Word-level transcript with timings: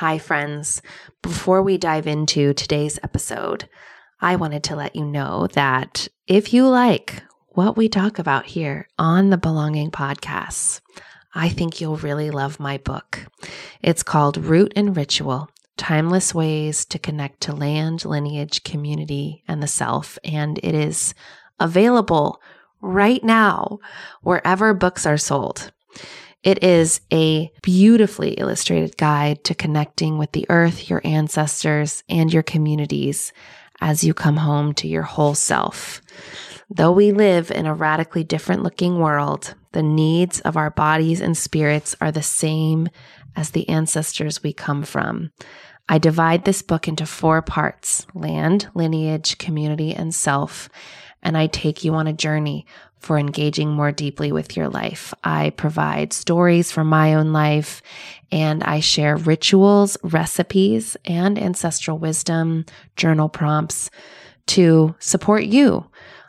Hi, 0.00 0.16
friends. 0.16 0.80
Before 1.20 1.62
we 1.62 1.76
dive 1.76 2.06
into 2.06 2.54
today's 2.54 2.98
episode, 3.02 3.68
I 4.18 4.36
wanted 4.36 4.64
to 4.64 4.74
let 4.74 4.96
you 4.96 5.04
know 5.04 5.46
that 5.48 6.08
if 6.26 6.54
you 6.54 6.66
like 6.66 7.22
what 7.48 7.76
we 7.76 7.86
talk 7.90 8.18
about 8.18 8.46
here 8.46 8.88
on 8.98 9.28
the 9.28 9.36
Belonging 9.36 9.90
Podcasts, 9.90 10.80
I 11.34 11.50
think 11.50 11.82
you'll 11.82 11.98
really 11.98 12.30
love 12.30 12.58
my 12.58 12.78
book. 12.78 13.26
It's 13.82 14.02
called 14.02 14.38
Root 14.38 14.72
and 14.74 14.96
Ritual 14.96 15.50
Timeless 15.76 16.34
Ways 16.34 16.86
to 16.86 16.98
Connect 16.98 17.42
to 17.42 17.52
Land, 17.54 18.06
Lineage, 18.06 18.64
Community, 18.64 19.44
and 19.46 19.62
the 19.62 19.66
Self. 19.66 20.18
And 20.24 20.58
it 20.62 20.74
is 20.74 21.12
available 21.58 22.40
right 22.80 23.22
now 23.22 23.80
wherever 24.22 24.72
books 24.72 25.04
are 25.04 25.18
sold. 25.18 25.72
It 26.42 26.64
is 26.64 27.02
a 27.12 27.52
beautifully 27.62 28.32
illustrated 28.32 28.96
guide 28.96 29.44
to 29.44 29.54
connecting 29.54 30.16
with 30.16 30.32
the 30.32 30.46
earth, 30.48 30.88
your 30.88 31.02
ancestors, 31.04 32.02
and 32.08 32.32
your 32.32 32.42
communities 32.42 33.32
as 33.80 34.04
you 34.04 34.14
come 34.14 34.38
home 34.38 34.72
to 34.74 34.88
your 34.88 35.02
whole 35.02 35.34
self. 35.34 36.00
Though 36.70 36.92
we 36.92 37.12
live 37.12 37.50
in 37.50 37.66
a 37.66 37.74
radically 37.74 38.24
different 38.24 38.62
looking 38.62 38.98
world, 38.98 39.54
the 39.72 39.82
needs 39.82 40.40
of 40.40 40.56
our 40.56 40.70
bodies 40.70 41.20
and 41.20 41.36
spirits 41.36 41.94
are 42.00 42.12
the 42.12 42.22
same 42.22 42.88
as 43.36 43.50
the 43.50 43.68
ancestors 43.68 44.42
we 44.42 44.52
come 44.52 44.82
from. 44.82 45.32
I 45.88 45.98
divide 45.98 46.44
this 46.44 46.62
book 46.62 46.86
into 46.86 47.04
four 47.04 47.42
parts 47.42 48.06
land, 48.14 48.68
lineage, 48.74 49.38
community, 49.38 49.92
and 49.92 50.14
self. 50.14 50.68
And 51.22 51.36
I 51.36 51.48
take 51.48 51.84
you 51.84 51.94
on 51.94 52.06
a 52.06 52.12
journey 52.12 52.64
for 53.00 53.18
engaging 53.18 53.70
more 53.70 53.92
deeply 53.92 54.30
with 54.30 54.56
your 54.56 54.68
life. 54.68 55.12
I 55.24 55.50
provide 55.50 56.12
stories 56.12 56.70
from 56.70 56.86
my 56.86 57.14
own 57.14 57.32
life 57.32 57.82
and 58.30 58.62
I 58.62 58.78
share 58.80 59.16
rituals, 59.16 59.96
recipes, 60.02 60.98
and 61.04 61.38
ancestral 61.38 61.98
wisdom, 61.98 62.66
journal 62.96 63.28
prompts 63.28 63.90
to 64.48 64.96
support 64.98 65.44
you 65.44 65.86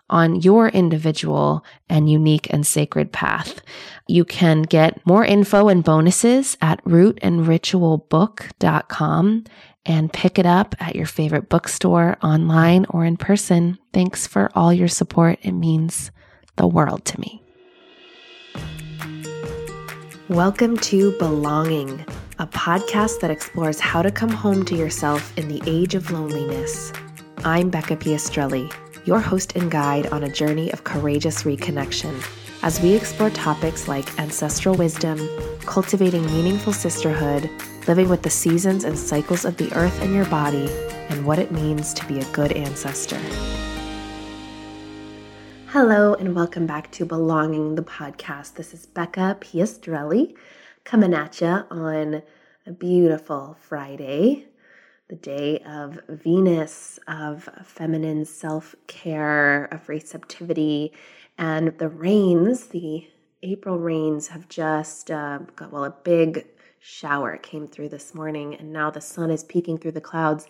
on 0.09 0.35
your 0.35 0.69
individual 0.69 1.65
and 1.89 2.09
unique 2.09 2.47
and 2.51 2.67
sacred 2.67 3.11
path. 3.11 3.61
You 4.07 4.23
can 4.25 4.63
get 4.63 5.05
more 5.05 5.23
info 5.25 5.67
and 5.69 5.83
bonuses 5.83 6.57
at 6.61 6.83
rootandritualbook.com 6.83 9.43
and 9.85 10.13
pick 10.13 10.37
it 10.37 10.45
up 10.45 10.75
at 10.79 10.95
your 10.95 11.07
favorite 11.07 11.49
bookstore, 11.49 12.17
online, 12.21 12.85
or 12.89 13.05
in 13.05 13.17
person. 13.17 13.79
Thanks 13.93 14.27
for 14.27 14.51
all 14.53 14.71
your 14.73 14.87
support. 14.87 15.39
It 15.41 15.53
means 15.53 16.11
the 16.57 16.67
world 16.67 17.05
to 17.05 17.19
me. 17.19 17.41
Welcome 20.29 20.77
to 20.77 21.17
Belonging, 21.17 22.05
a 22.39 22.47
podcast 22.47 23.19
that 23.19 23.31
explores 23.31 23.79
how 23.79 24.01
to 24.01 24.11
come 24.11 24.29
home 24.29 24.63
to 24.65 24.75
yourself 24.75 25.37
in 25.37 25.47
the 25.47 25.61
age 25.65 25.95
of 25.95 26.11
loneliness. 26.11 26.93
I'm 27.43 27.69
Becca 27.69 27.97
Piastrelli, 27.97 28.71
your 29.05 29.19
host 29.19 29.55
and 29.55 29.69
guide 29.69 30.07
on 30.07 30.23
a 30.23 30.31
journey 30.31 30.71
of 30.71 30.83
courageous 30.83 31.43
reconnection 31.43 32.21
as 32.63 32.79
we 32.79 32.93
explore 32.93 33.29
topics 33.31 33.87
like 33.87 34.19
ancestral 34.19 34.75
wisdom, 34.75 35.19
cultivating 35.65 36.25
meaningful 36.27 36.73
sisterhood, 36.73 37.49
living 37.87 38.07
with 38.07 38.21
the 38.21 38.29
seasons 38.29 38.83
and 38.83 38.97
cycles 38.97 39.45
of 39.45 39.57
the 39.57 39.73
earth 39.73 39.99
and 40.01 40.13
your 40.13 40.25
body, 40.25 40.69
and 41.09 41.25
what 41.25 41.39
it 41.39 41.51
means 41.51 41.93
to 41.93 42.05
be 42.05 42.19
a 42.19 42.25
good 42.25 42.51
ancestor. 42.51 43.19
Hello, 45.73 46.15
and 46.15 46.35
welcome 46.35 46.67
back 46.67 46.91
to 46.91 47.05
Belonging 47.05 47.75
the 47.75 47.81
Podcast. 47.81 48.55
This 48.55 48.73
is 48.73 48.85
Becca 48.85 49.37
Piastrelli 49.39 50.35
coming 50.83 51.13
at 51.13 51.39
you 51.39 51.47
on 51.47 52.23
a 52.67 52.71
beautiful 52.73 53.55
Friday, 53.57 54.47
the 55.07 55.15
day 55.15 55.59
of 55.59 55.97
Venus, 56.09 56.99
of 57.07 57.47
feminine 57.63 58.25
self 58.25 58.75
care, 58.87 59.69
of 59.71 59.87
receptivity, 59.87 60.91
and 61.37 61.69
the 61.77 61.87
rains, 61.87 62.67
the 62.67 63.07
April 63.41 63.79
rains, 63.79 64.27
have 64.27 64.49
just 64.49 65.09
uh, 65.09 65.39
got, 65.55 65.71
well, 65.71 65.85
a 65.85 65.95
big 66.03 66.47
shower 66.81 67.37
came 67.37 67.65
through 67.65 67.87
this 67.87 68.13
morning, 68.13 68.55
and 68.55 68.73
now 68.73 68.91
the 68.91 68.99
sun 68.99 69.31
is 69.31 69.45
peeking 69.45 69.77
through 69.77 69.93
the 69.93 70.01
clouds. 70.01 70.47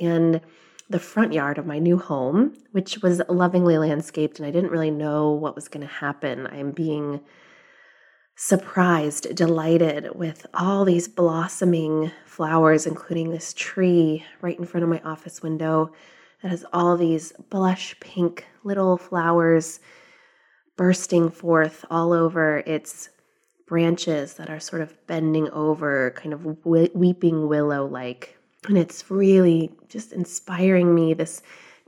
And 0.00 0.40
the 0.88 0.98
front 0.98 1.32
yard 1.32 1.58
of 1.58 1.66
my 1.66 1.78
new 1.78 1.98
home, 1.98 2.54
which 2.72 3.02
was 3.02 3.20
lovingly 3.28 3.76
landscaped, 3.78 4.38
and 4.38 4.46
I 4.46 4.50
didn't 4.50 4.70
really 4.70 4.90
know 4.90 5.32
what 5.32 5.54
was 5.54 5.68
going 5.68 5.86
to 5.86 5.92
happen. 5.92 6.46
I'm 6.46 6.70
being 6.70 7.20
surprised, 8.36 9.34
delighted 9.34 10.14
with 10.14 10.46
all 10.54 10.84
these 10.84 11.08
blossoming 11.08 12.12
flowers, 12.26 12.86
including 12.86 13.30
this 13.30 13.54
tree 13.54 14.24
right 14.42 14.58
in 14.58 14.66
front 14.66 14.84
of 14.84 14.90
my 14.90 15.00
office 15.00 15.42
window 15.42 15.92
that 16.42 16.50
has 16.50 16.64
all 16.72 16.96
these 16.96 17.32
blush 17.50 17.98
pink 17.98 18.46
little 18.62 18.98
flowers 18.98 19.80
bursting 20.76 21.30
forth 21.30 21.84
all 21.90 22.12
over 22.12 22.58
its 22.66 23.08
branches 23.66 24.34
that 24.34 24.50
are 24.50 24.60
sort 24.60 24.82
of 24.82 24.94
bending 25.06 25.48
over, 25.50 26.12
kind 26.14 26.32
of 26.32 26.44
weeping 26.64 27.48
willow 27.48 27.86
like 27.86 28.35
and 28.68 28.78
it's 28.78 29.10
really 29.10 29.70
just 29.88 30.12
inspiring 30.12 30.94
me 30.94 31.14
this 31.14 31.42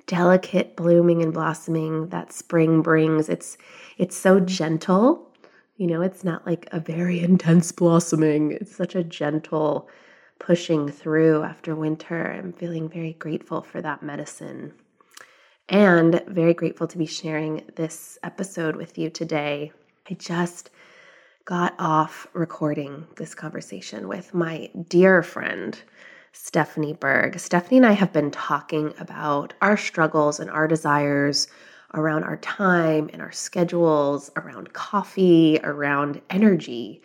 delicate 0.06 0.74
blooming 0.74 1.22
and 1.22 1.32
blossoming 1.32 2.08
that 2.08 2.32
spring 2.32 2.82
brings. 2.82 3.28
It's 3.28 3.56
it's 3.98 4.16
so 4.16 4.40
gentle. 4.40 5.30
You 5.76 5.86
know, 5.86 6.02
it's 6.02 6.24
not 6.24 6.44
like 6.46 6.68
a 6.72 6.80
very 6.80 7.20
intense 7.30 7.70
blossoming. 7.70 8.52
It's 8.52 8.74
such 8.74 8.94
a 8.94 9.04
gentle 9.04 9.88
pushing 10.38 10.88
through 10.88 11.42
after 11.42 11.74
winter. 11.76 12.32
I'm 12.32 12.52
feeling 12.52 12.88
very 12.88 13.12
grateful 13.14 13.62
for 13.62 13.80
that 13.82 14.02
medicine. 14.02 14.72
And 15.68 16.22
very 16.26 16.54
grateful 16.54 16.86
to 16.86 16.96
be 16.96 17.06
sharing 17.06 17.62
this 17.76 18.18
episode 18.22 18.76
with 18.76 18.96
you 18.96 19.10
today. 19.10 19.72
I 20.08 20.14
just 20.14 20.70
got 21.44 21.74
off 21.78 22.26
recording 22.32 23.06
this 23.16 23.34
conversation 23.34 24.08
with 24.08 24.32
my 24.32 24.70
dear 24.88 25.22
friend 25.22 25.78
Stephanie 26.32 26.92
Berg. 26.92 27.38
Stephanie 27.38 27.78
and 27.78 27.86
I 27.86 27.92
have 27.92 28.12
been 28.12 28.30
talking 28.30 28.92
about 28.98 29.54
our 29.62 29.76
struggles 29.76 30.40
and 30.40 30.50
our 30.50 30.68
desires 30.68 31.48
around 31.94 32.24
our 32.24 32.36
time 32.38 33.08
and 33.12 33.22
our 33.22 33.32
schedules, 33.32 34.30
around 34.36 34.72
coffee, 34.72 35.58
around 35.64 36.20
energy 36.30 37.02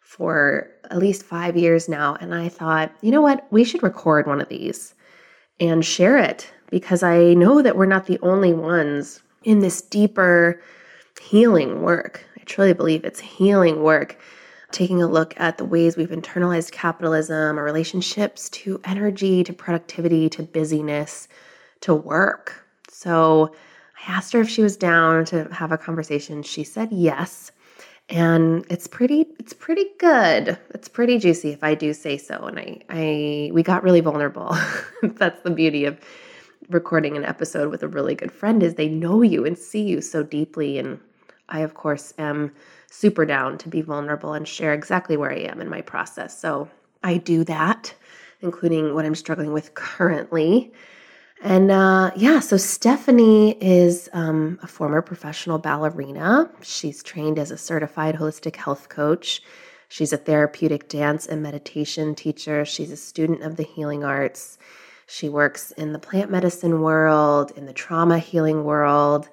for 0.00 0.68
at 0.90 0.98
least 0.98 1.22
five 1.22 1.56
years 1.56 1.88
now. 1.88 2.16
And 2.20 2.34
I 2.34 2.48
thought, 2.48 2.92
you 3.02 3.10
know 3.10 3.22
what? 3.22 3.46
We 3.50 3.64
should 3.64 3.82
record 3.82 4.26
one 4.26 4.40
of 4.40 4.48
these 4.48 4.94
and 5.60 5.84
share 5.84 6.18
it 6.18 6.52
because 6.70 7.02
I 7.02 7.34
know 7.34 7.62
that 7.62 7.76
we're 7.76 7.86
not 7.86 8.06
the 8.06 8.18
only 8.22 8.52
ones 8.52 9.22
in 9.44 9.60
this 9.60 9.82
deeper 9.82 10.60
healing 11.20 11.82
work. 11.82 12.24
I 12.38 12.42
truly 12.44 12.72
believe 12.72 13.04
it's 13.04 13.20
healing 13.20 13.82
work 13.82 14.18
taking 14.72 15.02
a 15.02 15.06
look 15.06 15.38
at 15.38 15.58
the 15.58 15.64
ways 15.64 15.96
we've 15.96 16.10
internalized 16.10 16.72
capitalism, 16.72 17.58
our 17.58 17.64
relationships 17.64 18.48
to 18.50 18.80
energy, 18.84 19.44
to 19.44 19.52
productivity, 19.52 20.28
to 20.30 20.42
busyness, 20.42 21.28
to 21.80 21.94
work. 21.94 22.66
So 22.88 23.54
I 23.96 24.12
asked 24.12 24.32
her 24.32 24.40
if 24.40 24.48
she 24.48 24.62
was 24.62 24.76
down 24.76 25.24
to 25.26 25.44
have 25.52 25.72
a 25.72 25.78
conversation. 25.78 26.42
She 26.42 26.64
said 26.64 26.88
yes. 26.92 27.52
And 28.08 28.66
it's 28.68 28.86
pretty 28.86 29.26
it's 29.38 29.52
pretty 29.52 29.86
good. 29.98 30.58
It's 30.70 30.88
pretty 30.88 31.18
juicy 31.18 31.50
if 31.50 31.62
I 31.62 31.74
do 31.74 31.94
say 31.94 32.18
so. 32.18 32.44
And 32.44 32.58
I 32.58 32.80
I 32.90 33.50
we 33.52 33.62
got 33.62 33.82
really 33.82 34.00
vulnerable. 34.00 34.56
That's 35.02 35.40
the 35.42 35.50
beauty 35.50 35.84
of 35.84 36.00
recording 36.68 37.16
an 37.16 37.24
episode 37.24 37.70
with 37.70 37.82
a 37.82 37.88
really 37.88 38.14
good 38.14 38.32
friend 38.32 38.62
is 38.62 38.74
they 38.74 38.88
know 38.88 39.22
you 39.22 39.44
and 39.44 39.58
see 39.58 39.82
you 39.82 40.00
so 40.00 40.22
deeply 40.22 40.78
and 40.78 41.00
I 41.48 41.60
of 41.60 41.74
course 41.74 42.14
am 42.18 42.52
super 42.92 43.24
down 43.24 43.56
to 43.56 43.70
be 43.70 43.80
vulnerable 43.80 44.34
and 44.34 44.46
share 44.46 44.74
exactly 44.74 45.16
where 45.16 45.32
I 45.32 45.38
am 45.38 45.62
in 45.62 45.68
my 45.68 45.80
process. 45.80 46.38
So 46.38 46.68
I 47.02 47.16
do 47.16 47.42
that, 47.44 47.94
including 48.42 48.94
what 48.94 49.06
I'm 49.06 49.14
struggling 49.14 49.52
with 49.52 49.72
currently. 49.72 50.72
And 51.42 51.70
uh, 51.70 52.10
yeah, 52.14 52.38
so 52.40 52.58
Stephanie 52.58 53.56
is 53.62 54.10
um, 54.12 54.58
a 54.62 54.66
former 54.66 55.00
professional 55.00 55.58
ballerina. 55.58 56.50
She's 56.60 57.02
trained 57.02 57.38
as 57.38 57.50
a 57.50 57.56
certified 57.56 58.14
holistic 58.14 58.56
health 58.56 58.90
coach. 58.90 59.42
She's 59.88 60.12
a 60.12 60.18
therapeutic 60.18 60.88
dance 60.88 61.26
and 61.26 61.42
meditation 61.42 62.14
teacher. 62.14 62.64
She's 62.66 62.90
a 62.90 62.96
student 62.96 63.42
of 63.42 63.56
the 63.56 63.64
healing 63.64 64.04
arts. 64.04 64.58
She 65.06 65.30
works 65.30 65.72
in 65.72 65.92
the 65.92 65.98
plant 65.98 66.30
medicine 66.30 66.82
world, 66.82 67.52
in 67.56 67.64
the 67.64 67.72
trauma 67.72 68.18
healing 68.18 68.64
world. 68.64 69.30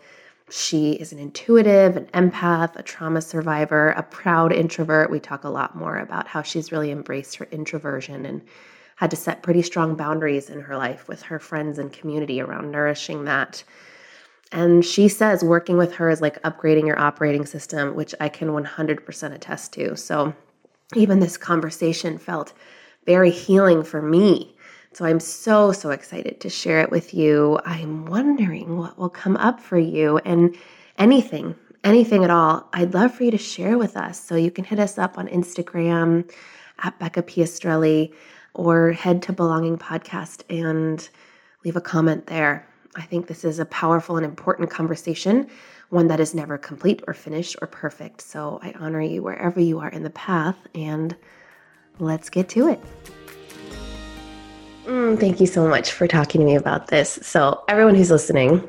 She 0.51 0.93
is 0.93 1.11
an 1.11 1.19
intuitive, 1.19 1.95
an 1.97 2.05
empath, 2.07 2.75
a 2.75 2.83
trauma 2.83 3.21
survivor, 3.21 3.89
a 3.91 4.03
proud 4.03 4.51
introvert. 4.51 5.11
We 5.11 5.19
talk 5.19 5.43
a 5.43 5.49
lot 5.49 5.75
more 5.75 5.97
about 5.97 6.27
how 6.27 6.41
she's 6.41 6.71
really 6.71 6.91
embraced 6.91 7.35
her 7.35 7.47
introversion 7.51 8.25
and 8.25 8.41
had 8.95 9.11
to 9.11 9.15
set 9.15 9.43
pretty 9.43 9.61
strong 9.61 9.95
boundaries 9.95 10.49
in 10.49 10.61
her 10.61 10.75
life 10.75 11.07
with 11.07 11.21
her 11.23 11.39
friends 11.39 11.79
and 11.79 11.93
community 11.93 12.41
around 12.41 12.71
nourishing 12.71 13.25
that. 13.25 13.63
And 14.51 14.83
she 14.83 15.07
says 15.07 15.43
working 15.43 15.77
with 15.77 15.93
her 15.93 16.09
is 16.09 16.21
like 16.21 16.41
upgrading 16.41 16.87
your 16.87 16.99
operating 16.99 17.45
system, 17.45 17.95
which 17.95 18.15
I 18.19 18.29
can 18.29 18.49
100% 18.49 19.33
attest 19.33 19.73
to. 19.73 19.95
So 19.95 20.33
even 20.95 21.19
this 21.19 21.37
conversation 21.37 22.17
felt 22.17 22.53
very 23.05 23.31
healing 23.31 23.83
for 23.83 24.01
me. 24.01 24.55
So 24.94 25.06
I'm 25.06 25.19
so, 25.19 25.71
so 25.71 25.91
excited 25.91 26.39
to 26.41 26.50
share 26.50 26.81
it 26.81 26.89
with 26.89 27.13
you. 27.13 27.59
I'm 27.63 28.06
wondering 28.06 28.77
what 28.77 28.97
will 28.97 29.09
come 29.09 29.38
up 29.38 29.59
for 29.59 29.77
you 29.77 30.18
and 30.19 30.56
anything, 30.97 31.56
anything 31.83 32.24
at 32.24 32.31
all. 32.31 32.68
I'd 32.74 32.94
love 32.94 33.13
for 33.13 33.24
you 33.24 33.31
to 33.31 33.38
share 33.38 33.77
with 33.77 33.95
us. 33.95 34.19
So 34.19 34.36
you 34.36 34.51
can 34.51 34.63
hit 34.63 34.80
us 34.80 34.97
up 34.97 35.18
on 35.18 35.27
Instagram 35.27 36.30
at 36.80 36.97
Becca 37.00 37.24
Piastrelli 37.24 38.13
or 38.56 38.91
head 38.91 39.21
to 39.24 39.33
Belonging 39.33 39.77
Podcast 39.77 40.41
and 40.50 41.07
leave 41.63 41.75
a 41.75 41.81
comment 41.81 42.27
there. 42.27 42.68
I 42.95 43.03
think 43.03 43.27
this 43.27 43.45
is 43.45 43.59
a 43.59 43.65
powerful 43.65 44.18
and 44.18 44.25
important 44.25 44.71
conversation, 44.71 45.47
one 45.89 46.07
that 46.07 46.19
is 46.19 46.33
never 46.33 46.57
complete 46.57 47.03
or 47.07 47.13
finished 47.13 47.56
or 47.62 47.68
perfect. 47.68 48.21
So 48.21 48.59
I 48.63 48.74
honor 48.80 49.01
you 49.01 49.21
wherever 49.21 49.59
you 49.59 49.80
are 49.80 49.89
in 49.89 50.03
the 50.03 50.09
path, 50.09 50.57
and 50.74 51.15
let's 52.00 52.30
get 52.30 52.50
to 52.50 52.68
it. 52.68 52.81
Mm, 54.89 55.19
thank 55.19 55.39
you 55.39 55.45
so 55.45 55.68
much 55.68 55.91
for 55.91 56.07
talking 56.07 56.41
to 56.41 56.45
me 56.45 56.56
about 56.56 56.88
this. 56.88 57.19
So, 57.21 57.63
everyone 57.68 57.94
who's 57.94 58.09
listening, 58.09 58.68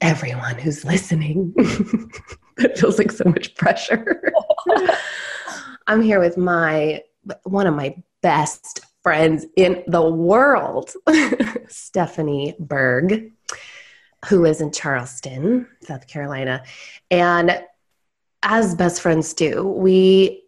everyone 0.00 0.54
who's 0.54 0.84
listening, 0.84 1.52
it 2.58 2.78
feels 2.78 2.98
like 2.98 3.10
so 3.10 3.24
much 3.24 3.52
pressure. 3.56 4.32
I'm 5.88 6.02
here 6.02 6.20
with 6.20 6.36
my 6.36 7.02
one 7.42 7.66
of 7.66 7.74
my 7.74 8.00
best 8.22 8.78
friends 9.02 9.44
in 9.56 9.82
the 9.88 10.08
world, 10.08 10.92
Stephanie 11.66 12.54
Berg, 12.60 13.32
who 14.26 14.42
lives 14.42 14.60
in 14.60 14.70
Charleston, 14.70 15.66
South 15.82 16.06
Carolina. 16.06 16.62
And 17.10 17.60
as 18.44 18.76
best 18.76 19.00
friends 19.00 19.34
do, 19.34 19.64
we 19.66 20.44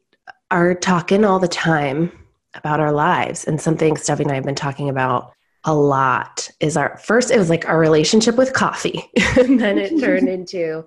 are 0.53 0.77
talking 0.77 1.25
all 1.25 1.41
the 1.41 1.49
time 1.49 2.13
about 2.59 2.81
our 2.81 2.93
lives. 2.93 3.45
And 3.45 3.61
something 3.61 3.97
Stephanie 3.97 4.27
and 4.27 4.33
I 4.33 4.35
have 4.37 4.45
been 4.45 4.55
talking 4.55 4.89
about 4.89 5.33
a 5.65 5.75
lot 5.75 6.51
is 6.61 6.77
our 6.77 6.97
first, 6.99 7.31
it 7.31 7.39
was 7.39 7.51
like 7.51 7.69
our 7.69 7.79
relationship 7.79 8.37
with 8.37 8.53
coffee. 8.53 9.11
and 9.37 9.61
then 9.61 9.79
it 9.79 9.99
turned 10.01 10.29
into 10.29 10.87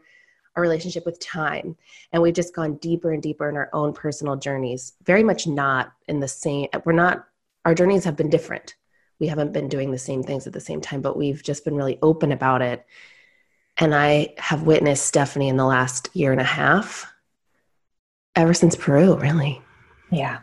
our 0.55 0.61
relationship 0.61 1.05
with 1.05 1.19
time. 1.19 1.75
And 2.11 2.21
we've 2.21 2.33
just 2.33 2.55
gone 2.55 2.75
deeper 2.75 3.11
and 3.11 3.21
deeper 3.21 3.49
in 3.49 3.55
our 3.55 3.69
own 3.73 3.93
personal 3.93 4.35
journeys, 4.35 4.93
very 5.03 5.23
much 5.23 5.47
not 5.47 5.93
in 6.07 6.19
the 6.19 6.27
same, 6.27 6.67
we're 6.85 6.93
not 6.93 7.25
our 7.65 7.75
journeys 7.75 8.03
have 8.05 8.15
been 8.15 8.29
different. 8.29 8.75
We 9.19 9.27
haven't 9.27 9.53
been 9.53 9.69
doing 9.69 9.91
the 9.91 9.99
same 9.99 10.23
things 10.23 10.47
at 10.47 10.53
the 10.53 10.59
same 10.59 10.81
time, 10.81 11.01
but 11.01 11.15
we've 11.15 11.43
just 11.43 11.63
been 11.63 11.75
really 11.75 11.99
open 12.01 12.31
about 12.31 12.61
it. 12.61 12.85
And 13.77 13.93
I 13.93 14.33
have 14.37 14.63
witnessed 14.63 15.05
Stephanie 15.05 15.47
in 15.47 15.57
the 15.57 15.65
last 15.65 16.09
year 16.13 16.31
and 16.31 16.41
a 16.41 16.45
half, 16.45 17.05
ever 18.35 18.53
since 18.53 18.75
Peru, 18.75 19.15
really. 19.15 19.61
Yeah. 20.11 20.39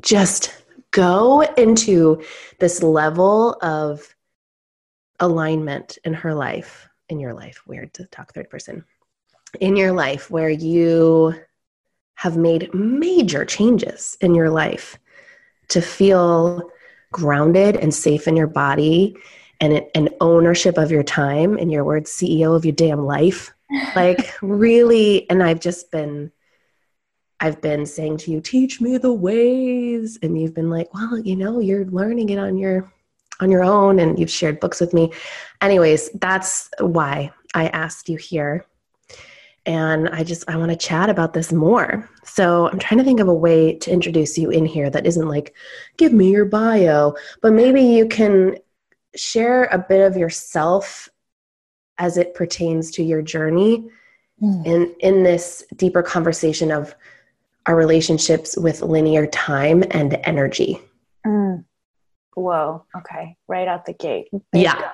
Just 0.00 0.63
go 0.94 1.42
into 1.42 2.22
this 2.60 2.82
level 2.82 3.58
of 3.60 4.14
alignment 5.18 5.98
in 6.04 6.14
her 6.14 6.32
life, 6.32 6.88
in 7.08 7.18
your 7.18 7.34
life. 7.34 7.60
Weird 7.66 7.92
to 7.94 8.06
talk 8.06 8.32
third 8.32 8.48
person. 8.48 8.84
In 9.60 9.76
your 9.76 9.92
life, 9.92 10.30
where 10.30 10.48
you 10.48 11.34
have 12.14 12.36
made 12.36 12.72
major 12.72 13.44
changes 13.44 14.16
in 14.20 14.34
your 14.34 14.50
life 14.50 14.98
to 15.68 15.82
feel 15.82 16.70
grounded 17.12 17.76
and 17.76 17.92
safe 17.92 18.28
in 18.28 18.36
your 18.36 18.46
body 18.46 19.16
and 19.60 19.84
an 19.94 20.08
ownership 20.20 20.78
of 20.78 20.90
your 20.90 21.02
time 21.02 21.56
and 21.56 21.70
your 21.70 21.84
words 21.84 22.10
ceo 22.10 22.56
of 22.56 22.64
your 22.64 22.74
damn 22.74 23.04
life 23.06 23.52
like 23.96 24.34
really 24.42 25.28
and 25.30 25.42
i've 25.42 25.60
just 25.60 25.92
been 25.92 26.30
i've 27.44 27.60
been 27.60 27.84
saying 27.86 28.16
to 28.16 28.30
you 28.30 28.40
teach 28.40 28.80
me 28.80 28.98
the 28.98 29.12
ways 29.12 30.18
and 30.22 30.40
you've 30.40 30.54
been 30.54 30.70
like 30.70 30.92
well 30.94 31.18
you 31.18 31.36
know 31.36 31.60
you're 31.60 31.84
learning 31.86 32.28
it 32.30 32.38
on 32.38 32.56
your 32.56 32.92
on 33.40 33.50
your 33.50 33.64
own 33.64 33.98
and 33.98 34.18
you've 34.18 34.30
shared 34.30 34.60
books 34.60 34.80
with 34.80 34.94
me. 34.94 35.12
Anyways 35.60 36.10
that's 36.14 36.70
why 36.80 37.30
i 37.54 37.68
asked 37.68 38.08
you 38.08 38.16
here. 38.16 38.66
And 39.66 40.08
i 40.10 40.22
just 40.22 40.48
i 40.48 40.56
want 40.56 40.70
to 40.70 40.76
chat 40.76 41.10
about 41.10 41.32
this 41.32 41.52
more. 41.52 42.08
So 42.24 42.68
i'm 42.68 42.78
trying 42.78 42.98
to 42.98 43.04
think 43.04 43.20
of 43.20 43.28
a 43.28 43.34
way 43.34 43.76
to 43.76 43.90
introduce 43.90 44.38
you 44.38 44.50
in 44.50 44.66
here 44.66 44.90
that 44.90 45.06
isn't 45.06 45.28
like 45.28 45.54
give 45.96 46.12
me 46.12 46.30
your 46.30 46.44
bio 46.44 47.14
but 47.42 47.52
maybe 47.52 47.82
you 47.82 48.06
can 48.06 48.56
share 49.16 49.64
a 49.64 49.78
bit 49.78 50.00
of 50.00 50.16
yourself 50.16 51.08
as 51.98 52.16
it 52.16 52.34
pertains 52.34 52.90
to 52.90 53.04
your 53.04 53.22
journey 53.22 53.88
mm. 54.42 54.66
in 54.66 54.94
in 55.00 55.22
this 55.22 55.64
deeper 55.76 56.02
conversation 56.02 56.70
of 56.70 56.94
our 57.66 57.76
relationships 57.76 58.56
with 58.56 58.82
linear 58.82 59.26
time 59.26 59.84
and 59.90 60.18
energy. 60.24 60.80
Mm. 61.26 61.64
whoa. 62.34 62.84
Okay. 62.96 63.36
Right 63.48 63.68
out 63.68 63.86
the 63.86 63.94
gate. 63.94 64.28
Yeah. 64.52 64.92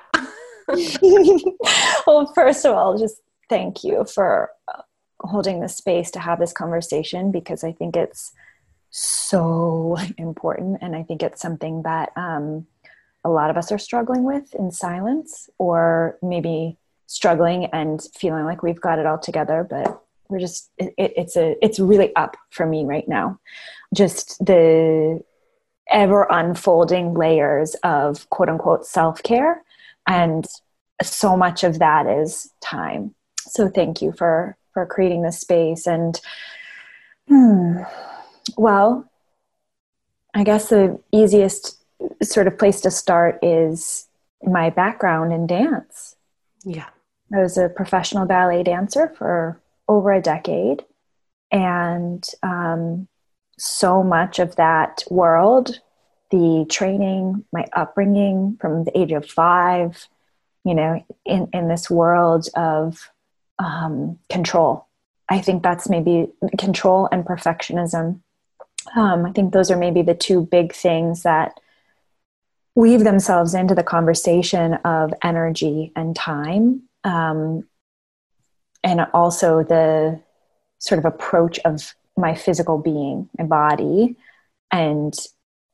well 2.07 2.31
first 2.33 2.65
of 2.65 2.73
all 2.73 2.97
just 2.97 3.17
thank 3.49 3.83
you 3.83 4.05
for 4.05 4.49
uh, 4.73 4.81
holding 5.19 5.59
the 5.59 5.67
space 5.67 6.11
to 6.11 6.19
have 6.19 6.39
this 6.39 6.53
conversation 6.53 7.31
because 7.31 7.63
I 7.63 7.73
think 7.73 7.97
it's 7.97 8.31
so 8.91 9.97
important. 10.17 10.79
And 10.81 10.95
I 10.95 11.03
think 11.03 11.23
it's 11.23 11.41
something 11.41 11.83
that 11.83 12.11
um, 12.15 12.67
a 13.23 13.29
lot 13.29 13.49
of 13.49 13.57
us 13.57 13.71
are 13.71 13.77
struggling 13.77 14.23
with 14.23 14.53
in 14.55 14.71
silence 14.71 15.49
or 15.57 16.17
maybe 16.21 16.77
struggling 17.07 17.65
and 17.67 18.01
feeling 18.15 18.45
like 18.45 18.63
we've 18.63 18.79
got 18.79 18.99
it 18.99 19.05
all 19.05 19.17
together, 19.17 19.65
but 19.69 20.01
we're 20.31 20.39
just, 20.39 20.71
it, 20.77 20.93
it's 20.97 21.35
a, 21.35 21.55
it's 21.63 21.79
really 21.79 22.15
up 22.15 22.37
for 22.49 22.65
me 22.65 22.85
right 22.85 23.07
now. 23.07 23.39
Just 23.93 24.43
the 24.43 25.21
ever 25.89 26.25
unfolding 26.29 27.13
layers 27.13 27.75
of 27.83 28.29
quote 28.29 28.49
unquote 28.49 28.85
self 28.85 29.21
care. 29.21 29.61
And 30.07 30.47
so 31.03 31.35
much 31.35 31.63
of 31.63 31.79
that 31.79 32.07
is 32.07 32.51
time 32.61 33.13
so 33.47 33.67
thank 33.67 34.01
you 34.01 34.11
for 34.11 34.55
for 34.73 34.85
creating 34.85 35.21
this 35.21 35.39
space 35.39 35.87
and 35.87 36.19
hmm, 37.27 37.77
well 38.57 39.09
i 40.33 40.43
guess 40.43 40.69
the 40.69 40.99
easiest 41.11 41.77
sort 42.23 42.47
of 42.47 42.57
place 42.57 42.81
to 42.81 42.91
start 42.91 43.39
is 43.43 44.07
my 44.43 44.69
background 44.69 45.33
in 45.33 45.47
dance 45.47 46.15
yeah 46.63 46.89
i 47.33 47.39
was 47.39 47.57
a 47.57 47.69
professional 47.69 48.25
ballet 48.25 48.63
dancer 48.63 49.13
for 49.17 49.59
over 49.91 50.11
a 50.11 50.21
decade 50.21 50.83
and 51.51 52.23
um, 52.43 53.07
so 53.57 54.03
much 54.03 54.39
of 54.39 54.55
that 54.55 55.03
world 55.09 55.79
the 56.31 56.65
training 56.69 57.43
my 57.51 57.65
upbringing 57.73 58.57
from 58.59 58.85
the 58.85 58.97
age 58.97 59.11
of 59.11 59.25
five 59.25 60.07
you 60.63 60.73
know 60.73 61.03
in, 61.25 61.49
in 61.53 61.67
this 61.67 61.89
world 61.89 62.47
of 62.55 63.11
um, 63.61 64.19
control. 64.29 64.87
I 65.29 65.39
think 65.39 65.63
that's 65.63 65.87
maybe 65.87 66.27
control 66.57 67.07
and 67.11 67.23
perfectionism. 67.23 68.21
Um, 68.95 69.25
I 69.25 69.31
think 69.31 69.53
those 69.53 69.71
are 69.71 69.77
maybe 69.77 70.01
the 70.01 70.15
two 70.15 70.41
big 70.41 70.73
things 70.73 71.23
that 71.23 71.59
weave 72.75 73.03
themselves 73.03 73.53
into 73.53 73.75
the 73.75 73.83
conversation 73.83 74.73
of 74.85 75.13
energy 75.23 75.91
and 75.95 76.15
time. 76.15 76.83
Um, 77.03 77.67
and 78.83 79.01
also 79.13 79.63
the 79.63 80.19
sort 80.79 80.99
of 80.99 81.05
approach 81.05 81.59
of 81.65 81.93
my 82.17 82.35
physical 82.35 82.77
being, 82.77 83.29
my 83.37 83.45
body, 83.45 84.15
and 84.71 85.13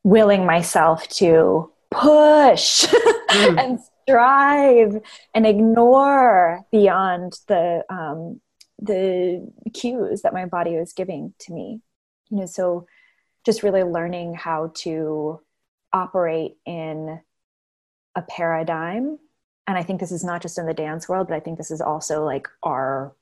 willing 0.03 0.45
myself 0.45 1.07
to 1.09 1.71
push 1.91 2.85
mm. 3.29 3.59
and 3.59 3.79
strive 4.03 5.01
and 5.33 5.45
ignore 5.45 6.65
beyond 6.71 7.33
the 7.47 7.83
um, 7.89 8.39
the 8.79 9.51
cues 9.73 10.21
that 10.21 10.33
my 10.33 10.45
body 10.45 10.75
was 10.75 10.93
giving 10.93 11.33
to 11.39 11.51
me 11.51 11.81
you 12.29 12.37
know 12.37 12.45
so 12.45 12.85
just 13.45 13.63
really 13.63 13.83
learning 13.83 14.35
how 14.35 14.71
to 14.75 15.39
operate 15.93 16.53
in 16.65 17.19
a 18.15 18.21
paradigm 18.21 19.17
and 19.67 19.77
i 19.77 19.83
think 19.83 19.99
this 19.99 20.11
is 20.11 20.23
not 20.23 20.41
just 20.41 20.57
in 20.57 20.65
the 20.65 20.73
dance 20.73 21.07
world 21.07 21.27
but 21.27 21.35
i 21.35 21.39
think 21.39 21.57
this 21.57 21.71
is 21.71 21.81
also 21.81 22.23
like 22.23 22.47
our 22.63 23.13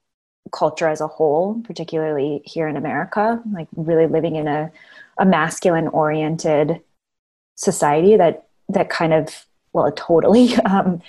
culture 0.52 0.88
as 0.88 1.02
a 1.02 1.08
whole 1.08 1.62
particularly 1.64 2.42
here 2.46 2.68
in 2.68 2.78
america 2.78 3.42
like 3.52 3.68
really 3.76 4.06
living 4.08 4.36
in 4.36 4.48
a, 4.48 4.72
a 5.18 5.26
masculine 5.26 5.88
oriented 5.88 6.82
society 7.56 8.16
that 8.16 8.48
that 8.70 8.90
kind 8.90 9.14
of 9.14 9.46
well, 9.76 9.86
it 9.86 9.96
totally 9.98 10.56
um, 10.66 11.02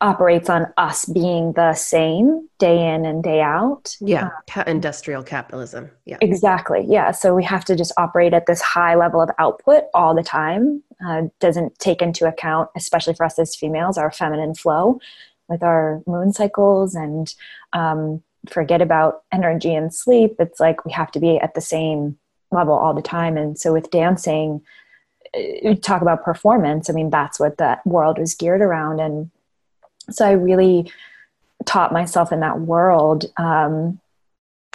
operates 0.00 0.48
on 0.48 0.66
us 0.76 1.04
being 1.04 1.52
the 1.52 1.74
same 1.74 2.48
day 2.58 2.94
in 2.94 3.04
and 3.04 3.22
day 3.22 3.40
out. 3.40 3.96
Yeah, 4.00 4.30
uh, 4.56 4.64
industrial 4.66 5.22
capitalism. 5.22 5.90
Yeah, 6.06 6.16
exactly. 6.20 6.84
Yeah, 6.88 7.10
so 7.10 7.34
we 7.34 7.44
have 7.44 7.64
to 7.66 7.76
just 7.76 7.92
operate 7.96 8.32
at 8.32 8.46
this 8.46 8.62
high 8.62 8.94
level 8.94 9.20
of 9.20 9.30
output 9.38 9.84
all 9.92 10.14
the 10.14 10.22
time. 10.22 10.82
Uh, 11.06 11.22
doesn't 11.38 11.78
take 11.78 12.02
into 12.02 12.26
account, 12.26 12.70
especially 12.76 13.14
for 13.14 13.24
us 13.24 13.38
as 13.38 13.54
females, 13.54 13.98
our 13.98 14.10
feminine 14.10 14.54
flow 14.54 15.00
with 15.48 15.62
our 15.62 16.02
moon 16.06 16.32
cycles 16.32 16.94
and 16.94 17.34
um, 17.72 18.22
forget 18.48 18.80
about 18.80 19.24
energy 19.32 19.74
and 19.74 19.92
sleep. 19.92 20.36
It's 20.38 20.60
like 20.60 20.84
we 20.84 20.92
have 20.92 21.10
to 21.12 21.20
be 21.20 21.38
at 21.38 21.54
the 21.54 21.60
same 21.60 22.16
level 22.50 22.74
all 22.74 22.94
the 22.94 23.02
time. 23.02 23.36
And 23.36 23.58
so 23.58 23.72
with 23.72 23.90
dancing, 23.90 24.62
uh, 25.34 25.74
talk 25.82 26.02
about 26.02 26.24
performance. 26.24 26.88
I 26.88 26.92
mean, 26.92 27.10
that's 27.10 27.38
what 27.38 27.58
that 27.58 27.86
world 27.86 28.18
was 28.18 28.34
geared 28.34 28.62
around. 28.62 29.00
And 29.00 29.30
so 30.10 30.26
I 30.26 30.32
really 30.32 30.92
taught 31.66 31.92
myself 31.92 32.32
in 32.32 32.40
that 32.40 32.60
world 32.60 33.26
um, 33.36 34.00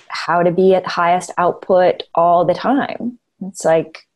how 0.08 0.44
to 0.44 0.52
be 0.52 0.76
at 0.76 0.86
highest 0.86 1.32
output 1.38 2.04
all 2.14 2.46
the 2.46 2.54
time. 2.54 3.20
It's 3.42 3.66
like 3.66 4.08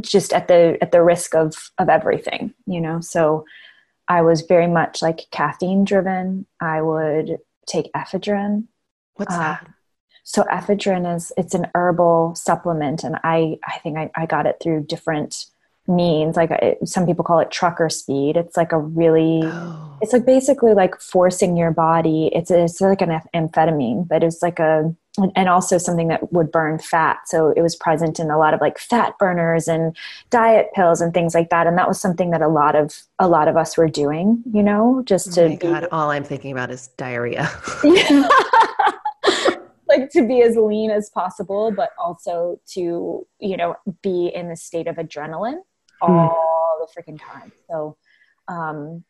just 0.00 0.32
at 0.32 0.48
the 0.48 0.78
at 0.80 0.92
the 0.92 1.02
risk 1.02 1.34
of 1.34 1.70
of 1.78 1.88
everything, 1.88 2.54
you 2.66 2.80
know. 2.80 3.00
So 3.00 3.44
I 4.08 4.22
was 4.22 4.42
very 4.42 4.66
much 4.66 5.02
like 5.02 5.30
caffeine 5.30 5.84
driven. 5.84 6.46
I 6.60 6.82
would 6.82 7.38
take 7.66 7.92
ephedrine. 7.92 8.64
What's 9.14 9.34
uh, 9.34 9.38
that? 9.38 9.68
So 10.24 10.42
ephedrine 10.44 11.14
is 11.16 11.32
it's 11.36 11.54
an 11.54 11.70
herbal 11.74 12.34
supplement, 12.34 13.04
and 13.04 13.16
I 13.24 13.58
I 13.66 13.78
think 13.78 13.98
I, 13.98 14.10
I 14.14 14.26
got 14.26 14.46
it 14.46 14.56
through 14.62 14.84
different 14.84 15.46
means. 15.86 16.36
Like 16.36 16.50
it, 16.50 16.88
some 16.88 17.06
people 17.06 17.24
call 17.24 17.38
it 17.40 17.50
trucker 17.50 17.88
speed. 17.88 18.36
It's 18.36 18.56
like 18.56 18.72
a 18.72 18.78
really 18.78 19.40
oh. 19.44 19.98
it's 20.00 20.12
like 20.12 20.24
basically 20.24 20.74
like 20.74 21.00
forcing 21.00 21.56
your 21.56 21.70
body. 21.70 22.30
It's 22.32 22.50
it's 22.50 22.80
like 22.80 23.02
an 23.02 23.20
amphetamine, 23.34 24.08
but 24.08 24.22
it's 24.22 24.42
like 24.42 24.58
a 24.58 24.94
and 25.36 25.48
also 25.48 25.78
something 25.78 26.08
that 26.08 26.32
would 26.32 26.50
burn 26.50 26.78
fat. 26.78 27.20
So 27.26 27.50
it 27.56 27.62
was 27.62 27.76
present 27.76 28.18
in 28.18 28.30
a 28.30 28.38
lot 28.38 28.52
of 28.52 28.60
like 28.60 28.78
fat 28.78 29.16
burners 29.18 29.68
and 29.68 29.96
diet 30.30 30.70
pills 30.74 31.00
and 31.00 31.14
things 31.14 31.34
like 31.34 31.50
that. 31.50 31.68
And 31.68 31.78
that 31.78 31.86
was 31.86 32.00
something 32.00 32.30
that 32.30 32.42
a 32.42 32.48
lot 32.48 32.74
of 32.74 32.96
a 33.18 33.28
lot 33.28 33.46
of 33.46 33.56
us 33.56 33.76
were 33.76 33.88
doing, 33.88 34.42
you 34.52 34.62
know, 34.62 35.02
just 35.04 35.38
oh 35.38 35.48
to 35.48 35.56
God, 35.56 35.86
all 35.92 36.10
I'm 36.10 36.24
thinking 36.24 36.50
about 36.52 36.70
is 36.70 36.88
diarrhea. 36.96 37.48
like 39.88 40.10
to 40.10 40.26
be 40.26 40.42
as 40.42 40.56
lean 40.56 40.90
as 40.90 41.10
possible, 41.10 41.70
but 41.70 41.90
also 41.98 42.60
to, 42.66 43.24
you 43.38 43.56
know, 43.56 43.76
be 44.02 44.32
in 44.34 44.48
the 44.48 44.56
state 44.56 44.88
of 44.88 44.96
adrenaline 44.96 45.58
hmm. 46.06 46.12
all 46.12 46.86
the 46.86 47.02
freaking 47.02 47.20
time. 47.20 47.52
So 47.70 47.96
um 48.48 49.04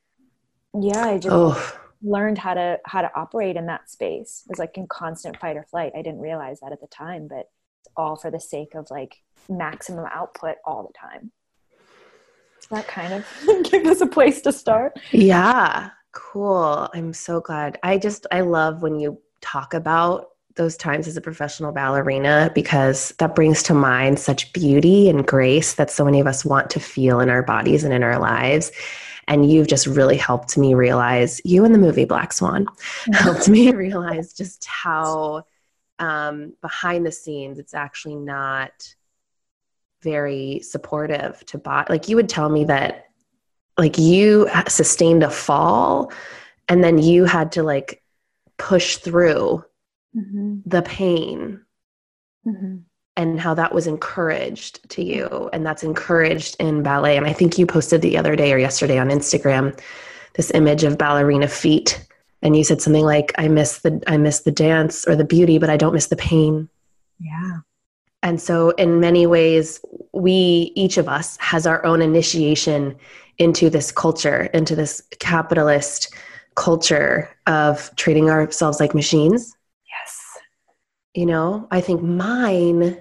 yeah, 0.81 1.05
I 1.05 1.19
just 1.19 1.29
oh. 1.31 1.79
learned 2.03 2.39
how 2.39 2.55
to 2.55 2.79
how 2.85 3.03
to 3.03 3.11
operate 3.15 3.57
in 3.57 3.67
that 3.67 3.91
space. 3.91 4.43
It 4.47 4.51
was 4.51 4.59
like 4.59 4.77
in 4.77 4.87
constant 4.89 5.39
fight 5.39 5.57
or 5.57 5.65
flight. 5.65 5.93
I 5.97 6.03
didn't 6.03 6.21
realize 6.21 6.61
that 6.61 6.73
at 6.73 6.81
the 6.81 6.89
time 6.89 7.29
but 7.29 7.49
it's 7.81 7.89
all 7.97 8.17
for 8.17 8.31
the 8.31 8.41
sake 8.41 8.75
of 8.75 8.91
like 8.91 9.17
maximum 9.49 10.07
output 10.13 10.57
all 10.65 10.83
the 10.83 10.93
time. 10.99 11.31
That 12.71 12.87
kind 12.89 13.13
of 13.13 13.27
give 13.71 13.87
us 13.87 14.01
a 14.01 14.07
place 14.07 14.41
to 14.43 14.53
start? 14.53 14.99
Yeah. 15.13 15.91
Cool. 16.13 16.89
I'm 16.95 17.13
so 17.13 17.41
glad. 17.41 17.79
I 17.83 17.99
just 17.99 18.27
i 18.31 18.41
love 18.41 18.83
when 18.83 19.01
you 19.01 19.21
talk 19.41 19.75
about 19.75 20.29
those 20.57 20.77
times 20.77 21.09
as 21.09 21.17
a 21.17 21.21
professional 21.21 21.73
ballerina 21.73 22.51
because 22.55 23.11
that 23.19 23.35
brings 23.35 23.63
to 23.65 23.75
mind 23.75 24.19
such 24.19 24.53
beauty 24.53 25.09
and 25.09 25.27
grace 25.27 25.75
that 25.75 25.91
so 25.91 26.05
many 26.05 26.21
of 26.21 26.27
us 26.27 26.45
want 26.45 26.71
to 26.71 26.81
feel 26.81 27.21
in 27.21 27.29
our 27.29 27.43
bodies 27.43 27.83
and 27.83 27.93
in 27.93 28.03
our 28.03 28.19
lives 28.19 28.71
and 29.29 29.51
you've 29.51 29.69
just 29.69 29.87
really 29.87 30.17
helped 30.17 30.59
me 30.59 30.75
realize, 30.75 31.41
you 31.45 31.65
in 31.65 31.73
the 31.73 31.79
movie 31.79 32.05
Black 32.05 32.33
Swan 32.33 32.67
helped 33.13 33.49
me 33.49 33.73
realize 33.73 34.33
just 34.33 34.65
how 34.67 35.45
um, 35.99 36.55
behind 36.61 37.07
the 37.07 37.13
scenes 37.13 37.59
it's 37.59 37.75
actually 37.75 38.17
not 38.17 38.95
very 40.03 40.61
supportive 40.61 41.45
to 41.47 41.59
bot. 41.59 41.89
Like 41.89 42.09
you 42.09 42.17
would 42.17 42.29
tell 42.29 42.49
me 42.49 42.65
that 42.65 43.07
like 43.79 43.99
you 43.99 44.49
sustained 44.69 45.23
a 45.23 45.31
fall 45.31 46.13
and 46.69 46.85
then 46.85 46.99
you 46.99 47.25
had 47.25 47.53
to 47.53 47.63
like 47.63 48.03
push 48.59 48.99
through 48.99 49.65
mm-hmm. 50.17 50.57
the 50.67 50.83
pain. 50.83 51.61
Mm-hmm 52.47 52.77
and 53.17 53.39
how 53.41 53.55
that 53.55 53.73
was 53.73 53.87
encouraged 53.87 54.89
to 54.91 55.03
you 55.03 55.49
and 55.53 55.65
that's 55.65 55.83
encouraged 55.83 56.57
in 56.59 56.83
ballet 56.83 57.17
and 57.17 57.27
i 57.27 57.33
think 57.33 57.59
you 57.59 57.67
posted 57.67 58.03
the 58.03 58.17
other 58.17 58.37
day 58.37 58.53
or 58.53 58.59
yesterday 58.59 58.99
on 58.99 59.09
instagram 59.09 59.79
this 60.35 60.51
image 60.53 60.85
of 60.85 60.99
ballerina 60.99 61.49
feet 61.49 62.07
and 62.43 62.57
you 62.57 62.65
said 62.65 62.81
something 62.81 63.05
like 63.05 63.33
i 63.39 63.49
miss 63.49 63.81
the 63.81 64.03
i 64.07 64.17
miss 64.17 64.41
the 64.41 64.51
dance 64.51 65.07
or 65.07 65.17
the 65.17 65.25
beauty 65.25 65.59
but 65.59 65.71
i 65.71 65.77
don't 65.77 65.95
miss 65.95 66.09
the 66.09 66.17
pain 66.17 66.69
yeah 67.21 67.59
and 68.23 68.41
so 68.41 68.71
in 68.71 69.01
many 69.01 69.27
ways 69.27 69.81
we 70.13 70.73
each 70.75 70.97
of 70.97 71.09
us 71.09 71.37
has 71.39 71.67
our 71.67 71.85
own 71.85 72.03
initiation 72.03 72.97
into 73.39 73.71
this 73.71 73.93
culture 73.93 74.45
into 74.55 74.75
this 74.75 75.03
capitalist 75.19 76.13
culture 76.57 77.29
of 77.47 77.95
treating 77.97 78.31
ourselves 78.31 78.81
like 78.81 78.95
machines 78.95 79.57
you 81.15 81.27
know 81.27 81.67
i 81.71 81.81
think 81.81 82.03
mine 82.03 83.01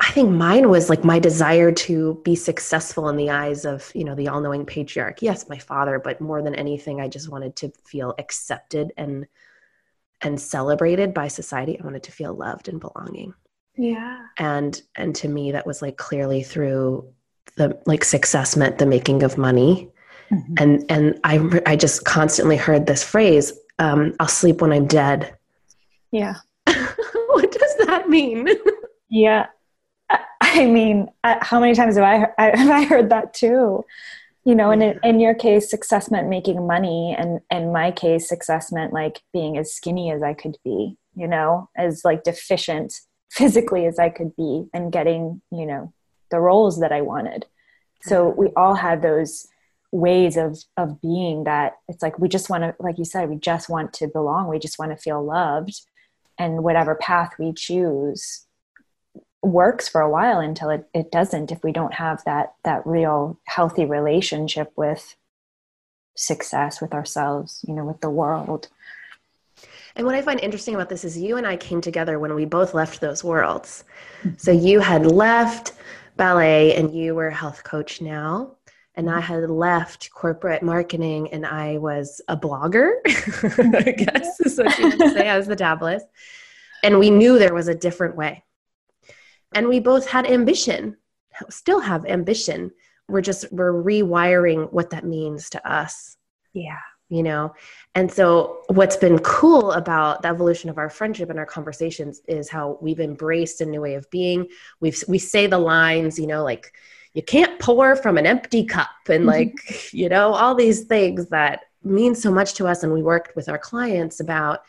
I 0.00 0.12
think 0.12 0.30
mine 0.30 0.70
was 0.70 0.88
like 0.88 1.04
my 1.04 1.18
desire 1.18 1.70
to 1.72 2.20
be 2.24 2.34
successful 2.34 3.10
in 3.10 3.16
the 3.16 3.28
eyes 3.28 3.66
of, 3.66 3.92
you 3.94 4.02
know, 4.02 4.14
the 4.14 4.28
all-knowing 4.28 4.64
patriarch. 4.64 5.20
Yes, 5.20 5.46
my 5.46 5.58
father, 5.58 5.98
but 5.98 6.22
more 6.22 6.40
than 6.40 6.54
anything, 6.54 7.02
I 7.02 7.08
just 7.08 7.28
wanted 7.28 7.54
to 7.56 7.70
feel 7.84 8.14
accepted 8.18 8.92
and 8.96 9.26
and 10.22 10.40
celebrated 10.40 11.14
by 11.14 11.28
society. 11.28 11.78
I 11.78 11.84
wanted 11.84 12.02
to 12.04 12.12
feel 12.12 12.34
loved 12.34 12.68
and 12.68 12.80
belonging. 12.80 13.34
Yeah. 13.76 14.26
And 14.38 14.80
and 14.96 15.14
to 15.16 15.28
me 15.28 15.52
that 15.52 15.66
was 15.66 15.82
like 15.82 15.98
clearly 15.98 16.42
through 16.42 17.12
the 17.56 17.80
like 17.84 18.04
success 18.04 18.56
meant 18.56 18.78
the 18.78 18.86
making 18.86 19.22
of 19.22 19.36
money. 19.36 19.90
Mm-hmm. 20.30 20.54
And 20.58 20.84
and 20.90 21.20
I 21.24 21.60
I 21.66 21.76
just 21.76 22.04
constantly 22.06 22.56
heard 22.56 22.86
this 22.86 23.04
phrase, 23.04 23.52
um, 23.78 24.14
I'll 24.18 24.28
sleep 24.28 24.62
when 24.62 24.72
I'm 24.72 24.86
dead. 24.86 25.36
Yeah. 26.10 26.36
What 28.10 28.44
does 28.44 28.54
that 28.56 28.64
mean? 28.64 28.74
yeah 29.10 29.46
I 30.40 30.66
mean, 30.66 31.08
how 31.22 31.60
many 31.60 31.74
times 31.74 31.96
have 31.96 32.04
I, 32.38 32.56
have 32.56 32.70
I 32.70 32.84
heard 32.84 33.10
that 33.10 33.34
too? 33.34 33.84
You 34.44 34.54
know, 34.54 34.70
and 34.70 34.82
in, 34.82 35.00
in 35.04 35.20
your 35.20 35.34
case, 35.34 35.70
success 35.70 36.10
meant 36.10 36.28
making 36.28 36.66
money, 36.66 37.14
and 37.16 37.40
in 37.50 37.72
my 37.72 37.90
case, 37.90 38.28
success 38.28 38.72
meant 38.72 38.92
like 38.92 39.20
being 39.32 39.58
as 39.58 39.72
skinny 39.72 40.10
as 40.10 40.22
I 40.22 40.34
could 40.34 40.56
be. 40.64 40.96
You 41.14 41.28
know, 41.28 41.68
as 41.76 42.04
like 42.04 42.24
deficient 42.24 42.94
physically 43.30 43.86
as 43.86 43.98
I 43.98 44.08
could 44.08 44.34
be, 44.36 44.66
and 44.72 44.92
getting 44.92 45.42
you 45.50 45.66
know 45.66 45.92
the 46.30 46.40
roles 46.40 46.80
that 46.80 46.92
I 46.92 47.02
wanted. 47.02 47.46
So 48.02 48.30
mm-hmm. 48.30 48.40
we 48.40 48.48
all 48.56 48.74
had 48.74 49.02
those 49.02 49.46
ways 49.92 50.36
of 50.36 50.58
of 50.76 51.00
being 51.02 51.44
that 51.44 51.74
it's 51.88 52.02
like 52.02 52.18
we 52.18 52.28
just 52.28 52.48
want 52.48 52.62
to 52.62 52.74
like 52.78 52.96
you 52.96 53.04
said 53.04 53.28
we 53.28 53.34
just 53.34 53.68
want 53.68 53.92
to 53.92 54.06
belong 54.06 54.46
we 54.46 54.56
just 54.56 54.78
want 54.78 54.92
to 54.92 54.96
feel 54.96 55.20
loved 55.20 55.80
and 56.40 56.64
whatever 56.64 56.94
path 56.94 57.34
we 57.38 57.52
choose 57.52 58.46
works 59.42 59.88
for 59.88 60.00
a 60.00 60.10
while 60.10 60.40
until 60.40 60.70
it, 60.70 60.88
it 60.94 61.12
doesn't 61.12 61.52
if 61.52 61.62
we 61.62 61.70
don't 61.70 61.94
have 61.94 62.24
that 62.24 62.54
that 62.64 62.84
real 62.86 63.38
healthy 63.46 63.84
relationship 63.84 64.72
with 64.74 65.16
success 66.16 66.80
with 66.80 66.92
ourselves 66.94 67.64
you 67.68 67.74
know 67.74 67.84
with 67.84 68.00
the 68.00 68.10
world. 68.10 68.68
And 69.96 70.06
what 70.06 70.14
i 70.14 70.22
find 70.22 70.40
interesting 70.40 70.74
about 70.74 70.88
this 70.88 71.04
is 71.04 71.18
you 71.18 71.36
and 71.36 71.46
i 71.46 71.56
came 71.56 71.82
together 71.82 72.18
when 72.18 72.34
we 72.34 72.46
both 72.46 72.72
left 72.74 73.00
those 73.00 73.22
worlds. 73.22 73.84
Mm-hmm. 74.22 74.36
so 74.38 74.50
you 74.50 74.80
had 74.80 75.04
left 75.04 75.74
ballet 76.16 76.74
and 76.74 76.94
you 76.94 77.14
were 77.14 77.28
a 77.28 77.34
health 77.34 77.64
coach 77.64 78.00
now 78.00 78.56
and 78.94 79.08
I 79.08 79.20
had 79.20 79.48
left 79.48 80.10
corporate 80.12 80.62
marketing 80.62 81.32
and 81.32 81.46
I 81.46 81.78
was 81.78 82.20
a 82.28 82.36
blogger, 82.36 82.92
I 83.06 83.92
guess 83.96 84.40
is 84.40 84.58
what 84.58 84.78
you 84.78 84.88
would 84.88 85.12
say. 85.12 85.28
I 85.28 85.36
was 85.36 85.46
the 85.46 85.56
dabblist. 85.56 86.02
And 86.82 86.98
we 86.98 87.10
knew 87.10 87.38
there 87.38 87.54
was 87.54 87.68
a 87.68 87.74
different 87.74 88.16
way. 88.16 88.42
And 89.54 89.68
we 89.68 89.80
both 89.80 90.08
had 90.08 90.26
ambition 90.26 90.96
still 91.48 91.80
have 91.80 92.06
ambition. 92.06 92.70
We're 93.08 93.22
just 93.22 93.50
we're 93.52 93.72
rewiring 93.72 94.72
what 94.72 94.90
that 94.90 95.04
means 95.04 95.50
to 95.50 95.70
us. 95.70 96.16
Yeah. 96.52 96.78
You 97.08 97.22
know? 97.24 97.54
And 97.94 98.10
so 98.10 98.62
what's 98.68 98.96
been 98.96 99.18
cool 99.20 99.72
about 99.72 100.22
the 100.22 100.28
evolution 100.28 100.70
of 100.70 100.78
our 100.78 100.90
friendship 100.90 101.28
and 101.28 101.38
our 101.38 101.46
conversations 101.46 102.20
is 102.28 102.48
how 102.48 102.78
we've 102.80 103.00
embraced 103.00 103.60
a 103.60 103.66
new 103.66 103.80
way 103.80 103.94
of 103.94 104.08
being. 104.10 104.46
We've 104.80 105.02
we 105.08 105.18
say 105.18 105.46
the 105.46 105.58
lines 105.58 106.18
you 106.18 106.26
know 106.26 106.44
like 106.44 106.72
you 107.14 107.22
can't 107.22 107.58
pour 107.58 107.96
from 107.96 108.18
an 108.18 108.26
empty 108.26 108.64
cup 108.64 108.88
and 109.08 109.20
mm-hmm. 109.20 109.28
like 109.28 109.92
you 109.92 110.08
know 110.08 110.32
all 110.32 110.54
these 110.54 110.84
things 110.84 111.28
that 111.28 111.60
mean 111.82 112.14
so 112.14 112.30
much 112.30 112.54
to 112.54 112.66
us 112.66 112.82
and 112.82 112.92
we 112.92 113.02
worked 113.02 113.34
with 113.34 113.48
our 113.48 113.58
clients 113.58 114.20
about 114.20 114.60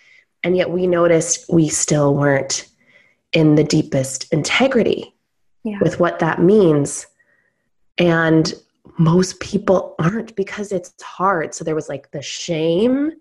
and 0.43 0.57
yet 0.57 0.69
we 0.69 0.87
noticed 0.87 1.45
we 1.51 1.67
still 1.67 2.15
weren't 2.15 2.67
in 3.33 3.55
the 3.55 3.63
deepest 3.63 4.31
integrity 4.33 5.13
yeah. 5.63 5.77
with 5.81 5.99
what 5.99 6.19
that 6.19 6.41
means. 6.41 7.07
And 7.97 8.53
most 8.97 9.39
people 9.39 9.95
aren't 9.99 10.35
because 10.35 10.71
it's 10.71 11.01
hard. 11.01 11.53
So 11.53 11.63
there 11.63 11.75
was 11.75 11.89
like 11.89 12.11
the 12.11 12.21
shame 12.21 13.11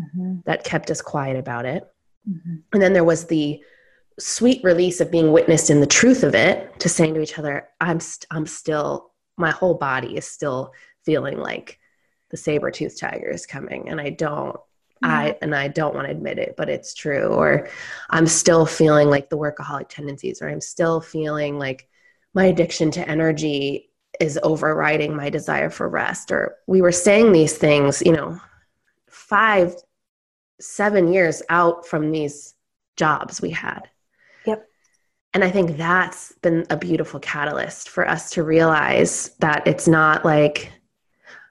mm-hmm. 0.00 0.36
that 0.46 0.64
kept 0.64 0.90
us 0.90 1.02
quiet 1.02 1.36
about 1.36 1.66
it. 1.66 1.86
Mm-hmm. 2.28 2.56
And 2.72 2.82
then 2.82 2.92
there 2.92 3.04
was 3.04 3.26
the 3.26 3.62
sweet 4.18 4.62
release 4.64 5.00
of 5.00 5.10
being 5.10 5.32
witnessed 5.32 5.70
in 5.70 5.80
the 5.80 5.86
truth 5.86 6.24
of 6.24 6.34
it 6.34 6.78
to 6.80 6.88
saying 6.88 7.14
to 7.14 7.20
each 7.20 7.38
other, 7.38 7.68
I'm, 7.80 8.00
st- 8.00 8.26
I'm 8.30 8.46
still, 8.46 9.12
my 9.36 9.50
whole 9.50 9.74
body 9.74 10.16
is 10.16 10.26
still 10.26 10.72
feeling 11.04 11.38
like 11.38 11.78
the 12.30 12.36
saber 12.36 12.70
tooth 12.70 12.98
tiger 12.98 13.30
is 13.30 13.46
coming. 13.46 13.88
And 13.88 14.00
I 14.00 14.10
don't 14.10 14.58
I 15.00 15.30
mm-hmm. 15.30 15.38
and 15.42 15.54
I 15.54 15.68
don't 15.68 15.94
want 15.94 16.08
to 16.08 16.10
admit 16.10 16.38
it, 16.38 16.54
but 16.56 16.68
it's 16.68 16.92
true. 16.92 17.28
Or 17.28 17.68
I'm 18.10 18.26
still 18.26 18.66
feeling 18.66 19.08
like 19.08 19.30
the 19.30 19.38
workaholic 19.38 19.88
tendencies, 19.88 20.42
or 20.42 20.48
I'm 20.48 20.60
still 20.60 21.00
feeling 21.00 21.56
like 21.56 21.88
my 22.34 22.46
addiction 22.46 22.90
to 22.92 23.08
energy 23.08 23.90
is 24.20 24.38
overriding 24.42 25.14
my 25.14 25.30
desire 25.30 25.70
for 25.70 25.88
rest 25.88 26.30
or 26.32 26.56
we 26.66 26.80
were 26.80 26.92
saying 26.92 27.32
these 27.32 27.56
things 27.56 28.02
you 28.04 28.12
know 28.12 28.40
five 29.08 29.74
seven 30.60 31.12
years 31.12 31.42
out 31.50 31.86
from 31.86 32.10
these 32.10 32.54
jobs 32.96 33.40
we 33.40 33.50
had 33.50 33.88
and 35.38 35.44
i 35.44 35.50
think 35.50 35.76
that's 35.76 36.32
been 36.42 36.66
a 36.70 36.76
beautiful 36.76 37.20
catalyst 37.20 37.88
for 37.88 38.08
us 38.08 38.30
to 38.30 38.42
realize 38.42 39.30
that 39.38 39.64
it's 39.68 39.86
not 39.86 40.24
like 40.24 40.72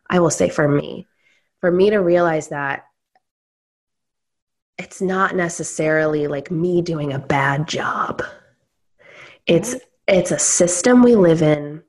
i 0.10 0.20
will 0.20 0.29
say 0.29 0.50
for 0.50 0.67
me 0.67 1.08
for 1.62 1.72
me 1.72 1.89
to 1.89 2.00
realize 2.00 2.50
that 2.50 2.84
it's 4.77 5.01
not 5.01 5.38
necessarily 5.38 6.27
like 6.27 6.51
me 6.51 6.82
doing 6.82 7.13
a 7.13 7.20
bad 7.20 7.65
job 7.65 8.22
it's 9.46 9.75
it's 10.06 10.32
a 10.32 10.39
system 10.39 11.01
we 11.01 11.15
live 11.15 11.41
in 11.41 11.82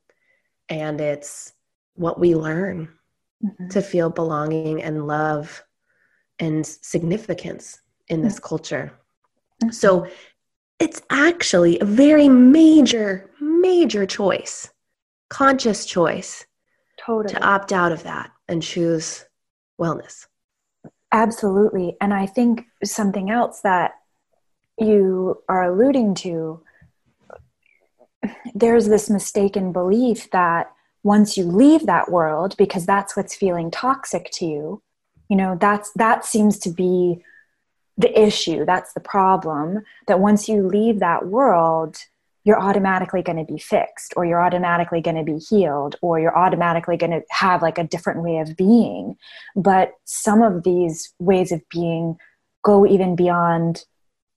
and 0.69 1.01
it's 1.01 1.53
what 1.95 2.21
we 2.21 2.37
learn 2.37 2.89
mm-hmm. 3.45 3.69
to 3.69 3.83
feel 3.83 4.09
belonging 4.09 4.83
and 4.83 5.07
love 5.07 5.65
and 6.39 6.65
significance 6.65 7.81
in 8.09 8.23
this 8.23 8.37
mm-hmm. 8.37 8.47
culture. 8.47 8.93
So 9.71 10.07
it's 10.79 11.03
actually 11.11 11.79
a 11.81 11.85
very 11.85 12.29
major, 12.29 13.31
major 13.41 14.07
choice, 14.07 14.71
conscious 15.29 15.85
choice 15.85 16.47
totally. 17.05 17.35
to 17.35 17.45
opt 17.45 17.73
out 17.73 17.93
of 17.93 18.03
that 18.05 18.31
and 18.49 18.63
choose 18.63 19.25
wellness. 19.81 20.27
Absolutely. 21.13 21.97
And 22.01 22.13
I 22.13 22.27
think 22.27 22.67
something 22.85 23.31
else 23.31 23.61
that 23.63 23.93
you 24.79 25.43
are 25.49 25.65
alluding 25.65 26.15
to 26.15 26.63
there's 28.55 28.89
this 28.89 29.09
mistaken 29.09 29.73
belief 29.73 30.31
that 30.31 30.71
once 31.03 31.37
you 31.37 31.45
leave 31.45 31.87
that 31.87 32.11
world 32.11 32.57
because 32.57 32.85
that's 32.85 33.17
what's 33.17 33.35
feeling 33.35 33.71
toxic 33.71 34.29
to 34.33 34.45
you 34.45 34.83
you 35.29 35.37
know 35.37 35.57
that's 35.61 35.93
that 35.95 36.25
seems 36.25 36.59
to 36.59 36.71
be 36.71 37.23
the 37.99 38.19
issue 38.19 38.65
that's 38.65 38.95
the 38.95 39.01
problem 39.01 39.83
that 40.07 40.21
once 40.21 40.49
you 40.49 40.67
leave 40.67 41.01
that 41.01 41.27
world 41.27 41.99
you're 42.49 42.59
automatically 42.59 43.21
going 43.21 43.37
to 43.37 43.53
be 43.53 43.59
fixed 43.59 44.15
or 44.17 44.25
you're 44.25 44.43
automatically 44.43 45.03
going 45.03 45.17
to 45.17 45.23
be 45.23 45.37
healed 45.37 45.97
or 46.01 46.19
you're 46.19 46.39
automatically 46.39 46.97
going 46.97 47.11
to 47.11 47.21
have 47.29 47.61
like 47.61 47.77
a 47.77 47.85
different 47.85 48.23
way 48.23 48.39
of 48.39 48.57
being. 48.57 49.19
But 49.55 49.93
some 50.07 50.41
of 50.41 50.63
these 50.63 51.13
ways 51.19 51.53
of 51.53 51.61
being 51.69 52.17
go 52.65 52.87
even 52.87 53.17
beyond 53.17 53.85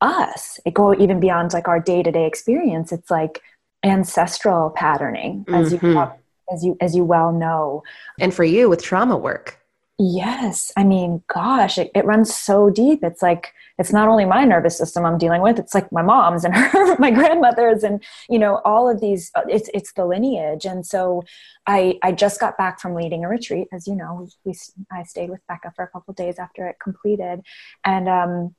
us. 0.01 0.59
It 0.65 0.73
go 0.73 0.93
even 0.93 1.21
beyond 1.21 1.53
like 1.53 1.69
our 1.69 1.79
day-to-day 1.79 2.25
experience. 2.25 2.91
It's 2.91 3.09
like 3.09 3.41
ancestral 3.81 4.71
patterning 4.71 5.45
as 5.47 5.73
mm-hmm. 5.73 5.85
you 5.85 6.11
as 6.51 6.65
you 6.65 6.77
as 6.81 6.93
you 6.93 7.05
well 7.05 7.31
know. 7.31 7.81
And 8.19 8.33
for 8.33 8.43
you 8.43 8.67
with 8.67 8.83
trauma 8.83 9.15
work 9.15 9.57
yes 10.01 10.71
i 10.77 10.83
mean 10.83 11.21
gosh 11.31 11.77
it, 11.77 11.91
it 11.93 12.05
runs 12.05 12.35
so 12.35 12.69
deep. 12.69 13.03
It's 13.03 13.21
like 13.21 13.53
it's 13.77 13.93
not 13.93 14.07
only 14.07 14.25
my 14.25 14.43
nervous 14.43 14.77
system 14.77 15.05
i'm 15.05 15.17
dealing 15.17 15.41
with 15.41 15.59
it's 15.59 15.75
like 15.75 15.91
my 15.91 16.01
mom's 16.01 16.43
and 16.43 16.55
her 16.57 16.97
my 16.97 17.11
grandmother's 17.11 17.83
and 17.83 18.03
you 18.29 18.39
know 18.39 18.61
all 18.65 18.89
of 18.89 18.99
these 18.99 19.31
uh, 19.35 19.43
it's 19.47 19.69
it's 19.73 19.93
the 19.93 20.05
lineage. 20.05 20.65
And 20.65 20.85
so 20.85 21.23
i 21.67 21.99
i 22.01 22.11
just 22.11 22.39
got 22.39 22.57
back 22.57 22.79
from 22.79 22.95
leading 22.95 23.23
a 23.23 23.29
retreat 23.29 23.67
as 23.71 23.87
you 23.87 23.95
know 23.95 24.27
we, 24.43 24.53
i 24.91 25.03
stayed 25.03 25.29
with 25.29 25.45
becca 25.47 25.71
for 25.75 25.83
a 25.83 25.87
couple 25.89 26.13
days 26.13 26.39
after 26.39 26.67
it 26.67 26.77
completed. 26.81 27.41
And 27.85 28.09
um 28.09 28.55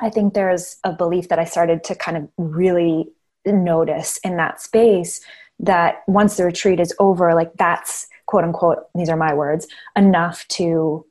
I 0.00 0.10
think 0.10 0.34
there's 0.34 0.76
a 0.84 0.92
belief 0.92 1.28
that 1.28 1.40
I 1.40 1.44
started 1.44 1.82
to 1.84 1.94
kind 1.94 2.16
of 2.16 2.28
really 2.36 3.08
notice 3.44 4.18
in 4.18 4.36
that 4.36 4.60
space 4.60 5.20
that 5.58 6.02
once 6.06 6.36
the 6.36 6.44
retreat 6.44 6.78
is 6.78 6.94
over, 7.00 7.34
like 7.34 7.52
that's 7.54 8.06
quote 8.28 8.44
unquote, 8.44 8.84
these 8.94 9.08
are 9.08 9.16
my 9.16 9.32
words, 9.32 9.66
enough 9.96 10.46
to 10.48 11.04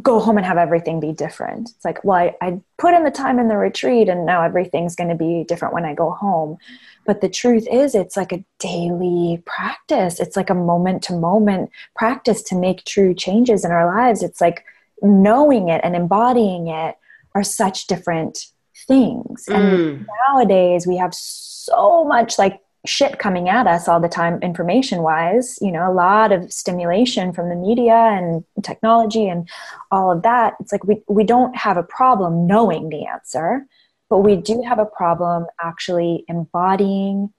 go 0.00 0.20
home 0.20 0.36
and 0.36 0.46
have 0.46 0.56
everything 0.56 1.00
be 1.00 1.12
different. 1.12 1.70
It's 1.74 1.84
like, 1.84 2.04
well, 2.04 2.16
I, 2.16 2.36
I 2.40 2.60
put 2.78 2.94
in 2.94 3.02
the 3.02 3.10
time 3.10 3.40
in 3.40 3.48
the 3.48 3.56
retreat 3.56 4.08
and 4.08 4.24
now 4.24 4.42
everything's 4.42 4.94
going 4.94 5.10
to 5.10 5.16
be 5.16 5.44
different 5.46 5.74
when 5.74 5.84
I 5.84 5.92
go 5.92 6.12
home. 6.12 6.56
But 7.04 7.20
the 7.20 7.28
truth 7.28 7.66
is, 7.70 7.96
it's 7.96 8.16
like 8.16 8.32
a 8.32 8.44
daily 8.60 9.42
practice. 9.44 10.20
It's 10.20 10.36
like 10.36 10.50
a 10.50 10.54
moment 10.54 11.02
to 11.04 11.14
moment 11.14 11.70
practice 11.96 12.42
to 12.44 12.54
make 12.54 12.84
true 12.84 13.12
changes 13.12 13.64
in 13.64 13.72
our 13.72 13.86
lives. 13.86 14.22
It's 14.22 14.40
like 14.40 14.64
knowing 15.02 15.68
it 15.68 15.80
and 15.82 15.96
embodying 15.96 16.68
it 16.68 16.96
are 17.34 17.42
such 17.42 17.88
different 17.88 18.46
things. 18.86 19.46
Mm. 19.50 19.56
And 19.56 20.08
nowadays 20.28 20.86
we 20.86 20.96
have 20.96 21.12
so 21.12 22.04
much 22.04 22.38
like 22.38 22.60
shit 22.86 23.18
coming 23.18 23.48
at 23.48 23.66
us 23.66 23.88
all 23.88 24.00
the 24.00 24.08
time 24.08 24.38
information 24.42 25.02
wise 25.02 25.58
you 25.62 25.72
know 25.72 25.90
a 25.90 25.92
lot 25.92 26.32
of 26.32 26.52
stimulation 26.52 27.32
from 27.32 27.48
the 27.48 27.56
media 27.56 27.94
and 27.94 28.44
technology 28.62 29.28
and 29.28 29.48
all 29.90 30.10
of 30.10 30.22
that. 30.22 30.54
It's 30.60 30.72
like 30.72 30.84
we, 30.84 31.02
we 31.08 31.24
don't 31.24 31.56
have 31.56 31.76
a 31.76 31.82
problem 31.82 32.46
knowing 32.46 32.88
the 32.88 33.06
answer 33.06 33.66
but 34.10 34.18
we 34.18 34.36
do 34.36 34.62
have 34.62 34.78
a 34.78 34.86
problem 34.86 35.46
actually 35.60 36.24
embodying 36.28 37.32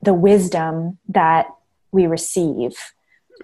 the 0.00 0.14
wisdom 0.14 0.98
that 1.08 1.46
we 1.90 2.06
receive. 2.06 2.74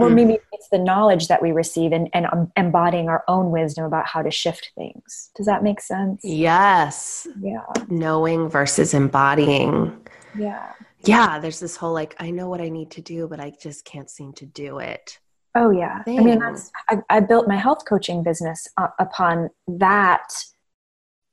Or 0.01 0.09
mm. 0.09 0.15
maybe 0.15 0.39
it's 0.53 0.69
the 0.71 0.79
knowledge 0.79 1.29
that 1.29 1.43
we 1.43 1.53
receive 1.53 1.93
and, 1.93 2.09
and 2.13 2.27
um, 2.33 2.53
embodying 2.57 3.09
our 3.09 3.25
own 3.29 3.51
wisdom 3.51 3.85
about 3.85 4.07
how 4.07 4.23
to 4.23 4.31
shift 4.31 4.71
things. 4.75 5.31
Does 5.37 5.47
that 5.47 5.63
make 5.63 5.81
sense? 5.81 6.21
Yes. 6.25 7.27
Yeah. 7.41 7.65
Knowing 7.89 8.49
versus 8.49 8.95
embodying. 8.95 9.95
Yeah 10.39 10.73
yeah 11.09 11.39
there's 11.39 11.61
this 11.61 11.77
whole 11.77 11.93
like 11.93 12.15
i 12.19 12.31
know 12.31 12.49
what 12.49 12.61
i 12.61 12.69
need 12.69 12.91
to 12.91 13.01
do 13.01 13.27
but 13.27 13.41
i 13.41 13.53
just 13.61 13.85
can't 13.85 14.11
seem 14.11 14.33
to 14.33 14.47
do 14.47 14.79
it. 14.79 15.19
Oh 15.55 15.71
yeah. 15.71 16.03
Thing. 16.03 16.21
i 16.21 16.23
mean 16.23 16.39
that's 16.39 16.71
I, 16.89 16.99
I, 17.09 17.21
built 17.21 17.49
my 17.49 17.57
health 17.57 17.85
coaching 17.89 18.23
business 18.23 18.69
uh, 18.77 18.89
upon 18.99 19.49
that 19.67 20.29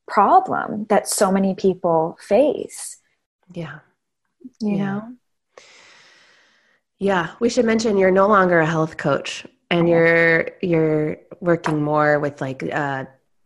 problem 0.07 0.85
that 0.89 1.07
so 1.07 1.31
many 1.31 1.55
people 1.55 2.17
face. 2.21 2.97
Yeah. 3.53 3.79
You 4.61 4.75
yeah. 4.77 4.85
know? 4.85 5.15
Yeah, 6.97 7.31
we 7.39 7.49
should 7.49 7.65
mention 7.65 7.97
you're 7.97 8.11
no 8.11 8.27
longer 8.27 8.59
a 8.59 8.65
health 8.65 8.97
coach 8.97 9.45
and 9.69 9.89
you're 9.89 10.49
you're 10.61 11.17
working 11.41 11.83
more 11.83 12.19
with 12.19 12.39
like 12.39 12.63
uh, 12.63 13.05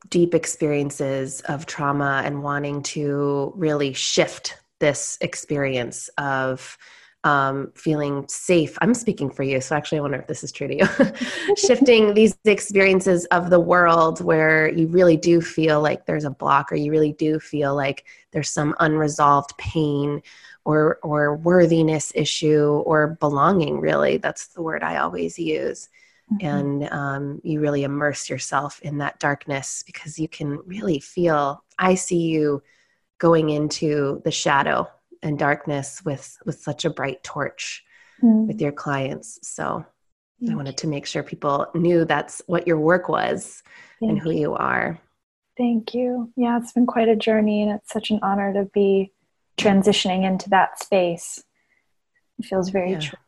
deep 0.10 0.36
experiences 0.36 1.42
of 1.42 1.66
trauma 1.66 2.22
and 2.24 2.44
wanting 2.44 2.84
to 2.84 3.52
really 3.56 3.94
shift 3.94 4.56
this 4.80 5.18
experience 5.22 6.10
of 6.18 6.78
um, 7.26 7.74
feeling 7.76 8.26
safe. 8.30 8.78
I'm 8.82 8.94
speaking 8.94 9.30
for 9.30 9.44
you, 9.44 9.60
so 9.60 9.76
actually, 9.76 9.98
I 9.98 10.02
wonder 10.02 10.20
if 10.20 10.28
this 10.28 10.44
is 10.44 10.54
true 10.54 10.70
to 10.70 10.78
you. 10.78 11.56
Shifting 11.58 12.14
these 12.14 12.38
experiences 12.46 13.26
of 13.26 13.50
the 13.50 13.60
world 13.60 14.22
where 14.24 14.70
you 14.70 14.88
really 14.88 15.18
do 15.18 15.42
feel 15.42 15.82
like 15.82 16.06
there's 16.06 16.24
a 16.24 16.30
block, 16.30 16.72
or 16.72 16.76
you 16.76 16.92
really 16.92 17.12
do 17.12 17.40
feel 17.40 17.76
like 17.76 18.06
there's 18.32 18.50
some 18.50 18.74
unresolved 18.80 19.58
pain 19.58 20.22
or 20.66 21.00
or 21.02 21.36
worthiness 21.36 22.12
issue 22.16 22.84
or 22.86 23.18
belonging 23.20 23.80
really 23.80 24.18
that's 24.18 24.48
the 24.48 24.62
word 24.62 24.84
i 24.84 24.98
always 24.98 25.40
use 25.40 25.90
mm-hmm. 26.32 26.46
and 26.46 26.90
um, 26.92 27.42
you 27.44 27.60
really 27.60 27.84
immerse 27.84 28.30
yourself 28.30 28.80
in 28.82 28.98
that 28.98 29.20
darkness 29.20 29.84
because 29.86 30.20
you 30.20 30.28
can 30.28 30.60
really 30.66 31.00
feel 31.00 31.64
i 31.80 31.96
see 31.96 32.20
you 32.20 32.62
going 33.20 33.50
into 33.50 34.22
the 34.24 34.32
shadow 34.32 34.90
and 35.22 35.38
darkness 35.38 36.04
with 36.04 36.38
with 36.46 36.60
such 36.60 36.86
a 36.86 36.90
bright 36.90 37.24
torch 37.24 37.84
mm-hmm. 38.24 38.48
with 38.48 38.60
your 38.62 38.72
clients 38.72 39.40
so 39.44 39.86
i 40.50 40.56
wanted 40.56 40.78
to 40.78 40.88
make 40.88 41.06
sure 41.06 41.22
people 41.22 41.68
knew 41.76 42.06
that's 42.06 42.42
what 42.48 42.66
your 42.66 42.80
work 42.80 43.10
was 43.10 43.62
Thank 44.00 44.12
and 44.12 44.20
who 44.20 44.32
you 44.32 44.54
are 44.56 45.00
Thank 45.60 45.94
you. 45.94 46.32
Yeah, 46.38 46.58
it's 46.58 46.72
been 46.72 46.86
quite 46.86 47.10
a 47.10 47.18
journey, 47.18 47.64
and 47.64 47.72
it's 47.74 47.92
such 47.92 48.12
an 48.12 48.20
honor 48.24 48.54
to 48.54 48.64
be 48.74 49.12
transitioning 49.58 50.24
into 50.24 50.50
that 50.52 50.80
space. 50.80 51.44
It 52.40 52.46
feels 52.46 52.70
very 52.70 52.92
yeah. 52.92 53.00
true. 53.02 53.20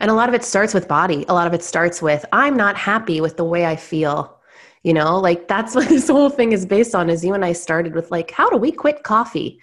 And 0.00 0.10
a 0.10 0.14
lot 0.14 0.30
of 0.30 0.34
it 0.34 0.42
starts 0.42 0.72
with 0.72 0.88
body. 0.88 1.26
A 1.28 1.34
lot 1.34 1.46
of 1.46 1.52
it 1.52 1.62
starts 1.62 2.00
with 2.00 2.24
I'm 2.32 2.56
not 2.56 2.78
happy 2.78 3.20
with 3.20 3.36
the 3.36 3.44
way 3.44 3.66
I 3.66 3.76
feel. 3.76 4.35
You 4.86 4.94
know, 4.94 5.18
like 5.18 5.48
that's 5.48 5.74
what 5.78 5.88
this 5.88 6.06
whole 6.06 6.30
thing 6.30 6.52
is 6.52 6.64
based 6.64 6.94
on. 6.94 7.10
Is 7.10 7.24
you 7.24 7.34
and 7.34 7.44
I 7.44 7.52
started 7.52 7.92
with 7.92 8.12
like, 8.12 8.30
how 8.30 8.48
do 8.48 8.56
we 8.56 8.70
quit 8.70 9.02
coffee? 9.02 9.58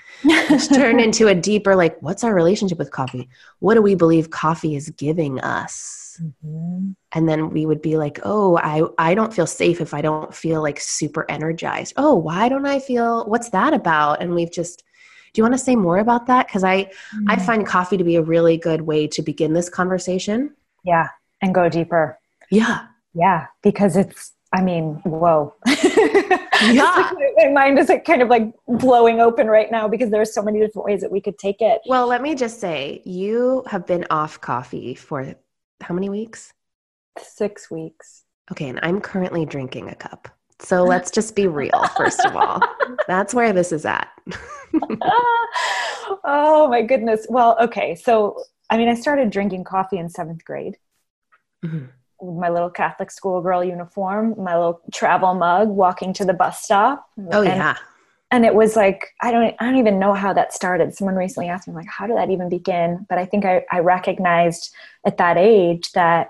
Which 0.49 0.67
turned 0.75 0.99
into 0.99 1.29
a 1.29 1.33
deeper 1.33 1.77
like, 1.77 1.97
what's 2.01 2.25
our 2.25 2.35
relationship 2.35 2.77
with 2.77 2.91
coffee? 2.91 3.29
What 3.59 3.75
do 3.75 3.81
we 3.81 3.95
believe 3.95 4.31
coffee 4.31 4.75
is 4.75 4.89
giving 4.89 5.39
us? 5.39 6.19
Mm-hmm. 6.21 6.91
And 7.13 7.29
then 7.29 7.51
we 7.51 7.65
would 7.65 7.81
be 7.81 7.95
like, 7.95 8.19
oh, 8.25 8.57
I 8.57 8.83
I 8.97 9.15
don't 9.15 9.33
feel 9.33 9.47
safe 9.47 9.79
if 9.79 9.93
I 9.93 10.01
don't 10.01 10.35
feel 10.35 10.61
like 10.61 10.81
super 10.81 11.25
energized. 11.31 11.93
Oh, 11.95 12.15
why 12.15 12.49
don't 12.49 12.65
I 12.65 12.79
feel? 12.79 13.23
What's 13.25 13.49
that 13.51 13.73
about? 13.73 14.21
And 14.21 14.35
we've 14.35 14.51
just 14.51 14.83
do 15.31 15.39
you 15.39 15.43
want 15.45 15.53
to 15.53 15.57
say 15.57 15.77
more 15.77 15.99
about 15.99 16.27
that? 16.27 16.47
Because 16.47 16.65
I 16.65 16.83
mm-hmm. 16.83 17.29
I 17.29 17.37
find 17.37 17.65
coffee 17.65 17.95
to 17.95 18.03
be 18.03 18.17
a 18.17 18.21
really 18.21 18.57
good 18.57 18.81
way 18.81 19.07
to 19.07 19.21
begin 19.21 19.53
this 19.53 19.69
conversation. 19.69 20.53
Yeah, 20.83 21.07
and 21.41 21.55
go 21.55 21.69
deeper. 21.69 22.19
Yeah, 22.51 22.87
yeah, 23.13 23.47
because 23.61 23.95
it's 23.95 24.32
I 24.53 24.61
mean, 24.61 25.01
whoa. 25.03 25.55
Yeah. 26.71 27.11
my 27.35 27.49
mind 27.49 27.77
is 27.77 27.89
like 27.89 28.05
kind 28.05 28.21
of 28.21 28.29
like 28.29 28.53
blowing 28.67 29.19
open 29.19 29.47
right 29.47 29.69
now 29.69 29.89
because 29.89 30.09
there 30.11 30.21
are 30.21 30.25
so 30.25 30.41
many 30.41 30.61
different 30.61 30.85
ways 30.85 31.01
that 31.01 31.11
we 31.11 31.19
could 31.19 31.37
take 31.37 31.57
it. 31.59 31.81
Well, 31.87 32.07
let 32.07 32.21
me 32.21 32.35
just 32.35 32.61
say, 32.61 33.01
you 33.03 33.63
have 33.67 33.85
been 33.85 34.05
off 34.09 34.39
coffee 34.39 34.95
for 34.95 35.35
how 35.81 35.93
many 35.93 36.07
weeks? 36.07 36.53
Six 37.19 37.69
weeks. 37.69 38.23
Okay, 38.49 38.69
and 38.69 38.79
I'm 38.81 39.01
currently 39.01 39.45
drinking 39.45 39.89
a 39.89 39.95
cup. 39.95 40.29
So 40.59 40.83
let's 40.83 41.11
just 41.11 41.35
be 41.35 41.47
real, 41.47 41.83
first 41.97 42.23
of 42.25 42.33
all. 42.37 42.61
That's 43.09 43.33
where 43.33 43.51
this 43.51 43.73
is 43.73 43.85
at. 43.85 44.07
oh 46.23 46.69
my 46.69 46.81
goodness. 46.81 47.27
Well, 47.29 47.57
okay. 47.59 47.95
So, 47.95 48.41
I 48.69 48.77
mean, 48.77 48.87
I 48.87 48.93
started 48.93 49.31
drinking 49.31 49.65
coffee 49.65 49.97
in 49.97 50.07
seventh 50.07 50.45
grade. 50.45 50.77
Mm-hmm 51.65 51.87
my 52.23 52.49
little 52.49 52.69
Catholic 52.69 53.11
schoolgirl 53.11 53.63
uniform, 53.63 54.35
my 54.37 54.55
little 54.55 54.81
travel 54.93 55.33
mug, 55.33 55.69
walking 55.69 56.13
to 56.13 56.25
the 56.25 56.33
bus 56.33 56.63
stop. 56.63 57.05
Oh 57.31 57.41
and, 57.41 57.47
yeah. 57.47 57.77
And 58.31 58.45
it 58.45 58.55
was 58.55 58.75
like 58.75 59.09
I 59.21 59.31
don't 59.31 59.55
I 59.59 59.65
don't 59.65 59.77
even 59.77 59.99
know 59.99 60.13
how 60.13 60.33
that 60.33 60.53
started. 60.53 60.93
Someone 60.93 61.15
recently 61.15 61.49
asked 61.49 61.67
me 61.67 61.73
like 61.73 61.87
how 61.87 62.07
did 62.07 62.17
that 62.17 62.29
even 62.29 62.49
begin? 62.49 63.05
But 63.09 63.17
I 63.17 63.25
think 63.25 63.45
I, 63.45 63.63
I 63.71 63.79
recognized 63.79 64.73
at 65.05 65.17
that 65.17 65.37
age 65.37 65.91
that 65.91 66.29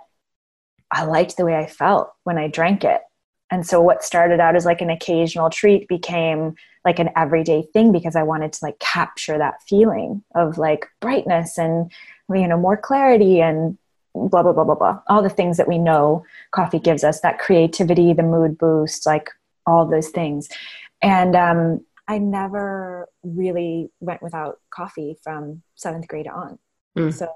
I 0.92 1.06
liked 1.06 1.38
the 1.38 1.46
way 1.46 1.56
I 1.56 1.66
felt 1.66 2.12
when 2.24 2.38
I 2.38 2.48
drank 2.48 2.84
it. 2.84 3.02
And 3.50 3.66
so 3.66 3.82
what 3.82 4.04
started 4.04 4.40
out 4.40 4.56
as 4.56 4.66
like 4.66 4.82
an 4.82 4.90
occasional 4.90 5.50
treat 5.50 5.88
became 5.88 6.56
like 6.86 7.00
an 7.00 7.10
everyday 7.16 7.64
thing 7.74 7.92
because 7.92 8.16
I 8.16 8.24
wanted 8.24 8.54
to 8.54 8.66
like 8.66 8.80
capture 8.80 9.38
that 9.38 9.62
feeling 9.68 10.24
of 10.36 10.58
like 10.58 10.88
brightness 11.00 11.58
and 11.58 11.92
you 12.34 12.48
know 12.48 12.58
more 12.58 12.78
clarity 12.78 13.42
and 13.42 13.78
blah 14.14 14.44
blah 14.44 14.54
blah 14.54 14.64
blah 14.64 14.76
blah. 14.76 15.00
All 15.08 15.22
the 15.22 15.30
things 15.30 15.58
that 15.58 15.68
we 15.68 15.78
know 15.78 16.26
coffee 16.52 16.80
gives 16.80 17.04
us 17.04 17.22
that 17.22 17.40
creativity 17.40 18.14
the 18.14 18.24
mood 18.24 18.58
boost 18.58 19.06
like 19.06 19.30
all 19.66 19.86
those 19.86 20.10
things. 20.10 20.50
And 21.02 21.36
um, 21.36 21.86
i 22.08 22.18
never 22.18 23.08
really 23.24 23.90
went 24.00 24.22
without 24.22 24.60
coffee 24.70 25.18
from 25.24 25.62
seventh 25.76 26.08
grade 26.08 26.28
on. 26.28 26.60
Mm. 26.98 27.14
so 27.14 27.28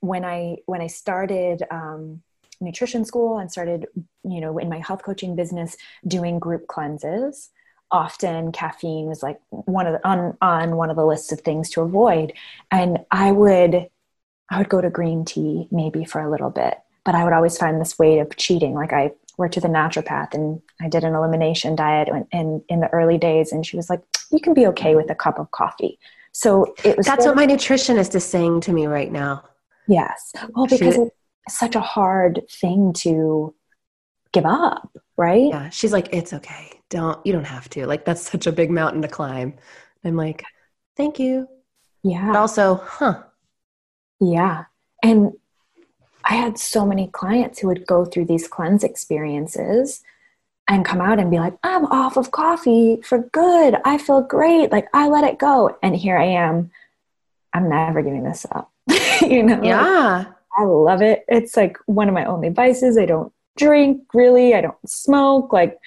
when 0.00 0.24
i 0.24 0.56
when 0.66 0.80
i 0.80 0.86
started 0.86 1.62
um, 1.70 2.22
nutrition 2.60 3.04
school 3.04 3.38
and 3.38 3.50
started 3.50 3.86
you 4.24 4.40
know 4.40 4.58
in 4.58 4.68
my 4.68 4.78
health 4.78 5.02
coaching 5.02 5.36
business 5.36 5.76
doing 6.06 6.38
group 6.38 6.66
cleanses 6.66 7.50
often 7.92 8.52
caffeine 8.52 9.06
was 9.06 9.22
like 9.22 9.40
one 9.50 9.86
of 9.86 9.94
the, 9.94 10.06
on 10.06 10.36
on 10.40 10.76
one 10.76 10.90
of 10.90 10.96
the 10.96 11.04
lists 11.04 11.32
of 11.32 11.40
things 11.40 11.70
to 11.70 11.80
avoid. 11.80 12.32
And 12.70 12.98
i 13.10 13.32
would 13.32 13.88
I 14.50 14.58
would 14.58 14.68
go 14.68 14.80
to 14.80 14.90
green 14.90 15.24
tea 15.24 15.68
maybe 15.70 16.04
for 16.04 16.20
a 16.20 16.30
little 16.30 16.50
bit, 16.50 16.78
but 17.04 17.14
I 17.14 17.24
would 17.24 17.32
always 17.32 17.56
find 17.56 17.80
this 17.80 17.98
way 17.98 18.18
of 18.18 18.36
cheating. 18.36 18.74
Like 18.74 18.92
I 18.92 19.12
worked 19.38 19.54
with 19.54 19.64
a 19.64 19.68
naturopath 19.68 20.34
and 20.34 20.60
I 20.80 20.88
did 20.88 21.04
an 21.04 21.14
elimination 21.14 21.76
diet 21.76 22.08
in, 22.08 22.26
in, 22.32 22.64
in 22.68 22.80
the 22.80 22.92
early 22.92 23.16
days, 23.16 23.52
and 23.52 23.64
she 23.64 23.76
was 23.76 23.88
like, 23.88 24.02
"You 24.30 24.40
can 24.40 24.54
be 24.54 24.66
okay 24.68 24.94
with 24.94 25.10
a 25.10 25.14
cup 25.14 25.38
of 25.38 25.50
coffee." 25.52 25.98
So 26.32 26.74
it 26.84 26.96
was. 26.96 27.06
That's 27.06 27.24
what 27.26 27.36
my 27.36 27.46
nutritionist 27.46 28.14
is 28.14 28.24
saying 28.24 28.62
to 28.62 28.72
me 28.72 28.86
right 28.86 29.10
now. 29.10 29.44
Yes, 29.86 30.32
well, 30.54 30.66
because 30.66 30.94
she, 30.94 31.00
it's 31.46 31.58
such 31.58 31.74
a 31.74 31.80
hard 31.80 32.42
thing 32.50 32.92
to 32.98 33.54
give 34.32 34.46
up, 34.46 34.96
right? 35.16 35.48
Yeah, 35.48 35.70
she's 35.70 35.92
like, 35.92 36.08
"It's 36.12 36.32
okay. 36.32 36.80
Don't 36.88 37.24
you 37.24 37.32
don't 37.32 37.44
have 37.44 37.68
to. 37.70 37.86
Like 37.86 38.04
that's 38.04 38.22
such 38.22 38.46
a 38.46 38.52
big 38.52 38.70
mountain 38.70 39.02
to 39.02 39.08
climb." 39.08 39.54
I'm 40.04 40.16
like, 40.16 40.44
"Thank 40.96 41.18
you." 41.18 41.48
Yeah. 42.02 42.26
But 42.26 42.36
also, 42.36 42.76
huh? 42.76 43.22
Yeah. 44.20 44.64
And 45.02 45.32
I 46.24 46.34
had 46.34 46.58
so 46.58 46.86
many 46.86 47.08
clients 47.08 47.58
who 47.58 47.68
would 47.68 47.86
go 47.86 48.04
through 48.04 48.26
these 48.26 48.46
cleanse 48.46 48.84
experiences 48.84 50.02
and 50.68 50.84
come 50.84 51.00
out 51.00 51.18
and 51.18 51.30
be 51.30 51.38
like, 51.38 51.54
I'm 51.64 51.86
off 51.86 52.16
of 52.16 52.30
coffee 52.30 53.00
for 53.02 53.18
good. 53.18 53.76
I 53.84 53.98
feel 53.98 54.20
great. 54.20 54.70
Like 54.70 54.88
I 54.94 55.08
let 55.08 55.24
it 55.24 55.38
go. 55.38 55.76
And 55.82 55.96
here 55.96 56.16
I 56.16 56.26
am. 56.26 56.70
I'm 57.52 57.68
never 57.68 58.02
giving 58.02 58.22
this 58.22 58.46
up. 58.52 58.70
you 59.20 59.42
know? 59.42 59.60
Yeah. 59.62 60.26
I 60.56 60.64
love 60.64 61.02
it. 61.02 61.24
It's 61.26 61.56
like 61.56 61.78
one 61.86 62.08
of 62.08 62.14
my 62.14 62.24
only 62.24 62.50
vices. 62.50 62.98
I 62.98 63.06
don't 63.06 63.32
drink 63.56 64.02
really. 64.14 64.54
I 64.54 64.60
don't 64.60 64.76
smoke. 64.86 65.52
Like 65.52 65.78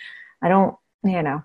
I 0.41 0.49
don't, 0.49 0.75
you 1.03 1.21
know, 1.21 1.43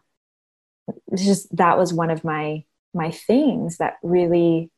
it's 1.13 1.25
just 1.25 1.55
that 1.57 1.79
was 1.79 1.93
one 1.93 2.11
of 2.11 2.25
my 2.25 2.65
my 2.95 3.11
things 3.11 3.79
that 3.79 3.99
really 4.03 4.71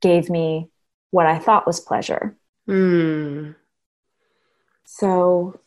gave 0.00 0.28
me 0.28 0.68
what 1.14 1.26
I 1.26 1.38
thought 1.38 1.64
was 1.64 1.78
pleasure. 1.78 2.34
Mm. 2.68 3.54
So 4.84 5.60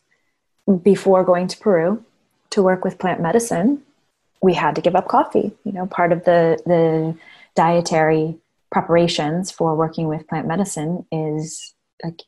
before 0.82 1.24
going 1.24 1.48
to 1.48 1.56
Peru 1.56 2.04
to 2.50 2.62
work 2.62 2.84
with 2.84 2.98
plant 2.98 3.22
medicine, 3.22 3.82
we 4.42 4.52
had 4.52 4.74
to 4.74 4.82
give 4.82 4.94
up 4.94 5.08
coffee. 5.08 5.52
You 5.64 5.72
know, 5.72 5.86
part 5.86 6.12
of 6.12 6.24
the 6.24 6.60
the 6.66 7.16
dietary 7.56 8.36
preparations 8.70 9.50
for 9.50 9.74
working 9.74 10.06
with 10.06 10.28
plant 10.28 10.46
medicine 10.46 11.06
is 11.10 11.72
like 12.04 12.24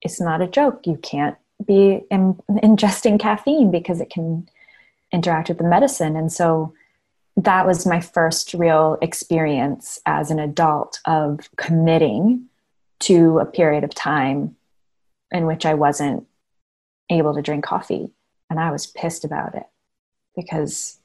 it's 0.00 0.18
not 0.18 0.40
a 0.40 0.48
joke. 0.48 0.86
You 0.86 0.96
can't 0.96 1.36
be 1.66 2.00
in, 2.10 2.40
ingesting 2.48 3.20
caffeine 3.20 3.70
because 3.70 4.00
it 4.00 4.08
can 4.08 4.48
interact 5.12 5.50
with 5.50 5.58
the 5.58 5.64
medicine. 5.64 6.16
And 6.16 6.32
so 6.32 6.72
that 7.36 7.66
was 7.66 7.86
my 7.86 8.00
first 8.00 8.54
real 8.54 8.96
experience 9.02 10.00
as 10.06 10.30
an 10.30 10.38
adult 10.38 11.00
of 11.04 11.50
committing 11.56 12.48
to 13.02 13.38
a 13.38 13.46
period 13.46 13.84
of 13.84 13.94
time 13.94 14.56
in 15.30 15.46
which 15.46 15.66
I 15.66 15.74
wasn't 15.74 16.26
able 17.10 17.34
to 17.34 17.42
drink 17.42 17.64
coffee. 17.64 18.10
And 18.50 18.60
I 18.60 18.70
was 18.70 18.86
pissed 18.86 19.24
about 19.24 19.54
it 19.54 19.66
because 20.36 20.98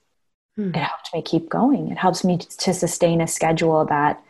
hmm. 0.56 0.70
it 0.70 0.76
helped 0.76 1.10
me 1.14 1.22
keep 1.22 1.50
going. 1.50 1.90
It 1.92 1.98
helps 1.98 2.24
me 2.24 2.38
to 2.38 2.74
sustain 2.74 3.22
a 3.22 3.28
schedule 3.28 3.86
that 3.86 4.22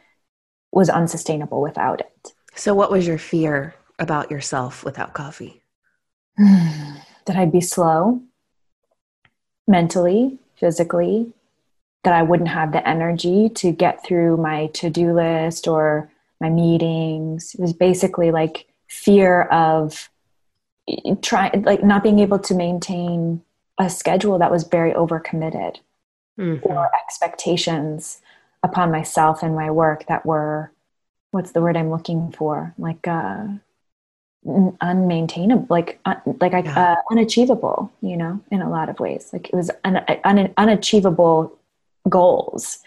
was 0.71 0.89
unsustainable 0.89 1.61
without 1.61 2.01
it. 2.01 2.33
So, 2.55 2.73
what 2.73 2.91
was 2.91 3.07
your 3.07 3.17
fear 3.17 3.75
about 3.99 4.29
yourself 4.29 4.83
without 4.83 5.13
coffee? 5.13 5.61
that 6.37 7.35
I'd 7.35 7.51
be 7.51 7.61
slow 7.61 8.21
mentally, 9.67 10.37
physically, 10.55 11.33
that 12.03 12.13
I 12.13 12.23
wouldn't 12.23 12.49
have 12.49 12.71
the 12.71 12.87
energy 12.87 13.49
to 13.49 13.71
get 13.71 14.03
through 14.03 14.37
my 14.37 14.67
to 14.67 14.89
do 14.89 15.13
list 15.13 15.67
or 15.67 16.09
my 16.39 16.49
meetings. 16.49 17.53
It 17.53 17.59
was 17.59 17.73
basically 17.73 18.31
like 18.31 18.67
fear 18.87 19.43
of 19.43 20.09
trying, 21.21 21.63
like 21.63 21.83
not 21.83 22.03
being 22.03 22.19
able 22.19 22.39
to 22.39 22.55
maintain 22.55 23.41
a 23.77 23.89
schedule 23.89 24.39
that 24.39 24.51
was 24.51 24.63
very 24.63 24.91
overcommitted 24.93 25.77
mm-hmm. 26.39 26.65
or 26.65 26.89
expectations 26.95 28.21
upon 28.63 28.91
myself 28.91 29.43
and 29.43 29.55
my 29.55 29.69
work 29.69 30.07
that 30.07 30.25
were, 30.25 30.71
what's 31.31 31.51
the 31.51 31.61
word 31.61 31.77
I'm 31.77 31.91
looking 31.91 32.31
for? 32.31 32.73
Like, 32.77 33.07
uh, 33.07 33.47
unmaintainable 34.45 35.69
like 35.69 35.99
uh, 36.05 36.15
like 36.39 36.53
yeah. 36.53 36.93
uh, 36.93 36.95
unachievable 37.11 37.91
you 38.01 38.15
know 38.15 38.39
in 38.49 38.61
a 38.61 38.69
lot 38.69 38.87
of 38.87 38.99
ways 38.99 39.29
like 39.33 39.49
it 39.49 39.53
was 39.53 39.69
un, 39.83 39.97
un, 40.23 40.53
unachievable 40.57 41.57
goals 42.07 42.79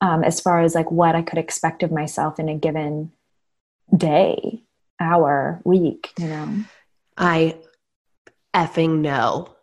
um, 0.00 0.24
as 0.24 0.40
far 0.40 0.60
as 0.60 0.74
like 0.74 0.90
what 0.90 1.14
I 1.14 1.22
could 1.22 1.38
expect 1.38 1.82
of 1.82 1.92
myself 1.92 2.38
in 2.38 2.48
a 2.48 2.56
given 2.56 3.12
day, 3.96 4.62
hour, 5.00 5.60
week, 5.64 6.12
you 6.18 6.28
know? 6.28 6.64
I 7.16 7.58
effing 8.54 9.00
know. 9.00 9.54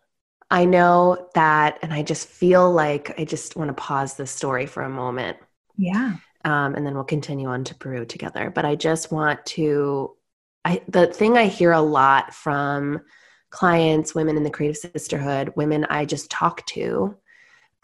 I 0.49 0.65
know 0.65 1.29
that, 1.33 1.79
and 1.81 1.91
I 1.91 2.03
just 2.03 2.27
feel 2.27 2.71
like 2.71 3.19
I 3.19 3.25
just 3.25 3.55
want 3.55 3.69
to 3.69 3.73
pause 3.73 4.15
this 4.15 4.31
story 4.31 4.67
for 4.67 4.83
a 4.83 4.89
moment. 4.89 5.37
Yeah. 5.77 6.13
Um, 6.45 6.75
and 6.75 6.85
then 6.85 6.93
we'll 6.93 7.03
continue 7.03 7.47
on 7.47 7.63
to 7.65 7.75
Peru 7.75 8.05
together. 8.05 8.51
But 8.53 8.65
I 8.65 8.75
just 8.75 9.11
want 9.11 9.43
to, 9.47 10.15
I 10.63 10.81
the 10.87 11.07
thing 11.07 11.37
I 11.37 11.47
hear 11.47 11.71
a 11.71 11.81
lot 11.81 12.33
from 12.33 13.01
clients, 13.49 14.13
women 14.13 14.37
in 14.37 14.43
the 14.43 14.49
creative 14.49 14.77
sisterhood, 14.77 15.53
women 15.55 15.85
I 15.89 16.05
just 16.05 16.29
talk 16.29 16.65
to, 16.67 17.15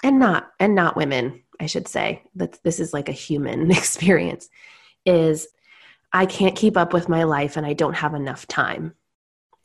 and 0.04 0.20
not 0.20 0.52
and 0.60 0.76
not 0.76 0.96
women 0.96 1.42
I 1.60 1.66
should 1.66 1.88
say, 1.88 2.24
that 2.36 2.62
this 2.64 2.80
is 2.80 2.94
like 2.94 3.10
a 3.10 3.14
human 3.14 3.72
experience, 3.72 4.50
is 5.06 5.48
I 6.12 6.26
can't 6.26 6.56
keep 6.56 6.78
up 6.78 6.94
with 6.94 7.10
my 7.10 7.24
life 7.24 7.58
and 7.58 7.66
I 7.66 7.74
don't 7.74 7.94
have 7.94 8.14
enough 8.14 8.48
time. 8.48 8.96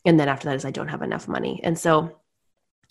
And 0.05 0.19
then 0.19 0.29
after 0.29 0.49
that 0.49 0.55
is 0.55 0.65
I 0.65 0.71
don't 0.71 0.89
have 0.89 1.01
enough 1.01 1.27
money. 1.27 1.59
And 1.63 1.77
so, 1.77 2.19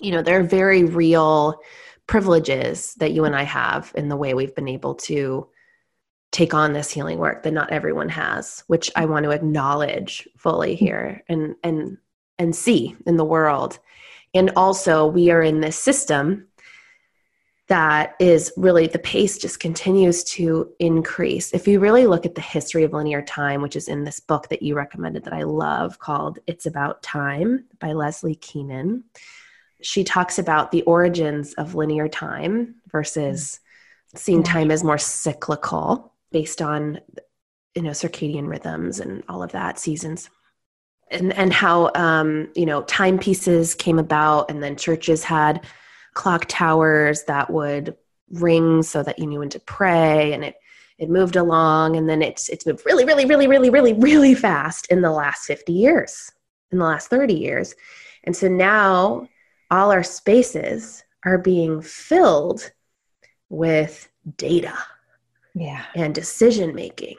you 0.00 0.10
know, 0.10 0.22
there 0.22 0.40
are 0.40 0.44
very 0.44 0.84
real 0.84 1.60
privileges 2.06 2.94
that 2.94 3.12
you 3.12 3.24
and 3.24 3.36
I 3.36 3.44
have 3.44 3.92
in 3.94 4.08
the 4.08 4.16
way 4.16 4.34
we've 4.34 4.54
been 4.54 4.68
able 4.68 4.96
to 4.96 5.48
take 6.32 6.52
on 6.52 6.72
this 6.72 6.90
healing 6.90 7.18
work 7.18 7.44
that 7.44 7.52
not 7.52 7.70
everyone 7.70 8.08
has, 8.08 8.64
which 8.66 8.90
I 8.96 9.04
want 9.04 9.24
to 9.24 9.30
acknowledge 9.30 10.28
fully 10.36 10.74
here 10.74 11.22
and 11.28 11.54
and 11.62 11.96
and 12.38 12.56
see 12.56 12.96
in 13.06 13.16
the 13.16 13.24
world. 13.24 13.78
And 14.34 14.50
also 14.56 15.06
we 15.06 15.30
are 15.30 15.42
in 15.42 15.60
this 15.60 15.76
system 15.76 16.48
that 17.68 18.14
is 18.20 18.52
really 18.56 18.86
the 18.86 18.98
pace 18.98 19.38
just 19.38 19.58
continues 19.58 20.22
to 20.24 20.70
increase. 20.78 21.52
If 21.54 21.66
you 21.66 21.80
really 21.80 22.06
look 22.06 22.26
at 22.26 22.34
the 22.34 22.42
history 22.42 22.84
of 22.84 22.92
linear 22.92 23.22
time, 23.22 23.62
which 23.62 23.74
is 23.74 23.88
in 23.88 24.04
this 24.04 24.20
book 24.20 24.48
that 24.48 24.62
you 24.62 24.74
recommended 24.74 25.24
that 25.24 25.32
I 25.32 25.44
love 25.44 25.98
called 25.98 26.38
It's 26.46 26.66
About 26.66 27.02
Time 27.02 27.64
by 27.78 27.92
Leslie 27.92 28.34
Keenan, 28.34 29.04
she 29.80 30.04
talks 30.04 30.38
about 30.38 30.72
the 30.72 30.82
origins 30.82 31.54
of 31.54 31.74
linear 31.74 32.08
time 32.08 32.74
versus 32.90 33.60
seeing 34.14 34.42
time 34.42 34.70
as 34.70 34.84
more 34.84 34.98
cyclical 34.98 36.12
based 36.32 36.60
on 36.60 37.00
you 37.74 37.82
know 37.82 37.90
circadian 37.90 38.48
rhythms 38.48 39.00
and 39.00 39.24
all 39.28 39.42
of 39.42 39.52
that 39.52 39.78
seasons 39.78 40.30
and 41.10 41.32
and 41.34 41.52
how 41.52 41.90
um, 41.94 42.48
you 42.54 42.66
know 42.66 42.82
timepieces 42.82 43.74
came 43.74 43.98
about 43.98 44.50
and 44.50 44.62
then 44.62 44.76
churches 44.76 45.24
had 45.24 45.64
clock 46.14 46.46
towers 46.48 47.24
that 47.24 47.50
would 47.50 47.96
ring 48.30 48.82
so 48.82 49.02
that 49.02 49.18
you 49.18 49.26
knew 49.26 49.40
when 49.40 49.50
to 49.50 49.60
pray 49.60 50.32
and 50.32 50.44
it 50.44 50.56
it 50.96 51.10
moved 51.10 51.36
along 51.36 51.96
and 51.96 52.08
then 52.08 52.22
it's 52.22 52.48
it's 52.48 52.66
moved 52.66 52.82
really 52.86 53.04
really 53.04 53.26
really 53.26 53.46
really 53.46 53.70
really 53.70 53.92
really 53.92 54.34
fast 54.34 54.86
in 54.90 55.02
the 55.02 55.10
last 55.10 55.44
50 55.44 55.72
years 55.72 56.30
in 56.74 56.78
the 56.78 56.84
last 56.84 57.08
30 57.08 57.32
years. 57.34 57.74
And 58.24 58.36
so 58.36 58.48
now 58.48 59.28
all 59.70 59.90
our 59.90 60.02
spaces 60.02 61.02
are 61.24 61.38
being 61.38 61.80
filled 61.80 62.72
with 63.48 64.08
data 64.36 64.76
yeah. 65.54 65.84
and 65.94 66.14
decision 66.14 66.74
making 66.74 67.16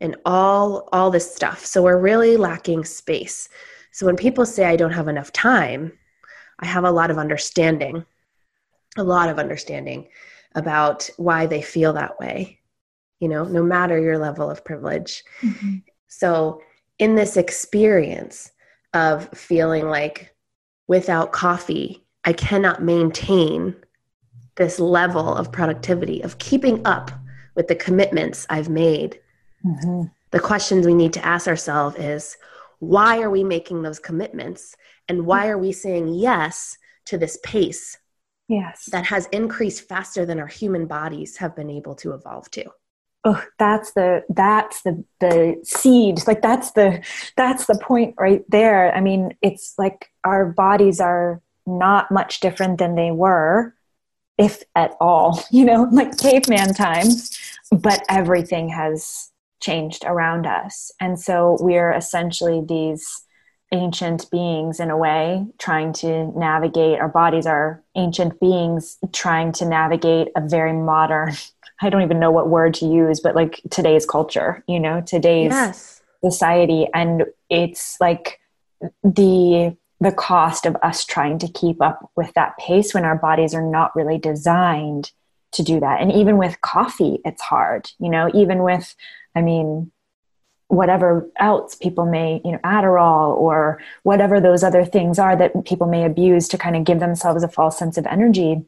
and 0.00 0.16
all 0.24 0.88
all 0.92 1.10
this 1.10 1.34
stuff. 1.34 1.64
So 1.66 1.82
we're 1.82 2.00
really 2.00 2.36
lacking 2.36 2.84
space. 2.84 3.48
So 3.90 4.06
when 4.06 4.16
people 4.16 4.46
say 4.46 4.64
i 4.64 4.76
don't 4.76 4.90
have 4.92 5.06
enough 5.06 5.30
time 5.32 5.92
i 6.58 6.66
have 6.66 6.82
a 6.82 6.90
lot 6.90 7.12
of 7.12 7.18
understanding 7.18 8.04
a 8.96 9.04
lot 9.04 9.28
of 9.28 9.38
understanding 9.38 10.08
about 10.54 11.08
why 11.16 11.46
they 11.46 11.62
feel 11.62 11.92
that 11.92 12.18
way 12.18 12.60
you 13.20 13.28
know 13.28 13.44
no 13.44 13.62
matter 13.62 13.98
your 13.98 14.18
level 14.18 14.50
of 14.50 14.64
privilege 14.64 15.24
mm-hmm. 15.40 15.76
so 16.08 16.60
in 16.98 17.14
this 17.14 17.36
experience 17.36 18.52
of 18.92 19.28
feeling 19.30 19.88
like 19.88 20.34
without 20.88 21.32
coffee 21.32 22.04
i 22.24 22.32
cannot 22.32 22.82
maintain 22.82 23.74
this 24.56 24.78
level 24.78 25.34
of 25.34 25.50
productivity 25.50 26.20
of 26.22 26.38
keeping 26.38 26.84
up 26.86 27.10
with 27.54 27.68
the 27.68 27.74
commitments 27.74 28.46
i've 28.50 28.68
made 28.68 29.18
mm-hmm. 29.64 30.02
the 30.30 30.40
questions 30.40 30.86
we 30.86 30.94
need 30.94 31.12
to 31.12 31.24
ask 31.24 31.48
ourselves 31.48 31.96
is 31.96 32.36
why 32.80 33.20
are 33.20 33.30
we 33.30 33.42
making 33.42 33.82
those 33.82 33.98
commitments 33.98 34.76
and 35.08 35.24
why 35.24 35.48
are 35.48 35.58
we 35.58 35.72
saying 35.72 36.08
yes 36.08 36.76
to 37.06 37.16
this 37.16 37.38
pace 37.42 37.96
yes. 38.54 38.88
that 38.92 39.04
has 39.06 39.26
increased 39.26 39.88
faster 39.88 40.24
than 40.24 40.40
our 40.40 40.46
human 40.46 40.86
bodies 40.86 41.36
have 41.36 41.54
been 41.54 41.70
able 41.70 41.94
to 41.96 42.12
evolve 42.12 42.50
to. 42.52 42.64
Oh 43.26 43.42
that's 43.58 43.92
the 43.92 44.22
that's 44.28 44.82
the 44.82 45.02
the 45.20 45.60
seed. 45.64 46.26
Like 46.26 46.42
that's 46.42 46.72
the 46.72 47.02
that's 47.36 47.66
the 47.66 47.78
point 47.78 48.14
right 48.18 48.44
there. 48.48 48.94
I 48.94 49.00
mean 49.00 49.36
it's 49.40 49.74
like 49.78 50.10
our 50.24 50.46
bodies 50.46 51.00
are 51.00 51.40
not 51.66 52.10
much 52.10 52.40
different 52.40 52.78
than 52.78 52.94
they 52.94 53.10
were 53.10 53.74
if 54.36 54.62
at 54.74 54.94
all 55.00 55.42
you 55.50 55.64
know 55.64 55.88
like 55.92 56.18
caveman 56.18 56.74
times 56.74 57.38
but 57.72 58.04
everything 58.08 58.68
has 58.68 59.30
changed 59.64 60.04
around 60.06 60.46
us. 60.46 60.92
And 61.00 61.18
so 61.18 61.56
we're 61.60 61.92
essentially 61.92 62.62
these 62.66 63.23
ancient 63.74 64.30
beings 64.30 64.78
in 64.78 64.88
a 64.88 64.96
way 64.96 65.44
trying 65.58 65.92
to 65.92 66.26
navigate 66.38 67.00
our 67.00 67.08
bodies 67.08 67.44
are 67.44 67.82
ancient 67.96 68.38
beings 68.38 68.98
trying 69.12 69.50
to 69.50 69.64
navigate 69.64 70.28
a 70.36 70.40
very 70.40 70.72
modern 70.72 71.32
i 71.82 71.90
don't 71.90 72.02
even 72.02 72.20
know 72.20 72.30
what 72.30 72.48
word 72.48 72.72
to 72.72 72.86
use 72.86 73.18
but 73.18 73.34
like 73.34 73.60
today's 73.70 74.06
culture 74.06 74.62
you 74.68 74.78
know 74.78 75.00
today's 75.00 75.50
yes. 75.50 76.02
society 76.22 76.86
and 76.94 77.24
it's 77.50 77.96
like 78.00 78.38
the 79.02 79.76
the 80.00 80.12
cost 80.12 80.66
of 80.66 80.76
us 80.82 81.04
trying 81.04 81.38
to 81.38 81.48
keep 81.48 81.82
up 81.82 82.10
with 82.16 82.32
that 82.34 82.56
pace 82.58 82.94
when 82.94 83.04
our 83.04 83.16
bodies 83.16 83.54
are 83.54 83.68
not 83.68 83.94
really 83.96 84.18
designed 84.18 85.10
to 85.50 85.64
do 85.64 85.80
that 85.80 86.00
and 86.00 86.12
even 86.12 86.36
with 86.36 86.60
coffee 86.60 87.18
it's 87.24 87.42
hard 87.42 87.90
you 87.98 88.08
know 88.08 88.30
even 88.34 88.62
with 88.62 88.94
i 89.34 89.40
mean 89.40 89.90
whatever 90.68 91.28
else 91.38 91.74
people 91.74 92.06
may, 92.06 92.40
you 92.44 92.52
know, 92.52 92.58
Adderall 92.64 93.36
or 93.36 93.80
whatever 94.02 94.40
those 94.40 94.64
other 94.64 94.84
things 94.84 95.18
are 95.18 95.36
that 95.36 95.64
people 95.64 95.86
may 95.86 96.04
abuse 96.04 96.48
to 96.48 96.58
kind 96.58 96.76
of 96.76 96.84
give 96.84 97.00
themselves 97.00 97.42
a 97.42 97.48
false 97.48 97.78
sense 97.78 97.96
of 97.96 98.06
energy 98.06 98.64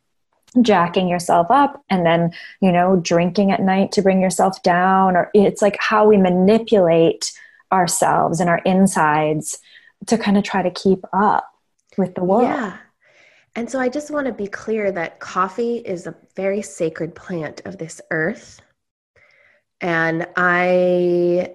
jacking 0.63 1.09
yourself 1.09 1.49
up 1.51 1.85
and 1.91 2.07
then 2.07 2.33
you 2.63 2.73
know 2.73 2.97
drinking 2.97 3.51
at 3.51 3.61
night 3.61 3.93
to 3.93 4.01
bring 4.01 4.23
yourself 4.23 4.63
down 4.63 5.15
or 5.15 5.31
it's 5.35 5.61
like 5.61 5.77
how 5.81 6.07
we 6.07 6.17
manipulate 6.17 7.33
ourselves 7.73 8.41
and 8.41 8.49
our 8.49 8.59
insides 8.59 9.59
to 10.07 10.17
kind 10.17 10.39
of 10.39 10.45
try 10.45 10.63
to 10.63 10.71
keep 10.71 11.01
up 11.13 11.51
with 11.97 12.15
the 12.15 12.25
world. 12.25 12.45
Yeah. 12.45 12.77
And 13.55 13.71
so 13.71 13.81
i 13.81 13.89
just 13.89 14.11
want 14.11 14.27
to 14.27 14.33
be 14.33 14.47
clear 14.47 14.93
that 14.93 15.19
coffee 15.19 15.79
is 15.79 16.07
a 16.07 16.15
very 16.35 16.63
sacred 16.63 17.15
plant 17.15 17.63
of 17.65 17.79
this 17.79 18.01
earth. 18.11 18.61
And 19.81 20.27
i 20.37 21.55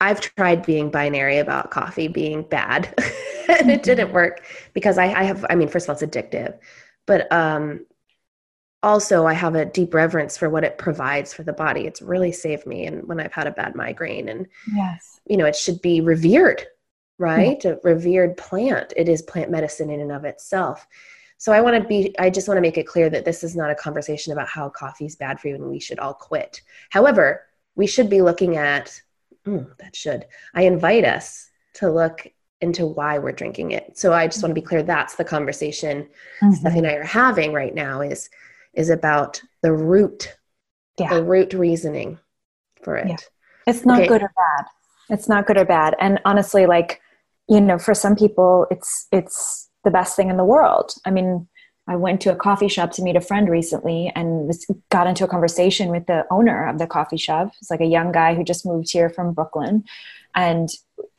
I've 0.00 0.20
tried 0.20 0.64
being 0.64 0.90
binary 0.90 1.38
about 1.38 1.70
coffee 1.70 2.08
being 2.08 2.42
bad 2.42 2.94
and 3.48 3.70
it 3.70 3.82
didn't 3.82 4.06
mm-hmm. 4.06 4.14
work 4.14 4.44
because 4.72 4.98
I, 4.98 5.12
I, 5.12 5.22
have, 5.24 5.44
I 5.50 5.54
mean, 5.54 5.68
first 5.68 5.88
of 5.88 5.90
all, 5.90 6.02
it's 6.02 6.16
addictive, 6.16 6.58
but 7.06 7.30
um, 7.32 7.86
also 8.82 9.26
I 9.26 9.34
have 9.34 9.54
a 9.54 9.66
deep 9.66 9.92
reverence 9.92 10.38
for 10.38 10.48
what 10.48 10.64
it 10.64 10.78
provides 10.78 11.34
for 11.34 11.42
the 11.42 11.52
body. 11.52 11.86
It's 11.86 12.00
really 12.00 12.32
saved 12.32 12.66
me. 12.66 12.86
And 12.86 13.06
when 13.06 13.20
I've 13.20 13.32
had 13.32 13.46
a 13.46 13.52
bad 13.52 13.74
migraine 13.74 14.28
and, 14.28 14.46
yes, 14.74 15.20
you 15.26 15.36
know, 15.36 15.44
it 15.44 15.56
should 15.56 15.82
be 15.82 16.00
revered, 16.00 16.66
right? 17.18 17.60
Mm-hmm. 17.60 17.86
A 17.86 17.92
revered 17.92 18.36
plant. 18.36 18.94
It 18.96 19.08
is 19.08 19.22
plant 19.22 19.50
medicine 19.50 19.90
in 19.90 20.00
and 20.00 20.12
of 20.12 20.24
itself. 20.24 20.86
So 21.36 21.52
I 21.52 21.60
want 21.60 21.82
to 21.82 21.88
be, 21.88 22.14
I 22.18 22.30
just 22.30 22.48
want 22.48 22.58
to 22.58 22.62
make 22.62 22.78
it 22.78 22.86
clear 22.86 23.08
that 23.10 23.24
this 23.24 23.42
is 23.42 23.56
not 23.56 23.70
a 23.70 23.74
conversation 23.74 24.32
about 24.32 24.48
how 24.48 24.68
coffee 24.68 25.06
is 25.06 25.16
bad 25.16 25.40
for 25.40 25.48
you 25.48 25.54
and 25.54 25.64
we 25.64 25.80
should 25.80 25.98
all 25.98 26.14
quit. 26.14 26.60
However, 26.90 27.46
we 27.76 27.86
should 27.86 28.10
be 28.10 28.20
looking 28.20 28.56
at 28.56 29.00
mm, 29.46 29.76
that 29.78 29.96
should. 29.96 30.26
I 30.54 30.62
invite 30.62 31.04
us 31.04 31.50
to 31.74 31.90
look 31.90 32.26
into 32.60 32.86
why 32.86 33.18
we're 33.18 33.32
drinking 33.32 33.72
it. 33.72 33.96
So 33.98 34.12
I 34.12 34.26
just 34.26 34.42
want 34.42 34.54
to 34.54 34.60
be 34.60 34.66
clear 34.66 34.82
that's 34.82 35.14
the 35.14 35.24
conversation 35.24 36.08
mm-hmm. 36.42 36.52
Stephanie 36.52 36.78
and 36.80 36.86
I 36.86 36.94
are 36.94 37.04
having 37.04 37.52
right 37.52 37.74
now 37.74 38.00
is 38.00 38.28
is 38.74 38.90
about 38.90 39.42
the 39.62 39.72
root, 39.72 40.36
yeah. 40.98 41.12
the 41.14 41.24
root 41.24 41.52
reasoning 41.54 42.18
for 42.82 42.96
it. 42.96 43.08
Yeah. 43.08 43.16
It's 43.66 43.84
not 43.84 44.00
okay. 44.00 44.08
good 44.08 44.22
or 44.22 44.32
bad. 44.36 44.66
It's 45.08 45.28
not 45.28 45.46
good 45.46 45.56
or 45.56 45.64
bad. 45.64 45.96
And 45.98 46.20
honestly, 46.24 46.66
like, 46.66 47.00
you 47.48 47.60
know, 47.60 47.78
for 47.78 47.94
some 47.94 48.14
people 48.14 48.66
it's 48.70 49.06
it's 49.10 49.68
the 49.84 49.90
best 49.90 50.14
thing 50.14 50.28
in 50.28 50.36
the 50.36 50.44
world. 50.44 50.92
I 51.04 51.10
mean, 51.10 51.48
I 51.90 51.96
went 51.96 52.20
to 52.20 52.32
a 52.32 52.36
coffee 52.36 52.68
shop 52.68 52.92
to 52.92 53.02
meet 53.02 53.16
a 53.16 53.20
friend 53.20 53.48
recently 53.48 54.12
and 54.14 54.46
was, 54.46 54.64
got 54.90 55.08
into 55.08 55.24
a 55.24 55.28
conversation 55.28 55.88
with 55.88 56.06
the 56.06 56.24
owner 56.30 56.68
of 56.68 56.78
the 56.78 56.86
coffee 56.86 57.16
shop. 57.16 57.52
It's 57.60 57.70
like 57.70 57.80
a 57.80 57.86
young 57.86 58.12
guy 58.12 58.36
who 58.36 58.44
just 58.44 58.64
moved 58.64 58.92
here 58.92 59.10
from 59.10 59.32
Brooklyn. 59.32 59.82
And 60.36 60.68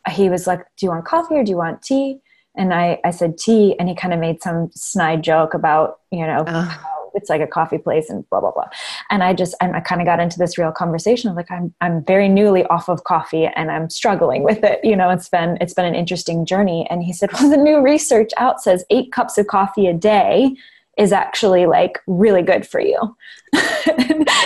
he 0.09 0.29
was 0.29 0.47
like, 0.47 0.61
Do 0.77 0.85
you 0.85 0.91
want 0.91 1.03
coffee 1.03 1.35
or 1.35 1.43
do 1.43 1.51
you 1.51 1.57
want 1.57 1.81
tea? 1.81 2.19
And 2.55 2.73
I, 2.73 3.01
I 3.03 3.11
said 3.11 3.37
tea. 3.37 3.75
And 3.77 3.89
he 3.89 3.95
kind 3.95 4.13
of 4.13 4.21
made 4.21 4.41
some 4.41 4.71
snide 4.73 5.25
joke 5.25 5.53
about, 5.53 5.99
you 6.09 6.25
know, 6.25 6.45
uh 6.47 6.73
it's 7.13 7.29
like 7.29 7.41
a 7.41 7.47
coffee 7.47 7.77
place 7.77 8.09
and 8.09 8.27
blah 8.29 8.39
blah 8.39 8.51
blah. 8.51 8.67
And 9.09 9.23
i 9.23 9.33
just 9.33 9.55
i 9.61 9.79
kind 9.81 10.01
of 10.01 10.05
got 10.05 10.19
into 10.19 10.37
this 10.37 10.57
real 10.57 10.71
conversation 10.71 11.29
of 11.29 11.35
like 11.35 11.51
i'm 11.51 11.73
i'm 11.81 12.03
very 12.05 12.27
newly 12.27 12.65
off 12.65 12.89
of 12.89 13.03
coffee 13.03 13.45
and 13.45 13.71
i'm 13.71 13.89
struggling 13.89 14.43
with 14.43 14.63
it 14.63 14.79
you 14.83 14.95
know 14.95 15.09
it's 15.09 15.29
been 15.29 15.57
it's 15.61 15.73
been 15.73 15.85
an 15.85 15.95
interesting 15.95 16.45
journey. 16.45 16.87
And 16.89 17.03
he 17.03 17.13
said 17.13 17.31
well 17.33 17.49
the 17.49 17.57
new 17.57 17.81
research 17.81 18.31
out 18.37 18.61
says 18.61 18.83
eight 18.89 19.11
cups 19.11 19.37
of 19.37 19.47
coffee 19.47 19.87
a 19.87 19.93
day 19.93 20.55
is 20.97 21.13
actually 21.13 21.65
like 21.65 21.99
really 22.05 22.41
good 22.41 22.67
for 22.67 22.79
you. 22.79 23.15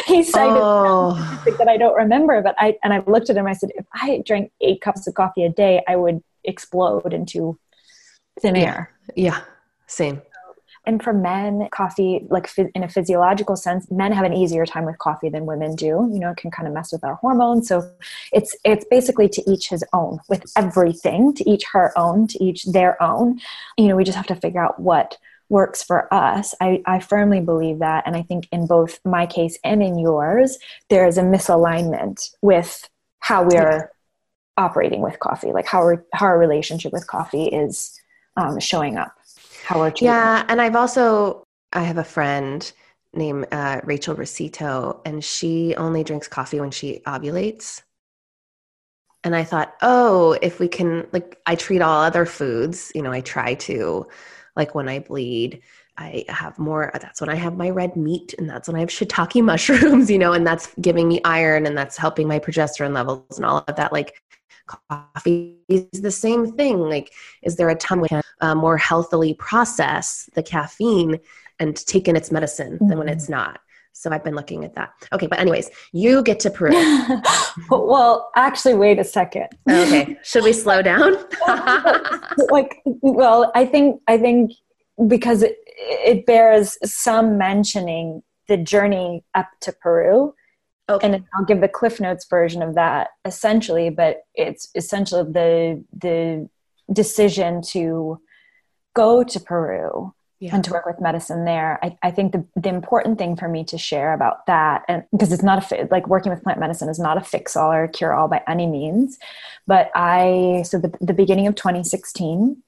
He 0.05 0.23
cited 0.23 0.55
oh. 0.55 1.41
that 1.57 1.67
i 1.67 1.77
don't 1.77 1.95
remember 1.95 2.41
but 2.41 2.55
i 2.57 2.77
and 2.83 2.93
i 2.93 3.03
looked 3.07 3.29
at 3.29 3.35
him 3.35 3.47
i 3.47 3.53
said 3.53 3.71
if 3.75 3.85
i 3.93 4.21
drank 4.25 4.51
eight 4.61 4.79
cups 4.81 5.07
of 5.07 5.15
coffee 5.15 5.43
a 5.43 5.49
day 5.49 5.83
i 5.87 5.95
would 5.95 6.23
explode 6.47 7.13
into 7.13 7.57
thin 8.41 8.55
air. 8.55 8.91
Yeah. 9.15 9.41
Same 9.87 10.21
and 10.85 11.03
for 11.03 11.13
men 11.13 11.67
coffee 11.71 12.25
like 12.29 12.49
in 12.73 12.83
a 12.83 12.89
physiological 12.89 13.55
sense 13.55 13.89
men 13.91 14.11
have 14.11 14.25
an 14.25 14.33
easier 14.33 14.65
time 14.65 14.85
with 14.85 14.97
coffee 14.99 15.29
than 15.29 15.45
women 15.45 15.75
do. 15.75 15.85
You 15.85 16.19
know 16.19 16.31
it 16.31 16.37
can 16.37 16.51
kind 16.51 16.67
of 16.67 16.73
mess 16.73 16.91
with 16.91 17.03
our 17.03 17.15
hormones. 17.15 17.67
So 17.67 17.89
it's 18.31 18.55
it's 18.63 18.85
basically 18.89 19.29
to 19.29 19.49
each 19.49 19.69
his 19.69 19.83
own 19.93 20.19
with 20.29 20.43
everything 20.55 21.33
to 21.35 21.49
each 21.49 21.63
her 21.71 21.91
own 21.97 22.27
to 22.27 22.43
each 22.43 22.65
their 22.65 23.01
own. 23.01 23.39
You 23.77 23.87
know 23.87 23.95
we 23.95 24.03
just 24.03 24.17
have 24.17 24.27
to 24.27 24.35
figure 24.35 24.63
out 24.63 24.79
what 24.79 25.17
works 25.47 25.83
for 25.83 26.11
us. 26.13 26.55
I, 26.59 26.81
I 26.87 26.99
firmly 26.99 27.39
believe 27.39 27.77
that 27.79 28.03
and 28.07 28.15
i 28.15 28.23
think 28.23 28.47
in 28.51 28.65
both 28.65 28.99
my 29.05 29.27
case 29.27 29.59
and 29.63 29.83
in 29.83 29.99
yours 29.99 30.57
there 30.89 31.05
is 31.05 31.19
a 31.19 31.21
misalignment 31.21 32.31
with 32.41 32.89
how 33.25 33.41
we're 33.41 33.71
yeah. 33.77 34.63
operating 34.63 35.01
with 35.01 35.19
coffee. 35.19 35.51
Like 35.51 35.65
how, 35.65 35.79
our, 35.79 36.05
how 36.13 36.27
our 36.27 36.37
relationship 36.37 36.93
with 36.93 37.07
coffee 37.07 37.45
is 37.45 37.99
um, 38.37 38.59
showing 38.59 38.97
up 38.97 39.15
how 39.65 39.81
are 39.81 39.89
you? 39.89 40.07
Yeah, 40.07 40.45
and 40.47 40.61
I've 40.61 40.75
also 40.75 41.43
I 41.73 41.81
have 41.81 41.97
a 41.97 42.03
friend 42.03 42.71
named 43.13 43.47
uh, 43.51 43.81
Rachel 43.83 44.15
Rosito, 44.15 45.01
and 45.05 45.23
she 45.23 45.75
only 45.75 46.03
drinks 46.03 46.27
coffee 46.27 46.59
when 46.59 46.71
she 46.71 47.01
ovulates. 47.05 47.81
And 49.23 49.35
I 49.35 49.43
thought, 49.43 49.73
oh, 49.81 50.37
if 50.41 50.59
we 50.59 50.67
can, 50.67 51.07
like, 51.11 51.39
I 51.47 51.55
treat 51.55 51.81
all 51.81 52.03
other 52.03 52.27
foods, 52.27 52.91
you 52.93 53.01
know, 53.01 53.11
I 53.11 53.21
try 53.21 53.55
to 53.55 54.05
like 54.55 54.75
when 54.75 54.87
I 54.87 54.99
bleed, 54.99 55.61
I 55.97 56.25
have 56.27 56.57
more, 56.59 56.91
that's 56.93 57.21
when 57.21 57.29
I 57.29 57.35
have 57.35 57.57
my 57.57 57.69
red 57.69 57.95
meat 57.95 58.33
and 58.37 58.49
that's 58.49 58.67
when 58.67 58.75
I 58.75 58.81
have 58.81 58.89
shiitake 58.89 59.43
mushrooms, 59.43 60.09
you 60.09 60.17
know, 60.17 60.33
and 60.33 60.45
that's 60.45 60.73
giving 60.81 61.07
me 61.07 61.21
iron 61.23 61.65
and 61.65 61.77
that's 61.77 61.97
helping 61.97 62.27
my 62.27 62.39
progesterone 62.39 62.93
levels 62.93 63.37
and 63.37 63.45
all 63.45 63.63
of 63.67 63.75
that. 63.75 63.93
Like 63.93 64.21
coffee 64.67 65.57
is 65.67 66.01
the 66.01 66.11
same 66.11 66.53
thing. 66.53 66.79
Like, 66.79 67.11
is 67.43 67.55
there 67.55 67.69
a 67.69 67.75
time 67.75 68.01
we 68.01 68.07
can 68.07 68.21
uh, 68.41 68.55
more 68.55 68.77
healthily 68.77 69.33
process 69.35 70.29
the 70.33 70.43
caffeine 70.43 71.19
and 71.59 71.75
take 71.75 72.07
in 72.07 72.15
its 72.15 72.31
medicine 72.31 72.73
mm-hmm. 72.73 72.87
than 72.87 72.97
when 72.97 73.09
it's 73.09 73.25
mm-hmm. 73.25 73.33
not? 73.33 73.59
So 73.97 74.11
I've 74.11 74.25
been 74.25 74.35
looking 74.35 74.65
at 74.65 74.75
that. 74.75 74.91
Okay, 75.13 75.25
but 75.25 75.39
anyways, 75.39 75.69
you 75.93 76.21
get 76.21 76.41
to 76.41 76.49
Peru. 76.49 76.71
well, 77.69 78.29
actually, 78.35 78.75
wait 78.75 78.99
a 78.99 79.05
second. 79.05 79.47
okay, 79.69 80.17
should 80.21 80.43
we 80.43 80.51
slow 80.51 80.81
down? 80.81 81.15
like, 82.49 82.81
well, 82.83 83.53
I 83.55 83.65
think 83.65 84.01
I 84.09 84.17
think 84.17 84.51
because 85.07 85.43
it, 85.43 85.55
it 85.65 86.25
bears 86.25 86.77
some 86.83 87.37
mentioning 87.37 88.21
the 88.49 88.57
journey 88.57 89.23
up 89.33 89.47
to 89.61 89.71
Peru. 89.71 90.33
Okay. 90.87 91.07
And 91.07 91.23
I'll 91.33 91.45
give 91.45 91.61
the 91.61 91.67
Cliff 91.67 91.99
Notes 91.99 92.25
version 92.29 92.61
of 92.61 92.75
that 92.75 93.09
essentially, 93.25 93.89
but 93.89 94.23
it's 94.35 94.69
essentially 94.75 95.23
the 95.23 95.83
the 95.97 96.49
decision 96.93 97.61
to 97.69 98.19
go 98.93 99.23
to 99.23 99.39
Peru 99.39 100.13
yeah. 100.39 100.53
and 100.53 100.63
to 100.63 100.71
work 100.71 100.85
with 100.85 101.01
medicine 101.01 101.45
there. 101.45 101.79
I, 101.83 101.97
I 102.03 102.11
think 102.11 102.33
the, 102.33 102.45
the 102.55 102.69
important 102.69 103.17
thing 103.17 103.35
for 103.35 103.47
me 103.47 103.63
to 103.65 103.77
share 103.77 104.13
about 104.13 104.45
that, 104.45 104.83
and 104.87 105.03
because 105.11 105.31
it's 105.31 105.43
not 105.43 105.71
a 105.71 105.87
like 105.89 106.07
working 106.07 106.31
with 106.31 106.43
plant 106.43 106.59
medicine 106.59 106.89
is 106.89 106.99
not 106.99 107.17
a 107.17 107.21
fix 107.21 107.55
all 107.55 107.71
or 107.71 107.87
cure 107.87 108.13
all 108.13 108.27
by 108.27 108.41
any 108.47 108.67
means, 108.67 109.17
but 109.65 109.89
I 109.95 110.63
so 110.65 110.77
the, 110.77 110.95
the 111.01 111.13
beginning 111.13 111.47
of 111.47 111.55
2016 111.55 112.61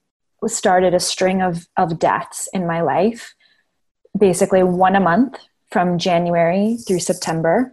started 0.46 0.94
a 0.94 1.00
string 1.00 1.42
of, 1.42 1.66
of 1.76 1.98
deaths 1.98 2.48
in 2.52 2.66
my 2.66 2.80
life, 2.80 3.34
basically 4.16 4.62
one 4.62 4.94
a 4.94 5.00
month 5.00 5.36
from 5.70 5.98
January 5.98 6.76
through 6.86 7.00
September, 7.00 7.72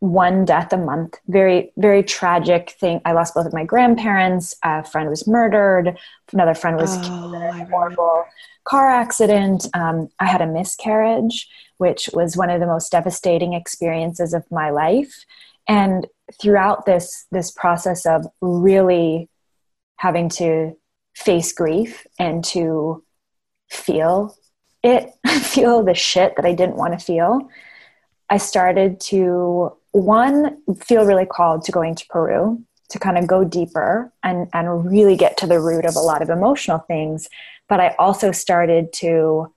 one 0.00 0.44
death 0.44 0.72
a 0.72 0.76
month. 0.76 1.18
Very, 1.26 1.72
very 1.76 2.02
tragic 2.02 2.70
thing. 2.78 3.00
I 3.04 3.12
lost 3.12 3.34
both 3.34 3.46
of 3.46 3.52
my 3.52 3.64
grandparents. 3.64 4.54
A 4.62 4.84
friend 4.84 5.08
was 5.08 5.26
murdered. 5.26 5.98
Another 6.32 6.54
friend 6.54 6.76
was 6.76 6.96
oh, 6.96 7.02
killed 7.02 7.34
in 7.34 7.42
a 7.42 7.64
horrible 7.66 8.24
car 8.64 8.90
accident. 8.90 9.66
Um, 9.74 10.08
I 10.20 10.26
had 10.26 10.42
a 10.42 10.46
miscarriage, 10.46 11.48
which 11.78 12.10
was 12.12 12.36
one 12.36 12.50
of 12.50 12.60
the 12.60 12.66
most 12.66 12.92
devastating 12.92 13.54
experiences 13.54 14.34
of 14.34 14.44
my 14.50 14.70
life. 14.70 15.24
And 15.68 16.06
throughout 16.40 16.86
this 16.86 17.26
this 17.30 17.50
process 17.50 18.04
of 18.06 18.26
really 18.40 19.28
having 19.96 20.28
to 20.28 20.76
face 21.14 21.52
grief 21.52 22.06
and 22.18 22.44
to 22.44 23.02
feel 23.70 24.36
it, 24.82 25.10
feel 25.42 25.82
the 25.82 25.94
shit 25.94 26.36
that 26.36 26.44
I 26.44 26.52
didn't 26.52 26.76
want 26.76 26.98
to 26.98 27.04
feel, 27.04 27.48
I 28.30 28.38
started 28.38 29.00
to 29.00 29.72
one 29.92 30.62
feel 30.80 31.06
really 31.06 31.26
called 31.26 31.64
to 31.64 31.72
going 31.72 31.94
to 31.94 32.06
Peru 32.08 32.62
to 32.88 32.98
kind 32.98 33.18
of 33.18 33.26
go 33.26 33.44
deeper 33.44 34.12
and 34.22 34.48
and 34.52 34.90
really 34.90 35.16
get 35.16 35.36
to 35.38 35.46
the 35.46 35.60
root 35.60 35.84
of 35.84 35.96
a 35.96 36.00
lot 36.00 36.22
of 36.22 36.30
emotional 36.30 36.78
things. 36.78 37.28
But 37.68 37.80
I 37.80 37.94
also 37.98 38.32
started 38.32 38.92
to 38.94 39.52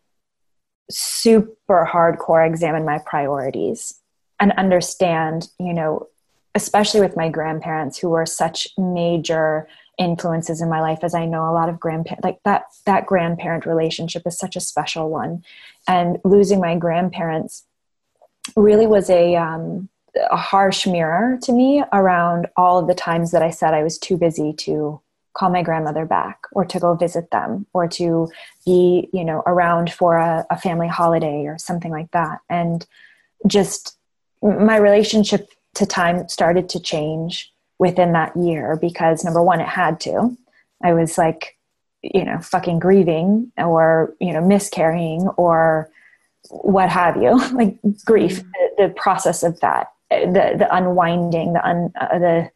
super 0.89 1.87
hardcore 1.91 2.47
examine 2.47 2.85
my 2.85 2.99
priorities 3.05 3.99
and 4.39 4.51
understand 4.53 5.47
you 5.59 5.73
know 5.73 6.07
especially 6.55 6.99
with 6.99 7.15
my 7.15 7.29
grandparents 7.29 7.99
who 7.99 8.09
were 8.09 8.25
such 8.25 8.67
major 8.75 9.67
influences 9.99 10.61
in 10.61 10.67
my 10.67 10.81
life 10.81 11.03
as 11.03 11.13
i 11.13 11.25
know 11.25 11.47
a 11.47 11.53
lot 11.53 11.69
of 11.69 11.79
grandparents 11.79 12.23
like 12.23 12.39
that 12.43 12.63
that 12.87 13.05
grandparent 13.05 13.67
relationship 13.67 14.23
is 14.25 14.35
such 14.37 14.55
a 14.55 14.59
special 14.59 15.09
one. 15.09 15.43
And 15.87 16.17
losing 16.23 16.59
my 16.59 16.75
grandparents 16.75 17.65
really 18.55 18.87
was 18.87 19.09
a 19.09 19.35
um, 19.35 19.89
a 20.31 20.37
harsh 20.37 20.87
mirror 20.87 21.37
to 21.43 21.51
me 21.51 21.83
around 21.93 22.47
all 22.57 22.79
of 22.79 22.87
the 22.87 22.95
times 22.95 23.31
that 23.31 23.43
i 23.43 23.49
said 23.49 23.73
i 23.73 23.83
was 23.83 23.97
too 23.97 24.17
busy 24.17 24.51
to 24.53 24.99
call 25.33 25.49
my 25.49 25.61
grandmother 25.61 26.05
back 26.05 26.41
or 26.51 26.65
to 26.65 26.79
go 26.79 26.95
visit 26.95 27.29
them 27.29 27.65
or 27.73 27.87
to 27.87 28.27
be 28.65 29.07
you 29.13 29.23
know 29.23 29.43
around 29.45 29.93
for 29.93 30.17
a, 30.17 30.45
a 30.49 30.57
family 30.57 30.87
holiday 30.87 31.45
or 31.45 31.57
something 31.57 31.91
like 31.91 32.09
that 32.11 32.39
and 32.49 32.87
just 33.47 33.97
my 34.41 34.77
relationship 34.77 35.49
to 35.75 35.85
time 35.85 36.27
started 36.27 36.69
to 36.69 36.79
change 36.79 37.53
within 37.77 38.11
that 38.13 38.35
year 38.35 38.77
because 38.79 39.23
number 39.23 39.41
one, 39.41 39.59
it 39.59 39.67
had 39.67 39.99
to. 40.01 40.37
I 40.83 40.93
was 40.93 41.17
like, 41.17 41.57
you 42.01 42.23
know, 42.23 42.39
fucking 42.39 42.79
grieving 42.79 43.51
or, 43.57 44.13
you 44.19 44.33
know, 44.33 44.41
miscarrying 44.41 45.27
or 45.29 45.89
what 46.49 46.89
have 46.89 47.17
you, 47.17 47.37
like 47.53 47.77
grief, 48.05 48.39
mm-hmm. 48.39 48.51
the, 48.77 48.87
the, 48.87 48.93
process 48.93 49.43
of 49.43 49.59
that, 49.59 49.87
the, 50.09 50.55
the 50.57 50.67
unwinding, 50.75 51.53
the, 51.53 51.67
un, 51.67 51.91
uh, 51.99 52.19
the, 52.19 52.49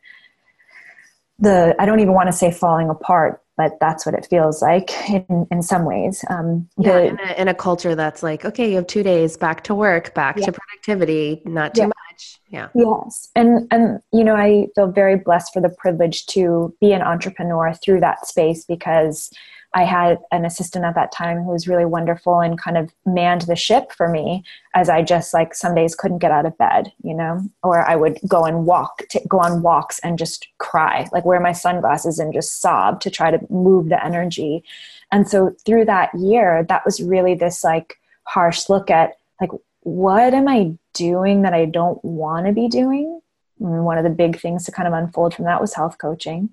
the, 1.39 1.76
I 1.80 1.86
don't 1.86 2.00
even 2.00 2.13
want 2.13 2.28
to 2.28 2.34
say 2.34 2.52
falling 2.52 2.89
apart, 2.89 3.41
but 3.58 3.74
that's 3.80 4.06
what 4.06 4.15
it 4.15 4.26
feels 4.30 4.62
like 4.62 4.91
in, 5.10 5.48
in 5.52 5.62
some 5.62 5.86
ways. 5.86 6.24
Um, 6.30 6.67
yeah, 6.78 6.93
the, 6.93 7.06
in, 7.06 7.19
a, 7.19 7.41
in, 7.41 7.48
a, 7.48 7.54
culture 7.54 7.96
that's 7.96 8.24
like, 8.24 8.46
okay, 8.46 8.69
you 8.69 8.76
have 8.78 8.88
two 8.88 9.04
days 9.04 9.38
back 9.38 9.63
to 9.65 9.76
work, 9.76 10.13
back 10.15 10.38
yeah. 10.38 10.46
to 10.46 10.52
productivity, 10.54 11.41
not 11.46 11.76
too 11.76 11.82
yeah. 11.82 11.88
much. 11.88 12.39
Yeah. 12.50 12.67
Yes. 12.76 13.30
And, 13.36 13.67
and, 13.72 14.00
you 14.12 14.24
know, 14.24 14.36
I 14.36 14.67
feel 14.76 14.91
very 14.91 15.17
blessed 15.17 15.54
for 15.54 15.62
the 15.62 15.69
privilege 15.69 16.26
to 16.28 16.76
be 16.80 16.93
an 16.93 17.02
entrepreneur 17.02 17.74
through 17.74 18.00
that 18.02 18.28
space 18.28 18.65
because 18.65 19.32
I 19.76 19.86
had 19.86 20.20
an 20.32 20.46
assistant 20.46 20.86
at 20.86 20.94
that 20.96 21.12
time 21.12 21.44
who 21.44 21.52
was 21.52 21.68
really 21.68 21.86
wonderful 21.86 22.40
and 22.40 22.60
kind 22.60 22.78
of 22.78 22.94
manned 23.06 23.42
the 23.42 23.56
ship 23.56 23.92
for 23.92 24.08
me 24.08 24.44
as 24.76 24.88
I 24.88 25.02
just 25.02 25.34
like 25.34 25.56
some 25.56 25.74
days 25.74 25.96
couldn't 25.96 26.20
get 26.20 26.32
out 26.32 26.46
of 26.46 26.58
bed, 26.60 26.92
you 27.04 27.16
know, 27.16 27.42
or 27.64 27.88
I 27.88 27.96
would 27.96 28.20
go 28.28 28.46
and 28.46 28.66
walk, 28.68 29.08
to, 29.10 29.22
go 29.28 29.40
on 29.40 29.64
walks 29.64 30.00
and 30.00 30.20
just 30.20 30.48
cry, 30.60 31.08
like 31.12 31.26
wear 31.26 31.40
my 31.40 31.54
sunglasses 31.54 32.20
and 32.20 32.34
just 32.34 32.62
sob 32.62 33.02
to 33.02 33.10
try 33.10 33.32
to 33.32 33.40
move 33.50 33.90
the 33.90 34.04
energy. 34.04 34.64
And 35.12 35.28
so 35.28 35.56
through 35.66 35.86
that 35.86 36.14
year, 36.14 36.64
that 36.70 36.86
was 36.86 37.02
really 37.02 37.34
this 37.34 37.64
like 37.64 37.98
harsh 38.26 38.70
look 38.70 38.92
at 38.92 39.18
like, 39.42 39.52
what 39.82 40.34
am 40.36 40.48
I 40.48 40.74
doing 40.94 41.42
that 41.42 41.54
I 41.54 41.66
don't 41.66 42.04
want 42.06 42.46
to 42.46 42.54
be 42.54 42.68
doing? 42.68 43.22
And 43.60 43.86
one 43.86 43.98
of 43.98 44.04
the 44.04 44.10
big 44.12 44.40
things 44.40 44.66
to 44.66 44.72
kind 44.72 44.88
of 44.88 44.94
unfold 44.94 45.34
from 45.34 45.46
that 45.46 45.62
was 45.62 45.74
health 45.74 45.98
coaching, 45.98 46.50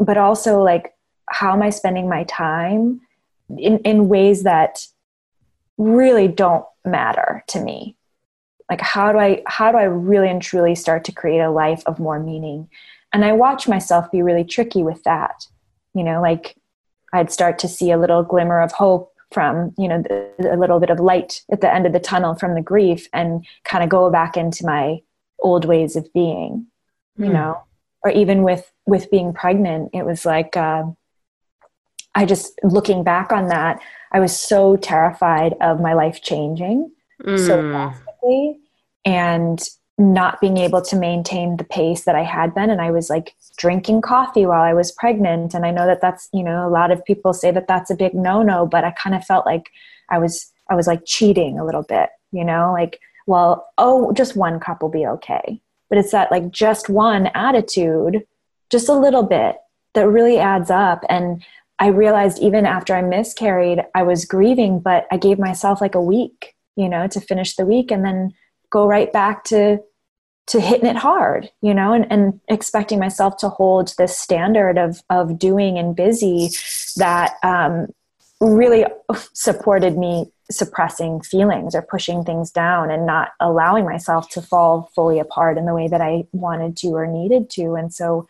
but 0.00 0.16
also 0.16 0.60
like 0.60 0.92
how 1.28 1.52
am 1.52 1.62
I 1.62 1.70
spending 1.70 2.08
my 2.08 2.24
time 2.24 3.00
in, 3.56 3.78
in 3.78 4.08
ways 4.08 4.42
that 4.44 4.86
really 5.78 6.28
don't 6.28 6.64
matter 6.84 7.44
to 7.48 7.60
me? 7.60 7.96
Like 8.70 8.80
how 8.80 9.12
do 9.12 9.18
I 9.18 9.42
how 9.46 9.72
do 9.72 9.78
I 9.78 9.84
really 9.84 10.28
and 10.28 10.40
truly 10.40 10.74
start 10.74 11.04
to 11.04 11.12
create 11.12 11.40
a 11.40 11.50
life 11.50 11.82
of 11.86 11.98
more 11.98 12.18
meaning? 12.18 12.68
And 13.12 13.24
I 13.24 13.32
watch 13.32 13.68
myself 13.68 14.10
be 14.10 14.22
really 14.22 14.44
tricky 14.44 14.82
with 14.82 15.02
that. 15.04 15.46
You 15.94 16.02
know, 16.02 16.20
like 16.22 16.56
I'd 17.12 17.30
start 17.30 17.58
to 17.60 17.68
see 17.68 17.90
a 17.90 17.98
little 17.98 18.22
glimmer 18.22 18.60
of 18.60 18.72
hope 18.72 19.14
from 19.34 19.74
you 19.76 19.88
know 19.88 20.00
the, 20.00 20.54
a 20.54 20.56
little 20.56 20.80
bit 20.80 20.90
of 20.90 21.00
light 21.00 21.42
at 21.50 21.60
the 21.60 21.72
end 21.72 21.86
of 21.86 21.92
the 21.92 22.00
tunnel 22.00 22.34
from 22.34 22.54
the 22.54 22.62
grief 22.62 23.08
and 23.12 23.44
kind 23.64 23.82
of 23.82 23.90
go 23.90 24.08
back 24.10 24.36
into 24.36 24.64
my 24.64 25.00
old 25.40 25.64
ways 25.64 25.96
of 25.96 26.10
being 26.12 26.66
you 27.18 27.26
mm. 27.26 27.32
know 27.32 27.60
or 28.02 28.10
even 28.12 28.42
with 28.42 28.70
with 28.86 29.10
being 29.10 29.32
pregnant 29.32 29.90
it 29.92 30.06
was 30.06 30.24
like 30.24 30.56
uh, 30.56 30.84
I 32.14 32.24
just 32.24 32.58
looking 32.62 33.02
back 33.02 33.32
on 33.32 33.48
that, 33.48 33.80
I 34.12 34.20
was 34.20 34.38
so 34.38 34.76
terrified 34.76 35.54
of 35.60 35.80
my 35.80 35.94
life 35.94 36.22
changing 36.22 36.90
mm. 37.22 37.46
so 37.46 37.60
drastically 37.62 38.60
and 39.04 39.60
not 39.96 40.40
being 40.40 40.56
able 40.56 40.82
to 40.82 40.96
maintain 40.96 41.56
the 41.56 41.64
pace 41.64 42.04
that 42.04 42.16
I 42.16 42.24
had 42.24 42.54
been. 42.54 42.70
And 42.70 42.80
I 42.80 42.90
was 42.90 43.10
like 43.10 43.34
drinking 43.56 44.02
coffee 44.02 44.46
while 44.46 44.62
I 44.62 44.74
was 44.74 44.90
pregnant. 44.90 45.54
And 45.54 45.64
I 45.64 45.70
know 45.70 45.86
that 45.86 46.00
that's, 46.00 46.28
you 46.32 46.42
know, 46.42 46.66
a 46.66 46.70
lot 46.70 46.90
of 46.90 47.04
people 47.04 47.32
say 47.32 47.50
that 47.52 47.68
that's 47.68 47.90
a 47.90 47.96
big 47.96 48.14
no 48.14 48.42
no, 48.42 48.66
but 48.66 48.84
I 48.84 48.90
kind 48.90 49.14
of 49.14 49.24
felt 49.24 49.46
like 49.46 49.70
I 50.10 50.18
was, 50.18 50.52
I 50.68 50.74
was 50.74 50.86
like 50.86 51.02
cheating 51.04 51.58
a 51.58 51.64
little 51.64 51.82
bit, 51.82 52.10
you 52.32 52.44
know, 52.44 52.72
like, 52.72 53.00
well, 53.26 53.68
oh, 53.78 54.12
just 54.12 54.36
one 54.36 54.58
cup 54.58 54.82
will 54.82 54.90
be 54.90 55.06
okay. 55.06 55.60
But 55.88 55.98
it's 55.98 56.10
that 56.12 56.32
like 56.32 56.50
just 56.50 56.88
one 56.88 57.28
attitude, 57.34 58.26
just 58.70 58.88
a 58.88 58.98
little 58.98 59.22
bit 59.22 59.56
that 59.94 60.08
really 60.08 60.38
adds 60.38 60.70
up. 60.70 61.04
And 61.08 61.44
I 61.84 61.88
realized 61.88 62.38
even 62.38 62.64
after 62.64 62.94
I 62.94 63.02
miscarried, 63.02 63.84
I 63.94 64.04
was 64.04 64.24
grieving, 64.24 64.80
but 64.80 65.06
I 65.12 65.18
gave 65.18 65.38
myself 65.38 65.82
like 65.82 65.94
a 65.94 66.00
week, 66.00 66.54
you 66.76 66.88
know, 66.88 67.06
to 67.08 67.20
finish 67.20 67.56
the 67.56 67.66
week 67.66 67.90
and 67.90 68.02
then 68.02 68.32
go 68.70 68.86
right 68.86 69.12
back 69.12 69.44
to 69.44 69.80
to 70.46 70.60
hitting 70.60 70.88
it 70.88 70.96
hard, 70.96 71.50
you 71.60 71.74
know, 71.74 71.92
and, 71.92 72.10
and 72.10 72.40
expecting 72.48 72.98
myself 72.98 73.36
to 73.36 73.50
hold 73.50 73.92
this 73.98 74.16
standard 74.16 74.78
of 74.78 75.02
of 75.10 75.38
doing 75.38 75.76
and 75.76 75.94
busy 75.94 76.48
that 76.96 77.34
um, 77.42 77.88
really 78.40 78.86
supported 79.34 79.98
me 79.98 80.32
suppressing 80.50 81.20
feelings 81.20 81.74
or 81.74 81.82
pushing 81.82 82.24
things 82.24 82.50
down 82.50 82.90
and 82.90 83.04
not 83.04 83.32
allowing 83.40 83.84
myself 83.84 84.30
to 84.30 84.40
fall 84.40 84.90
fully 84.94 85.18
apart 85.18 85.58
in 85.58 85.66
the 85.66 85.74
way 85.74 85.86
that 85.88 86.00
I 86.00 86.24
wanted 86.32 86.78
to 86.78 86.94
or 86.94 87.06
needed 87.06 87.50
to. 87.50 87.74
And 87.74 87.92
so 87.92 88.26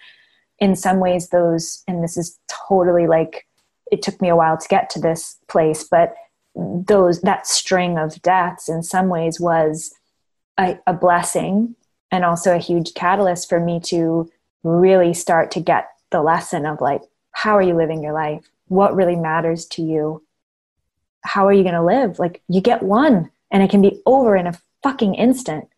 in 0.64 0.74
some 0.74 0.98
ways 0.98 1.28
those 1.28 1.84
and 1.86 2.02
this 2.02 2.16
is 2.16 2.38
totally 2.48 3.06
like 3.06 3.46
it 3.92 4.00
took 4.00 4.18
me 4.22 4.30
a 4.30 4.36
while 4.36 4.56
to 4.56 4.68
get 4.68 4.88
to 4.88 4.98
this 4.98 5.36
place, 5.46 5.84
but 5.84 6.14
those 6.56 7.20
that 7.20 7.46
string 7.46 7.98
of 7.98 8.22
deaths 8.22 8.70
in 8.70 8.82
some 8.82 9.08
ways 9.08 9.38
was 9.38 9.94
a, 10.58 10.78
a 10.86 10.94
blessing 10.94 11.76
and 12.10 12.24
also 12.24 12.54
a 12.54 12.66
huge 12.70 12.94
catalyst 12.94 13.46
for 13.46 13.60
me 13.60 13.78
to 13.78 14.30
really 14.62 15.12
start 15.12 15.50
to 15.50 15.60
get 15.60 15.90
the 16.10 16.22
lesson 16.22 16.64
of 16.64 16.80
like 16.80 17.02
how 17.32 17.54
are 17.54 17.62
you 17.62 17.74
living 17.74 18.02
your 18.02 18.14
life? 18.14 18.48
What 18.68 18.96
really 18.96 19.16
matters 19.16 19.66
to 19.66 19.82
you? 19.82 20.24
How 21.24 21.46
are 21.46 21.52
you 21.52 21.62
going 21.62 21.74
to 21.74 21.84
live? 21.84 22.18
Like 22.18 22.40
you 22.48 22.62
get 22.62 22.82
one 22.82 23.30
and 23.50 23.62
it 23.62 23.68
can 23.68 23.82
be 23.82 24.00
over 24.06 24.34
in 24.34 24.46
a 24.46 24.58
fucking 24.82 25.14
instant. 25.14 25.68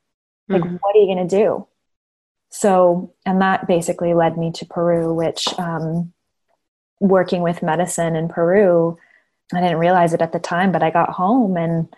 Like 0.48 0.62
mm-hmm. 0.62 0.76
what 0.76 0.94
are 0.94 1.00
you 1.00 1.12
going 1.12 1.26
to 1.26 1.36
do 1.36 1.66
so 2.50 3.12
and 3.24 3.40
that 3.40 3.66
basically 3.66 4.14
led 4.14 4.36
me 4.36 4.50
to 4.52 4.64
peru 4.66 5.12
which 5.12 5.46
um, 5.58 6.12
working 7.00 7.42
with 7.42 7.62
medicine 7.62 8.16
in 8.16 8.28
peru 8.28 8.96
i 9.54 9.60
didn't 9.60 9.78
realize 9.78 10.12
it 10.12 10.22
at 10.22 10.32
the 10.32 10.38
time 10.38 10.72
but 10.72 10.82
i 10.82 10.90
got 10.90 11.10
home 11.10 11.56
and 11.56 11.88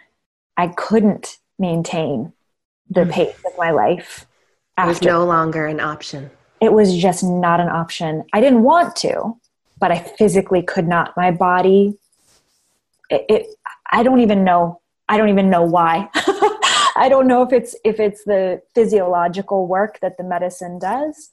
i 0.56 0.66
couldn't 0.68 1.38
maintain 1.58 2.32
the 2.90 3.00
mm-hmm. 3.00 3.10
pace 3.10 3.36
of 3.46 3.52
my 3.58 3.70
life 3.70 4.26
it 4.78 4.86
was 4.86 5.02
no 5.02 5.24
longer 5.24 5.66
an 5.66 5.80
option. 5.80 6.30
It 6.60 6.72
was 6.72 6.96
just 6.96 7.24
not 7.24 7.58
an 7.58 7.68
option. 7.68 8.22
I 8.32 8.40
didn't 8.40 8.62
want 8.62 8.94
to 8.96 9.36
but 9.78 9.90
i 9.90 9.98
physically 9.98 10.62
could 10.62 10.88
not. 10.88 11.16
My 11.16 11.30
body 11.30 11.96
it, 13.10 13.24
it 13.28 13.46
i 13.90 14.02
don't 14.02 14.20
even 14.20 14.44
know 14.44 14.80
i 15.08 15.16
don't 15.16 15.30
even 15.30 15.48
know 15.48 15.62
why 15.62 16.08
i 16.98 17.08
don't 17.08 17.26
know 17.26 17.42
if 17.42 17.52
it's 17.52 17.74
if 17.84 18.00
it's 18.00 18.24
the 18.24 18.60
physiological 18.74 19.66
work 19.66 19.98
that 20.00 20.16
the 20.18 20.24
medicine 20.24 20.78
does 20.78 21.30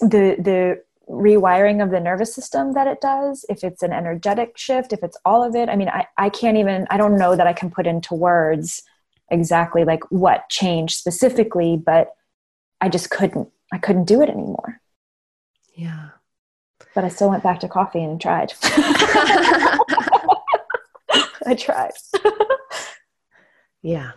the 0.00 0.36
the 0.38 0.82
rewiring 1.08 1.82
of 1.82 1.90
the 1.90 2.00
nervous 2.00 2.34
system 2.34 2.72
that 2.72 2.86
it 2.88 3.00
does 3.00 3.44
if 3.48 3.62
it's 3.62 3.82
an 3.82 3.92
energetic 3.92 4.58
shift 4.58 4.92
if 4.92 5.02
it's 5.04 5.16
all 5.24 5.44
of 5.44 5.54
it. 5.54 5.68
I 5.68 5.76
mean 5.76 5.88
i, 5.88 6.06
I 6.18 6.28
can't 6.28 6.56
even 6.56 6.86
i 6.90 6.96
don't 6.96 7.16
know 7.16 7.36
that 7.36 7.46
i 7.46 7.52
can 7.52 7.70
put 7.70 7.86
into 7.86 8.14
words 8.14 8.82
exactly 9.30 9.84
like 9.84 10.02
what 10.10 10.48
changed 10.48 10.96
specifically 10.96 11.76
but 11.76 12.14
i 12.80 12.88
just 12.88 13.10
couldn't 13.10 13.48
i 13.72 13.78
couldn't 13.78 14.06
do 14.06 14.20
it 14.20 14.28
anymore. 14.28 14.80
Yeah. 15.74 16.08
But 16.94 17.04
i 17.04 17.08
still 17.08 17.30
went 17.30 17.44
back 17.44 17.60
to 17.60 17.68
coffee 17.68 18.02
and 18.02 18.20
tried. 18.20 18.52
I 21.46 21.54
tried. 21.56 21.92
Yeah 23.82 24.12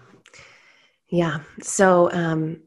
yeah 1.10 1.40
so 1.62 2.12
um 2.12 2.62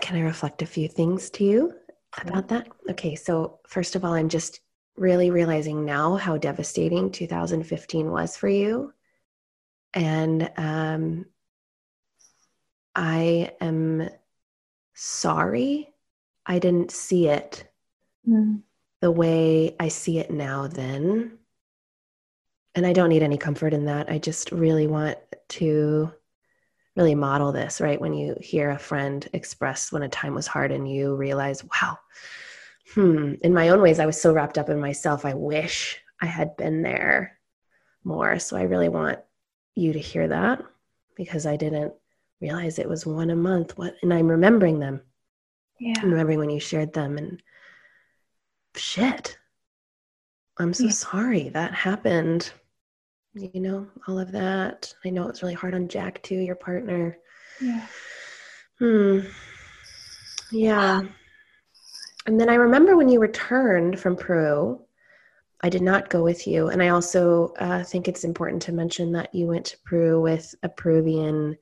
can 0.00 0.16
i 0.16 0.20
reflect 0.20 0.62
a 0.62 0.66
few 0.66 0.88
things 0.88 1.30
to 1.30 1.44
you 1.44 1.72
about 2.20 2.48
that 2.48 2.66
okay 2.90 3.14
so 3.14 3.58
first 3.66 3.94
of 3.94 4.04
all 4.04 4.14
i'm 4.14 4.28
just 4.28 4.60
really 4.96 5.30
realizing 5.30 5.84
now 5.84 6.16
how 6.16 6.38
devastating 6.38 7.10
2015 7.10 8.10
was 8.10 8.36
for 8.36 8.48
you 8.48 8.92
and 9.96 10.50
um, 10.58 11.24
I 12.94 13.52
am 13.60 14.08
sorry 14.94 15.92
I 16.44 16.58
didn't 16.58 16.90
see 16.90 17.28
it 17.28 17.70
mm. 18.28 18.60
the 19.00 19.10
way 19.10 19.74
I 19.80 19.88
see 19.88 20.18
it 20.18 20.30
now 20.30 20.66
then. 20.66 21.38
And 22.74 22.86
I 22.86 22.92
don't 22.92 23.08
need 23.08 23.22
any 23.22 23.38
comfort 23.38 23.72
in 23.72 23.86
that. 23.86 24.10
I 24.10 24.18
just 24.18 24.52
really 24.52 24.86
want 24.86 25.18
to 25.48 26.12
really 26.96 27.14
model 27.14 27.52
this, 27.52 27.80
right? 27.80 28.00
When 28.00 28.14
you 28.14 28.36
hear 28.40 28.70
a 28.70 28.78
friend 28.78 29.28
express 29.32 29.92
when 29.92 30.02
a 30.02 30.08
time 30.08 30.34
was 30.34 30.46
hard 30.46 30.72
and 30.72 30.90
you 30.90 31.14
realize, 31.14 31.62
wow, 31.62 31.98
hmm, 32.94 33.34
in 33.42 33.52
my 33.52 33.68
own 33.68 33.82
ways, 33.82 34.00
I 34.00 34.06
was 34.06 34.20
so 34.20 34.32
wrapped 34.32 34.58
up 34.58 34.70
in 34.70 34.80
myself. 34.80 35.24
I 35.24 35.34
wish 35.34 36.00
I 36.20 36.26
had 36.26 36.56
been 36.56 36.82
there 36.82 37.38
more. 38.04 38.38
So 38.38 38.56
I 38.56 38.62
really 38.62 38.88
want 38.88 39.18
you 39.74 39.92
to 39.92 39.98
hear 39.98 40.28
that 40.28 40.62
because 41.16 41.46
I 41.46 41.56
didn't 41.56 41.92
realize 42.40 42.78
it 42.78 42.88
was 42.88 43.04
one 43.04 43.30
a 43.30 43.36
month. 43.36 43.76
What 43.76 43.96
and 44.02 44.12
I'm 44.12 44.28
remembering 44.28 44.78
them. 44.78 45.02
Yeah. 45.78 45.94
I'm 46.02 46.10
remembering 46.10 46.38
when 46.38 46.50
you 46.50 46.60
shared 46.60 46.94
them 46.94 47.18
and 47.18 47.42
shit. 48.74 49.36
I'm 50.58 50.72
so 50.72 50.84
yeah. 50.84 50.90
sorry 50.90 51.48
that 51.50 51.74
happened. 51.74 52.50
You 53.38 53.60
know, 53.60 53.86
all 54.08 54.18
of 54.18 54.32
that. 54.32 54.94
I 55.04 55.10
know 55.10 55.28
it's 55.28 55.42
really 55.42 55.54
hard 55.54 55.74
on 55.74 55.88
Jack 55.88 56.22
too, 56.22 56.36
your 56.36 56.54
partner. 56.54 57.18
Yeah. 57.60 57.86
Hmm. 58.78 59.20
Yeah. 60.50 61.02
And 62.26 62.40
then 62.40 62.48
I 62.48 62.54
remember 62.54 62.96
when 62.96 63.10
you 63.10 63.20
returned 63.20 64.00
from 64.00 64.16
Peru, 64.16 64.80
I 65.60 65.68
did 65.68 65.82
not 65.82 66.08
go 66.08 66.22
with 66.22 66.46
you. 66.46 66.68
And 66.68 66.82
I 66.82 66.88
also 66.88 67.52
uh, 67.58 67.82
think 67.82 68.08
it's 68.08 68.24
important 68.24 68.62
to 68.62 68.72
mention 68.72 69.12
that 69.12 69.34
you 69.34 69.46
went 69.46 69.66
to 69.66 69.78
Peru 69.84 70.20
with 70.20 70.54
a 70.62 70.68
Peruvian 70.70 71.58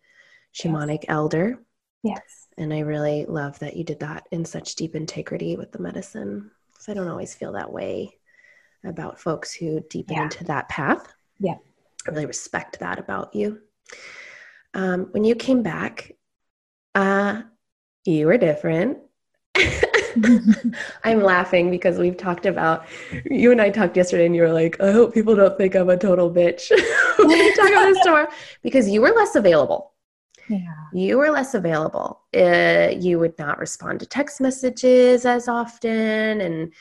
shamanic 0.54 1.02
yes. 1.02 1.06
elder. 1.08 1.58
Yes. 2.04 2.46
And 2.56 2.72
I 2.72 2.80
really 2.80 3.24
love 3.26 3.58
that 3.58 3.76
you 3.76 3.82
did 3.82 3.98
that 3.98 4.28
in 4.30 4.44
such 4.44 4.76
deep 4.76 4.94
integrity 4.94 5.56
with 5.56 5.72
the 5.72 5.82
medicine. 5.82 6.52
Because 6.72 6.88
I 6.88 6.94
don't 6.94 7.08
always 7.08 7.34
feel 7.34 7.52
that 7.52 7.72
way 7.72 8.16
about 8.84 9.20
folks 9.20 9.52
who 9.52 9.80
deepen 9.90 10.16
yeah. 10.16 10.22
into 10.24 10.44
that 10.44 10.68
path. 10.68 11.12
Yeah. 11.38 11.56
I 12.06 12.10
really 12.10 12.26
respect 12.26 12.80
that 12.80 12.98
about 12.98 13.34
you. 13.34 13.60
Um, 14.74 15.08
when 15.12 15.24
you 15.24 15.34
came 15.34 15.62
back, 15.62 16.12
uh, 16.94 17.42
you 18.04 18.26
were 18.26 18.38
different. 18.38 18.98
I'm 21.04 21.22
laughing 21.22 21.70
because 21.70 21.98
we've 21.98 22.16
talked 22.16 22.46
about 22.46 22.86
you 23.24 23.52
and 23.52 23.60
I 23.60 23.70
talked 23.70 23.96
yesterday, 23.96 24.26
and 24.26 24.34
you 24.34 24.42
were 24.42 24.52
like, 24.52 24.80
"I 24.80 24.92
hope 24.92 25.14
people 25.14 25.34
don't 25.34 25.56
think 25.56 25.74
I'm 25.74 25.90
a 25.90 25.96
total 25.96 26.30
bitch." 26.30 26.70
we 27.18 27.54
talk 27.54 27.70
about 27.70 27.86
this 27.86 28.00
tomorrow 28.02 28.28
because 28.62 28.88
you 28.88 29.00
were 29.00 29.10
less 29.10 29.34
available. 29.34 29.92
Yeah. 30.48 30.74
You 30.92 31.18
were 31.18 31.30
less 31.30 31.54
available. 31.54 32.20
Uh, 32.36 32.90
you 32.96 33.18
would 33.18 33.38
not 33.38 33.58
respond 33.58 34.00
to 34.00 34.06
text 34.06 34.40
messages 34.40 35.24
as 35.24 35.48
often, 35.48 36.40
and 36.40 36.72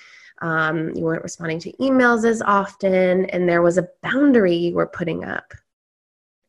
um, 0.43 0.93
you 0.93 1.03
weren't 1.03 1.23
responding 1.23 1.59
to 1.59 1.71
emails 1.77 2.25
as 2.25 2.41
often. 2.41 3.25
And 3.27 3.47
there 3.47 3.61
was 3.61 3.77
a 3.77 3.87
boundary 4.01 4.55
you 4.55 4.75
were 4.75 4.85
putting 4.85 5.23
up, 5.23 5.53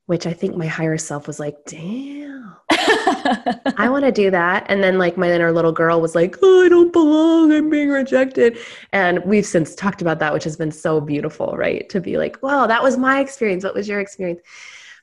which 0.06 0.26
I 0.26 0.32
think 0.32 0.56
my 0.56 0.66
higher 0.66 0.98
self 0.98 1.26
was 1.26 1.40
like, 1.40 1.56
"Damn." 1.64 2.56
I 2.70 3.88
want 3.88 4.04
to 4.04 4.12
do 4.12 4.30
that. 4.30 4.66
And 4.68 4.82
then, 4.82 4.98
like, 4.98 5.16
my 5.16 5.30
inner 5.30 5.52
little 5.52 5.72
girl 5.72 6.00
was 6.00 6.14
like, 6.14 6.36
oh, 6.42 6.64
I 6.64 6.68
don't 6.68 6.92
belong. 6.92 7.52
I'm 7.52 7.70
being 7.70 7.90
rejected. 7.90 8.58
And 8.92 9.22
we've 9.24 9.46
since 9.46 9.74
talked 9.74 10.02
about 10.02 10.18
that, 10.18 10.32
which 10.32 10.44
has 10.44 10.56
been 10.56 10.72
so 10.72 11.00
beautiful, 11.00 11.54
right? 11.56 11.88
To 11.90 12.00
be 12.00 12.16
like, 12.16 12.42
wow, 12.42 12.66
that 12.66 12.82
was 12.82 12.96
my 12.96 13.20
experience. 13.20 13.64
What 13.64 13.74
was 13.74 13.86
your 13.86 14.00
experience? 14.00 14.40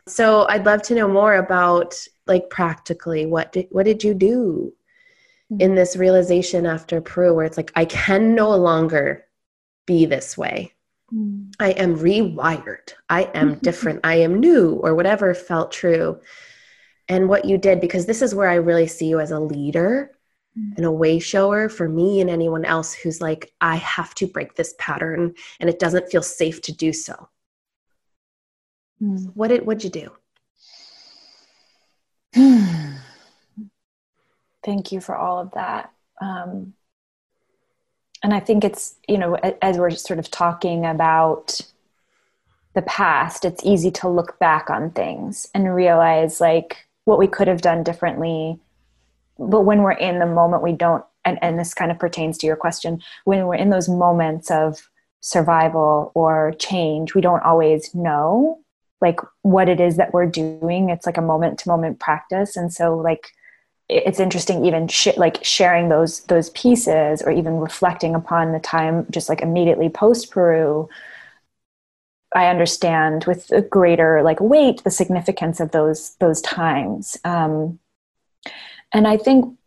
So 0.08 0.48
I'd 0.50 0.66
love 0.66 0.82
to 0.84 0.96
know 0.96 1.08
more 1.08 1.36
about, 1.36 1.96
like, 2.26 2.50
practically 2.50 3.26
what 3.26 3.52
did, 3.52 3.68
what 3.70 3.86
did 3.86 4.04
you 4.04 4.14
do 4.14 4.74
mm-hmm. 5.52 5.62
in 5.62 5.76
this 5.76 5.96
realization 5.96 6.66
after 6.66 7.02
Peru, 7.02 7.34
where 7.34 7.46
it's 7.46 7.58
like, 7.58 7.72
I 7.76 7.86
can 7.86 8.36
no 8.36 8.56
longer 8.56 9.26
be 9.86 10.06
this 10.06 10.38
way. 10.38 10.74
Mm-hmm. 11.14 11.52
I 11.60 11.72
am 11.72 11.98
rewired. 11.98 12.94
I 13.10 13.24
am 13.34 13.56
different. 13.56 14.00
I 14.04 14.16
am 14.16 14.40
new, 14.40 14.76
or 14.76 14.96
whatever 14.96 15.34
felt 15.34 15.72
true 15.72 16.20
and 17.12 17.28
what 17.28 17.44
you 17.44 17.58
did 17.58 17.82
because 17.82 18.06
this 18.06 18.22
is 18.22 18.34
where 18.34 18.48
I 18.48 18.56
really 18.56 18.88
see 18.88 19.08
you 19.08 19.20
as 19.20 19.32
a 19.32 19.40
leader 19.40 20.12
mm. 20.58 20.78
and 20.78 20.86
a 20.86 20.92
way 20.92 21.20
shower 21.20 21.68
for 21.68 21.90
me 21.90 22.22
and 22.22 22.30
anyone 22.30 22.64
else 22.64 22.94
who's 22.94 23.20
like, 23.20 23.54
I 23.60 23.76
have 23.76 24.16
to 24.16 24.28
break 24.28 24.56
this 24.56 24.74
pattern 24.80 25.34
and 25.60 25.70
it 25.70 25.78
doesn't 25.78 26.10
feel 26.10 26.22
safe 26.22 26.62
to 26.62 26.72
do 26.72 26.94
so. 26.94 27.28
Mm. 29.04 29.32
What 29.34 29.50
did 29.50 29.66
what'd 29.66 29.84
you 29.84 29.90
do? 29.90 30.12
Thank 34.64 34.92
you 34.92 35.02
for 35.02 35.16
all 35.16 35.40
of 35.40 35.52
that. 35.52 35.92
Um, 36.20 36.74
and 38.24 38.34
I 38.34 38.40
think 38.40 38.64
it's, 38.64 38.96
you 39.08 39.18
know, 39.18 39.36
as 39.62 39.78
we're 39.78 39.90
sort 39.92 40.20
of 40.20 40.30
talking 40.30 40.86
about 40.86 41.60
the 42.76 42.84
past, 42.84 43.44
it's 43.46 43.66
easy 43.66 43.92
to 43.92 44.08
look 44.08 44.38
back 44.40 44.70
on 44.70 44.92
things 44.92 45.48
and 45.54 45.74
realize 45.74 46.40
like, 46.40 46.88
what 47.06 47.20
we 47.20 47.28
could 47.28 47.48
have 47.48 47.62
done 47.62 47.84
differently. 47.84 48.60
But 49.40 49.62
when 49.62 49.82
we're 49.82 49.92
in 49.92 50.20
the 50.20 50.26
moment 50.26 50.64
we 50.64 50.74
don't 50.74 51.04
and, 51.26 51.40
and 51.42 51.60
this 51.60 51.74
kind 51.74 51.92
of 51.92 52.00
pertains 52.00 52.38
to 52.40 52.48
your 52.48 52.56
question 52.56 53.02
when 53.26 53.46
we're 53.46 53.56
in 53.56 53.70
those 53.70 53.90
moments 53.90 54.50
of 54.50 54.90
survival 55.20 56.12
or 56.16 56.54
change 56.58 57.14
we 57.14 57.22
don't 57.22 57.44
always 57.44 57.94
know 57.94 58.60
like 59.02 59.20
what 59.42 59.68
it 59.68 59.80
is 59.80 59.98
that 59.98 60.14
we're 60.14 60.28
doing. 60.28 60.90
It's 60.90 61.06
like 61.06 61.18
a 61.18 61.22
moment 61.22 61.60
to 61.60 61.70
moment 61.70 62.00
practice. 62.00 62.56
And 62.56 62.72
so 62.72 62.96
like 62.96 63.34
it's 63.92 64.20
interesting 64.20 64.66
even 64.66 64.88
sh- 64.88 65.18
like 65.18 65.44
sharing 65.44 65.90
those 65.90 66.22
those 66.22 66.50
pieces 66.52 67.22
or 67.22 67.32
even 67.32 67.58
reflecting 67.58 68.16
upon 68.16 68.54
the 68.54 68.60
time 68.60 69.06
just 69.12 69.28
like 69.28 69.42
immediately 69.42 69.90
post 69.90 70.32
peru 70.32 70.88
I 72.34 72.48
understand 72.48 73.26
with 73.26 73.52
a 73.52 73.62
greater 73.62 74.24
like 74.24 74.40
weight 74.40 74.84
the 74.84 74.92
significance 74.92 75.60
of 75.60 75.72
those 75.72 76.16
those 76.20 76.42
times. 76.42 77.18
Um, 77.24 77.80
and 78.94 79.08
I 79.08 79.18
think 79.18 79.58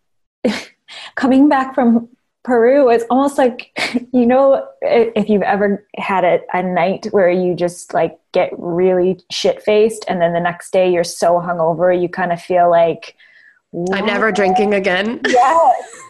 coming 1.14 1.49
back 1.49 1.75
from 1.75 2.09
Peru 2.43 2.85
was 2.87 3.05
almost 3.09 3.39
like, 3.39 3.70
you 4.12 4.27
know, 4.27 4.66
if 4.83 5.29
you've 5.29 5.43
ever 5.43 5.87
had 5.97 6.25
a, 6.25 6.41
a 6.53 6.62
night 6.62 7.07
where 7.11 7.31
you 7.31 7.55
just 7.55 7.95
like 7.95 8.18
get 8.33 8.51
really 8.59 9.20
shit 9.31 9.62
faced 9.62 10.05
and 10.09 10.20
then 10.20 10.33
the 10.33 10.41
next 10.41 10.72
day 10.72 10.91
you're 10.91 11.05
so 11.05 11.41
hungover, 11.41 11.99
you 12.01 12.09
kind 12.09 12.33
of 12.33 12.41
feel 12.41 12.70
like, 12.70 13.16
what? 13.75 13.99
I'm 13.99 14.07
never 14.07 14.31
drinking 14.31 14.75
again. 14.75 15.20
Yes. 15.29 16.01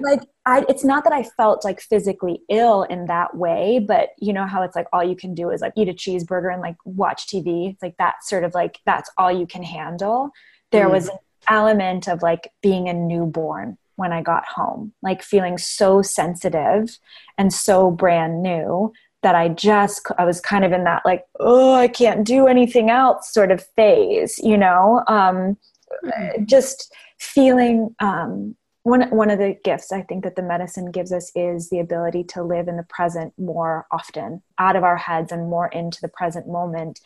like 0.00 0.20
I, 0.46 0.64
it's 0.68 0.84
not 0.84 1.04
that 1.04 1.12
I 1.12 1.22
felt 1.22 1.64
like 1.64 1.80
physically 1.80 2.40
ill 2.48 2.82
in 2.82 3.06
that 3.06 3.36
way, 3.36 3.78
but 3.78 4.08
you 4.18 4.32
know 4.32 4.46
how 4.46 4.62
it's 4.62 4.74
like 4.74 4.88
all 4.92 5.04
you 5.04 5.14
can 5.14 5.32
do 5.32 5.50
is 5.50 5.60
like 5.60 5.74
eat 5.76 5.88
a 5.88 5.92
cheeseburger 5.92 6.52
and 6.52 6.60
like 6.60 6.76
watch 6.84 7.28
TV. 7.28 7.70
It's 7.70 7.82
like 7.82 7.96
that 7.98 8.24
sort 8.24 8.42
of 8.42 8.52
like 8.52 8.78
that's 8.84 9.10
all 9.16 9.30
you 9.30 9.46
can 9.46 9.62
handle. 9.62 10.30
There 10.72 10.88
mm. 10.88 10.92
was 10.92 11.08
an 11.08 11.18
element 11.48 12.08
of 12.08 12.22
like 12.22 12.50
being 12.62 12.88
a 12.88 12.94
newborn 12.94 13.78
when 13.96 14.12
I 14.12 14.22
got 14.22 14.46
home, 14.46 14.92
like 15.02 15.22
feeling 15.22 15.58
so 15.58 16.02
sensitive 16.02 16.98
and 17.38 17.52
so 17.52 17.90
brand 17.90 18.42
new 18.42 18.92
that 19.22 19.34
I 19.34 19.48
just, 19.48 20.06
I 20.18 20.24
was 20.24 20.40
kind 20.40 20.64
of 20.64 20.72
in 20.72 20.84
that 20.84 21.02
like, 21.04 21.24
oh, 21.38 21.74
I 21.74 21.88
can't 21.88 22.26
do 22.26 22.46
anything 22.46 22.90
else 22.90 23.32
sort 23.32 23.50
of 23.50 23.64
phase, 23.76 24.38
you 24.42 24.58
know? 24.58 25.04
Um, 25.06 25.56
mm-hmm. 26.04 26.44
Just 26.44 26.92
feeling, 27.18 27.94
um, 28.00 28.56
one, 28.82 29.08
one 29.10 29.30
of 29.30 29.38
the 29.38 29.56
gifts 29.64 29.92
I 29.92 30.02
think 30.02 30.24
that 30.24 30.36
the 30.36 30.42
medicine 30.42 30.90
gives 30.90 31.12
us 31.12 31.32
is 31.34 31.70
the 31.70 31.80
ability 31.80 32.24
to 32.24 32.42
live 32.42 32.68
in 32.68 32.76
the 32.76 32.82
present 32.82 33.32
more 33.38 33.86
often, 33.90 34.42
out 34.58 34.76
of 34.76 34.84
our 34.84 34.96
heads 34.96 35.32
and 35.32 35.48
more 35.48 35.68
into 35.68 36.00
the 36.00 36.08
present 36.08 36.46
moment 36.46 37.00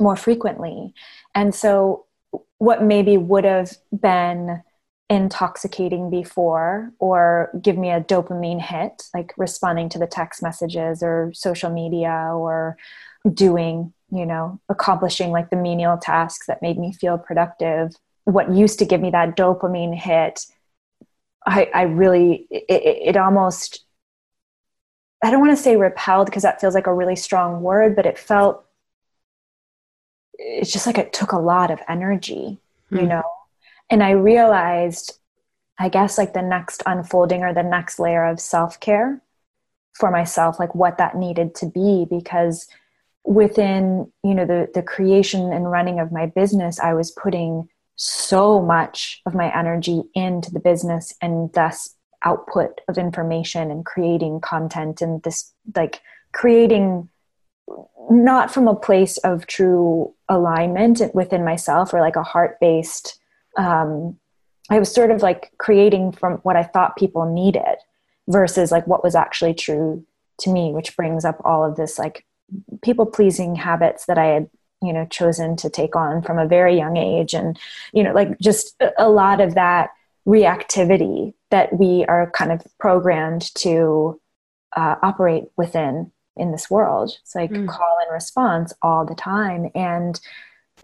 more 0.00 0.16
frequently. 0.16 0.94
And 1.34 1.54
so, 1.54 2.06
what 2.58 2.82
maybe 2.82 3.16
would 3.16 3.44
have 3.44 3.72
been 3.92 4.62
intoxicating 5.10 6.08
before 6.08 6.92
or 7.00 7.50
give 7.60 7.76
me 7.76 7.90
a 7.90 8.00
dopamine 8.00 8.60
hit, 8.60 9.02
like 9.12 9.34
responding 9.36 9.88
to 9.88 9.98
the 9.98 10.06
text 10.06 10.40
messages 10.40 11.02
or 11.02 11.32
social 11.34 11.68
media 11.68 12.30
or 12.32 12.76
doing, 13.34 13.92
you 14.10 14.26
know, 14.26 14.60
accomplishing 14.68 15.30
like 15.30 15.50
the 15.50 15.56
menial 15.56 15.96
tasks 15.96 16.46
that 16.46 16.62
made 16.62 16.78
me 16.78 16.92
feel 16.92 17.18
productive. 17.18 17.92
What 18.24 18.52
used 18.52 18.78
to 18.80 18.84
give 18.84 19.00
me 19.00 19.10
that 19.10 19.36
dopamine 19.36 19.96
hit, 19.96 20.46
I, 21.46 21.70
I 21.74 21.82
really, 21.82 22.46
it, 22.50 23.08
it 23.08 23.16
almost, 23.16 23.84
I 25.22 25.30
don't 25.30 25.40
want 25.40 25.56
to 25.56 25.62
say 25.62 25.76
repelled 25.76 26.26
because 26.26 26.42
that 26.42 26.60
feels 26.60 26.74
like 26.74 26.86
a 26.86 26.94
really 26.94 27.16
strong 27.16 27.62
word, 27.62 27.96
but 27.96 28.06
it 28.06 28.18
felt, 28.18 28.64
it's 30.38 30.72
just 30.72 30.86
like 30.86 30.98
it 30.98 31.12
took 31.12 31.32
a 31.32 31.38
lot 31.38 31.70
of 31.70 31.80
energy, 31.88 32.58
mm. 32.90 32.96
you 32.96 33.00
hmm. 33.00 33.08
know? 33.08 33.22
and 33.90 34.04
I 34.04 34.10
realized, 34.10 35.18
I 35.78 35.88
guess, 35.88 36.16
like 36.16 36.32
the 36.32 36.42
next 36.42 36.82
unfolding 36.86 37.42
or 37.42 37.52
the 37.52 37.64
next 37.64 37.98
layer 37.98 38.24
of 38.24 38.40
self 38.40 38.78
care 38.78 39.20
for 39.94 40.10
myself, 40.10 40.60
like 40.60 40.74
what 40.74 40.98
that 40.98 41.16
needed 41.16 41.54
to 41.56 41.66
be, 41.66 42.06
because 42.08 42.68
within 43.24 44.10
you 44.24 44.34
know 44.34 44.46
the 44.46 44.68
the 44.74 44.82
creation 44.82 45.52
and 45.52 45.70
running 45.70 46.00
of 46.00 46.10
my 46.10 46.26
business 46.26 46.80
i 46.80 46.94
was 46.94 47.10
putting 47.10 47.68
so 47.96 48.62
much 48.62 49.20
of 49.26 49.34
my 49.34 49.54
energy 49.56 50.02
into 50.14 50.50
the 50.50 50.60
business 50.60 51.14
and 51.20 51.52
thus 51.52 51.96
output 52.24 52.80
of 52.88 52.96
information 52.96 53.70
and 53.70 53.84
creating 53.84 54.40
content 54.40 55.02
and 55.02 55.22
this 55.22 55.52
like 55.76 56.00
creating 56.32 57.08
not 58.10 58.52
from 58.52 58.66
a 58.66 58.74
place 58.74 59.16
of 59.18 59.46
true 59.46 60.12
alignment 60.28 61.00
within 61.14 61.44
myself 61.44 61.92
or 61.92 62.00
like 62.00 62.16
a 62.16 62.22
heart 62.22 62.58
based 62.60 63.18
um, 63.58 64.16
I 64.70 64.78
was 64.78 64.92
sort 64.92 65.10
of 65.10 65.22
like 65.22 65.50
creating 65.58 66.12
from 66.12 66.34
what 66.38 66.56
I 66.56 66.62
thought 66.62 66.96
people 66.96 67.32
needed 67.32 67.76
versus 68.28 68.70
like 68.70 68.86
what 68.86 69.02
was 69.02 69.14
actually 69.14 69.54
true 69.54 70.06
to 70.40 70.50
me, 70.50 70.72
which 70.72 70.96
brings 70.96 71.24
up 71.24 71.40
all 71.44 71.64
of 71.64 71.76
this 71.76 71.98
like 71.98 72.24
people 72.82 73.06
pleasing 73.06 73.54
habits 73.54 74.06
that 74.06 74.18
I 74.18 74.26
had 74.26 74.50
you 74.82 74.92
know 74.92 75.06
chosen 75.06 75.56
to 75.56 75.68
take 75.68 75.94
on 75.94 76.22
from 76.22 76.38
a 76.38 76.46
very 76.46 76.76
young 76.76 76.96
age 76.96 77.34
and 77.34 77.58
you 77.92 78.02
know 78.02 78.12
like 78.12 78.38
just 78.38 78.80
a 78.98 79.10
lot 79.10 79.40
of 79.40 79.54
that 79.54 79.90
reactivity 80.26 81.34
that 81.50 81.78
we 81.78 82.04
are 82.06 82.30
kind 82.30 82.52
of 82.52 82.62
programmed 82.78 83.54
to 83.54 84.20
uh, 84.76 84.96
operate 85.02 85.44
within 85.56 86.10
in 86.36 86.52
this 86.52 86.70
world 86.70 87.16
it's 87.20 87.34
like 87.34 87.50
mm. 87.50 87.68
call 87.68 87.96
and 88.02 88.12
response 88.12 88.72
all 88.82 89.04
the 89.04 89.14
time 89.14 89.70
and 89.74 90.20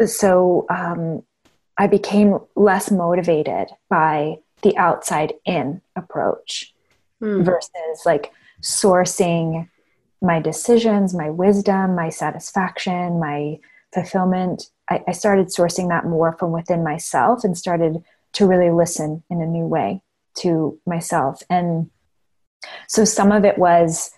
so 0.04 0.66
um, 0.68 1.22
I 1.78 1.86
became 1.86 2.38
less 2.54 2.90
motivated 2.90 3.68
by 3.88 4.36
the 4.62 4.76
outside 4.76 5.34
in 5.44 5.80
approach 5.94 6.74
mm. 7.22 7.44
versus 7.44 8.04
like 8.04 8.32
sourcing 8.62 9.68
my 10.22 10.40
decisions, 10.40 11.14
my 11.14 11.30
wisdom, 11.30 11.94
my 11.94 12.08
satisfaction, 12.08 13.20
my 13.20 13.58
fulfillment. 13.92 14.70
I, 14.88 15.02
I, 15.08 15.12
started 15.12 15.48
sourcing 15.48 15.88
that 15.88 16.06
more 16.06 16.36
from 16.38 16.52
within 16.52 16.84
myself 16.84 17.44
and 17.44 17.56
started 17.56 18.02
to 18.34 18.46
really 18.46 18.70
listen 18.70 19.22
in 19.30 19.40
a 19.40 19.46
new 19.46 19.66
way 19.66 20.02
to 20.38 20.78
myself. 20.86 21.42
And 21.50 21.90
so 22.88 23.04
some 23.04 23.32
of 23.32 23.44
it 23.44 23.58
was 23.58 24.10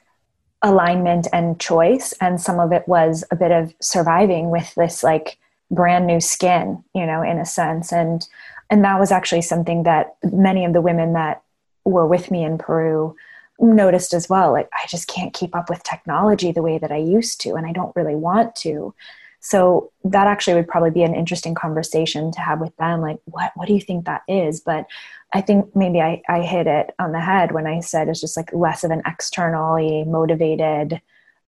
alignment 0.63 1.27
and 1.33 1.61
choice, 1.61 2.13
and 2.21 2.41
some 2.41 2.59
of 2.61 2.73
it 2.73 2.87
was 2.89 3.25
a 3.31 3.37
bit 3.37 3.53
of 3.53 3.75
surviving 3.81 4.51
with 4.51 4.75
this 4.75 5.03
like 5.03 5.39
brand 5.71 6.07
new 6.07 6.21
skin 6.21 6.83
you 6.95 7.05
know 7.05 7.23
in 7.23 7.39
a 7.39 7.45
sense 7.45 7.93
and 7.93 8.27
and 8.71 8.85
that 8.85 8.99
was 8.99 9.13
actually 9.13 9.43
something 9.43 9.83
that 9.83 10.17
many 10.33 10.65
of 10.65 10.73
the 10.73 10.81
women 10.81 11.13
that 11.13 11.43
were 11.85 12.07
with 12.07 12.31
me 12.31 12.45
in 12.45 12.59
peru 12.59 13.15
noticed 13.61 14.15
as 14.15 14.29
well 14.29 14.53
like 14.53 14.69
i 14.73 14.87
just 14.89 15.09
can't 15.09 15.35
keep 15.35 15.55
up 15.55 15.69
with 15.69 15.83
technology 15.83 16.53
the 16.53 16.63
way 16.63 16.79
that 16.79 16.93
i 16.93 16.97
used 16.97 17.41
to 17.41 17.55
and 17.55 17.67
i 17.67 17.73
don't 17.73 17.95
really 17.97 18.15
want 18.15 18.55
to. 18.57 18.95
So 19.41 19.93
that 20.03 20.27
actually 20.27 20.55
would 20.55 20.67
probably 20.67 20.91
be 20.91 21.05
an 21.05 21.15
interesting 21.15 21.55
conversation 21.55 22.33
to 22.33 22.41
have 22.41 22.61
with 22.61 22.77
them 22.77 23.01
like 23.01 23.19
what 23.27 23.53
what 23.55 23.69
do 23.69 23.75
you 23.75 23.81
think 23.81 24.05
that 24.05 24.23
is? 24.29 24.61
But 24.61 24.87
i 25.33 25.41
think 25.41 25.75
maybe 25.77 26.01
i, 26.01 26.23
I 26.29 26.41
hit 26.43 26.67
it 26.67 26.95
on 26.99 27.13
the 27.13 27.21
head 27.21 27.53
when 27.53 27.67
i 27.67 27.81
said 27.81 28.09
it's 28.09 28.21
just 28.21 28.37
like 28.37 28.53
less 28.53 28.83
of 28.83 28.91
an 28.91 29.03
externally 29.07 30.05
motivated 30.05 31.01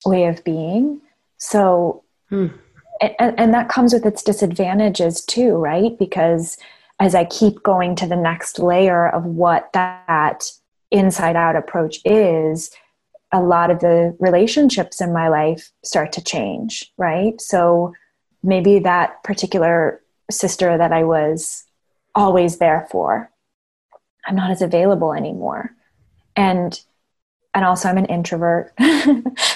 way 0.04 0.26
of 0.26 0.44
being. 0.44 1.00
So 1.38 2.04
hmm. 2.28 2.48
and, 3.00 3.38
and 3.38 3.54
that 3.54 3.68
comes 3.68 3.92
with 3.92 4.06
its 4.06 4.22
disadvantages 4.22 5.24
too, 5.24 5.56
right? 5.56 5.98
Because 5.98 6.56
as 7.00 7.14
I 7.14 7.24
keep 7.24 7.62
going 7.62 7.96
to 7.96 8.06
the 8.06 8.16
next 8.16 8.58
layer 8.58 9.08
of 9.08 9.24
what 9.24 9.72
that 9.72 10.52
inside 10.90 11.36
out 11.36 11.56
approach 11.56 11.98
is, 12.04 12.70
a 13.32 13.40
lot 13.40 13.70
of 13.70 13.78
the 13.78 14.16
relationships 14.18 15.00
in 15.00 15.12
my 15.12 15.28
life 15.28 15.70
start 15.84 16.12
to 16.12 16.24
change, 16.24 16.92
right? 16.96 17.40
So 17.40 17.94
maybe 18.42 18.80
that 18.80 19.22
particular 19.22 20.00
sister 20.30 20.76
that 20.76 20.92
I 20.92 21.04
was 21.04 21.64
always 22.14 22.58
there 22.58 22.88
for, 22.90 23.30
I'm 24.26 24.34
not 24.34 24.50
as 24.50 24.62
available 24.62 25.12
anymore. 25.12 25.70
And 26.34 26.80
and 27.54 27.64
also 27.64 27.88
I'm 27.88 27.98
an 27.98 28.06
introvert. 28.06 28.72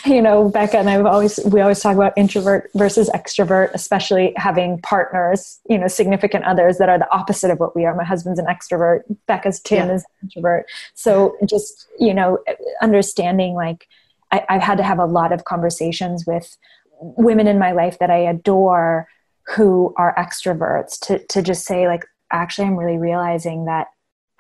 you 0.05 0.21
know, 0.21 0.49
Becca 0.49 0.79
and 0.79 0.91
I've 0.91 1.07
always 1.07 1.39
we 1.47 1.61
always 1.61 1.81
talk 1.81 1.95
about 1.95 2.13
introvert 2.17 2.71
versus 2.75 3.09
extrovert, 3.11 3.71
especially 3.73 4.33
having 4.37 4.81
partners, 4.81 5.61
you 5.69 5.79
know, 5.79 5.87
significant 5.87 6.45
others 6.45 6.79
that 6.79 6.89
are 6.89 6.99
the 6.99 7.11
opposite 7.13 7.51
of 7.51 7.61
what 7.61 7.77
we 7.77 7.85
are. 7.85 7.95
My 7.95 8.05
husband's 8.05 8.41
an 8.41 8.47
extrovert, 8.47 9.03
Becca's 9.27 9.61
Tim 9.61 9.89
yeah. 9.89 9.95
is 9.95 10.03
an 10.03 10.29
introvert. 10.29 10.67
So 10.95 11.37
just, 11.45 11.87
you 11.99 12.13
know, 12.13 12.39
understanding 12.83 13.55
like 13.55 13.87
I, 14.33 14.45
I've 14.49 14.63
had 14.63 14.79
to 14.79 14.85
have 14.85 14.99
a 14.99 15.07
lot 15.07 15.33
of 15.33 15.45
conversations 15.45 16.27
with 16.27 16.57
women 17.01 17.47
in 17.47 17.59
my 17.59 17.73
life 17.73 17.99
that 18.01 18.11
I 18.11 18.19
adore 18.19 19.09
who 19.55 19.95
are 19.97 20.15
extroverts 20.17 20.99
to 21.07 21.25
to 21.27 21.43
just 21.43 21.65
say 21.65 21.87
like 21.87 22.07
actually 22.33 22.67
I'm 22.67 22.77
really 22.77 22.99
realizing 22.99 23.67
that 23.67 23.89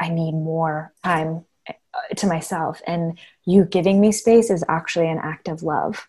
I 0.01 0.09
need 0.09 0.33
more 0.33 0.93
time 1.05 1.45
to 2.16 2.26
myself 2.26 2.80
and 2.86 3.18
you 3.45 3.64
giving 3.64 4.01
me 4.01 4.12
space 4.12 4.51
is 4.51 4.64
actually 4.68 5.09
an 5.09 5.18
act 5.18 5.49
of 5.49 5.62
love. 5.62 6.09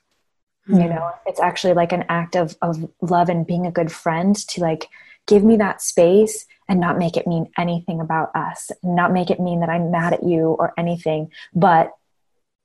Mm-hmm. 0.68 0.82
you 0.82 0.90
know 0.90 1.12
it's 1.28 1.40
actually 1.40 1.74
like 1.74 1.92
an 1.92 2.06
act 2.10 2.36
of, 2.36 2.58
of 2.60 2.90
love 3.00 3.30
and 3.30 3.46
being 3.46 3.68
a 3.68 3.72
good 3.72 3.92
friend 3.92 4.36
to 4.48 4.62
like 4.62 4.88
give 5.28 5.44
me 5.44 5.58
that 5.58 5.80
space 5.80 6.48
and 6.68 6.80
not 6.80 6.98
make 6.98 7.18
it 7.18 7.28
mean 7.28 7.52
anything 7.56 8.00
about 8.02 8.36
us 8.36 8.72
not 8.82 9.14
make 9.14 9.30
it 9.30 9.40
mean 9.40 9.60
that 9.60 9.70
i'm 9.70 9.92
mad 9.92 10.14
at 10.14 10.24
you 10.24 10.56
or 10.58 10.74
anything. 10.76 11.32
But 11.54 11.92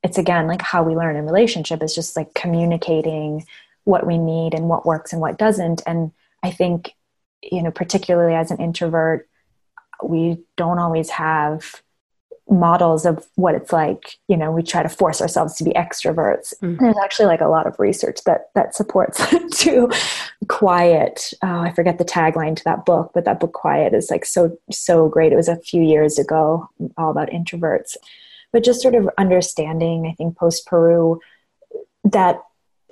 it's 0.02 0.16
again 0.16 0.46
like 0.46 0.62
how 0.62 0.82
we 0.82 0.96
learn 0.96 1.16
in 1.16 1.26
relationship 1.26 1.82
is 1.82 1.94
just 1.94 2.16
like 2.16 2.32
communicating 2.32 3.44
what 3.84 4.06
we 4.06 4.16
need 4.16 4.54
and 4.54 4.66
what 4.66 4.86
works 4.86 5.12
and 5.12 5.20
what 5.20 5.38
doesn't. 5.38 5.82
And 5.86 6.12
i 6.42 6.50
think 6.50 6.94
you 7.42 7.62
know 7.62 7.70
particularly 7.70 8.34
as 8.34 8.50
an 8.50 8.58
introvert 8.58 9.28
we 10.02 10.38
don't 10.56 10.78
always 10.78 11.10
have 11.10 11.82
models 12.50 13.06
of 13.06 13.26
what 13.36 13.54
it's 13.54 13.72
like 13.72 14.18
you 14.28 14.36
know 14.36 14.50
we 14.50 14.62
try 14.62 14.82
to 14.82 14.88
force 14.88 15.20
ourselves 15.20 15.54
to 15.54 15.64
be 15.64 15.70
extroverts. 15.72 16.52
Mm. 16.62 16.78
there's 16.78 16.96
actually 17.02 17.26
like 17.26 17.40
a 17.40 17.48
lot 17.48 17.66
of 17.66 17.78
research 17.78 18.24
that 18.24 18.50
that 18.54 18.74
supports 18.74 19.22
to 19.60 19.88
quiet 20.48 21.32
oh, 21.42 21.60
i 21.60 21.72
forget 21.72 21.98
the 21.98 22.04
tagline 22.04 22.56
to 22.56 22.64
that 22.64 22.84
book 22.84 23.12
but 23.14 23.24
that 23.24 23.38
book 23.40 23.52
quiet 23.52 23.94
is 23.94 24.10
like 24.10 24.24
so 24.24 24.58
so 24.70 25.08
great. 25.08 25.32
It 25.32 25.36
was 25.36 25.48
a 25.48 25.56
few 25.56 25.82
years 25.82 26.18
ago 26.18 26.68
all 26.96 27.10
about 27.10 27.30
introverts. 27.30 27.96
But 28.52 28.64
just 28.64 28.82
sort 28.82 28.96
of 28.96 29.08
understanding 29.16 30.06
i 30.10 30.14
think 30.14 30.36
post 30.36 30.66
peru 30.66 31.20
that 32.04 32.42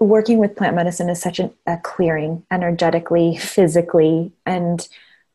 working 0.00 0.38
with 0.38 0.56
plant 0.56 0.76
medicine 0.76 1.08
is 1.08 1.20
such 1.20 1.38
an, 1.38 1.52
a 1.66 1.76
clearing 1.78 2.44
energetically 2.50 3.36
physically. 3.36 4.32
And 4.46 4.86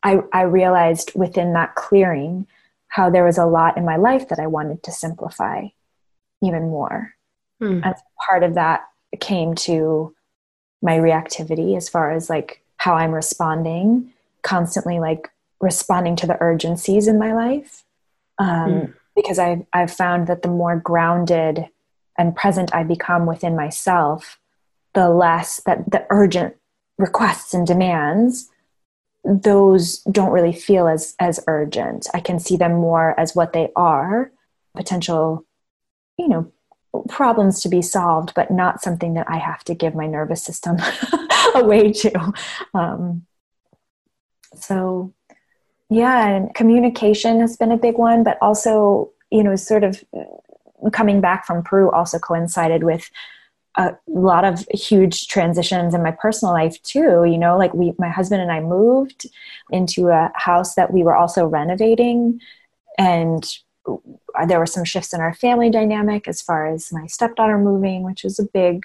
I, 0.02 0.20
I 0.32 0.42
realized 0.42 1.12
within 1.14 1.52
that 1.54 1.74
clearing 1.74 2.46
how 2.94 3.10
there 3.10 3.24
was 3.24 3.38
a 3.38 3.46
lot 3.46 3.76
in 3.76 3.84
my 3.84 3.96
life 3.96 4.28
that 4.28 4.38
i 4.38 4.46
wanted 4.46 4.82
to 4.82 4.92
simplify 4.92 5.66
even 6.42 6.62
more 6.62 7.14
hmm. 7.60 7.80
as 7.82 8.00
part 8.26 8.42
of 8.42 8.54
that 8.54 8.82
came 9.20 9.54
to 9.54 10.14
my 10.82 10.98
reactivity 10.98 11.76
as 11.76 11.88
far 11.88 12.10
as 12.10 12.28
like 12.28 12.62
how 12.78 12.94
i'm 12.94 13.12
responding 13.12 14.12
constantly 14.42 14.98
like 14.98 15.30
responding 15.60 16.16
to 16.16 16.26
the 16.26 16.36
urgencies 16.40 17.08
in 17.08 17.18
my 17.18 17.32
life 17.32 17.84
um, 18.38 18.70
mm. 18.70 18.94
because 19.14 19.38
I've, 19.38 19.64
I've 19.72 19.92
found 19.92 20.26
that 20.26 20.42
the 20.42 20.48
more 20.48 20.76
grounded 20.76 21.66
and 22.18 22.36
present 22.36 22.74
I 22.74 22.82
become 22.84 23.26
within 23.26 23.56
myself, 23.56 24.38
the 24.94 25.08
less 25.08 25.60
that 25.66 25.90
the 25.90 26.06
urgent 26.10 26.54
requests 26.98 27.54
and 27.54 27.66
demands 27.66 28.50
those 29.24 29.98
don't 30.00 30.32
really 30.32 30.52
feel 30.52 30.86
as 30.86 31.14
as 31.18 31.40
urgent. 31.46 32.06
I 32.12 32.20
can 32.20 32.38
see 32.38 32.56
them 32.56 32.74
more 32.74 33.18
as 33.18 33.34
what 33.34 33.52
they 33.52 33.70
are 33.76 34.30
potential 34.74 35.44
you 36.18 36.28
know 36.28 36.52
problems 37.08 37.60
to 37.60 37.68
be 37.68 37.82
solved 37.82 38.32
but 38.34 38.50
not 38.50 38.82
something 38.82 39.14
that 39.14 39.28
i 39.28 39.36
have 39.36 39.64
to 39.64 39.74
give 39.74 39.94
my 39.94 40.06
nervous 40.06 40.44
system 40.44 40.76
away 41.54 41.92
to. 41.92 42.32
Um, 42.72 43.26
so 44.54 45.12
yeah 45.90 46.28
and 46.28 46.54
communication 46.54 47.40
has 47.40 47.56
been 47.56 47.72
a 47.72 47.76
big 47.76 47.98
one 47.98 48.22
but 48.22 48.38
also 48.40 49.10
you 49.30 49.42
know 49.42 49.56
sort 49.56 49.84
of 49.84 50.04
coming 50.92 51.20
back 51.20 51.46
from 51.46 51.62
peru 51.62 51.90
also 51.90 52.18
coincided 52.18 52.84
with 52.84 53.10
a 53.76 53.92
lot 54.06 54.44
of 54.44 54.66
huge 54.72 55.26
transitions 55.26 55.94
in 55.94 56.02
my 56.02 56.12
personal 56.12 56.54
life 56.54 56.80
too 56.82 57.24
you 57.24 57.36
know 57.36 57.58
like 57.58 57.74
we 57.74 57.92
my 57.98 58.08
husband 58.08 58.40
and 58.40 58.52
i 58.52 58.60
moved 58.60 59.26
into 59.70 60.08
a 60.08 60.30
house 60.34 60.74
that 60.74 60.92
we 60.92 61.02
were 61.02 61.16
also 61.16 61.46
renovating. 61.46 62.40
And 62.98 63.44
there 64.46 64.58
were 64.58 64.66
some 64.66 64.84
shifts 64.84 65.12
in 65.12 65.20
our 65.20 65.34
family 65.34 65.70
dynamic 65.70 66.26
as 66.26 66.40
far 66.40 66.66
as 66.66 66.92
my 66.92 67.06
stepdaughter 67.06 67.58
moving 67.58 68.02
which 68.02 68.24
was 68.24 68.38
a 68.38 68.48
big 68.54 68.82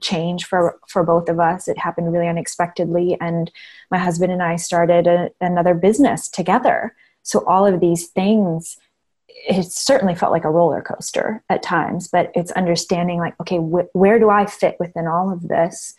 change 0.00 0.44
for 0.44 0.78
for 0.88 1.04
both 1.04 1.28
of 1.28 1.38
us. 1.38 1.68
It 1.68 1.78
happened 1.78 2.12
really 2.12 2.28
unexpectedly 2.28 3.16
and 3.20 3.50
my 3.90 3.98
husband 3.98 4.32
and 4.32 4.42
i 4.42 4.56
started 4.56 5.06
a, 5.06 5.30
another 5.40 5.74
business 5.74 6.28
together. 6.28 6.94
So 7.22 7.44
all 7.46 7.66
of 7.66 7.80
these 7.80 8.08
things 8.08 8.78
it 9.48 9.64
certainly 9.64 10.14
felt 10.14 10.32
like 10.32 10.44
a 10.44 10.50
roller 10.50 10.82
coaster 10.82 11.42
at 11.48 11.62
times 11.62 12.08
but 12.08 12.30
it's 12.34 12.52
understanding 12.52 13.18
like 13.18 13.34
okay 13.40 13.58
wh- 13.58 13.94
where 13.94 14.18
do 14.18 14.30
i 14.30 14.46
fit 14.46 14.76
within 14.78 15.06
all 15.06 15.32
of 15.32 15.48
this 15.48 15.94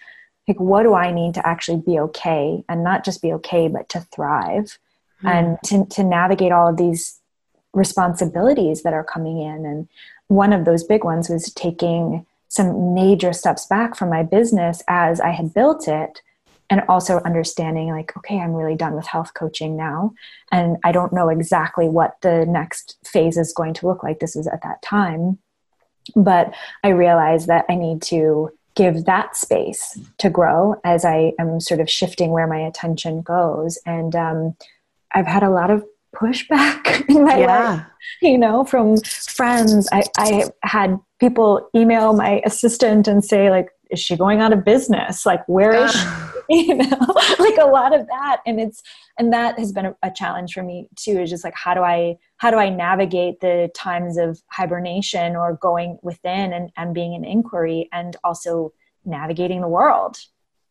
like 0.47 0.59
what 0.59 0.83
do 0.83 0.93
i 0.93 1.11
need 1.11 1.33
to 1.33 1.45
actually 1.47 1.81
be 1.85 1.99
okay 1.99 2.63
and 2.69 2.83
not 2.83 3.03
just 3.03 3.21
be 3.21 3.33
okay 3.33 3.67
but 3.67 3.89
to 3.89 3.99
thrive 3.99 4.77
mm. 5.23 5.29
and 5.29 5.57
to, 5.63 5.85
to 5.93 6.03
navigate 6.03 6.51
all 6.51 6.69
of 6.69 6.77
these 6.77 7.19
responsibilities 7.73 8.83
that 8.83 8.93
are 8.93 9.03
coming 9.03 9.39
in 9.39 9.65
and 9.65 9.87
one 10.27 10.53
of 10.53 10.65
those 10.65 10.83
big 10.83 11.03
ones 11.03 11.29
was 11.29 11.51
taking 11.53 12.25
some 12.47 12.93
major 12.93 13.33
steps 13.33 13.65
back 13.65 13.95
from 13.95 14.09
my 14.09 14.21
business 14.21 14.83
as 14.87 15.19
I 15.19 15.31
had 15.31 15.53
built 15.53 15.87
it 15.87 16.21
and 16.69 16.81
also 16.87 17.19
understanding 17.25 17.89
like 17.89 18.15
okay 18.17 18.39
i'm 18.39 18.53
really 18.53 18.75
done 18.75 18.93
with 18.95 19.05
health 19.05 19.33
coaching 19.33 19.75
now 19.75 20.13
and 20.51 20.77
i 20.83 20.91
don't 20.91 21.13
know 21.13 21.29
exactly 21.29 21.87
what 21.87 22.17
the 22.21 22.45
next 22.45 22.97
phase 23.05 23.37
is 23.37 23.53
going 23.53 23.73
to 23.73 23.87
look 23.87 24.03
like. 24.03 24.19
This 24.19 24.35
is 24.35 24.47
at 24.47 24.61
that 24.63 24.81
time. 24.81 25.39
But 26.15 26.53
i 26.83 26.89
realize 26.89 27.45
that 27.47 27.65
i 27.69 27.75
need 27.75 28.01
to 28.03 28.51
give 28.75 29.05
that 29.05 29.35
space 29.37 29.99
to 30.17 30.29
grow 30.29 30.75
as 30.83 31.05
i 31.05 31.33
am 31.39 31.59
sort 31.59 31.79
of 31.79 31.89
shifting 31.89 32.31
where 32.31 32.47
my 32.47 32.59
attention 32.59 33.21
goes. 33.21 33.77
And 33.85 34.15
um, 34.15 34.55
i've 35.13 35.27
had 35.27 35.43
a 35.43 35.49
lot 35.49 35.69
of 35.69 35.85
pushback 36.15 37.05
in 37.09 37.23
my 37.23 37.39
yeah. 37.39 37.71
life 37.71 37.85
you 38.21 38.37
know 38.37 38.63
from 38.63 38.97
friends. 39.01 39.87
I, 39.91 40.03
I 40.17 40.45
had 40.63 40.99
people 41.19 41.69
email 41.75 42.13
my 42.13 42.41
assistant 42.45 43.07
and 43.07 43.23
say 43.23 43.49
like 43.49 43.69
is 43.93 43.99
she 43.99 44.17
going 44.17 44.41
out 44.41 44.51
of 44.51 44.65
business 44.65 45.25
like 45.25 45.47
where 45.47 45.73
is 45.73 45.91
she 45.91 45.99
ah. 46.01 46.33
you 46.49 46.75
know 46.75 46.97
like 47.39 47.57
a 47.57 47.65
lot 47.65 47.95
of 47.95 48.05
that 48.07 48.41
and 48.45 48.59
it's 48.59 48.81
and 49.17 49.31
that 49.31 49.57
has 49.57 49.71
been 49.71 49.85
a, 49.85 49.95
a, 50.03 50.11
challenge 50.11 50.53
for 50.53 50.61
me 50.61 50.89
too 50.97 51.21
is 51.21 51.29
just 51.29 51.43
like 51.43 51.53
how 51.55 51.73
do 51.73 51.81
i 51.81 52.15
how 52.37 52.51
do 52.51 52.57
i 52.57 52.67
navigate 52.67 53.39
the 53.39 53.69
times 53.73 54.17
of 54.17 54.41
hibernation 54.49 55.37
or 55.37 55.57
going 55.61 55.97
within 56.03 56.51
and, 56.51 56.69
and 56.75 56.93
being 56.93 57.15
an 57.15 57.23
inquiry 57.23 57.87
and 57.93 58.17
also 58.25 58.73
navigating 59.05 59.61
the 59.61 59.67
world 59.69 60.17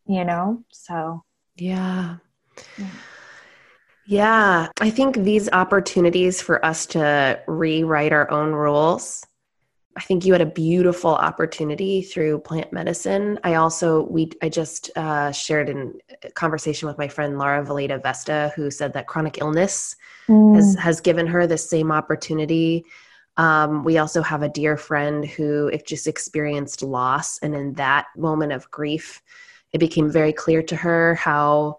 you 0.06 0.24
know 0.24 0.62
so 0.70 1.22
yeah. 1.56 2.16
yeah. 2.78 2.86
Yeah, 4.04 4.68
I 4.80 4.90
think 4.90 5.16
these 5.16 5.48
opportunities 5.52 6.42
for 6.42 6.64
us 6.64 6.86
to 6.86 7.40
rewrite 7.46 8.12
our 8.12 8.28
own 8.30 8.52
rules. 8.52 9.24
I 9.96 10.00
think 10.00 10.24
you 10.24 10.32
had 10.32 10.40
a 10.40 10.46
beautiful 10.46 11.10
opportunity 11.10 12.02
through 12.02 12.40
plant 12.40 12.72
medicine. 12.72 13.38
I 13.44 13.54
also 13.54 14.02
we 14.04 14.30
I 14.40 14.48
just 14.48 14.90
uh, 14.96 15.32
shared 15.32 15.68
in 15.68 15.98
conversation 16.34 16.88
with 16.88 16.98
my 16.98 17.08
friend 17.08 17.38
Laura 17.38 17.64
Valeda 17.64 18.02
Vesta, 18.02 18.52
who 18.56 18.70
said 18.70 18.92
that 18.94 19.06
chronic 19.06 19.38
illness 19.38 19.96
mm. 20.28 20.54
has 20.54 20.74
has 20.76 21.00
given 21.00 21.26
her 21.26 21.46
the 21.46 21.58
same 21.58 21.92
opportunity. 21.92 22.84
Um, 23.36 23.84
we 23.84 23.98
also 23.98 24.22
have 24.22 24.42
a 24.42 24.48
dear 24.48 24.76
friend 24.76 25.24
who, 25.24 25.68
if 25.68 25.86
just 25.86 26.06
experienced 26.06 26.82
loss, 26.82 27.38
and 27.38 27.54
in 27.54 27.74
that 27.74 28.06
moment 28.16 28.52
of 28.52 28.70
grief, 28.70 29.22
it 29.72 29.78
became 29.78 30.10
very 30.10 30.32
clear 30.32 30.62
to 30.62 30.76
her 30.76 31.14
how 31.16 31.78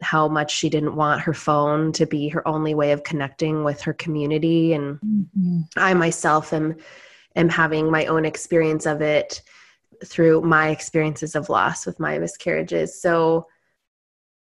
how 0.00 0.28
much 0.28 0.54
she 0.54 0.68
didn't 0.68 0.96
want 0.96 1.22
her 1.22 1.34
phone 1.34 1.92
to 1.92 2.04
be 2.06 2.28
her 2.28 2.46
only 2.46 2.74
way 2.74 2.92
of 2.92 3.04
connecting 3.04 3.64
with 3.64 3.80
her 3.80 3.92
community 3.92 4.74
and 4.74 4.98
mm-hmm. 5.00 5.60
i 5.76 5.94
myself 5.94 6.52
am 6.52 6.76
am 7.36 7.48
having 7.48 7.90
my 7.90 8.06
own 8.06 8.24
experience 8.24 8.86
of 8.86 9.00
it 9.00 9.42
through 10.04 10.40
my 10.42 10.68
experiences 10.68 11.34
of 11.34 11.48
loss 11.48 11.86
with 11.86 12.00
my 12.00 12.18
miscarriages. 12.18 13.00
So 13.00 13.46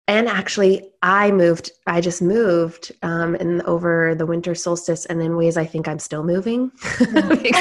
and 0.07 0.27
actually 0.27 0.89
i 1.01 1.31
moved 1.31 1.71
i 1.85 1.99
just 2.01 2.21
moved 2.21 2.91
um 3.03 3.35
and 3.35 3.61
over 3.63 4.15
the 4.15 4.25
winter 4.25 4.55
solstice 4.55 5.05
and 5.05 5.21
in 5.21 5.35
ways 5.35 5.57
i 5.57 5.65
think 5.65 5.87
i'm 5.87 5.99
still 5.99 6.23
moving 6.23 6.71
because 6.99 7.13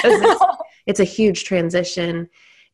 it's, 0.04 0.44
it's, 0.86 1.00
a 1.00 1.04
huge 1.04 1.44
transition. 1.44 2.28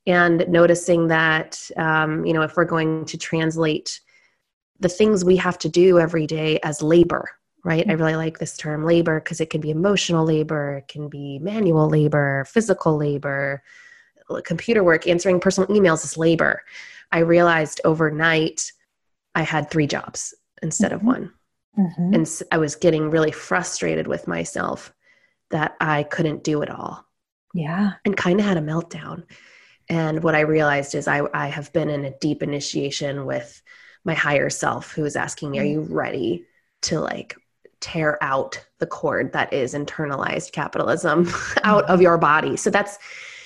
And 0.05 0.45
noticing 0.49 1.07
that 1.09 1.71
um, 1.77 2.27
you 2.27 2.33
know 2.33 2.43
if 2.43 2.57
we're 2.57 2.65
going 2.65 3.05
to 3.07 3.17
translate 3.17 4.01
the 4.81 4.89
things 4.89 5.25
we 5.25 5.37
have 5.37 5.59
to 5.59 5.69
do 5.69 6.01
every 6.01 6.27
day 6.27 6.59
as 6.65 6.83
labor 6.83 7.31
right? 7.65 7.85
I 7.87 7.93
mm-hmm. 7.93 8.03
really 8.03 8.17
like 8.17 8.39
this 8.39 8.57
term 8.57 8.85
labor 8.85 9.21
because 9.21 9.41
it 9.41 9.51
can 9.51 9.61
be 9.61 9.71
emotional 9.71 10.25
labor 10.25 10.79
it 10.79 10.89
can 10.89 11.09
be 11.09 11.39
manual 11.39 11.89
labor 11.89 12.45
physical 12.47 12.97
labor 12.97 13.63
computer 14.45 14.83
work 14.83 15.07
answering 15.07 15.41
personal 15.41 15.69
emails 15.69 16.05
is 16.05 16.17
labor. 16.17 16.63
I 17.11 17.19
realized 17.19 17.81
overnight 17.85 18.73
i 19.35 19.43
had 19.43 19.71
three 19.71 19.87
jobs 19.87 20.35
instead 20.63 20.93
mm-hmm. 20.93 21.09
of 21.09 21.15
one. 21.15 21.33
Mm-hmm. 21.79 22.15
and 22.15 22.43
i 22.51 22.59
was 22.59 22.77
getting 22.77 23.09
really 23.09 23.33
frustrated 23.33 24.07
with 24.07 24.29
myself 24.29 24.93
that 25.51 25.75
i 25.81 26.03
couldn't 26.03 26.45
do 26.45 26.63
it 26.63 26.71
all. 26.71 27.07
Yeah. 27.55 27.93
And 28.05 28.17
kind 28.17 28.41
of 28.41 28.47
had 28.47 28.57
a 28.57 28.63
meltdown. 28.63 29.25
And 29.89 30.23
what 30.23 30.35
i 30.35 30.41
realized 30.41 30.95
is 30.95 31.09
i, 31.09 31.23
I 31.35 31.49
have 31.49 31.73
been 31.73 31.91
in 31.91 32.05
a 32.05 32.19
deep 32.19 32.43
initiation 32.43 33.27
with 33.27 33.63
my 34.05 34.15
higher 34.15 34.51
self 34.51 34.93
who 34.93 35.05
is 35.05 35.17
asking 35.17 35.51
me, 35.51 35.61
Are 35.61 35.65
you 35.65 35.81
ready 35.81 36.45
to 36.83 37.01
like 37.01 37.37
tear 37.83 38.19
out 38.23 38.65
the 38.79 38.87
cord 38.87 39.33
that 39.33 39.53
is 39.53 39.75
internalized 39.75 40.53
capitalism 40.53 41.29
out 41.65 41.85
of 41.85 42.01
your 42.01 42.17
body? 42.19 42.57
So 42.57 42.71
that's 42.71 42.99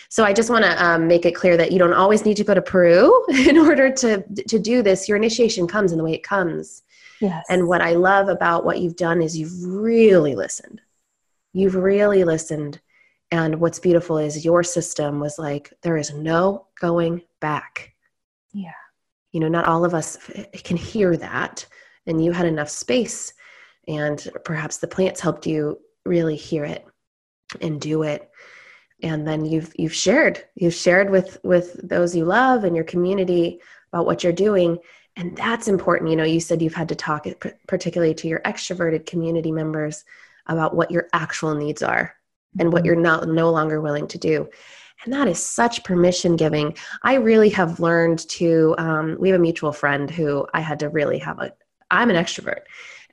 so 0.08 0.24
I 0.24 0.32
just 0.32 0.50
want 0.50 0.64
to 0.64 0.84
um, 0.84 1.08
make 1.08 1.26
it 1.26 1.34
clear 1.34 1.56
that 1.56 1.72
you 1.72 1.80
don't 1.80 1.92
always 1.92 2.24
need 2.24 2.36
to 2.36 2.44
go 2.44 2.54
to 2.54 2.62
Peru 2.62 3.24
in 3.28 3.58
order 3.58 3.90
to 3.90 4.22
to 4.48 4.58
do 4.58 4.82
this. 4.82 5.08
Your 5.08 5.16
initiation 5.16 5.66
comes 5.66 5.92
in 5.92 5.98
the 5.98 6.04
way 6.04 6.14
it 6.14 6.22
comes. 6.22 6.82
Yes. 7.20 7.44
And 7.48 7.66
what 7.66 7.80
I 7.80 7.92
love 7.92 8.28
about 8.28 8.64
what 8.64 8.78
you've 8.78 8.96
done 8.96 9.22
is 9.22 9.36
you've 9.36 9.64
really 9.64 10.34
listened. 10.34 10.82
You've 11.52 11.74
really 11.74 12.24
listened. 12.24 12.80
And 13.32 13.58
what's 13.58 13.80
beautiful 13.80 14.18
is 14.18 14.44
your 14.44 14.62
system 14.62 15.18
was 15.18 15.38
like, 15.38 15.72
there 15.82 15.96
is 15.96 16.12
no 16.12 16.66
going 16.78 17.22
back. 17.40 17.94
Yeah 18.52 18.72
you 19.36 19.40
know 19.40 19.48
not 19.48 19.66
all 19.66 19.84
of 19.84 19.92
us 19.92 20.16
can 20.64 20.78
hear 20.78 21.14
that 21.14 21.66
and 22.06 22.24
you 22.24 22.32
had 22.32 22.46
enough 22.46 22.70
space 22.70 23.34
and 23.88 24.28
perhaps 24.44 24.78
the 24.78 24.88
plants 24.88 25.20
helped 25.20 25.46
you 25.46 25.78
really 26.04 26.36
hear 26.36 26.64
it 26.64 26.86
and 27.60 27.80
do 27.80 28.02
it. 28.02 28.30
And 29.02 29.26
then 29.26 29.44
you've 29.44 29.72
you've 29.76 29.94
shared 29.94 30.44
you've 30.54 30.74
shared 30.74 31.10
with 31.10 31.38
with 31.44 31.88
those 31.88 32.16
you 32.16 32.24
love 32.24 32.64
and 32.64 32.74
your 32.74 32.84
community 32.84 33.60
about 33.92 34.06
what 34.06 34.24
you're 34.24 34.32
doing. 34.32 34.78
And 35.16 35.36
that's 35.36 35.68
important. 35.68 36.10
You 36.10 36.16
know 36.16 36.24
you 36.24 36.40
said 36.40 36.62
you've 36.62 36.74
had 36.74 36.88
to 36.88 36.94
talk 36.94 37.26
particularly 37.68 38.14
to 38.14 38.28
your 38.28 38.40
extroverted 38.40 39.06
community 39.06 39.52
members 39.52 40.04
about 40.46 40.74
what 40.74 40.90
your 40.90 41.08
actual 41.12 41.54
needs 41.54 41.82
are 41.82 42.14
and 42.58 42.72
what 42.72 42.84
you're 42.84 42.96
not 42.96 43.28
no 43.28 43.50
longer 43.50 43.80
willing 43.80 44.08
to 44.08 44.18
do. 44.18 44.48
And 45.04 45.12
that 45.12 45.28
is 45.28 45.38
such 45.38 45.84
permission 45.84 46.36
giving. 46.36 46.76
I 47.02 47.14
really 47.14 47.50
have 47.50 47.80
learned 47.80 48.26
to 48.30 48.74
um, 48.78 49.16
we 49.20 49.28
have 49.28 49.38
a 49.38 49.42
mutual 49.42 49.72
friend 49.72 50.10
who 50.10 50.46
i 50.54 50.60
had 50.60 50.78
to 50.80 50.88
really 50.88 51.18
have 51.18 51.38
a 51.38 51.52
i'm 51.90 52.10
an 52.10 52.16
extrovert 52.16 52.62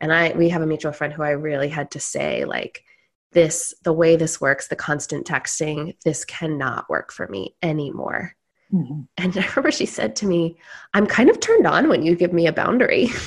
and 0.04 0.14
i 0.14 0.34
we 0.34 0.50
have 0.50 0.62
a 0.62 0.68
mutual 0.68 0.92
friend 0.92 1.14
who 1.14 1.24
i 1.24 1.30
really 1.30 1.70
had 1.70 1.90
to 1.90 2.00
say 2.00 2.44
like 2.46 2.84
this 3.32 3.74
the 3.84 3.94
way 3.94 4.16
this 4.16 4.40
works 4.42 4.68
the 4.68 4.76
constant 4.76 5.26
texting 5.26 5.96
this 6.04 6.26
cannot 6.26 6.88
work 6.90 7.12
for 7.12 7.28
me 7.30 7.56
anymore 7.64 8.36
mm-hmm. 8.72 9.02
and 9.18 9.38
i 9.38 9.48
remember 9.48 9.72
she 9.72 9.86
said 9.86 10.16
to 10.16 10.28
me 10.28 10.58
i'm 10.94 11.08
kind 11.08 11.30
of 11.30 11.40
turned 11.40 11.66
on 11.66 11.88
when 11.88 12.04
you 12.04 12.16
give 12.16 12.34
me 12.34 12.46
a 12.46 12.54
boundary 12.54 13.08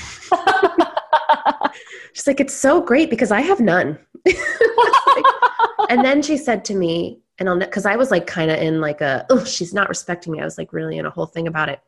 she's 2.13 2.27
like 2.27 2.41
it's 2.41 2.55
so 2.55 2.81
great 2.81 3.09
because 3.09 3.33
i 3.33 3.41
have 3.41 3.59
none 3.59 3.99
like, 4.27 4.37
and 5.89 6.05
then 6.05 6.21
she 6.21 6.37
said 6.37 6.65
to 6.65 6.75
me 6.75 7.21
and 7.39 7.49
I'll 7.49 7.59
because 7.59 7.87
I 7.87 7.97
was 7.97 8.11
like 8.11 8.27
kind 8.27 8.51
of 8.51 8.59
in 8.59 8.81
like 8.81 9.01
a 9.01 9.27
oh 9.31 9.45
she's 9.45 9.75
not 9.75 9.91
respecting 9.91 10.33
me. 10.33 10.41
I 10.41 10.45
was 10.45 10.57
like 10.59 10.73
really 10.73 10.97
in 10.99 11.07
a 11.07 11.11
whole 11.11 11.27
thing 11.27 11.47
about 11.47 11.69
it, 11.69 11.81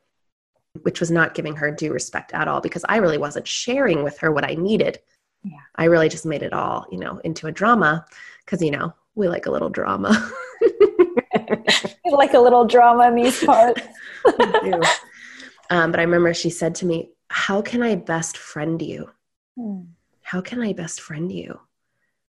which 0.82 1.00
was 1.00 1.10
not 1.10 1.34
giving 1.34 1.56
her 1.56 1.70
due 1.70 1.92
respect 1.92 2.32
at 2.32 2.48
all 2.48 2.60
because 2.60 2.84
I 2.88 2.96
really 2.96 3.18
wasn't 3.18 3.46
sharing 3.46 4.02
with 4.02 4.18
her 4.18 4.32
what 4.32 4.44
I 4.44 4.54
needed. 4.54 4.98
Yeah. 5.44 5.58
I 5.76 5.84
really 5.84 6.08
just 6.08 6.26
made 6.26 6.42
it 6.42 6.52
all 6.52 6.86
you 6.90 6.98
know 6.98 7.20
into 7.24 7.46
a 7.46 7.52
drama 7.52 8.04
because 8.44 8.62
you 8.62 8.70
know 8.70 8.92
we 9.14 9.28
like 9.28 9.46
a 9.46 9.50
little 9.50 9.70
drama. 9.70 10.10
like 12.10 12.34
a 12.34 12.40
little 12.40 12.64
drama 12.64 13.08
in 13.08 13.16
these 13.16 13.44
parts. 13.44 13.82
um, 15.70 15.90
but 15.90 16.00
I 16.00 16.04
remember 16.04 16.34
she 16.34 16.50
said 16.50 16.74
to 16.76 16.86
me, 16.86 17.10
"How 17.28 17.62
can 17.62 17.82
I 17.82 17.94
best 17.94 18.36
friend 18.36 18.80
you? 18.80 19.10
Hmm. 19.56 19.82
How 20.22 20.40
can 20.40 20.62
I 20.62 20.72
best 20.72 21.00
friend 21.00 21.30
you?" 21.30 21.58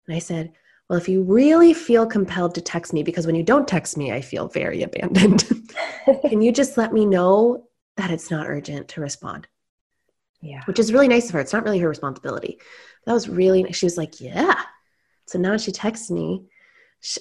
And 0.08 0.16
I 0.16 0.20
said, 0.20 0.54
well, 0.90 1.00
if 1.00 1.10
you 1.10 1.24
really 1.24 1.74
feel 1.74 2.06
compelled 2.06 2.54
to 2.56 2.62
text 2.62 2.94
me, 2.94 3.02
because 3.02 3.26
when 3.26 3.36
you 3.36 3.44
don't 3.44 3.68
text 3.68 3.98
me, 3.98 4.12
I 4.12 4.22
feel 4.22 4.48
very 4.48 4.84
abandoned, 4.84 5.46
can 6.30 6.42
you 6.42 6.52
just 6.52 6.78
let 6.78 6.94
me 6.94 7.06
know 7.06 7.68
that 7.98 8.12
it's 8.12 8.32
not 8.32 8.48
urgent 8.48 8.90
to 8.90 9.02
respond? 9.02 9.48
Yeah. 10.42 10.62
Which 10.66 10.80
is 10.80 10.94
really 10.94 11.08
nice 11.08 11.28
of 11.28 11.34
her. 11.34 11.40
It's 11.40 11.54
not 11.54 11.64
really 11.64 11.80
her 11.80 11.90
responsibility. 11.90 12.60
That 13.06 13.14
was 13.14 13.28
really, 13.30 13.72
she 13.72 13.86
was 13.86 13.98
like, 13.98 14.22
yeah. 14.22 14.62
So 15.28 15.40
now 15.40 15.58
she 15.58 15.72
texts 15.72 16.12
me. 16.12 16.46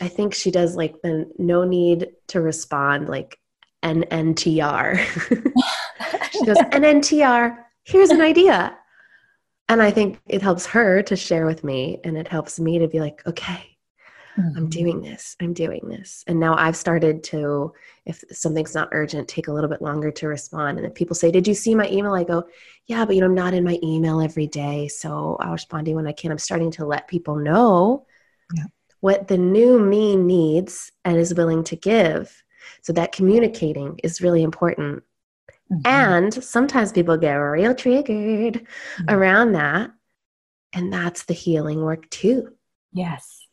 I 0.00 0.08
think 0.08 0.34
she 0.34 0.50
does 0.50 0.76
like 0.76 1.00
the 1.02 1.30
no 1.38 1.64
need 1.64 2.08
to 2.28 2.40
respond, 2.40 3.08
like 3.08 3.38
NNTR. 3.82 4.98
she 6.32 6.44
goes, 6.44 6.56
NNTR, 6.58 7.56
here's 7.84 8.10
an 8.10 8.20
idea 8.20 8.76
and 9.68 9.82
i 9.82 9.90
think 9.90 10.18
it 10.26 10.42
helps 10.42 10.66
her 10.66 11.02
to 11.02 11.16
share 11.16 11.46
with 11.46 11.64
me 11.64 12.00
and 12.04 12.16
it 12.16 12.28
helps 12.28 12.58
me 12.58 12.78
to 12.78 12.88
be 12.88 13.00
like 13.00 13.22
okay 13.26 13.73
mm-hmm. 14.38 14.56
i'm 14.56 14.68
doing 14.68 15.00
this 15.00 15.36
i'm 15.40 15.52
doing 15.52 15.80
this 15.88 16.24
and 16.26 16.38
now 16.38 16.54
i've 16.56 16.76
started 16.76 17.22
to 17.22 17.72
if 18.06 18.22
something's 18.30 18.74
not 18.74 18.88
urgent 18.92 19.28
take 19.28 19.48
a 19.48 19.52
little 19.52 19.70
bit 19.70 19.82
longer 19.82 20.10
to 20.10 20.28
respond 20.28 20.78
and 20.78 20.86
if 20.86 20.94
people 20.94 21.14
say 21.14 21.30
did 21.30 21.46
you 21.46 21.54
see 21.54 21.74
my 21.74 21.88
email 21.88 22.14
i 22.14 22.24
go 22.24 22.44
yeah 22.86 23.04
but 23.04 23.14
you 23.14 23.20
know 23.20 23.26
i'm 23.26 23.34
not 23.34 23.54
in 23.54 23.64
my 23.64 23.78
email 23.82 24.20
every 24.20 24.46
day 24.46 24.88
so 24.88 25.36
i'll 25.40 25.52
respond 25.52 25.84
to 25.84 25.90
you 25.90 25.96
when 25.96 26.06
i 26.06 26.12
can 26.12 26.30
i'm 26.30 26.38
starting 26.38 26.70
to 26.70 26.84
let 26.84 27.08
people 27.08 27.36
know 27.36 28.06
yeah. 28.54 28.64
what 29.00 29.28
the 29.28 29.38
new 29.38 29.78
me 29.78 30.16
needs 30.16 30.92
and 31.04 31.16
is 31.16 31.34
willing 31.34 31.64
to 31.64 31.76
give 31.76 32.42
so 32.82 32.92
that 32.92 33.12
communicating 33.12 33.98
is 34.02 34.20
really 34.20 34.42
important 34.42 35.02
Mm-hmm. 35.72 35.86
And 35.86 36.44
sometimes 36.44 36.92
people 36.92 37.16
get 37.16 37.34
real 37.34 37.74
triggered 37.74 38.54
mm-hmm. 38.54 39.08
around 39.08 39.52
that. 39.52 39.90
And 40.72 40.92
that's 40.92 41.24
the 41.24 41.34
healing 41.34 41.82
work 41.82 42.08
too. 42.10 42.52
Yes. 42.92 43.43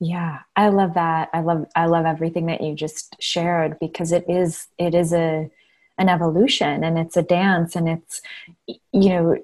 Yeah, 0.00 0.40
I 0.54 0.68
love 0.68 0.94
that. 0.94 1.28
I 1.32 1.40
love 1.40 1.66
I 1.74 1.86
love 1.86 2.06
everything 2.06 2.46
that 2.46 2.60
you 2.60 2.74
just 2.74 3.16
shared 3.20 3.78
because 3.80 4.12
it 4.12 4.24
is 4.28 4.68
it 4.78 4.94
is 4.94 5.12
a 5.12 5.50
an 5.98 6.08
evolution 6.08 6.84
and 6.84 6.96
it's 6.98 7.16
a 7.16 7.22
dance 7.22 7.74
and 7.74 7.88
it's 7.88 8.22
you 8.66 9.08
know 9.08 9.36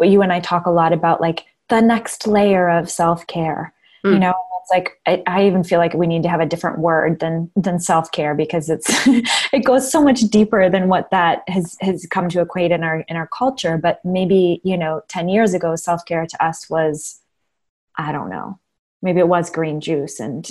you 0.00 0.22
and 0.22 0.32
I 0.32 0.40
talk 0.40 0.64
a 0.64 0.70
lot 0.70 0.94
about 0.94 1.20
like 1.20 1.44
the 1.68 1.80
next 1.80 2.26
layer 2.26 2.68
of 2.70 2.90
self-care. 2.90 3.74
Mm. 4.04 4.12
You 4.14 4.18
know, 4.18 4.34
it's 4.62 4.70
like 4.70 4.98
I, 5.06 5.22
I, 5.26 5.46
even 5.46 5.62
feel 5.62 5.78
like 5.78 5.92
we 5.92 6.06
need 6.06 6.22
to 6.22 6.28
have 6.28 6.40
a 6.40 6.46
different 6.46 6.78
word 6.78 7.20
than 7.20 7.50
than 7.54 7.78
self 7.78 8.10
care 8.12 8.34
because 8.34 8.70
it's 8.70 8.88
it 9.52 9.64
goes 9.64 9.90
so 9.90 10.02
much 10.02 10.20
deeper 10.22 10.70
than 10.70 10.88
what 10.88 11.10
that 11.10 11.42
has 11.48 11.76
has 11.80 12.06
come 12.06 12.30
to 12.30 12.40
equate 12.40 12.70
in 12.70 12.82
our 12.82 13.00
in 13.08 13.16
our 13.16 13.28
culture. 13.28 13.76
But 13.76 14.02
maybe 14.04 14.62
you 14.64 14.78
know, 14.78 15.02
ten 15.08 15.28
years 15.28 15.52
ago, 15.52 15.76
self 15.76 16.04
care 16.06 16.26
to 16.26 16.44
us 16.44 16.70
was 16.70 17.20
I 17.96 18.12
don't 18.12 18.30
know, 18.30 18.58
maybe 19.02 19.20
it 19.20 19.28
was 19.28 19.50
green 19.50 19.80
juice 19.80 20.20
and 20.20 20.48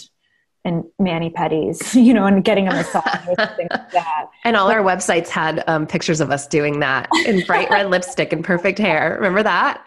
and 0.65 0.83
mani 0.99 1.29
pedis, 1.29 1.95
you 2.05 2.13
know, 2.13 2.25
and 2.25 2.43
getting 2.43 2.67
a 2.67 2.71
massage 2.71 3.27
or 3.27 3.35
something 3.35 3.67
like 3.71 3.91
that. 3.91 4.27
And 4.43 4.57
all 4.57 4.67
but, 4.67 4.77
our 4.77 4.83
websites 4.83 5.29
had 5.29 5.63
um, 5.67 5.87
pictures 5.87 6.19
of 6.21 6.31
us 6.31 6.47
doing 6.47 6.79
that 6.81 7.07
in 7.25 7.45
bright 7.45 7.69
red 7.69 7.89
lipstick 7.89 8.33
and 8.33 8.43
perfect 8.43 8.77
hair. 8.77 9.15
Remember 9.15 9.43
that? 9.43 9.85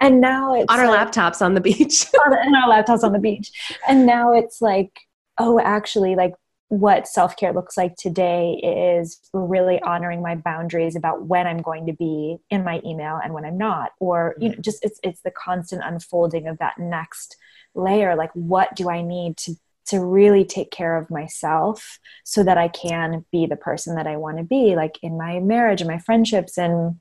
and 0.00 0.20
now 0.20 0.54
it's 0.54 0.72
on 0.72 0.78
our 0.78 0.86
like, 0.86 1.10
laptops 1.10 1.42
on 1.42 1.54
the 1.54 1.60
beach 1.60 2.06
on, 2.26 2.54
our 2.54 2.68
laptops 2.68 3.02
on 3.02 3.12
the 3.12 3.18
beach 3.18 3.50
and 3.88 4.06
now 4.06 4.32
it's 4.32 4.62
like 4.62 4.92
oh 5.38 5.58
actually 5.60 6.14
like 6.14 6.32
what 6.68 7.08
self-care 7.08 7.52
looks 7.52 7.76
like 7.76 7.96
today 7.96 8.60
is 8.62 9.20
really 9.32 9.80
honoring 9.82 10.22
my 10.22 10.34
boundaries 10.34 10.96
about 10.96 11.24
when 11.24 11.46
i'm 11.46 11.62
going 11.62 11.86
to 11.86 11.92
be 11.92 12.36
in 12.50 12.62
my 12.64 12.80
email 12.84 13.18
and 13.22 13.32
when 13.32 13.44
i'm 13.44 13.58
not 13.58 13.92
or 14.00 14.34
you 14.38 14.48
know 14.48 14.52
mm-hmm. 14.52 14.62
just 14.62 14.84
it's 14.84 15.00
it's 15.02 15.22
the 15.22 15.30
constant 15.30 15.82
unfolding 15.84 16.46
of 16.46 16.58
that 16.58 16.78
next 16.78 17.36
layer 17.74 18.14
like 18.14 18.30
what 18.34 18.74
do 18.76 18.90
i 18.90 19.00
need 19.02 19.36
to 19.36 19.54
to 19.86 20.00
really 20.00 20.44
take 20.44 20.70
care 20.70 20.98
of 20.98 21.08
myself 21.08 21.98
so 22.24 22.44
that 22.44 22.58
i 22.58 22.68
can 22.68 23.24
be 23.32 23.46
the 23.46 23.56
person 23.56 23.94
that 23.96 24.06
i 24.06 24.16
want 24.16 24.36
to 24.36 24.44
be 24.44 24.76
like 24.76 24.98
in 25.02 25.16
my 25.16 25.40
marriage 25.40 25.80
and 25.80 25.88
my 25.88 25.98
friendships 25.98 26.58
and 26.58 26.98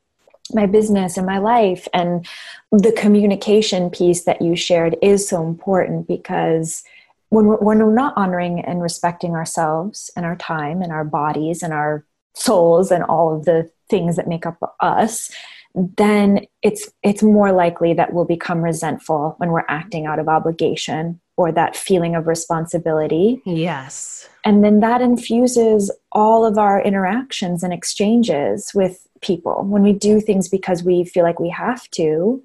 my 0.53 0.65
business 0.65 1.17
and 1.17 1.25
my 1.25 1.37
life? 1.37 1.87
And 1.93 2.25
the 2.71 2.91
communication 2.91 3.89
piece 3.89 4.23
that 4.23 4.41
you 4.41 4.55
shared 4.55 4.95
is 5.01 5.27
so 5.27 5.45
important 5.45 6.07
because 6.07 6.83
when 7.29 7.45
we're, 7.45 7.57
when 7.57 7.79
we're 7.79 7.93
not 7.93 8.13
honoring 8.15 8.59
and 8.61 8.81
respecting 8.81 9.35
ourselves 9.35 10.09
and 10.15 10.25
our 10.25 10.35
time 10.35 10.81
and 10.81 10.91
our 10.91 11.03
bodies 11.03 11.61
and 11.61 11.73
our 11.73 12.05
souls 12.35 12.91
and 12.91 13.03
all 13.03 13.35
of 13.35 13.45
the 13.45 13.69
things 13.89 14.15
that 14.15 14.27
make 14.27 14.45
up 14.45 14.75
us 14.79 15.31
then 15.75 16.39
it's 16.63 16.89
it's 17.03 17.21
more 17.21 17.51
likely 17.51 17.93
that 17.93 18.11
we'll 18.11 18.25
become 18.25 18.63
resentful 18.63 19.35
when 19.37 19.51
we're 19.51 19.65
acting 19.67 20.07
out 20.07 20.17
of 20.17 20.27
obligation 20.27 21.19
or 21.35 21.51
that 21.51 21.75
feeling 21.75 22.15
of 22.15 22.25
responsibility. 22.25 23.39
Yes. 23.45 24.27
And 24.43 24.63
then 24.63 24.79
that 24.79 25.01
infuses 25.01 25.91
all 26.11 26.45
of 26.45 26.57
our 26.57 26.81
interactions 26.81 27.61
and 27.61 27.71
exchanges 27.71 28.71
with 28.73 29.05
people. 29.21 29.65
When 29.67 29.83
we 29.83 29.93
do 29.93 30.19
things 30.19 30.49
because 30.49 30.83
we 30.83 31.03
feel 31.03 31.23
like 31.23 31.39
we 31.39 31.49
have 31.49 31.87
to 31.91 32.41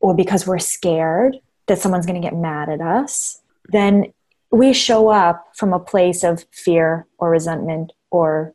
or 0.00 0.12
because 0.12 0.44
we're 0.44 0.58
scared 0.58 1.38
that 1.68 1.78
someone's 1.78 2.06
going 2.06 2.20
to 2.20 2.26
get 2.26 2.36
mad 2.36 2.68
at 2.68 2.80
us 2.80 3.42
then 3.68 4.12
we 4.52 4.74
show 4.74 5.08
up 5.08 5.46
from 5.54 5.72
a 5.72 5.80
place 5.80 6.22
of 6.22 6.44
fear 6.52 7.06
or 7.18 7.30
resentment 7.30 7.92
or 8.10 8.54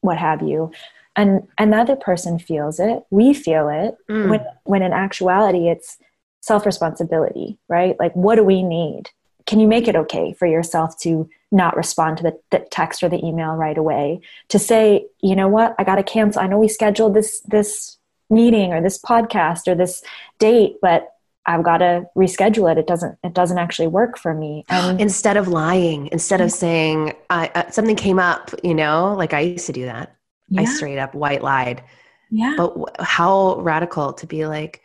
what 0.00 0.16
have 0.16 0.42
you. 0.42 0.72
And 1.14 1.46
another 1.58 1.94
person 1.94 2.38
feels 2.38 2.80
it. 2.80 3.02
We 3.10 3.34
feel 3.34 3.68
it. 3.68 3.96
Mm. 4.10 4.30
when 4.30 4.44
when 4.64 4.82
in 4.82 4.92
actuality 4.92 5.68
it's 5.68 5.98
self 6.40 6.64
responsibility 6.66 7.58
right? 7.68 7.96
Like 8.00 8.14
what 8.14 8.36
do 8.36 8.44
we 8.44 8.62
need? 8.62 9.10
Can 9.46 9.60
you 9.60 9.68
make 9.68 9.88
it 9.88 9.96
okay 9.96 10.32
for 10.32 10.46
yourself 10.46 10.98
to 11.00 11.28
not 11.52 11.76
respond 11.76 12.16
to 12.18 12.22
the, 12.22 12.38
the 12.50 12.60
text 12.70 13.02
or 13.02 13.08
the 13.08 13.24
email 13.24 13.52
right 13.54 13.76
away? 13.76 14.20
To 14.48 14.58
say 14.58 15.06
you 15.20 15.36
know 15.36 15.48
what? 15.48 15.74
I 15.78 15.84
got 15.84 15.96
to 15.96 16.02
cancel. 16.02 16.40
I 16.40 16.46
know 16.46 16.58
we 16.58 16.68
scheduled 16.68 17.14
this 17.14 17.40
this 17.40 17.98
meeting 18.30 18.72
or 18.72 18.80
this 18.80 18.98
podcast 18.98 19.68
or 19.68 19.74
this 19.74 20.02
date 20.38 20.76
but 20.80 21.12
i've 21.46 21.62
got 21.62 21.78
to 21.78 22.04
reschedule 22.16 22.70
it. 22.70 22.78
It 22.78 22.86
doesn't 22.86 23.18
it 23.24 23.34
doesn't 23.34 23.58
actually 23.58 23.88
work 23.88 24.18
for 24.18 24.34
me. 24.34 24.64
And 24.70 25.00
instead 25.00 25.36
of 25.36 25.48
lying 25.48 26.08
instead 26.12 26.40
of 26.40 26.52
saying 26.52 27.14
uh, 27.30 27.70
something 27.70 27.96
came 27.96 28.18
up 28.18 28.50
you 28.62 28.74
know? 28.74 29.14
Like 29.16 29.34
i 29.34 29.40
used 29.40 29.66
to 29.66 29.72
do 29.72 29.84
that. 29.84 30.16
Yeah. 30.48 30.62
i 30.62 30.64
straight 30.64 30.98
up 30.98 31.14
white 31.14 31.42
lied. 31.42 31.82
Yeah. 32.30 32.54
But 32.56 32.68
w- 32.68 32.86
how 32.98 33.60
radical 33.60 34.12
to 34.12 34.26
be 34.26 34.46
like 34.46 34.82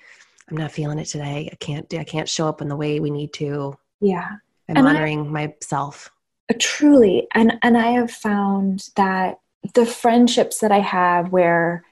i'm 0.50 0.58
not 0.58 0.72
feeling 0.72 1.00
it 1.00 1.06
today. 1.06 1.50
I 1.52 1.56
can't 1.56 1.88
do 1.90 1.98
i 1.98 2.04
can't 2.04 2.30
show 2.30 2.48
up 2.48 2.62
in 2.62 2.70
the 2.70 2.76
way 2.76 3.00
we 3.00 3.10
need 3.10 3.34
to. 3.34 3.78
Yeah. 4.00 4.30
I'm 4.70 4.78
and 4.78 4.88
honoring 4.88 5.28
I, 5.28 5.48
myself. 5.48 6.12
Truly. 6.60 7.28
And 7.34 7.54
and 7.62 7.78
i 7.78 7.88
have 7.88 8.12
found 8.12 8.90
that 8.96 9.40
the 9.74 9.86
friendships 9.86 10.60
that 10.60 10.72
i 10.72 10.80
have 10.80 11.32
where 11.32 11.84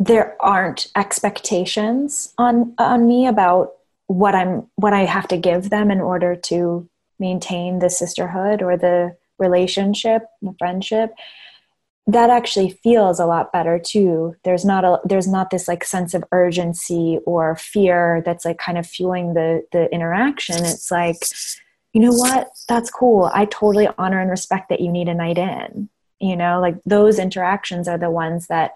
there 0.00 0.34
aren't 0.40 0.86
expectations 0.96 2.32
on 2.38 2.74
on 2.78 3.06
me 3.06 3.26
about 3.26 3.72
what 4.10 4.34
i'm 4.34 4.66
what 4.74 4.92
i 4.92 5.04
have 5.04 5.28
to 5.28 5.36
give 5.36 5.70
them 5.70 5.90
in 5.90 6.00
order 6.00 6.34
to 6.34 6.88
maintain 7.20 7.78
the 7.78 7.88
sisterhood 7.88 8.60
or 8.60 8.76
the 8.76 9.16
relationship 9.38 10.22
the 10.42 10.54
friendship 10.58 11.12
that 12.06 12.28
actually 12.28 12.70
feels 12.82 13.20
a 13.20 13.26
lot 13.26 13.52
better 13.52 13.78
too. 13.78 14.34
There's 14.42 14.64
not 14.64 14.84
a 14.84 14.98
there's 15.04 15.28
not 15.28 15.50
this 15.50 15.68
like 15.68 15.84
sense 15.84 16.12
of 16.12 16.24
urgency 16.32 17.20
or 17.24 17.54
fear 17.54 18.20
that's 18.24 18.44
like 18.44 18.58
kind 18.58 18.78
of 18.78 18.86
fueling 18.86 19.34
the 19.34 19.62
the 19.70 19.88
interaction. 19.92 20.56
It's 20.64 20.90
like 20.90 21.18
you 21.92 22.00
know 22.00 22.10
what? 22.10 22.50
That's 22.66 22.90
cool. 22.90 23.30
I 23.32 23.44
totally 23.44 23.86
honor 23.96 24.18
and 24.18 24.30
respect 24.30 24.70
that 24.70 24.80
you 24.80 24.90
need 24.90 25.08
a 25.08 25.14
night 25.14 25.38
in. 25.38 25.88
You 26.18 26.36
know 26.36 26.60
like 26.60 26.76
those 26.84 27.20
interactions 27.20 27.86
are 27.86 27.98
the 27.98 28.10
ones 28.10 28.48
that 28.48 28.72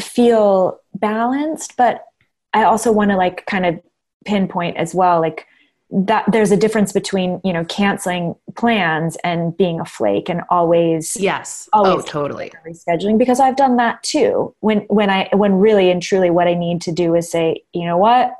feel 0.00 0.80
balanced 0.94 1.76
but 1.76 2.04
i 2.52 2.64
also 2.64 2.90
want 2.90 3.10
to 3.10 3.16
like 3.16 3.44
kind 3.46 3.66
of 3.66 3.80
pinpoint 4.28 4.76
as 4.76 4.94
well 4.94 5.20
like 5.20 5.46
that 5.90 6.24
there's 6.30 6.50
a 6.50 6.56
difference 6.56 6.92
between 6.92 7.40
you 7.42 7.52
know 7.52 7.64
canceling 7.64 8.34
plans 8.56 9.16
and 9.24 9.56
being 9.56 9.80
a 9.80 9.84
flake 9.84 10.28
and 10.28 10.42
always 10.50 11.16
yes. 11.16 11.68
Oh, 11.72 11.84
always 11.84 12.04
oh 12.04 12.06
totally. 12.06 12.52
rescheduling 12.66 13.16
because 13.16 13.40
i've 13.40 13.56
done 13.56 13.76
that 13.76 14.02
too. 14.02 14.54
When 14.60 14.80
when 14.88 15.08
i 15.08 15.28
when 15.32 15.54
really 15.54 15.90
and 15.90 16.02
truly 16.02 16.30
what 16.30 16.46
i 16.46 16.54
need 16.54 16.82
to 16.82 16.92
do 16.92 17.14
is 17.14 17.30
say 17.30 17.62
you 17.72 17.86
know 17.86 17.96
what? 17.96 18.34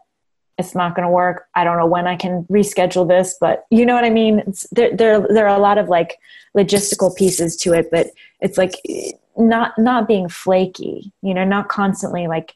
It's 0.59 0.75
not 0.75 0.97
going 0.97 1.07
to 1.07 1.11
work. 1.11 1.47
I 1.55 1.65
don't 1.65 1.79
know 1.79 1.87
when 1.87 2.07
i 2.07 2.17
can 2.17 2.45
reschedule 2.51 3.09
this 3.09 3.37
but 3.41 3.65
you 3.71 3.87
know 3.87 3.95
what 3.95 4.05
i 4.05 4.11
mean? 4.11 4.41
It's, 4.41 4.67
there, 4.71 4.95
there 4.95 5.27
there 5.27 5.49
are 5.49 5.57
a 5.57 5.63
lot 5.63 5.79
of 5.79 5.89
like 5.89 6.19
logistical 6.57 7.17
pieces 7.17 7.57
to 7.59 7.73
it 7.73 7.89
but 7.91 8.09
it's 8.41 8.59
like 8.59 8.75
not 9.39 9.79
not 9.79 10.07
being 10.07 10.29
flaky 10.29 11.13
you 11.23 11.33
know 11.33 11.45
not 11.45 11.69
constantly 11.69 12.27
like 12.27 12.53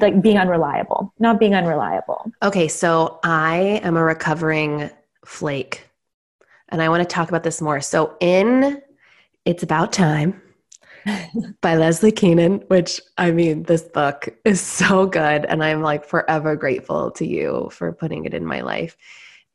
like 0.00 0.22
being 0.22 0.38
unreliable, 0.38 1.12
not 1.18 1.38
being 1.38 1.54
unreliable. 1.54 2.30
Okay, 2.42 2.68
so 2.68 3.18
I 3.22 3.80
am 3.82 3.96
a 3.96 4.02
recovering 4.02 4.90
flake 5.24 5.88
and 6.68 6.82
I 6.82 6.88
want 6.88 7.02
to 7.02 7.14
talk 7.14 7.28
about 7.28 7.42
this 7.42 7.60
more. 7.60 7.80
So 7.80 8.16
in 8.20 8.82
It's 9.44 9.62
About 9.62 9.92
Time 9.92 10.40
by 11.60 11.76
Leslie 11.76 12.12
Keenan, 12.12 12.64
which 12.68 13.00
I 13.16 13.30
mean, 13.30 13.64
this 13.64 13.82
book 13.82 14.28
is 14.44 14.60
so 14.60 15.06
good 15.06 15.44
and 15.46 15.62
I'm 15.64 15.82
like 15.82 16.04
forever 16.04 16.56
grateful 16.56 17.10
to 17.12 17.26
you 17.26 17.70
for 17.72 17.92
putting 17.92 18.24
it 18.24 18.34
in 18.34 18.44
my 18.44 18.60
life. 18.60 18.96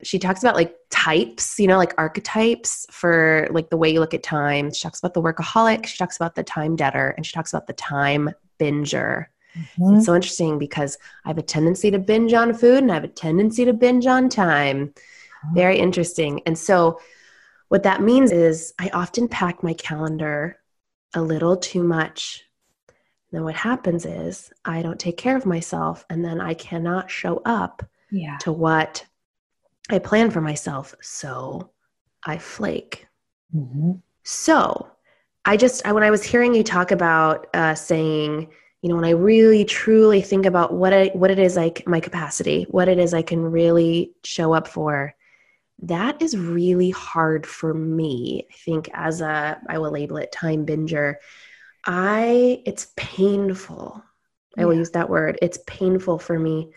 She 0.01 0.19
talks 0.19 0.43
about 0.43 0.55
like 0.55 0.75
types, 0.89 1.57
you 1.59 1.67
know, 1.67 1.77
like 1.77 1.93
archetypes 1.97 2.85
for 2.91 3.47
like 3.51 3.69
the 3.69 3.77
way 3.77 3.89
you 3.89 4.01
look 4.01 4.13
at 4.13 4.21
time. 4.21 4.73
She 4.73 4.81
talks 4.81 4.99
about 4.99 5.13
the 5.13 5.21
workaholic, 5.21 5.85
she 5.85 5.97
talks 5.97 6.17
about 6.17 6.35
the 6.35 6.43
time 6.43 6.75
debtor, 6.75 7.13
and 7.15 7.25
she 7.25 7.31
talks 7.31 7.53
about 7.53 7.67
the 7.67 7.73
time 7.73 8.31
binger. 8.59 9.27
Mm-hmm. 9.57 9.95
It's 9.95 10.05
so 10.05 10.15
interesting 10.15 10.57
because 10.57 10.97
I 11.25 11.29
have 11.29 11.37
a 11.37 11.43
tendency 11.43 11.91
to 11.91 11.99
binge 11.99 12.33
on 12.33 12.53
food 12.53 12.79
and 12.83 12.91
I 12.91 12.95
have 12.95 13.03
a 13.03 13.09
tendency 13.09 13.65
to 13.65 13.73
binge 13.73 14.05
on 14.07 14.29
time. 14.29 14.87
Mm-hmm. 14.87 15.55
Very 15.55 15.77
interesting. 15.77 16.41
And 16.45 16.57
so, 16.57 16.99
what 17.69 17.83
that 17.83 18.01
means 18.01 18.31
is 18.31 18.73
I 18.77 18.89
often 18.89 19.27
pack 19.27 19.63
my 19.63 19.73
calendar 19.73 20.59
a 21.15 21.21
little 21.21 21.57
too 21.57 21.83
much. 21.83 22.43
And 22.87 23.39
then 23.39 23.43
what 23.43 23.55
happens 23.55 24.05
is 24.05 24.51
I 24.63 24.83
don't 24.83 24.99
take 24.99 25.17
care 25.17 25.35
of 25.35 25.45
myself 25.45 26.05
and 26.09 26.23
then 26.23 26.39
I 26.39 26.53
cannot 26.53 27.09
show 27.09 27.41
up 27.45 27.83
yeah. 28.11 28.37
to 28.41 28.51
what 28.51 29.03
I 29.89 29.97
plan 29.97 30.29
for 30.29 30.39
myself. 30.39 30.93
So 31.01 31.71
I 32.23 32.37
flake. 32.37 33.07
Mm-hmm. 33.55 33.93
So 34.21 34.91
I 35.45 35.57
just, 35.57 35.85
I, 35.85 35.93
when 35.93 36.03
I 36.03 36.11
was 36.11 36.23
hearing 36.23 36.53
you 36.53 36.63
talk 36.63 36.91
about 36.91 37.47
uh, 37.55 37.73
saying, 37.73 38.49
you 38.83 38.89
know 38.89 38.95
when 38.95 39.05
i 39.05 39.09
really 39.09 39.65
truly 39.65 40.21
think 40.21 40.45
about 40.45 40.73
what 40.73 40.93
it 40.93 41.15
what 41.15 41.31
it 41.31 41.39
is 41.39 41.55
like 41.55 41.87
my 41.87 41.99
capacity 41.99 42.67
what 42.69 42.87
it 42.87 42.99
is 42.99 43.15
i 43.15 43.23
can 43.23 43.41
really 43.41 44.13
show 44.23 44.53
up 44.53 44.67
for 44.67 45.15
that 45.83 46.21
is 46.21 46.37
really 46.37 46.91
hard 46.91 47.45
for 47.45 47.73
me. 47.73 48.47
I 48.49 48.53
think 48.65 48.89
as 48.93 49.21
a 49.21 49.59
i 49.67 49.77
will 49.77 49.91
label 49.91 50.17
it 50.17 50.31
time 50.31 50.65
binger. 50.65 51.15
I 51.85 52.61
it's 52.65 52.87
painful. 52.95 54.03
I 54.57 54.65
will 54.65 54.75
use 54.75 54.91
that 54.91 55.09
word. 55.09 55.39
It's 55.41 55.59
painful 55.65 56.19
for 56.19 56.37
me 56.37 56.71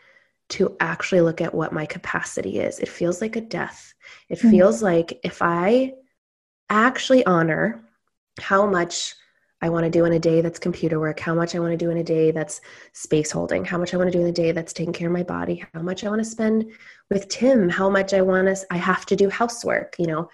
to 0.48 0.76
actually 0.80 1.20
look 1.20 1.40
at 1.40 1.54
what 1.54 1.74
my 1.74 1.84
capacity 1.84 2.59
is. 2.59 2.78
It 2.78 2.88
feels 2.88 3.20
like 3.20 3.36
a 3.36 3.40
death. 3.40 3.92
It 4.28 4.38
mm-hmm. 4.38 4.50
feels 4.50 4.82
like 4.82 5.20
if 5.22 5.42
i 5.42 5.92
actually 6.68 7.24
honor 7.26 7.84
how 8.40 8.66
much 8.66 9.14
I 9.62 9.70
want 9.70 9.84
to 9.84 9.90
do 9.90 10.04
in 10.04 10.12
a 10.12 10.18
day 10.18 10.42
that's 10.42 10.59
computer 10.59 11.00
work, 11.00 11.18
how 11.18 11.34
much 11.34 11.54
I 11.54 11.61
want 11.61 11.72
to 11.72 11.78
do 11.78 11.90
in 11.90 11.96
a 11.96 12.04
day 12.04 12.30
that's 12.30 12.61
space 12.92 13.30
holding, 13.30 13.64
how 13.64 13.78
much 13.78 13.94
I 13.94 13.96
want 13.96 14.12
to 14.12 14.18
do 14.18 14.22
in 14.22 14.28
a 14.28 14.32
day 14.32 14.52
that's 14.52 14.74
taking 14.74 14.92
care 14.92 15.09
of 15.09 15.14
my 15.14 15.22
body, 15.22 15.64
how 15.72 15.80
much 15.80 16.04
I 16.04 16.11
want 16.11 16.20
to 16.20 16.28
spend 16.28 16.70
with 17.11 17.28
Tim, 17.28 17.70
how 17.70 17.88
much 17.88 18.12
I 18.12 18.20
want 18.20 18.54
to, 18.54 18.66
I 18.70 18.76
have 18.76 19.07
to 19.07 19.16
do 19.16 19.30
housework, 19.30 19.96
you 19.98 20.07
know, 20.07 20.28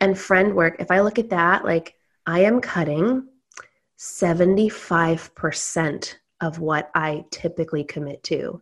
and 0.00 0.16
friend 0.16 0.54
work. 0.54 0.76
If 0.78 0.92
I 0.92 1.00
look 1.00 1.18
at 1.18 1.30
that, 1.30 1.64
like 1.64 1.96
I 2.24 2.40
am 2.40 2.60
cutting 2.60 3.26
75% 3.98 6.14
of 6.40 6.60
what 6.60 6.90
I 6.94 7.24
typically 7.30 7.84
commit 7.84 8.22
to. 8.24 8.60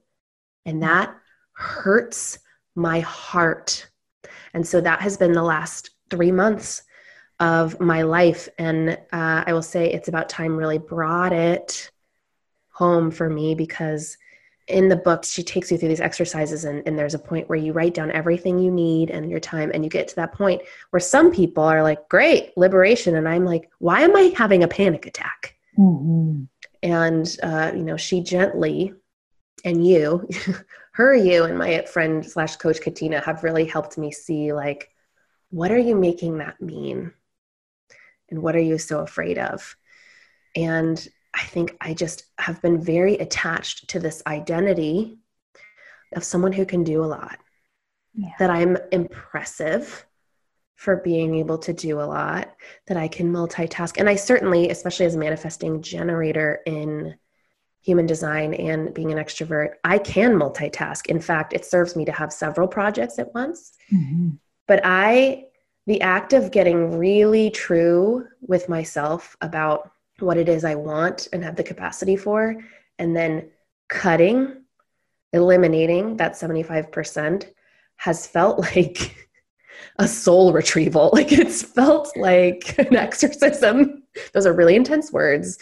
And 0.64 0.78
mm. 0.78 0.86
that 0.86 1.14
hurts 1.52 2.38
my 2.74 3.00
heart. 3.00 3.86
And 4.54 4.66
so 4.66 4.80
that 4.80 5.00
has 5.00 5.18
been 5.18 5.32
the 5.32 5.42
last 5.42 5.90
three 6.10 6.32
months 6.32 6.82
of 7.40 7.78
my 7.80 8.02
life. 8.02 8.48
And 8.58 8.90
uh, 9.12 9.44
I 9.46 9.52
will 9.52 9.62
say 9.62 9.92
it's 9.92 10.08
about 10.08 10.28
time 10.28 10.56
really 10.56 10.78
brought 10.78 11.32
it 11.32 11.90
home 12.70 13.10
for 13.10 13.28
me 13.28 13.54
because 13.54 14.16
in 14.68 14.88
the 14.88 14.96
book 14.96 15.24
she 15.24 15.42
takes 15.42 15.70
you 15.70 15.78
through 15.78 15.88
these 15.88 16.00
exercises 16.00 16.64
and, 16.64 16.82
and 16.86 16.98
there's 16.98 17.14
a 17.14 17.18
point 17.18 17.48
where 17.48 17.58
you 17.58 17.72
write 17.72 17.94
down 17.94 18.10
everything 18.10 18.58
you 18.58 18.70
need 18.70 19.10
and 19.10 19.30
your 19.30 19.40
time 19.40 19.70
and 19.72 19.84
you 19.84 19.90
get 19.90 20.08
to 20.08 20.16
that 20.16 20.32
point 20.32 20.60
where 20.90 21.00
some 21.00 21.32
people 21.32 21.62
are 21.62 21.82
like 21.82 22.08
great 22.08 22.56
liberation 22.56 23.16
and 23.16 23.28
i'm 23.28 23.44
like 23.44 23.70
why 23.78 24.00
am 24.00 24.16
i 24.16 24.32
having 24.36 24.64
a 24.64 24.68
panic 24.68 25.06
attack 25.06 25.56
mm-hmm. 25.78 26.42
and 26.82 27.36
uh, 27.42 27.70
you 27.74 27.82
know 27.82 27.96
she 27.96 28.20
gently 28.20 28.92
and 29.64 29.86
you 29.86 30.28
her 30.92 31.14
you 31.14 31.44
and 31.44 31.56
my 31.56 31.82
friend 31.82 32.26
slash 32.26 32.56
coach 32.56 32.80
katina 32.80 33.20
have 33.20 33.44
really 33.44 33.64
helped 33.64 33.96
me 33.96 34.10
see 34.10 34.52
like 34.52 34.90
what 35.50 35.70
are 35.70 35.78
you 35.78 35.94
making 35.94 36.38
that 36.38 36.60
mean 36.60 37.12
and 38.30 38.42
what 38.42 38.56
are 38.56 38.60
you 38.60 38.78
so 38.78 39.00
afraid 39.00 39.38
of 39.38 39.76
and 40.54 41.08
i 41.34 41.42
think 41.42 41.76
i 41.80 41.94
just 41.94 42.24
have 42.38 42.60
been 42.62 42.80
very 42.80 43.14
attached 43.14 43.88
to 43.88 43.98
this 43.98 44.22
identity 44.26 45.18
of 46.14 46.24
someone 46.24 46.52
who 46.52 46.66
can 46.66 46.84
do 46.84 47.04
a 47.04 47.06
lot 47.06 47.38
yeah. 48.14 48.30
that 48.38 48.50
i'm 48.50 48.76
impressive 48.92 50.06
for 50.74 50.96
being 50.96 51.36
able 51.36 51.58
to 51.58 51.72
do 51.72 52.00
a 52.00 52.02
lot 52.02 52.54
that 52.86 52.96
i 52.96 53.08
can 53.08 53.32
multitask 53.32 53.98
and 53.98 54.08
i 54.08 54.14
certainly 54.14 54.70
especially 54.70 55.06
as 55.06 55.14
a 55.14 55.18
manifesting 55.18 55.82
generator 55.82 56.60
in 56.66 57.14
human 57.82 58.06
design 58.06 58.52
and 58.54 58.92
being 58.94 59.12
an 59.12 59.18
extrovert 59.18 59.74
i 59.84 59.98
can 59.98 60.34
multitask 60.34 61.06
in 61.06 61.20
fact 61.20 61.52
it 61.52 61.64
serves 61.64 61.96
me 61.96 62.04
to 62.04 62.12
have 62.12 62.32
several 62.32 62.68
projects 62.68 63.18
at 63.18 63.32
once 63.34 63.72
mm-hmm. 63.92 64.30
but 64.66 64.80
i 64.84 65.45
the 65.86 66.00
act 66.00 66.32
of 66.32 66.50
getting 66.50 66.98
really 66.98 67.50
true 67.50 68.26
with 68.40 68.68
myself 68.68 69.36
about 69.40 69.90
what 70.18 70.36
it 70.36 70.48
is 70.48 70.64
I 70.64 70.74
want 70.74 71.28
and 71.32 71.44
have 71.44 71.56
the 71.56 71.62
capacity 71.62 72.16
for, 72.16 72.56
and 72.98 73.14
then 73.16 73.50
cutting, 73.88 74.62
eliminating 75.32 76.16
that 76.16 76.32
75% 76.32 77.50
has 77.96 78.26
felt 78.26 78.58
like 78.76 79.14
a 79.98 80.08
soul 80.08 80.52
retrieval. 80.52 81.10
Like 81.12 81.32
it's 81.32 81.62
felt 81.62 82.16
like 82.16 82.78
an 82.78 82.96
exorcism. 82.96 84.02
Those 84.32 84.46
are 84.46 84.52
really 84.52 84.74
intense 84.74 85.12
words. 85.12 85.58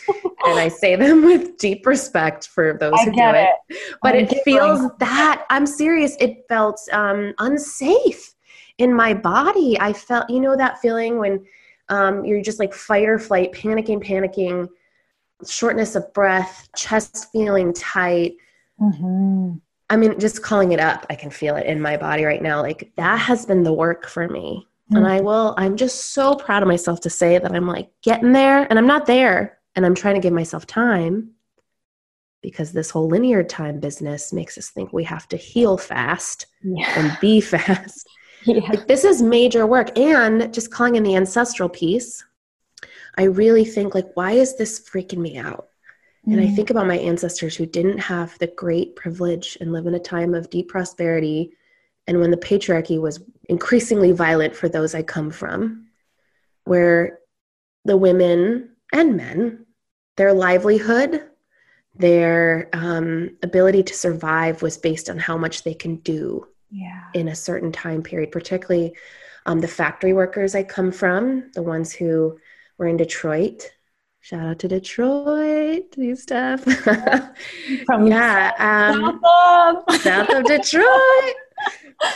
and 0.47 0.59
I 0.59 0.69
say 0.69 0.97
them 0.97 1.25
with 1.25 1.59
deep 1.59 1.87
respect 1.87 2.49
for 2.49 2.79
those 2.79 2.95
I 2.95 3.05
who 3.05 3.13
do 3.13 3.21
it. 3.21 3.49
it. 3.69 3.97
But 4.03 4.15
I'm 4.15 4.25
it 4.25 4.43
feels 4.45 4.91
that, 5.01 5.45
I'm 5.51 5.67
serious, 5.67 6.17
it 6.21 6.45
felt 6.49 6.81
um, 6.93 7.35
unsafe 7.39 8.34
in 8.79 8.93
my 8.93 9.15
body, 9.15 9.79
I 9.79 9.93
felt, 9.93 10.29
you 10.29 10.41
know, 10.41 10.57
that 10.57 10.81
feeling 10.81 11.19
when 11.19 11.45
um, 11.89 12.25
you're 12.25 12.43
just 12.43 12.59
like 12.59 12.75
fight 12.75 13.09
or 13.09 13.19
flight, 13.19 13.53
panicking, 13.53 14.05
panicking, 14.05 14.69
shortness 15.47 15.95
of 15.95 16.13
breath, 16.13 16.69
chest 16.77 17.31
feeling 17.33 17.73
tight. 17.73 18.35
Mm-hmm. 18.81 19.57
I 19.91 19.97
mean, 19.97 20.19
just 20.19 20.43
calling 20.43 20.73
it 20.73 20.81
up, 20.81 21.07
I 21.11 21.15
can 21.15 21.31
feel 21.31 21.57
it 21.57 21.67
in 21.67 21.81
my 21.81 21.97
body 21.97 22.25
right 22.25 22.43
now. 22.43 22.63
Like 22.63 22.93
that 22.97 23.17
has 23.17 23.47
been 23.47 23.63
the 23.63 23.73
work 23.73 24.09
for 24.09 24.29
me. 24.29 24.67
Mm-hmm. 24.91 24.97
And 24.97 25.07
I 25.07 25.21
will, 25.21 25.55
I'm 25.57 25.77
just 25.77 26.13
so 26.13 26.35
proud 26.35 26.63
of 26.63 26.69
myself 26.69 27.01
to 27.03 27.11
say 27.11 27.39
that 27.39 27.53
I'm 27.53 27.67
like 27.67 27.91
getting 28.03 28.33
there 28.33 28.67
and 28.69 28.79
I'm 28.79 28.87
not 28.87 29.07
there. 29.07 29.59
And 29.77 29.85
I'm 29.85 29.95
trying 29.95 30.15
to 30.15 30.21
give 30.21 30.33
myself 30.33 30.67
time 30.67 31.33
because 32.43 32.73
this 32.73 32.91
whole 32.91 33.09
linear 33.09 33.43
time 33.43 33.81
business 33.81 34.33
makes 34.33 34.57
us 34.57 34.69
think 34.69 34.93
we 34.93 35.03
have 35.05 35.27
to 35.29 35.37
heal 35.37 35.77
fast 35.77 36.47
yeah. 36.63 36.93
and 36.97 37.19
be 37.21 37.41
fast. 37.41 38.09
Yeah. 38.47 38.69
Like, 38.69 38.87
this 38.87 39.05
is 39.05 39.23
major 39.23 39.67
work. 39.67 39.99
And 39.99 40.53
just 40.53 40.71
calling 40.71 40.97
in 40.97 41.03
the 41.03 41.17
ancestral 41.17 41.69
piece, 41.69 42.23
I 43.17 43.25
really 43.25 43.65
think, 43.65 43.95
like, 43.95 44.15
why 44.15 44.33
is 44.33 44.57
this 44.57 44.87
freaking 44.87 45.19
me 45.19 45.39
out? 45.39 45.69
Mm-hmm. 46.27 46.33
And 46.33 46.41
I 46.41 46.51
mm. 46.51 46.57
think 46.57 46.69
about 46.69 46.87
my 46.87 46.99
ancestors 46.99 47.57
who 47.57 47.65
didn't 47.65 47.99
have 47.99 48.39
the 48.39 48.49
great 48.49 48.97
privilege 48.97 49.57
and 49.61 49.73
live 49.73 49.87
in 49.87 49.95
a 49.95 49.99
time 49.99 50.35
of 50.35 50.51
deep 50.51 50.69
prosperity. 50.69 51.53
And 52.07 52.21
when 52.21 52.31
the 52.31 52.37
patriarchy 52.37 53.01
was 53.01 53.23
increasingly 53.49 54.13
violent 54.13 54.55
for 54.55 54.69
those 54.69 54.95
I 54.95 55.03
come 55.03 55.31
from, 55.31 55.87
where 56.65 57.21
the 57.85 57.97
women 57.97 58.71
and 58.93 59.17
men, 59.17 59.67
their 60.17 60.33
livelihood, 60.33 61.25
their 61.95 62.69
um, 62.73 63.37
ability 63.43 63.85
to 63.85 63.95
survive 63.95 64.63
was 64.63 64.77
based 64.77 65.09
on 65.09 65.19
how 65.19 65.39
much 65.39 65.63
they 65.63 65.75
can 65.75 65.97
do 65.97 66.47
yeah. 66.75 67.05
in 67.15 67.29
a 67.29 67.35
certain 67.35 67.71
time 67.71 68.03
period, 68.03 68.33
particularly 68.33 68.95
um, 69.47 69.61
the 69.61 69.69
factory 69.69 70.13
workers 70.13 70.55
I 70.55 70.65
come 70.65 70.91
from, 70.91 71.51
the 71.55 71.63
ones 71.63 71.93
who 71.93 72.39
were 72.79 72.87
in 72.87 72.97
Detroit. 72.97 73.71
Shout 74.21 74.47
out 74.47 74.59
to 74.61 74.69
Detroit, 74.69 75.95
new 75.97 76.17
stuff. 76.17 76.65
From 77.87 78.07
yeah, 78.07 78.53
um, 78.59 79.21
south 79.23 79.85
of. 79.87 79.97
south 80.01 80.31
of 80.31 80.45
Detroit. 80.45 81.35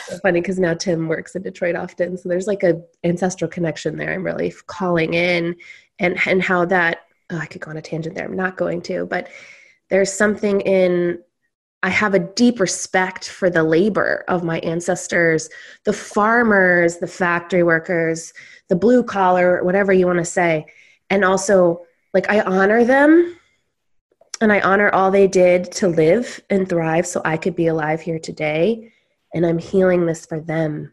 so 0.07 0.19
funny 0.23 0.41
because 0.41 0.59
now 0.59 0.73
Tim 0.73 1.07
works 1.07 1.37
in 1.37 1.43
Detroit 1.43 1.77
often, 1.77 2.17
so 2.17 2.29
there's 2.29 2.47
like 2.47 2.63
a 2.63 2.81
ancestral 3.05 3.51
connection 3.51 3.97
there. 3.97 4.15
I'm 4.15 4.25
really 4.25 4.55
calling 4.67 5.13
in, 5.13 5.55
and 5.99 6.19
and 6.27 6.43
how 6.43 6.65
that 6.65 7.01
oh, 7.29 7.37
I 7.37 7.47
could 7.47 7.61
go 7.61 7.71
on 7.71 7.77
a 7.77 7.83
tangent 7.83 8.15
there. 8.15 8.25
I'm 8.25 8.37
not 8.37 8.57
going 8.57 8.81
to, 8.83 9.05
but 9.05 9.29
there's 9.91 10.13
something 10.13 10.63
in 10.63 11.19
I 11.83 11.91
have 11.91 12.15
a 12.15 12.19
deep 12.19 12.59
respect 12.59 13.29
for 13.29 13.51
the 13.51 13.63
labor 13.63 14.25
of 14.27 14.43
my 14.43 14.59
ancestors, 14.61 15.49
the 15.85 15.93
farmers, 15.93 16.97
the 16.97 17.07
factory 17.07 17.63
workers, 17.63 18.33
the 18.69 18.77
blue 18.77 19.05
collar, 19.05 19.63
whatever 19.63 19.93
you 19.93 20.07
want 20.07 20.19
to 20.19 20.25
say. 20.25 20.67
And 21.09 21.25
also, 21.25 21.83
like, 22.13 22.29
I 22.29 22.41
honor 22.41 22.85
them 22.85 23.37
and 24.41 24.53
I 24.53 24.61
honor 24.61 24.91
all 24.91 25.11
they 25.11 25.29
did 25.29 25.71
to 25.73 25.89
live 25.89 26.41
and 26.51 26.69
thrive 26.69 27.07
so 27.07 27.23
I 27.25 27.37
could 27.37 27.55
be 27.55 27.69
alive 27.69 28.01
here 28.01 28.19
today. 28.19 28.93
And 29.33 29.47
I'm 29.47 29.59
healing 29.59 30.05
this 30.05 30.27
for 30.27 30.41
them. 30.41 30.93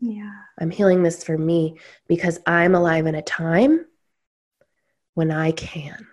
Yeah. 0.00 0.32
I'm 0.58 0.70
healing 0.70 1.02
this 1.02 1.22
for 1.22 1.36
me 1.36 1.78
because 2.08 2.40
I'm 2.46 2.74
alive 2.74 3.06
in 3.06 3.14
a 3.14 3.22
time 3.22 3.84
when 5.14 5.30
I 5.30 5.52
can. 5.52 6.06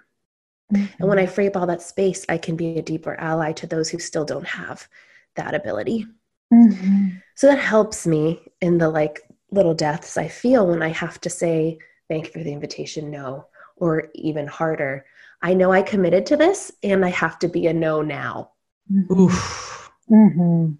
Mm-hmm. 0.74 0.93
And 0.99 1.09
when 1.09 1.20
I 1.20 1.26
free 1.26 1.47
up 1.47 1.57
all 1.57 1.67
that 1.67 1.82
space, 1.82 2.26
I 2.30 2.38
can 2.38 2.55
be 2.55 2.78
a 2.78 2.82
deeper 2.82 3.15
ally 3.15 3.51
to 3.53 3.67
those 3.67 3.89
who 3.89 3.99
still 3.99 4.26
don't 4.26 4.47
have 4.47 4.88
that 5.36 5.55
ability. 5.55 6.05
Mm-hmm. 6.53 7.09
So 7.36 7.47
that 7.47 7.59
helps 7.59 8.05
me 8.05 8.41
in 8.61 8.78
the 8.78 8.89
like 8.89 9.22
little 9.51 9.74
deaths 9.74 10.17
I 10.17 10.28
feel 10.28 10.67
when 10.67 10.84
I 10.84 10.89
have 10.89 11.20
to 11.22 11.30
say, 11.30 11.80
thank 12.07 12.26
you 12.26 12.32
for 12.32 12.43
the 12.43 12.53
invitation, 12.53 13.09
no, 13.09 13.47
or 13.78 14.09
even 14.15 14.47
harder. 14.47 15.05
I 15.41 15.53
know 15.53 15.72
I 15.72 15.82
committed 15.82 16.26
to 16.28 16.38
this 16.38 16.72
and 16.84 17.05
I 17.05 17.09
have 17.09 17.39
to 17.39 17.47
be 17.47 17.67
a 17.67 17.74
no 17.74 18.01
now. 18.01 18.51
Mm-hmm. 18.91 19.20
Oof. 19.20 19.91
Mm-hmm. 20.09 20.74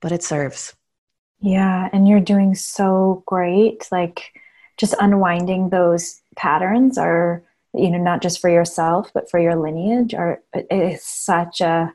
But 0.00 0.12
it 0.12 0.22
serves. 0.22 0.74
Yeah. 1.40 1.88
And 1.92 2.08
you're 2.08 2.20
doing 2.20 2.54
so 2.54 3.22
great. 3.26 3.88
Like 3.92 4.32
just 4.76 4.94
unwinding 4.98 5.68
those 5.68 6.20
patterns 6.36 6.98
are 6.98 7.44
you 7.74 7.90
know 7.90 7.98
not 7.98 8.22
just 8.22 8.40
for 8.40 8.50
yourself 8.50 9.10
but 9.14 9.30
for 9.30 9.38
your 9.38 9.56
lineage 9.56 10.14
are 10.14 10.42
is 10.70 11.04
such 11.04 11.60
a 11.60 11.92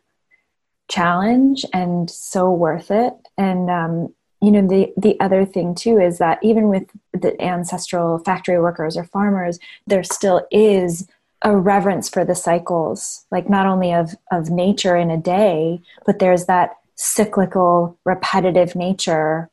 challenge 0.87 1.65
and 1.73 2.09
so 2.09 2.51
worth 2.51 2.91
it. 2.91 3.13
And 3.37 3.69
um, 3.69 4.13
you 4.41 4.51
know 4.51 4.67
the 4.67 4.93
the 4.97 5.19
other 5.19 5.45
thing 5.45 5.73
too 5.75 5.97
is 5.99 6.17
that 6.19 6.39
even 6.43 6.67
with 6.69 6.89
the 7.13 7.39
ancestral 7.41 8.19
factory 8.19 8.59
workers 8.59 8.97
or 8.97 9.05
farmers 9.05 9.59
there 9.87 10.03
still 10.03 10.45
is 10.51 11.07
a 11.41 11.55
reverence 11.55 12.09
for 12.09 12.25
the 12.25 12.35
cycles 12.35 13.25
like 13.31 13.49
not 13.49 13.65
only 13.65 13.93
of 13.93 14.13
of 14.31 14.49
nature 14.49 14.95
in 14.95 15.09
a 15.09 15.17
day 15.17 15.81
but 16.05 16.19
there's 16.19 16.45
that 16.45 16.71
cyclical 16.95 17.97
repetitive 18.03 18.75
nature 18.75 19.49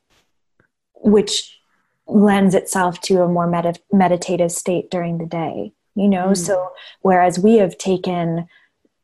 which 0.96 1.60
lends 2.06 2.54
itself 2.54 3.00
to 3.00 3.22
a 3.22 3.28
more 3.28 3.46
med- 3.46 3.80
meditative 3.92 4.50
state 4.50 4.90
during 4.90 5.18
the 5.18 5.26
day 5.26 5.72
you 5.94 6.08
know 6.08 6.28
mm. 6.28 6.36
so 6.36 6.70
whereas 7.00 7.38
we 7.38 7.56
have 7.56 7.76
taken 7.78 8.46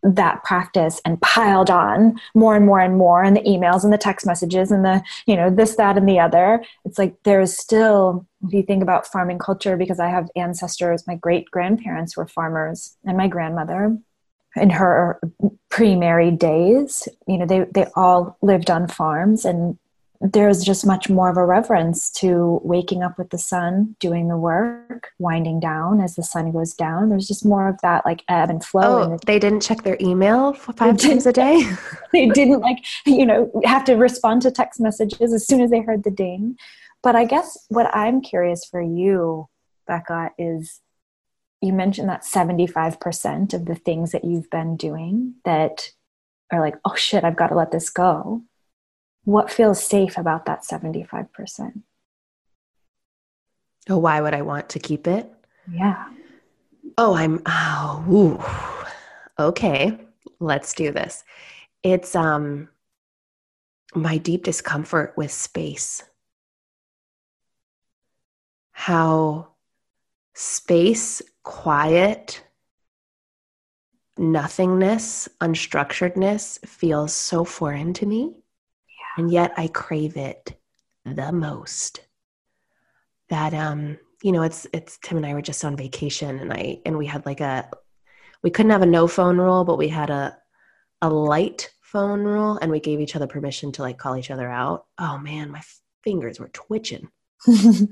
that 0.02 0.44
practice 0.44 1.00
and 1.04 1.20
piled 1.20 1.70
on 1.70 2.18
more 2.34 2.54
and 2.54 2.64
more 2.64 2.78
and 2.78 2.96
more 2.96 3.22
and 3.22 3.36
the 3.36 3.42
emails 3.42 3.82
and 3.82 3.92
the 3.92 3.98
text 3.98 4.24
messages 4.24 4.70
and 4.70 4.84
the 4.84 5.02
you 5.26 5.34
know 5.34 5.50
this 5.50 5.74
that 5.74 5.96
and 5.96 6.08
the 6.08 6.20
other 6.20 6.62
it's 6.84 6.98
like 6.98 7.16
there's 7.24 7.56
still 7.56 8.24
if 8.46 8.52
you 8.52 8.62
think 8.62 8.82
about 8.82 9.06
farming 9.06 9.38
culture 9.38 9.76
because 9.76 9.98
i 9.98 10.08
have 10.08 10.28
ancestors 10.36 11.06
my 11.06 11.16
great 11.16 11.50
grandparents 11.50 12.16
were 12.16 12.28
farmers 12.28 12.96
and 13.04 13.16
my 13.16 13.26
grandmother 13.26 13.98
in 14.56 14.70
her 14.70 15.20
pre-married 15.68 16.38
days 16.38 17.08
you 17.26 17.36
know 17.36 17.46
they 17.46 17.64
they 17.74 17.86
all 17.96 18.38
lived 18.40 18.70
on 18.70 18.86
farms 18.86 19.44
and 19.44 19.76
there's 20.20 20.64
just 20.64 20.84
much 20.84 21.08
more 21.08 21.28
of 21.28 21.36
a 21.36 21.46
reverence 21.46 22.10
to 22.10 22.60
waking 22.64 23.04
up 23.04 23.18
with 23.18 23.30
the 23.30 23.38
sun, 23.38 23.94
doing 24.00 24.26
the 24.26 24.36
work, 24.36 25.12
winding 25.18 25.60
down 25.60 26.00
as 26.00 26.16
the 26.16 26.24
sun 26.24 26.50
goes 26.50 26.74
down. 26.74 27.08
There's 27.08 27.28
just 27.28 27.46
more 27.46 27.68
of 27.68 27.80
that 27.82 28.04
like 28.04 28.24
ebb 28.28 28.50
and 28.50 28.64
flow. 28.64 29.02
Oh, 29.02 29.08
the- 29.10 29.20
they 29.26 29.38
didn't 29.38 29.60
check 29.60 29.84
their 29.84 29.96
email 30.00 30.54
five 30.54 30.98
times 30.98 31.24
a 31.26 31.32
day. 31.32 31.62
they 32.12 32.26
didn't 32.26 32.60
like, 32.60 32.78
you 33.06 33.24
know, 33.24 33.50
have 33.64 33.84
to 33.84 33.94
respond 33.94 34.42
to 34.42 34.50
text 34.50 34.80
messages 34.80 35.32
as 35.32 35.46
soon 35.46 35.60
as 35.60 35.70
they 35.70 35.82
heard 35.82 36.02
the 36.02 36.10
ding. 36.10 36.56
But 37.00 37.14
I 37.14 37.24
guess 37.24 37.56
what 37.68 37.94
I'm 37.94 38.20
curious 38.20 38.64
for 38.64 38.82
you, 38.82 39.48
Becca, 39.86 40.32
is 40.36 40.80
you 41.60 41.72
mentioned 41.72 42.08
that 42.08 42.24
75% 42.24 43.54
of 43.54 43.66
the 43.66 43.76
things 43.76 44.10
that 44.10 44.24
you've 44.24 44.50
been 44.50 44.76
doing 44.76 45.34
that 45.44 45.90
are 46.50 46.60
like, 46.60 46.74
oh 46.84 46.96
shit, 46.96 47.22
I've 47.22 47.36
got 47.36 47.48
to 47.48 47.54
let 47.54 47.70
this 47.70 47.88
go 47.88 48.42
what 49.28 49.50
feels 49.50 49.84
safe 49.84 50.16
about 50.16 50.46
that 50.46 50.62
75%? 50.64 51.82
Oh, 53.90 53.98
why 53.98 54.22
would 54.22 54.32
I 54.32 54.40
want 54.40 54.70
to 54.70 54.78
keep 54.78 55.06
it? 55.06 55.30
Yeah. 55.70 56.08
Oh, 56.96 57.14
I'm 57.14 57.42
oh, 57.44 58.04
ooh. 58.10 59.42
okay. 59.42 59.98
Let's 60.40 60.72
do 60.72 60.92
this. 60.92 61.24
It's 61.82 62.16
um 62.16 62.70
my 63.94 64.16
deep 64.16 64.44
discomfort 64.44 65.12
with 65.14 65.30
space. 65.30 66.02
How 68.72 69.48
space, 70.32 71.20
quiet, 71.42 72.42
nothingness, 74.16 75.28
unstructuredness 75.42 76.66
feels 76.66 77.12
so 77.12 77.44
foreign 77.44 77.92
to 77.92 78.06
me 78.06 78.34
and 79.18 79.30
yet 79.30 79.52
I 79.56 79.68
crave 79.68 80.16
it 80.16 80.56
the 81.04 81.32
most. 81.32 82.00
That 83.28 83.52
um, 83.52 83.98
you 84.22 84.32
know, 84.32 84.42
it's 84.42 84.66
it's 84.72 84.98
Tim 85.02 85.18
and 85.18 85.26
I 85.26 85.34
were 85.34 85.42
just 85.42 85.64
on 85.64 85.76
vacation 85.76 86.38
and 86.38 86.52
I 86.52 86.80
and 86.86 86.96
we 86.96 87.06
had 87.06 87.26
like 87.26 87.40
a 87.40 87.68
we 88.42 88.50
couldn't 88.50 88.72
have 88.72 88.82
a 88.82 88.86
no 88.86 89.06
phone 89.06 89.38
rule, 89.38 89.64
but 89.64 89.78
we 89.78 89.88
had 89.88 90.10
a 90.10 90.36
a 91.02 91.10
light 91.10 91.70
phone 91.82 92.22
rule 92.22 92.58
and 92.60 92.70
we 92.70 92.80
gave 92.80 93.00
each 93.00 93.16
other 93.16 93.26
permission 93.26 93.72
to 93.72 93.82
like 93.82 93.98
call 93.98 94.16
each 94.16 94.30
other 94.30 94.48
out. 94.48 94.86
Oh 94.98 95.18
man, 95.18 95.50
my 95.50 95.62
fingers 96.02 96.40
were 96.40 96.48
twitching. 96.48 97.08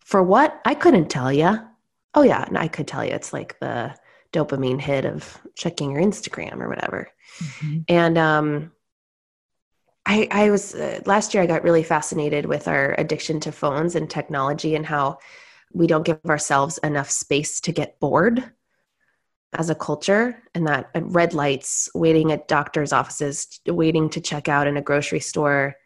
For 0.00 0.22
what? 0.22 0.60
I 0.64 0.74
couldn't 0.74 1.08
tell 1.08 1.32
you. 1.32 1.58
Oh 2.14 2.22
yeah, 2.22 2.44
and 2.44 2.58
I 2.58 2.68
could 2.68 2.88
tell 2.88 3.04
you. 3.04 3.12
It's 3.12 3.32
like 3.32 3.58
the 3.60 3.94
dopamine 4.32 4.80
hit 4.80 5.04
of 5.04 5.40
checking 5.54 5.90
your 5.90 6.02
Instagram 6.02 6.60
or 6.60 6.68
whatever. 6.68 7.08
Mm-hmm. 7.38 7.78
And 7.88 8.18
um 8.18 8.72
I, 10.04 10.28
I 10.30 10.50
was 10.50 10.74
uh, 10.74 11.00
last 11.06 11.32
year 11.32 11.42
I 11.42 11.46
got 11.46 11.62
really 11.62 11.82
fascinated 11.82 12.46
with 12.46 12.66
our 12.66 12.94
addiction 12.98 13.40
to 13.40 13.52
phones 13.52 13.94
and 13.94 14.10
technology 14.10 14.74
and 14.74 14.84
how 14.84 15.18
we 15.72 15.86
don't 15.86 16.04
give 16.04 16.20
ourselves 16.26 16.78
enough 16.78 17.10
space 17.10 17.60
to 17.62 17.72
get 17.72 18.00
bored 18.00 18.44
as 19.54 19.70
a 19.70 19.74
culture 19.74 20.42
and 20.54 20.66
that 20.66 20.90
red 20.94 21.34
lights 21.34 21.88
waiting 21.94 22.32
at 22.32 22.48
doctors 22.48 22.92
offices 22.92 23.60
waiting 23.66 24.08
to 24.10 24.20
check 24.20 24.48
out 24.48 24.66
in 24.66 24.76
a 24.76 24.82
grocery 24.82 25.20
store. 25.20 25.76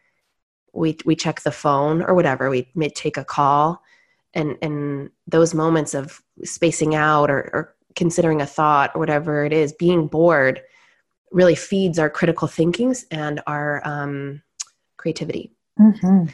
We 0.73 0.97
we 1.05 1.15
check 1.15 1.41
the 1.41 1.51
phone 1.51 2.01
or 2.01 2.13
whatever. 2.13 2.49
We 2.49 2.71
may 2.75 2.89
take 2.89 3.17
a 3.17 3.25
call 3.25 3.81
and 4.33 4.57
and 4.61 5.09
those 5.27 5.53
moments 5.53 5.93
of 5.93 6.21
spacing 6.43 6.95
out 6.95 7.29
or, 7.29 7.49
or 7.53 7.75
considering 7.95 8.41
a 8.41 8.45
thought 8.45 8.91
or 8.95 8.99
whatever 8.99 9.45
it 9.45 9.53
is 9.53 9.73
being 9.73 10.07
bored 10.07 10.61
really 11.31 11.55
feeds 11.55 11.99
our 11.99 12.09
critical 12.09 12.47
thinkings 12.47 13.05
and 13.11 13.41
our 13.47 13.81
um, 13.85 14.41
creativity. 14.97 15.53
Mm-hmm. 15.79 16.25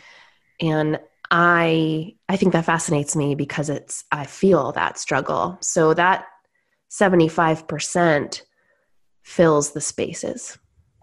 And 0.62 1.00
I 1.32 2.16
I 2.30 2.38
think 2.38 2.54
that 2.54 2.66
fascinates 2.66 3.16
me 3.16 3.36
because 3.36 3.70
it's 3.70 4.06
I 4.12 4.26
feel 4.26 4.72
that 4.74 5.00
struggle. 5.00 5.58
So 5.62 5.94
that 5.96 6.26
75% 6.92 8.44
fills 9.24 9.72
the 9.72 9.82
spaces. 9.82 10.58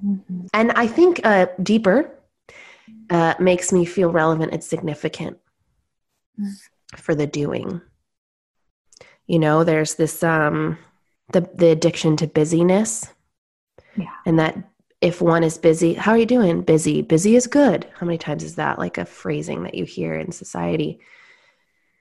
Mm-hmm. 0.05 0.47
And 0.55 0.72
I 0.72 0.86
think 0.86 1.20
uh, 1.24 1.47
deeper 1.62 2.16
uh, 3.11 3.34
makes 3.41 3.72
me 3.72 3.84
feel 3.84 4.11
relevant 4.11 4.53
and 4.53 4.62
significant 4.62 5.38
mm-hmm. 6.41 6.97
for 6.97 7.14
the 7.14 7.26
doing. 7.26 7.80
You 9.26 9.38
know, 9.41 9.64
there's 9.64 9.97
this 9.97 10.22
um, 10.22 10.78
the 11.32 11.49
the 11.55 11.70
addiction 11.70 12.16
to 12.18 12.26
busyness 12.26 13.07
yeah. 13.97 14.14
And 14.26 14.38
that 14.38 14.57
if 15.01 15.20
one 15.22 15.43
is 15.43 15.57
busy, 15.59 15.95
how 15.95 16.12
are 16.12 16.18
you 16.18 16.26
doing? 16.26 16.62
Busy. 16.62 17.03
Busy 17.03 17.34
is 17.36 17.47
good. 17.47 17.86
How 17.99 18.05
many 18.07 18.18
times 18.18 18.43
is 18.45 18.57
that 18.57 18.78
like 18.78 18.99
a 18.99 19.05
phrasing 19.07 19.62
that 19.62 19.74
you 19.74 19.84
hear 19.84 20.14
in 20.14 20.30
society? 20.32 21.01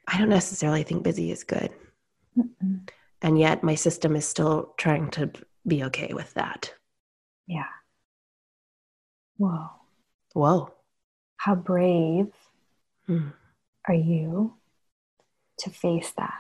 I 0.08 0.18
don't 0.18 0.30
necessarily 0.30 0.84
think 0.84 1.04
busy 1.04 1.32
is 1.32 1.44
good. 1.44 1.70
Mm-mm. 2.38 2.90
And 3.22 3.40
yet 3.40 3.64
my 3.64 3.76
system 3.76 4.16
is 4.16 4.28
still 4.28 4.74
trying 4.78 5.12
to 5.12 5.30
be 5.68 5.84
okay 5.86 6.14
with 6.14 6.34
that. 6.34 6.74
Yeah. 7.48 7.68
Whoa. 9.38 9.70
Whoa. 10.34 10.74
How 11.38 11.56
brave 11.56 12.28
Hmm. 13.08 13.30
are 13.88 13.96
you 13.96 14.56
to 15.60 15.70
face 15.70 16.12
that? 16.12 16.38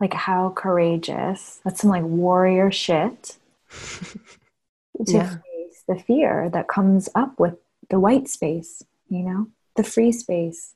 Like, 0.00 0.12
how 0.12 0.52
courageous? 0.54 1.60
That's 1.64 1.80
some 1.80 1.90
like 1.90 2.04
warrior 2.04 2.70
shit 2.70 3.38
to 5.06 5.12
Yeah. 5.12 5.28
face 5.28 5.82
the 5.88 5.96
fear 5.96 6.48
that 6.50 6.68
comes 6.68 7.08
up 7.14 7.38
with 7.38 7.54
the 7.90 8.00
white 8.00 8.28
space, 8.28 8.82
you 9.08 9.22
know, 9.22 9.48
the 9.76 9.82
free 9.84 10.12
space 10.12 10.74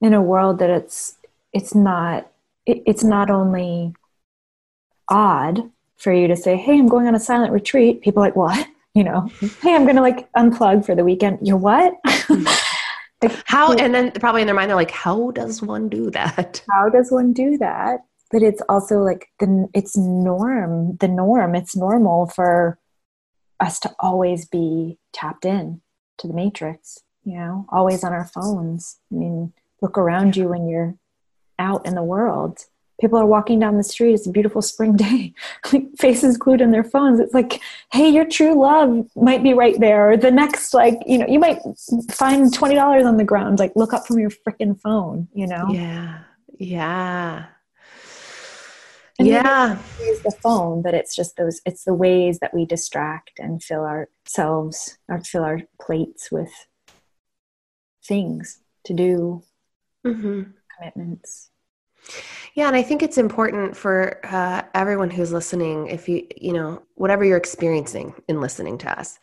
in 0.00 0.14
a 0.14 0.22
world 0.22 0.58
that 0.58 0.70
it's 0.70 1.16
it's 1.52 1.74
not 1.74 2.30
it, 2.66 2.82
it's 2.86 3.02
not 3.04 3.30
only 3.30 3.94
odd 5.08 5.70
for 5.96 6.12
you 6.12 6.28
to 6.28 6.36
say, 6.36 6.56
"Hey, 6.56 6.78
I'm 6.78 6.88
going 6.88 7.06
on 7.06 7.14
a 7.14 7.20
silent 7.20 7.52
retreat." 7.52 8.00
People 8.02 8.22
are 8.22 8.26
like, 8.26 8.36
"What?" 8.36 8.66
You 8.92 9.04
know, 9.04 9.30
"Hey, 9.62 9.74
I'm 9.76 9.84
going 9.84 9.94
to 9.96 10.02
like 10.02 10.30
unplug 10.32 10.84
for 10.84 10.96
the 10.96 11.04
weekend." 11.04 11.38
You're 11.46 11.56
what? 11.56 11.94
Like, 13.22 13.32
How, 13.44 13.72
and 13.74 13.94
then 13.94 14.10
probably 14.12 14.40
in 14.40 14.46
their 14.48 14.54
mind, 14.54 14.68
they're 14.70 14.76
like, 14.76 14.90
how 14.90 15.30
does 15.30 15.60
one 15.62 15.88
do 15.88 16.10
that? 16.10 16.62
how 16.70 16.88
does 16.88 17.12
one 17.12 17.32
do 17.32 17.56
that 17.58 18.00
but 18.30 18.42
it's 18.42 18.62
also 18.68 18.98
like 18.98 19.28
the 19.38 19.68
it's 19.74 19.96
norm 19.96 20.96
the 20.96 21.08
norm. 21.08 21.54
It's 21.54 21.76
normal 21.76 22.26
for 22.26 22.78
us 23.58 23.78
to 23.80 23.94
always 23.98 24.46
be 24.46 24.98
tapped 25.12 25.44
in 25.44 25.80
to 26.18 26.26
the 26.26 26.34
matrix 26.34 27.00
you 27.24 27.34
know 27.36 27.66
always 27.70 28.04
on 28.04 28.12
our 28.12 28.26
phones. 28.26 28.98
I 29.12 29.16
mean 29.16 29.52
look 29.82 29.96
around 29.98 30.36
you 30.36 30.48
when 30.48 30.68
you're 30.68 30.96
out 31.58 31.86
in 31.86 31.94
the 31.94 32.02
world. 32.02 32.64
People 33.00 33.18
are 33.18 33.26
walking 33.26 33.58
down 33.58 33.78
the 33.78 33.82
street. 33.82 34.12
It's 34.12 34.26
a 34.26 34.30
beautiful 34.30 34.60
spring 34.60 34.94
day. 34.94 35.32
Like 35.72 35.88
faces 35.98 36.36
glued 36.36 36.60
in 36.60 36.70
their 36.70 36.84
phones. 36.84 37.20
It's 37.20 37.34
like 37.34 37.60
hey 37.92 38.08
your 38.08 38.24
true 38.24 38.60
love 38.60 39.08
might 39.16 39.42
be 39.42 39.54
right 39.54 39.78
there. 39.78 40.10
Or 40.10 40.16
the 40.16 40.30
next 40.30 40.74
like 40.74 40.98
you 41.06 41.18
know 41.18 41.26
you 41.26 41.38
might 41.38 41.60
find 42.10 42.52
$20 42.52 43.04
on 43.04 43.16
the 43.16 43.24
ground. 43.24 43.58
Like 43.58 43.72
look 43.76 43.92
up 43.92 44.06
from 44.06 44.18
your 44.18 44.30
freaking 44.30 44.78
phone 44.80 45.28
you 45.34 45.46
know? 45.46 45.68
Yeah. 45.70 46.20
Yeah. 46.58 47.46
And 49.20 49.28
Yeah. 49.28 49.82
use 50.00 50.20
the 50.24 50.36
phone, 50.42 50.80
but 50.82 50.94
it's 50.94 51.14
just 51.14 51.36
those 51.36 51.60
it's 51.66 51.84
the 51.84 51.94
ways 51.94 52.38
that 52.38 52.54
we 52.54 52.64
distract 52.64 53.38
and 53.38 53.62
fill 53.62 53.84
ourselves 53.84 54.98
or 55.08 55.20
fill 55.20 55.44
our 55.44 55.60
plates 55.80 56.32
with 56.32 56.50
things 58.02 58.60
to 58.84 58.94
do, 58.94 59.42
hmm 60.04 60.42
commitments. 60.76 61.50
Yeah, 62.54 62.66
and 62.66 62.74
I 62.76 62.82
think 62.82 63.02
it's 63.02 63.18
important 63.18 63.76
for 63.76 64.20
uh, 64.24 64.62
everyone 64.74 65.10
who's 65.10 65.32
listening, 65.32 65.88
if 65.88 66.08
you, 66.08 66.26
you 66.36 66.52
know, 66.52 66.82
whatever 66.94 67.24
you're 67.24 67.36
experiencing 67.36 68.14
in 68.26 68.40
listening 68.40 68.78
to 68.78 68.98
us, 68.98 69.18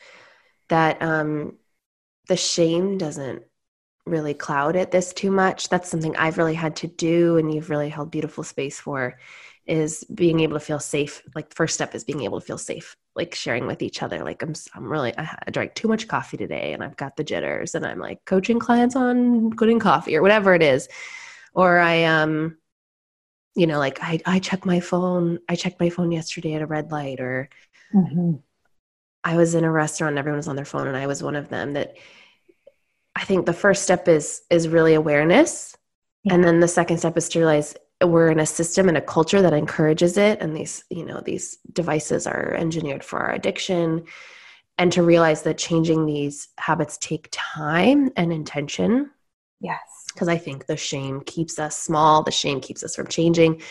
that 0.69 1.01
um, 1.01 1.57
the 2.27 2.37
shame 2.37 2.97
doesn't 2.97 3.43
really 4.05 4.33
cloud 4.33 4.75
it 4.75 4.91
this 4.91 5.11
too 5.11 5.31
much. 5.31 5.69
That's 5.69 5.89
something 5.89 6.15
I've 6.15 6.37
really 6.37 6.53
had 6.53 6.75
to 6.77 6.87
do, 6.87 7.37
and 7.37 7.53
you've 7.53 7.69
really 7.69 7.89
held 7.89 8.11
beautiful 8.11 8.43
space 8.43 8.79
for, 8.79 9.19
is 9.67 10.03
being 10.13 10.39
able 10.39 10.53
to 10.53 10.65
feel 10.65 10.79
safe. 10.79 11.23
Like, 11.35 11.53
first 11.53 11.75
step 11.75 11.95
is 11.95 12.03
being 12.03 12.23
able 12.23 12.39
to 12.39 12.45
feel 12.45 12.57
safe, 12.57 12.95
like 13.15 13.35
sharing 13.35 13.67
with 13.67 13.81
each 13.81 14.01
other. 14.01 14.23
Like, 14.23 14.41
I'm, 14.41 14.53
I'm 14.73 14.89
really, 14.89 15.17
I, 15.17 15.37
I 15.47 15.51
drank 15.51 15.75
too 15.75 15.87
much 15.87 16.07
coffee 16.07 16.37
today, 16.37 16.73
and 16.73 16.83
I've 16.83 16.97
got 16.97 17.15
the 17.15 17.23
jitters, 17.23 17.75
and 17.75 17.85
I'm 17.85 17.99
like 17.99 18.23
coaching 18.25 18.59
clients 18.59 18.95
on 18.95 19.49
good 19.49 19.79
coffee 19.81 20.15
or 20.15 20.21
whatever 20.21 20.53
it 20.53 20.63
is, 20.63 20.87
or 21.53 21.79
I 21.79 22.03
um 22.03 22.57
you 23.57 23.65
know 23.65 23.79
like 23.79 23.97
i 24.01 24.19
i 24.25 24.39
check 24.39 24.65
my 24.65 24.79
phone 24.79 25.39
i 25.49 25.55
checked 25.55 25.79
my 25.79 25.89
phone 25.89 26.11
yesterday 26.11 26.53
at 26.53 26.61
a 26.61 26.67
red 26.67 26.91
light 26.91 27.19
or 27.19 27.49
i 29.23 29.35
was 29.35 29.55
in 29.55 29.63
a 29.63 29.71
restaurant 29.71 30.11
and 30.11 30.19
everyone 30.19 30.37
was 30.37 30.47
on 30.47 30.55
their 30.55 30.63
phone 30.63 30.87
and 30.87 30.95
i 30.95 31.07
was 31.07 31.23
one 31.23 31.35
of 31.35 31.49
them 31.49 31.73
that 31.73 31.95
i 33.15 33.23
think 33.23 33.45
the 33.45 33.53
first 33.53 33.81
step 33.81 34.07
is 34.07 34.43
is 34.51 34.67
really 34.67 34.93
awareness 34.93 35.75
and 36.29 36.43
then 36.43 36.59
the 36.59 36.67
second 36.67 36.99
step 36.99 37.17
is 37.17 37.27
to 37.29 37.39
realize 37.39 37.75
we're 38.03 38.29
in 38.29 38.39
a 38.39 38.45
system 38.45 38.87
and 38.87 38.97
a 38.97 39.01
culture 39.01 39.41
that 39.41 39.53
encourages 39.53 40.17
it 40.17 40.39
and 40.41 40.55
these 40.55 40.83
you 40.89 41.03
know 41.03 41.19
these 41.21 41.57
devices 41.73 42.27
are 42.27 42.53
engineered 42.53 43.03
for 43.03 43.19
our 43.19 43.31
addiction 43.33 44.03
and 44.77 44.91
to 44.91 45.01
realize 45.01 45.41
that 45.41 45.57
changing 45.57 46.05
these 46.05 46.49
habits 46.59 46.97
take 46.99 47.27
time 47.31 48.11
and 48.15 48.31
intention 48.31 49.09
Yes. 49.59 49.79
because 50.13 50.27
I 50.27 50.37
think 50.37 50.67
the 50.67 50.77
shame 50.77 51.21
keeps 51.21 51.57
us 51.57 51.75
small. 51.75 52.21
The 52.23 52.31
shame 52.31 52.61
keeps 52.61 52.83
us 52.83 52.95
from 52.95 53.07
changing. 53.07 53.61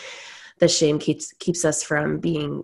The 0.59 0.67
shame 0.67 0.99
keeps 0.99 1.31
keeps 1.33 1.63
us 1.63 1.81
from 1.81 2.19
being 2.19 2.63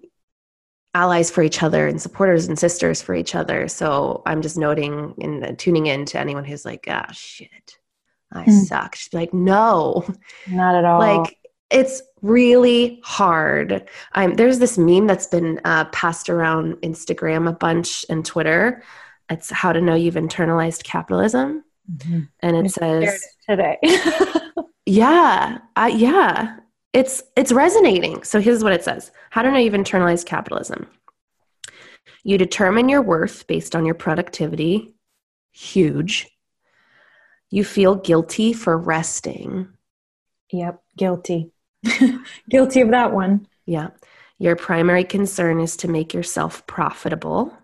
allies 0.94 1.32
for 1.32 1.42
each 1.42 1.64
other 1.64 1.88
and 1.88 2.02
supporters 2.02 2.48
and 2.48 2.60
sisters 2.60 3.02
for 3.02 3.16
each 3.16 3.34
other. 3.34 3.68
So 3.70 4.22
I'm 4.26 4.42
just 4.42 4.58
noting 4.58 5.16
and 5.22 5.58
tuning 5.58 5.86
in 5.88 6.06
to 6.08 6.20
anyone 6.20 6.44
who's 6.44 6.66
like, 6.66 6.86
ah, 6.90 7.10
shit, 7.14 7.78
I 8.32 8.46
Mm. 8.46 8.68
suck. 8.68 8.96
Just 8.96 9.12
be 9.12 9.18
like, 9.18 9.34
no, 9.34 10.06
Not 10.48 10.76
at 10.76 10.86
all. 10.86 11.00
like 11.00 11.38
it's 11.74 12.02
really 12.22 13.02
hard. 13.04 13.90
I'm 14.14 14.36
there's 14.36 14.60
this 14.60 14.78
meme 14.78 15.08
that's 15.08 15.28
been 15.28 15.60
uh, 15.66 15.86
passed 15.86 16.30
around 16.30 16.76
Instagram 16.78 17.50
a 17.50 17.54
bunch 17.54 18.06
and 18.10 18.26
Twitter. 18.26 18.84
It's 19.30 19.50
how 19.50 19.74
to 19.74 19.82
know 19.82 19.96
you've 19.96 20.16
internalized 20.16 20.84
capitalism, 20.84 21.64
Mhm. 21.92 22.28
and 22.42 22.56
it 22.58 22.66
I 22.66 22.68
says. 22.68 23.28
today. 23.50 23.78
Yeah, 24.86 25.60
I, 25.78 25.88
yeah, 25.88 26.58
it's 26.92 27.24
it's 27.38 27.54
resonating. 27.54 28.22
So 28.24 28.42
here's 28.42 28.66
what 28.66 28.74
it 28.74 28.84
says: 28.84 29.12
How 29.30 29.42
to 29.42 29.50
know 29.50 29.58
you've 29.58 29.74
internalized 29.74 30.26
capitalism. 30.26 30.88
You 32.26 32.38
determine 32.38 32.90
your 32.90 33.02
worth 33.02 33.48
based 33.48 33.78
on 33.78 33.86
your 33.86 33.96
productivity. 33.96 34.94
Huge. 35.54 36.28
You 37.50 37.64
feel 37.64 37.96
guilty 37.96 38.52
for 38.52 38.78
resting. 38.78 39.70
yep. 40.52 40.82
Guilty. 40.98 41.53
Guilty 42.50 42.82
of 42.82 42.92
that 42.92 43.14
one. 43.14 43.48
Yeah. 43.66 43.90
Your 44.40 44.56
primary 44.56 45.04
concern 45.04 45.60
is 45.60 45.78
to 45.78 45.88
make 45.88 46.14
yourself 46.14 46.66
profitable. 46.68 47.56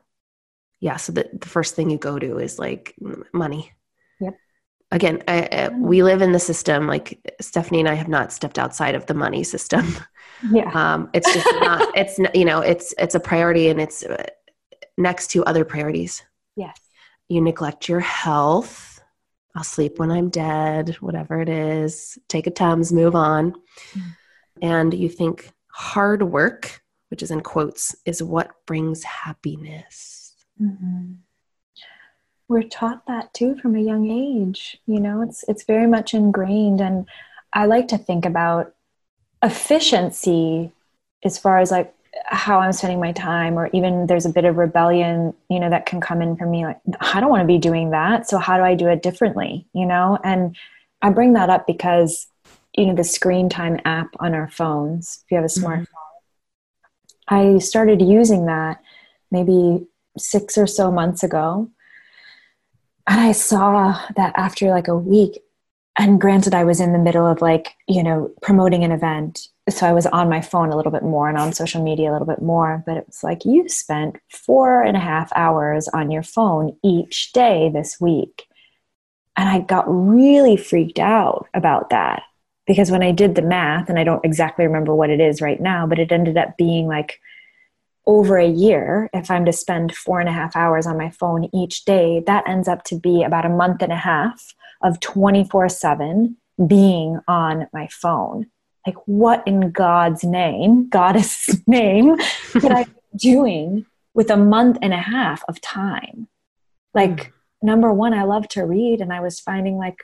Yeah. 0.79 0.97
So 0.97 1.11
the, 1.11 1.29
the 1.33 1.49
first 1.49 1.75
thing 1.75 1.89
you 1.89 1.97
go 1.97 2.19
to 2.19 2.37
is 2.37 2.59
like 2.59 2.95
money. 3.33 3.71
Yep. 4.19 4.35
Again, 4.91 5.23
I, 5.27 5.49
I, 5.51 5.69
we 5.69 6.03
live 6.03 6.21
in 6.21 6.31
the 6.31 6.39
system. 6.39 6.87
Like 6.87 7.35
Stephanie 7.41 7.79
and 7.79 7.89
I 7.89 7.95
have 7.95 8.07
not 8.07 8.31
stepped 8.31 8.57
outside 8.57 8.95
of 8.95 9.05
the 9.07 9.13
money 9.13 9.43
system. 9.43 9.95
Yeah. 10.51 10.71
um, 10.73 11.09
it's 11.13 11.31
just 11.33 11.47
not 11.59 11.91
it's 11.97 12.17
n- 12.17 12.31
you 12.33 12.45
know 12.45 12.61
it's 12.61 12.93
it's 12.97 13.15
a 13.15 13.19
priority 13.19 13.67
and 13.67 13.81
it's 13.81 14.03
uh, 14.03 14.25
next 14.97 15.31
to 15.31 15.43
other 15.43 15.65
priorities 15.65 16.23
yes. 16.55 16.79
you 17.27 17.41
neglect 17.41 17.89
your 17.89 17.99
health 17.99 18.88
i'll 19.55 19.63
sleep 19.63 19.97
when 19.99 20.11
i'm 20.11 20.29
dead 20.29 20.95
whatever 21.01 21.41
it 21.41 21.49
is 21.49 22.17
take 22.27 22.47
a 22.47 22.51
tums 22.51 22.91
move 22.93 23.15
on 23.15 23.53
Mm. 23.95 24.15
and 24.61 24.93
you 24.93 25.09
think 25.09 25.51
hard 25.71 26.23
work 26.23 26.81
which 27.09 27.23
is 27.23 27.31
in 27.31 27.41
quotes 27.41 27.95
is 28.05 28.21
what 28.23 28.51
brings 28.65 29.03
happiness 29.03 30.17
Mhm. 30.61 31.17
We're 32.49 32.63
taught 32.63 33.05
that 33.05 33.31
too 33.33 33.55
from 33.61 33.75
a 33.75 33.79
young 33.79 34.09
age. 34.09 34.81
You 34.87 34.99
know, 34.99 35.21
it's 35.21 35.43
it's 35.47 35.63
very 35.63 35.85
much 35.87 36.13
ingrained, 36.15 36.81
and 36.81 37.07
I 37.53 37.65
like 37.67 37.87
to 37.89 37.97
think 37.97 38.25
about 38.25 38.73
efficiency 39.43 40.71
as 41.23 41.37
far 41.37 41.59
as 41.59 41.69
like 41.71 41.93
how 42.25 42.59
I'm 42.59 42.71
spending 42.73 42.99
my 42.99 43.11
time, 43.11 43.57
or 43.57 43.69
even 43.73 44.07
there's 44.07 44.25
a 44.25 44.29
bit 44.29 44.45
of 44.45 44.57
rebellion, 44.57 45.33
you 45.49 45.59
know, 45.59 45.69
that 45.69 45.85
can 45.85 46.01
come 46.01 46.21
in 46.21 46.35
for 46.35 46.45
me. 46.45 46.65
Like, 46.65 46.79
I 46.99 47.19
don't 47.19 47.29
want 47.29 47.41
to 47.41 47.47
be 47.47 47.57
doing 47.57 47.91
that, 47.91 48.27
so 48.27 48.37
how 48.37 48.57
do 48.57 48.63
I 48.63 48.75
do 48.75 48.87
it 48.87 49.03
differently? 49.03 49.67
You 49.73 49.85
know, 49.85 50.17
and 50.23 50.55
I 51.01 51.09
bring 51.11 51.33
that 51.33 51.49
up 51.49 51.65
because 51.67 52.27
you 52.75 52.85
know 52.85 52.95
the 52.95 53.03
screen 53.03 53.49
time 53.49 53.79
app 53.85 54.09
on 54.19 54.33
our 54.33 54.49
phones. 54.49 55.23
If 55.25 55.31
you 55.31 55.35
have 55.37 55.45
a 55.45 55.47
mm-hmm. 55.47 55.65
smartphone, 55.65 55.85
I 57.27 57.59
started 57.59 58.01
using 58.01 58.45
that 58.45 58.81
maybe 59.31 59.87
six 60.17 60.57
or 60.57 60.67
so 60.67 60.91
months 60.91 61.23
ago. 61.23 61.69
And 63.07 63.19
I 63.19 63.31
saw 63.31 63.99
that 64.15 64.33
after 64.35 64.69
like 64.69 64.87
a 64.87 64.97
week, 64.97 65.41
and 65.97 66.21
granted, 66.21 66.53
I 66.53 66.63
was 66.63 66.79
in 66.79 66.93
the 66.93 66.99
middle 66.99 67.27
of 67.27 67.41
like, 67.41 67.75
you 67.87 68.03
know, 68.03 68.31
promoting 68.41 68.83
an 68.83 68.91
event. 68.91 69.47
So 69.69 69.85
I 69.85 69.91
was 69.91 70.05
on 70.07 70.29
my 70.29 70.41
phone 70.41 70.69
a 70.69 70.77
little 70.77 70.91
bit 70.91 71.03
more 71.03 71.27
and 71.27 71.37
on 71.37 71.53
social 71.53 71.83
media 71.83 72.09
a 72.09 72.13
little 72.13 72.27
bit 72.27 72.41
more. 72.41 72.83
But 72.85 72.97
it 72.97 73.05
was 73.07 73.23
like, 73.23 73.43
you 73.43 73.67
spent 73.67 74.17
four 74.29 74.81
and 74.81 74.95
a 74.95 75.01
half 75.01 75.31
hours 75.35 75.87
on 75.89 76.09
your 76.09 76.23
phone 76.23 76.77
each 76.83 77.33
day 77.33 77.69
this 77.73 77.99
week. 77.99 78.45
And 79.35 79.49
I 79.49 79.59
got 79.59 79.85
really 79.87 80.57
freaked 80.57 80.99
out 80.99 81.47
about 81.53 81.89
that 81.89 82.23
because 82.65 82.91
when 82.91 83.03
I 83.03 83.11
did 83.11 83.35
the 83.35 83.41
math, 83.41 83.89
and 83.89 83.97
I 83.97 84.03
don't 84.03 84.23
exactly 84.23 84.65
remember 84.65 84.93
what 84.93 85.09
it 85.09 85.19
is 85.19 85.41
right 85.41 85.59
now, 85.59 85.87
but 85.87 85.99
it 85.99 86.11
ended 86.11 86.37
up 86.37 86.55
being 86.57 86.87
like 86.87 87.19
over 88.05 88.37
a 88.37 88.47
year, 88.47 89.09
if 89.13 89.29
I'm 89.29 89.45
to 89.45 89.53
spend 89.53 89.95
four 89.95 90.19
and 90.19 90.29
a 90.29 90.33
half 90.33 90.55
hours 90.55 90.87
on 90.87 90.97
my 90.97 91.09
phone 91.09 91.49
each 91.53 91.85
day, 91.85 92.23
that 92.25 92.47
ends 92.47 92.67
up 92.67 92.83
to 92.85 92.95
be 92.95 93.23
about 93.23 93.45
a 93.45 93.49
month 93.49 93.81
and 93.81 93.91
a 93.91 93.97
half 93.97 94.53
of 94.81 94.99
24 94.99 95.69
7 95.69 96.37
being 96.67 97.19
on 97.27 97.67
my 97.73 97.87
phone. 97.87 98.47
like 98.85 98.95
what 99.05 99.43
in 99.45 99.71
god's 99.71 100.23
name 100.23 100.89
goddess 100.89 101.49
name 101.67 102.17
could 102.53 102.71
i 102.71 102.83
be 102.83 102.91
doing 103.17 103.85
with 104.13 104.29
a 104.29 104.37
month 104.37 104.77
and 104.81 104.93
a 104.93 104.97
half 104.97 105.43
of 105.47 105.61
time 105.61 106.27
like 106.93 107.17
mm. 107.17 107.31
number 107.61 107.91
one 107.93 108.13
i 108.13 108.23
love 108.23 108.47
to 108.47 108.63
read 108.63 109.01
and 109.01 109.13
i 109.13 109.19
was 109.19 109.39
finding 109.39 109.77
like 109.77 110.03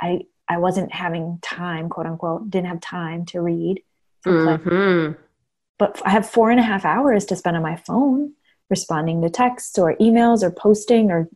i 0.00 0.20
i 0.48 0.56
wasn't 0.56 0.92
having 0.92 1.38
time 1.42 1.88
quote 1.88 2.06
unquote 2.06 2.50
didn't 2.50 2.68
have 2.68 2.80
time 2.80 3.24
to 3.24 3.40
read 3.40 3.82
mm-hmm. 4.26 5.12
but 5.78 6.00
i 6.04 6.10
have 6.10 6.28
four 6.28 6.50
and 6.50 6.60
a 6.60 6.64
half 6.64 6.84
hours 6.84 7.24
to 7.24 7.36
spend 7.36 7.56
on 7.56 7.62
my 7.62 7.76
phone 7.76 8.32
responding 8.70 9.22
to 9.22 9.30
texts 9.30 9.78
or 9.78 9.96
emails 9.96 10.42
or 10.42 10.50
posting 10.50 11.10
or 11.10 11.28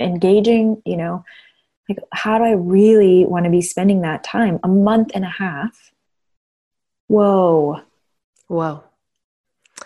engaging 0.00 0.80
you 0.84 0.96
know 0.96 1.24
like 1.88 1.98
how 2.12 2.38
do 2.38 2.44
i 2.44 2.52
really 2.52 3.24
want 3.24 3.44
to 3.44 3.50
be 3.50 3.62
spending 3.62 4.02
that 4.02 4.24
time? 4.24 4.58
A 4.62 4.68
month 4.68 5.10
and 5.14 5.24
a 5.24 5.28
half? 5.28 5.92
Whoa. 7.08 7.82
Whoa. 8.48 8.84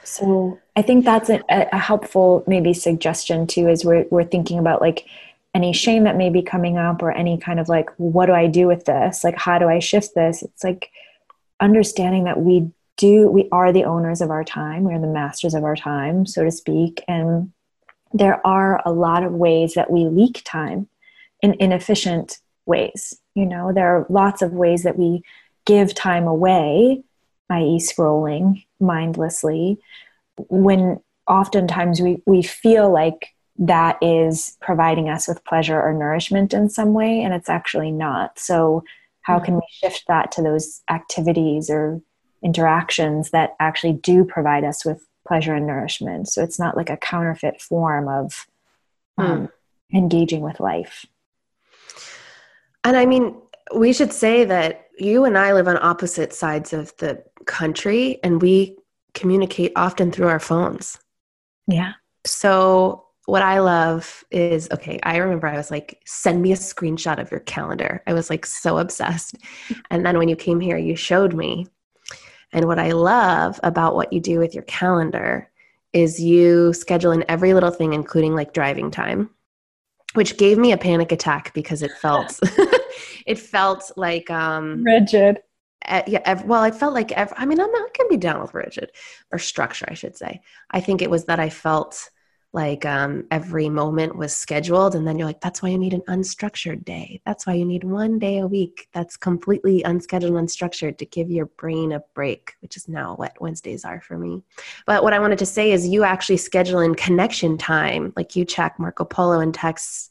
So 0.05 0.59
i 0.77 0.83
think 0.83 1.05
that's 1.05 1.29
a, 1.29 1.41
a 1.51 1.79
helpful 1.79 2.45
maybe 2.47 2.73
suggestion 2.73 3.47
too 3.47 3.69
is 3.69 3.85
we're, 3.85 4.07
we're 4.11 4.25
thinking 4.25 4.59
about 4.59 4.81
like 4.81 5.07
any 5.53 5.73
shame 5.73 6.05
that 6.05 6.17
may 6.17 6.31
be 6.31 6.43
coming 6.43 6.79
up 6.79 7.03
or 7.03 7.11
any 7.11 7.37
kind 7.37 7.59
of 7.59 7.69
like 7.69 7.91
what 7.97 8.27
do 8.27 8.33
i 8.33 8.47
do 8.47 8.67
with 8.67 8.85
this? 8.85 9.25
Like 9.25 9.37
how 9.37 9.59
do 9.59 9.69
i 9.69 9.79
shift 9.79 10.15
this? 10.15 10.43
It's 10.43 10.65
like 10.65 10.91
understanding 11.61 12.25
that 12.25 12.41
we 12.41 12.71
do 12.97 13.31
we 13.31 13.49
are 13.51 13.73
the 13.73 13.85
owners 13.85 14.21
of 14.21 14.31
our 14.31 14.45
time. 14.45 14.85
We're 14.85 15.01
the 15.01 15.07
masters 15.07 15.55
of 15.55 15.65
our 15.65 15.77
time 15.77 16.27
so 16.27 16.45
to 16.45 16.51
speak. 16.51 17.03
And 17.09 17.53
there 18.13 18.45
are 18.47 18.83
a 18.85 18.93
lot 18.93 19.23
of 19.23 19.33
ways 19.33 19.75
that 19.75 19.91
we 19.91 20.07
leak 20.07 20.43
time 20.45 20.89
in 21.43 21.55
inefficient 21.61 22.39
ways. 22.67 23.19
You 23.35 23.47
know, 23.47 23.73
there 23.73 23.97
are 23.97 24.07
lots 24.09 24.43
of 24.43 24.53
ways 24.53 24.83
that 24.83 24.99
we 24.99 25.23
give 25.67 25.95
time 25.95 26.27
away, 26.27 27.03
i.e., 27.51 27.79
scrolling 27.79 28.65
mindlessly, 28.81 29.79
when 30.49 31.01
oftentimes 31.27 32.01
we, 32.01 32.23
we 32.27 32.43
feel 32.43 32.91
like 32.91 33.35
that 33.59 33.99
is 34.01 34.57
providing 34.61 35.09
us 35.09 35.29
with 35.29 35.45
pleasure 35.45 35.81
or 35.81 35.93
nourishment 35.93 36.55
in 36.55 36.69
some 36.69 36.95
way, 36.95 37.23
and 37.23 37.35
it's 37.35 37.49
actually 37.49 37.91
not. 37.91 38.39
So, 38.39 38.85
how 39.23 39.39
can 39.39 39.55
we 39.57 39.63
shift 39.71 40.05
that 40.09 40.33
to 40.33 40.43
those 40.43 40.81
activities 40.91 41.69
or 41.69 42.01
interactions 42.43 43.31
that 43.31 43.55
actually 43.61 43.93
do 43.93 44.25
provide 44.25 44.65
us 44.65 44.85
with 44.85 45.07
pleasure 45.29 45.55
and 45.55 45.67
nourishment? 45.67 46.29
So, 46.29 46.43
it's 46.43 46.59
not 46.59 46.75
like 46.77 46.89
a 46.89 46.97
counterfeit 46.97 47.61
form 47.61 48.09
of 48.09 48.47
um, 49.19 49.49
mm. 49.49 49.51
engaging 49.93 50.41
with 50.41 50.59
life. 50.59 51.05
And 52.85 52.97
I 52.97 53.07
mean, 53.07 53.37
we 53.75 53.93
should 53.93 54.13
say 54.13 54.45
that 54.45 54.87
you 54.99 55.25
and 55.25 55.37
I 55.37 55.53
live 55.53 55.69
on 55.69 55.79
opposite 55.83 56.33
sides 56.33 56.73
of 56.73 56.97
the 56.99 57.23
country 57.47 58.19
and 58.23 58.41
we 58.41 58.77
communicate 59.15 59.73
often 59.77 60.13
through 60.13 60.29
our 60.29 60.39
phones. 60.39 60.99
Yeah. 61.67 61.93
So, 62.27 63.07
what 63.27 63.43
I 63.43 63.61
love 63.61 64.25
is 64.31 64.69
okay, 64.73 64.99
I 65.05 65.19
remember 65.19 65.47
I 65.47 65.57
was 65.57 65.71
like, 65.71 66.01
send 66.05 66.43
me 66.43 66.53
a 66.53 66.57
screenshot 66.57 67.21
of 67.21 67.31
your 67.31 67.41
calendar. 67.41 68.03
I 68.07 68.13
was 68.13 68.29
like 68.29 68.45
so 68.45 68.79
obsessed. 68.79 69.37
And 69.91 70.05
then 70.05 70.19
when 70.19 70.29
you 70.29 70.37
came 70.37 70.59
here, 70.59 70.77
you 70.77 70.97
showed 70.97 71.35
me. 71.35 71.67
And 72.53 72.67
what 72.67 72.81
I 72.81 72.91
love 72.91 73.61
about 73.63 73.95
what 73.95 74.13
you 74.13 74.21
do 74.21 74.39
with 74.39 74.55
your 74.55 74.65
calendar 74.65 75.49
is 75.93 76.21
you 76.21 76.73
schedule 76.73 77.13
in 77.13 77.25
every 77.29 77.55
little 77.55 77.71
thing, 77.71 77.93
including 77.93 78.35
like 78.35 78.53
driving 78.53 78.91
time 78.91 79.31
which 80.15 80.37
gave 80.37 80.59
me 80.59 80.73
a 80.73 80.79
panic 80.79 81.13
attack 81.13 81.53
because 81.55 81.83
it 81.83 81.93
felt 82.03 82.39
it 83.27 83.39
felt 83.39 83.91
like 83.97 84.31
um 84.31 84.83
rigid. 84.85 85.39
uh, 85.87 86.03
yeah 86.07 86.21
ev- 86.25 86.45
well 86.45 86.63
i 86.63 86.71
felt 86.71 86.95
like 86.95 87.13
ev- 87.13 87.33
i 87.37 87.47
mean 87.47 87.61
i'm 87.61 87.71
not 87.73 87.95
gonna 87.97 88.09
be 88.09 88.17
down 88.17 88.41
with 88.41 88.55
rigid 88.55 88.91
or 89.33 89.39
structure 89.39 89.87
i 89.89 89.95
should 89.95 90.17
say. 90.17 90.41
I 90.71 90.81
think 90.81 91.03
it 91.03 91.11
was 91.11 91.25
that 91.27 91.41
i 91.41 91.49
felt 91.49 92.11
like 92.53 92.85
um, 92.85 93.25
every 93.31 93.69
moment 93.69 94.17
was 94.17 94.35
scheduled 94.35 94.95
and 94.95 95.07
then 95.07 95.19
you're 95.19 95.27
like 95.27 95.41
that's 95.41 95.63
why 95.63 95.69
you 95.69 95.79
need 95.79 95.95
an 95.95 96.03
unstructured 96.09 96.85
day 96.85 97.21
that's 97.25 97.47
why 97.47 97.53
you 97.53 97.65
need 97.65 97.85
one 97.85 98.19
day 98.19 98.39
a 98.39 98.47
week 98.47 98.89
that's 98.93 99.17
completely 99.17 99.83
unscheduled 99.83 100.35
and 100.35 100.49
unstructured 100.49 100.99
to 100.99 101.07
give 101.07 101.31
your 101.31 101.47
brain 101.47 101.93
a 101.93 102.03
break 102.15 102.55
which 102.61 102.77
is 102.77 102.89
now 102.89 103.15
what 103.15 103.41
wednesdays 103.41 103.85
are 103.85 104.01
for 104.01 104.19
me 104.19 104.43
but 104.87 105.03
what 105.05 105.13
i 105.13 105.19
wanted 105.19 105.39
to 105.39 105.47
say 105.47 105.71
is 105.73 105.87
you 105.87 106.03
actually 106.03 106.37
schedule 106.37 106.81
in 106.81 106.95
connection 106.95 107.57
time 107.57 108.13
like 108.17 108.35
you 108.35 108.45
check 108.45 108.79
marco 108.79 109.05
polo 109.05 109.39
and 109.39 109.55
texts 109.55 110.11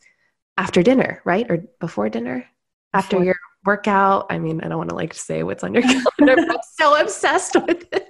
after 0.58 0.82
dinner 0.82 1.22
right 1.26 1.50
or 1.50 1.58
before 1.80 2.10
dinner 2.10 2.46
after 2.94 3.18
before. 3.18 3.26
your 3.26 3.36
workout. 3.66 4.26
I 4.30 4.40
mean, 4.40 4.62
I 4.62 4.68
don't 4.68 4.78
want 4.78 4.90
to 4.90 4.96
like 4.96 5.14
say 5.14 5.44
what's 5.44 5.64
on 5.64 5.74
your 5.74 5.84
calendar, 6.18 6.36
but 6.36 6.52
I'm 6.52 6.58
so 6.78 7.00
obsessed 7.00 7.56
with 7.56 7.86
it. 7.92 8.08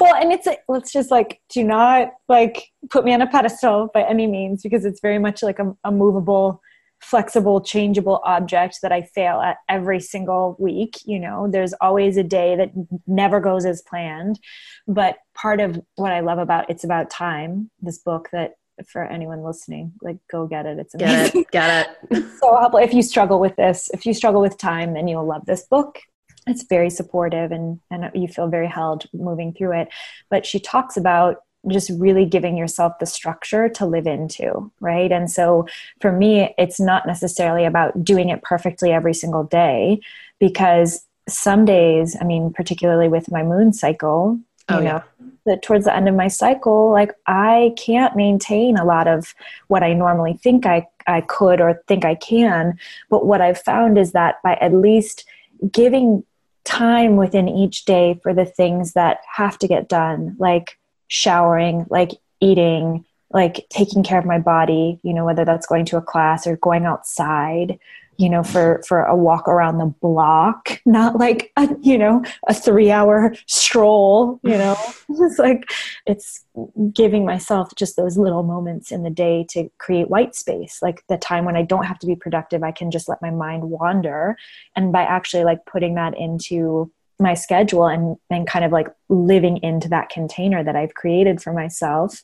Well, 0.00 0.14
and 0.14 0.32
it's 0.32 0.48
let's 0.68 0.92
just 0.92 1.10
like 1.10 1.40
do 1.50 1.64
not 1.64 2.12
like 2.28 2.70
put 2.90 3.04
me 3.04 3.12
on 3.12 3.20
a 3.20 3.26
pedestal 3.26 3.90
by 3.92 4.02
any 4.02 4.26
means 4.26 4.62
because 4.62 4.84
it's 4.84 5.00
very 5.00 5.18
much 5.18 5.42
like 5.42 5.58
a, 5.58 5.74
a 5.84 5.92
movable 5.92 6.60
flexible 7.00 7.60
changeable 7.60 8.20
object 8.24 8.78
that 8.82 8.90
i 8.90 9.00
fail 9.00 9.40
at 9.40 9.58
every 9.68 10.00
single 10.00 10.56
week 10.58 10.96
you 11.04 11.18
know? 11.18 11.48
There's 11.48 11.72
always 11.80 12.16
a 12.16 12.24
day 12.24 12.56
that 12.56 12.70
never 13.06 13.40
goes 13.40 13.64
as 13.64 13.82
planned. 13.82 14.40
But 14.86 15.18
part 15.34 15.60
of 15.60 15.80
what 15.96 16.12
i 16.12 16.20
love 16.20 16.38
about 16.38 16.68
it's 16.70 16.84
about 16.84 17.10
time 17.10 17.70
this 17.80 17.98
book 17.98 18.28
that 18.32 18.54
for 18.86 19.04
anyone 19.04 19.42
listening 19.42 19.92
like 20.02 20.18
go 20.30 20.46
get 20.46 20.66
it. 20.66 20.78
It's 20.78 20.94
amazing 20.94 21.44
get 21.52 21.68
it 21.70 21.96
get 21.98 21.98
it. 22.10 22.24
So 22.40 22.56
helpful 22.56 22.80
if 22.80 22.92
you 22.92 23.02
struggle 23.02 23.38
with 23.38 23.56
this 23.56 23.90
if 23.94 24.04
you 24.04 24.14
struggle 24.14 24.40
with 24.40 24.58
time 24.58 24.94
then 24.94 25.06
you'll 25.08 25.26
love 25.26 25.46
this 25.46 25.62
book 25.64 26.00
it's 26.48 26.64
very 26.64 26.90
supportive 26.90 27.52
and 27.52 27.80
and 27.90 28.10
you 28.14 28.28
feel 28.28 28.48
very 28.48 28.68
held 28.68 29.06
moving 29.12 29.52
through 29.52 29.80
it. 29.80 29.88
But 30.30 30.46
she 30.46 30.58
talks 30.58 30.96
about 30.96 31.42
just 31.68 31.90
really 31.98 32.24
giving 32.24 32.56
yourself 32.56 32.98
the 33.00 33.06
structure 33.06 33.68
to 33.68 33.84
live 33.84 34.06
into 34.06 34.70
right? 34.80 35.10
And 35.10 35.30
so 35.30 35.66
for 36.00 36.12
me 36.12 36.54
it's 36.56 36.80
not 36.80 37.06
necessarily 37.06 37.64
about 37.64 38.04
doing 38.04 38.28
it 38.28 38.42
perfectly 38.42 38.92
every 38.92 39.14
single 39.14 39.44
day 39.44 40.00
because 40.38 41.04
some 41.28 41.64
days 41.64 42.16
i 42.20 42.24
mean 42.24 42.52
particularly 42.52 43.08
with 43.08 43.30
my 43.30 43.42
moon 43.42 43.72
cycle 43.72 44.38
oh, 44.68 44.78
you 44.78 44.84
know 44.84 45.02
yeah. 45.20 45.26
that 45.46 45.62
towards 45.62 45.84
the 45.84 45.94
end 45.94 46.08
of 46.08 46.14
my 46.14 46.28
cycle 46.28 46.90
like 46.90 47.12
i 47.26 47.72
can't 47.76 48.16
maintain 48.16 48.76
a 48.76 48.84
lot 48.84 49.06
of 49.06 49.34
what 49.68 49.82
i 49.82 49.92
normally 49.92 50.34
think 50.42 50.66
i 50.66 50.86
i 51.06 51.20
could 51.22 51.60
or 51.60 51.82
think 51.86 52.04
i 52.04 52.14
can. 52.14 52.78
But 53.10 53.26
what 53.26 53.40
i've 53.40 53.60
found 53.60 53.98
is 53.98 54.12
that 54.12 54.42
by 54.42 54.54
at 54.54 54.72
least 54.72 55.24
giving 55.72 56.24
time 56.68 57.16
within 57.16 57.48
each 57.48 57.86
day 57.86 58.20
for 58.22 58.34
the 58.34 58.44
things 58.44 58.92
that 58.92 59.22
have 59.34 59.58
to 59.58 59.66
get 59.66 59.88
done 59.88 60.36
like 60.38 60.78
showering 61.06 61.86
like 61.88 62.10
eating 62.40 63.06
like 63.30 63.66
taking 63.70 64.02
care 64.02 64.18
of 64.18 64.26
my 64.26 64.38
body 64.38 65.00
you 65.02 65.14
know 65.14 65.24
whether 65.24 65.46
that's 65.46 65.66
going 65.66 65.86
to 65.86 65.96
a 65.96 66.02
class 66.02 66.46
or 66.46 66.58
going 66.58 66.84
outside 66.84 67.78
you 68.18 68.28
know 68.28 68.42
for 68.42 68.82
for 68.86 69.04
a 69.04 69.16
walk 69.16 69.48
around 69.48 69.78
the 69.78 69.86
block 69.86 70.80
not 70.84 71.16
like 71.16 71.52
a 71.56 71.68
you 71.80 71.96
know 71.96 72.22
a 72.48 72.54
3 72.54 72.90
hour 72.90 73.34
stroll 73.46 74.38
you 74.42 74.58
know? 74.58 74.76
It's 75.10 75.38
like 75.38 75.70
it's 76.06 76.44
giving 76.92 77.24
myself 77.24 77.70
just 77.76 77.96
those 77.96 78.18
little 78.18 78.42
moments 78.42 78.92
in 78.92 79.02
the 79.02 79.10
day 79.10 79.46
to 79.50 79.70
create 79.78 80.10
white 80.10 80.34
space 80.34 80.80
like 80.82 81.02
the 81.08 81.16
time 81.16 81.44
when 81.44 81.56
i 81.56 81.62
don't 81.62 81.86
have 81.86 81.98
to 82.00 82.06
be 82.06 82.16
productive 82.16 82.62
i 82.62 82.72
can 82.72 82.90
just 82.90 83.08
let 83.08 83.22
my 83.22 83.30
mind 83.30 83.64
wander. 83.64 84.36
And 84.76 84.92
by 84.92 85.02
actually 85.02 85.44
like 85.44 85.64
putting 85.66 85.94
that 85.94 86.16
into 86.16 86.90
my 87.18 87.34
schedule 87.34 87.86
and 87.86 88.16
and 88.30 88.46
kind 88.46 88.64
of 88.64 88.72
like 88.72 88.88
living 89.08 89.58
into 89.58 89.88
that 89.88 90.08
container 90.08 90.62
that 90.62 90.76
I've 90.76 90.94
created 90.94 91.42
for 91.42 91.52
myself 91.52 92.22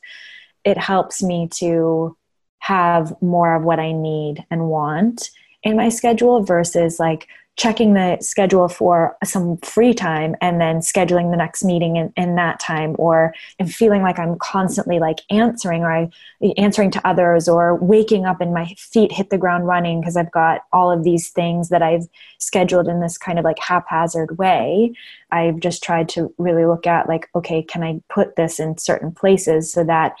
it 0.63 0.77
helps 0.77 1.21
me 1.21 1.47
to 1.55 2.17
have 2.59 3.13
more 3.21 3.55
of 3.55 3.63
what 3.63 3.79
I 3.79 3.91
need 3.91 4.45
and 4.49 4.67
want 4.69 5.29
in 5.65 5.75
my 5.75 5.89
schedule 5.89 6.43
versus 6.43 6.99
like 6.99 7.27
checking 7.57 7.93
the 7.93 8.17
schedule 8.19 8.67
for 8.67 9.15
some 9.23 9.55
free 9.57 9.93
time 9.93 10.35
and 10.41 10.59
then 10.59 10.79
scheduling 10.79 11.31
the 11.31 11.37
next 11.37 11.63
meeting 11.63 11.95
in, 11.95 12.11
in 12.17 12.35
that 12.35 12.59
time 12.59 12.95
or 12.99 13.33
and 13.59 13.73
feeling 13.73 14.01
like 14.01 14.19
i'm 14.19 14.37
constantly 14.39 14.99
like 14.99 15.19
answering 15.29 15.83
or 15.83 15.91
I, 15.91 16.09
answering 16.57 16.91
to 16.91 17.07
others 17.07 17.47
or 17.47 17.75
waking 17.75 18.25
up 18.25 18.41
and 18.41 18.53
my 18.53 18.65
feet 18.77 19.11
hit 19.11 19.29
the 19.29 19.37
ground 19.37 19.67
running 19.67 20.01
because 20.01 20.17
i've 20.17 20.31
got 20.31 20.61
all 20.73 20.91
of 20.91 21.03
these 21.03 21.29
things 21.29 21.69
that 21.69 21.81
i've 21.81 22.07
scheduled 22.39 22.87
in 22.89 22.99
this 22.99 23.17
kind 23.17 23.39
of 23.39 23.45
like 23.45 23.59
haphazard 23.59 24.37
way 24.37 24.93
i've 25.31 25.59
just 25.61 25.81
tried 25.81 26.09
to 26.09 26.33
really 26.37 26.65
look 26.65 26.85
at 26.85 27.07
like 27.07 27.29
okay 27.35 27.63
can 27.63 27.83
i 27.83 28.01
put 28.09 28.35
this 28.35 28.59
in 28.59 28.77
certain 28.77 29.13
places 29.13 29.71
so 29.71 29.83
that 29.83 30.13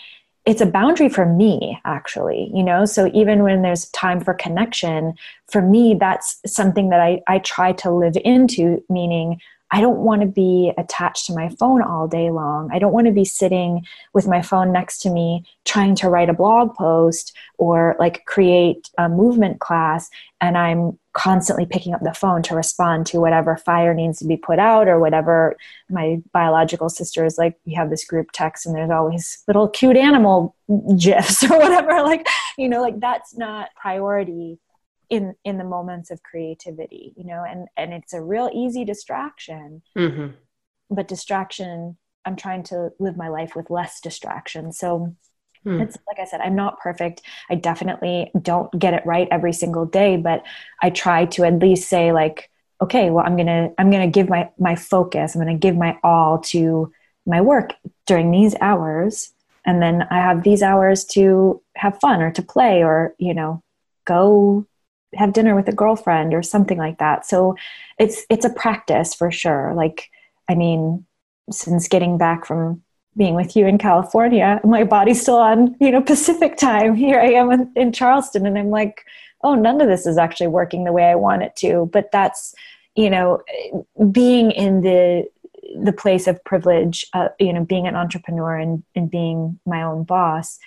it's 0.45 0.61
a 0.61 0.65
boundary 0.65 1.09
for 1.09 1.25
me 1.25 1.79
actually 1.85 2.51
you 2.53 2.63
know? 2.63 2.85
So 2.85 3.09
even 3.13 3.43
when 3.43 3.61
there's 3.61 3.89
time 3.91 4.19
for 4.19 4.33
connection 4.33 5.13
for 5.47 5.61
me 5.61 5.95
that's 5.99 6.39
something 6.45 6.89
that 6.89 6.99
i, 6.99 7.21
I 7.27 7.39
try 7.39 7.71
to 7.73 7.91
live 7.91 8.17
into 8.23 8.83
meaning 8.89 9.39
I 9.75 9.81
don't 9.81 9.97
want 9.97 10.21
to 10.21 10.27
be 10.27 10.71
attached 10.77 11.25
to 11.25 11.33
my 11.33 11.49
phone 11.49 11.81
all 11.81 12.07
day 12.07 12.31
long. 12.31 12.69
I 12.71 12.79
don't 12.79 12.93
want 12.93 13.07
to 13.07 13.11
be 13.11 13.25
sitting 13.25 13.85
with 14.13 14.25
my 14.25 14.41
phone 14.41 14.71
next 14.71 14.99
to 14.99 15.09
me 15.09 15.43
trying 15.65 15.95
to 15.95 16.07
write 16.07 16.29
a 16.29 16.33
blog 16.33 16.73
post 16.75 17.35
or 17.57 17.97
like 17.99 18.23
create 18.23 18.89
a 18.97 19.09
movement 19.09 19.59
class 19.59 20.09
and 20.39 20.57
I'm 20.57 20.97
constantly 21.11 21.65
picking 21.65 21.93
up 21.93 21.99
the 22.01 22.13
phone 22.13 22.41
to 22.43 22.55
respond 22.55 23.05
to 23.07 23.19
whatever 23.19 23.57
fire 23.57 23.93
needs 23.93 24.19
to 24.19 24.25
be 24.25 24.37
put 24.37 24.59
out 24.59 24.87
or 24.87 24.97
whatever 24.97 25.57
my 25.89 26.21
biological 26.31 26.87
sister 26.87 27.25
is 27.25 27.37
like 27.37 27.57
we 27.65 27.73
have 27.73 27.89
this 27.89 28.05
group 28.05 28.31
text 28.31 28.65
and 28.65 28.73
there's 28.73 28.89
always 28.89 29.43
little 29.45 29.67
cute 29.67 29.97
animal 29.97 30.55
gifs 30.97 31.43
or 31.51 31.57
whatever 31.57 32.01
like 32.01 32.25
you 32.57 32.69
know 32.69 32.81
like 32.81 32.99
that's 33.01 33.35
not 33.35 33.69
priority 33.75 34.57
in 35.09 35.35
in 35.43 35.57
the 35.57 35.63
moments 35.63 36.11
of 36.11 36.23
creativity 36.23 37.13
you 37.15 37.25
know 37.25 37.43
and 37.47 37.67
and 37.77 37.93
it's 37.93 38.13
a 38.13 38.21
real 38.21 38.49
easy 38.53 38.85
distraction 38.85 39.81
mm-hmm. 39.97 40.27
but 40.89 41.07
distraction 41.07 41.97
i'm 42.25 42.35
trying 42.35 42.63
to 42.63 42.89
live 42.99 43.17
my 43.17 43.27
life 43.27 43.55
with 43.55 43.69
less 43.69 43.99
distraction 44.01 44.71
so 44.71 45.15
Hmm. 45.65 45.81
It's 45.81 45.97
like 46.07 46.19
I 46.19 46.25
said, 46.25 46.41
I'm 46.41 46.55
not 46.55 46.79
perfect. 46.79 47.23
I 47.49 47.55
definitely 47.55 48.31
don't 48.39 48.71
get 48.77 48.93
it 48.93 49.05
right 49.05 49.27
every 49.31 49.51
single 49.51 49.85
day, 49.85 50.15
but 50.15 50.43
I 50.81 50.91
try 50.91 51.25
to 51.25 51.43
at 51.43 51.59
least 51.59 51.89
say 51.89 52.11
like, 52.11 52.51
okay, 52.81 53.09
well, 53.09 53.25
I'm 53.25 53.35
gonna 53.35 53.71
I'm 53.77 53.91
gonna 53.91 54.07
give 54.07 54.29
my 54.29 54.49
my 54.59 54.75
focus. 54.75 55.33
I'm 55.33 55.41
gonna 55.41 55.57
give 55.57 55.75
my 55.75 55.97
all 56.03 56.39
to 56.53 56.93
my 57.25 57.41
work 57.41 57.73
during 58.05 58.29
these 58.29 58.55
hours, 58.61 59.33
and 59.65 59.81
then 59.81 60.03
I 60.11 60.17
have 60.17 60.43
these 60.43 60.61
hours 60.61 61.03
to 61.05 61.61
have 61.75 61.99
fun 61.99 62.21
or 62.21 62.31
to 62.31 62.43
play 62.43 62.83
or 62.83 63.15
you 63.17 63.33
know 63.33 63.63
go 64.05 64.67
have 65.15 65.33
dinner 65.33 65.55
with 65.55 65.67
a 65.67 65.73
girlfriend 65.73 66.33
or 66.33 66.43
something 66.43 66.77
like 66.77 66.99
that. 66.99 67.25
So 67.25 67.55
it's 67.99 68.25
it's 68.29 68.45
a 68.45 68.49
practice 68.49 69.13
for 69.13 69.31
sure. 69.31 69.73
Like 69.75 70.09
I 70.49 70.55
mean, 70.55 71.05
since 71.51 71.87
getting 71.87 72.17
back 72.17 72.45
from 72.45 72.81
being 73.17 73.35
with 73.35 73.55
you 73.55 73.65
in 73.65 73.77
California. 73.77 74.59
My 74.63 74.83
body's 74.83 75.21
still 75.21 75.37
on, 75.37 75.75
you 75.79 75.91
know, 75.91 76.01
Pacific 76.13 76.57
time. 76.57 76.95
Here 76.95 77.19
I 77.19 77.31
am 77.31 77.51
in, 77.51 77.71
in, 77.75 77.91
Charleston, 77.91 78.45
and 78.45 78.57
I'm 78.57 78.69
like, 78.69 79.05
oh, 79.43 79.55
none 79.55 79.81
of 79.81 79.87
this 79.87 80.05
is 80.05 80.17
actually 80.17 80.47
working 80.47 80.83
the 80.83 80.93
way 80.93 81.05
I 81.05 81.15
want 81.15 81.43
it 81.43 81.55
to. 81.57 81.89
But 81.91 82.11
that's, 82.11 82.53
you 82.95 83.09
know, 83.09 83.41
being 84.11 84.51
in 84.51 84.81
the 84.81 85.27
the 85.81 85.93
place 85.93 86.27
of 86.27 86.43
privilege, 86.43 87.05
uh, 87.13 87.29
you 87.39 87.51
know, 87.51 87.65
being 87.65 87.87
an 87.87 87.95
entrepreneur 87.95 88.55
and, 88.55 88.83
and 88.95 89.09
being 89.09 89.59
my 89.65 89.81
own 89.81 90.03
boss. 90.03 90.59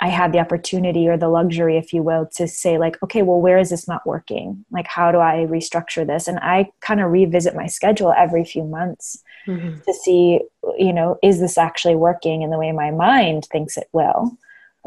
I 0.00 0.08
had 0.08 0.32
the 0.32 0.38
opportunity 0.38 1.08
or 1.08 1.16
the 1.16 1.28
luxury, 1.28 1.78
if 1.78 1.92
you 1.92 2.02
will, 2.02 2.26
to 2.34 2.46
say, 2.46 2.76
like, 2.76 3.02
okay, 3.02 3.22
well, 3.22 3.40
where 3.40 3.58
is 3.58 3.70
this 3.70 3.88
not 3.88 4.06
working? 4.06 4.64
Like, 4.70 4.86
how 4.86 5.10
do 5.10 5.18
I 5.18 5.46
restructure 5.48 6.06
this? 6.06 6.28
And 6.28 6.38
I 6.40 6.70
kind 6.80 7.00
of 7.00 7.10
revisit 7.10 7.54
my 7.54 7.66
schedule 7.66 8.12
every 8.16 8.44
few 8.44 8.64
months 8.64 9.22
mm-hmm. 9.46 9.80
to 9.80 9.94
see, 9.94 10.40
you 10.76 10.92
know, 10.92 11.18
is 11.22 11.40
this 11.40 11.56
actually 11.56 11.96
working 11.96 12.42
in 12.42 12.50
the 12.50 12.58
way 12.58 12.72
my 12.72 12.90
mind 12.90 13.46
thinks 13.50 13.76
it 13.76 13.88
will? 13.92 14.36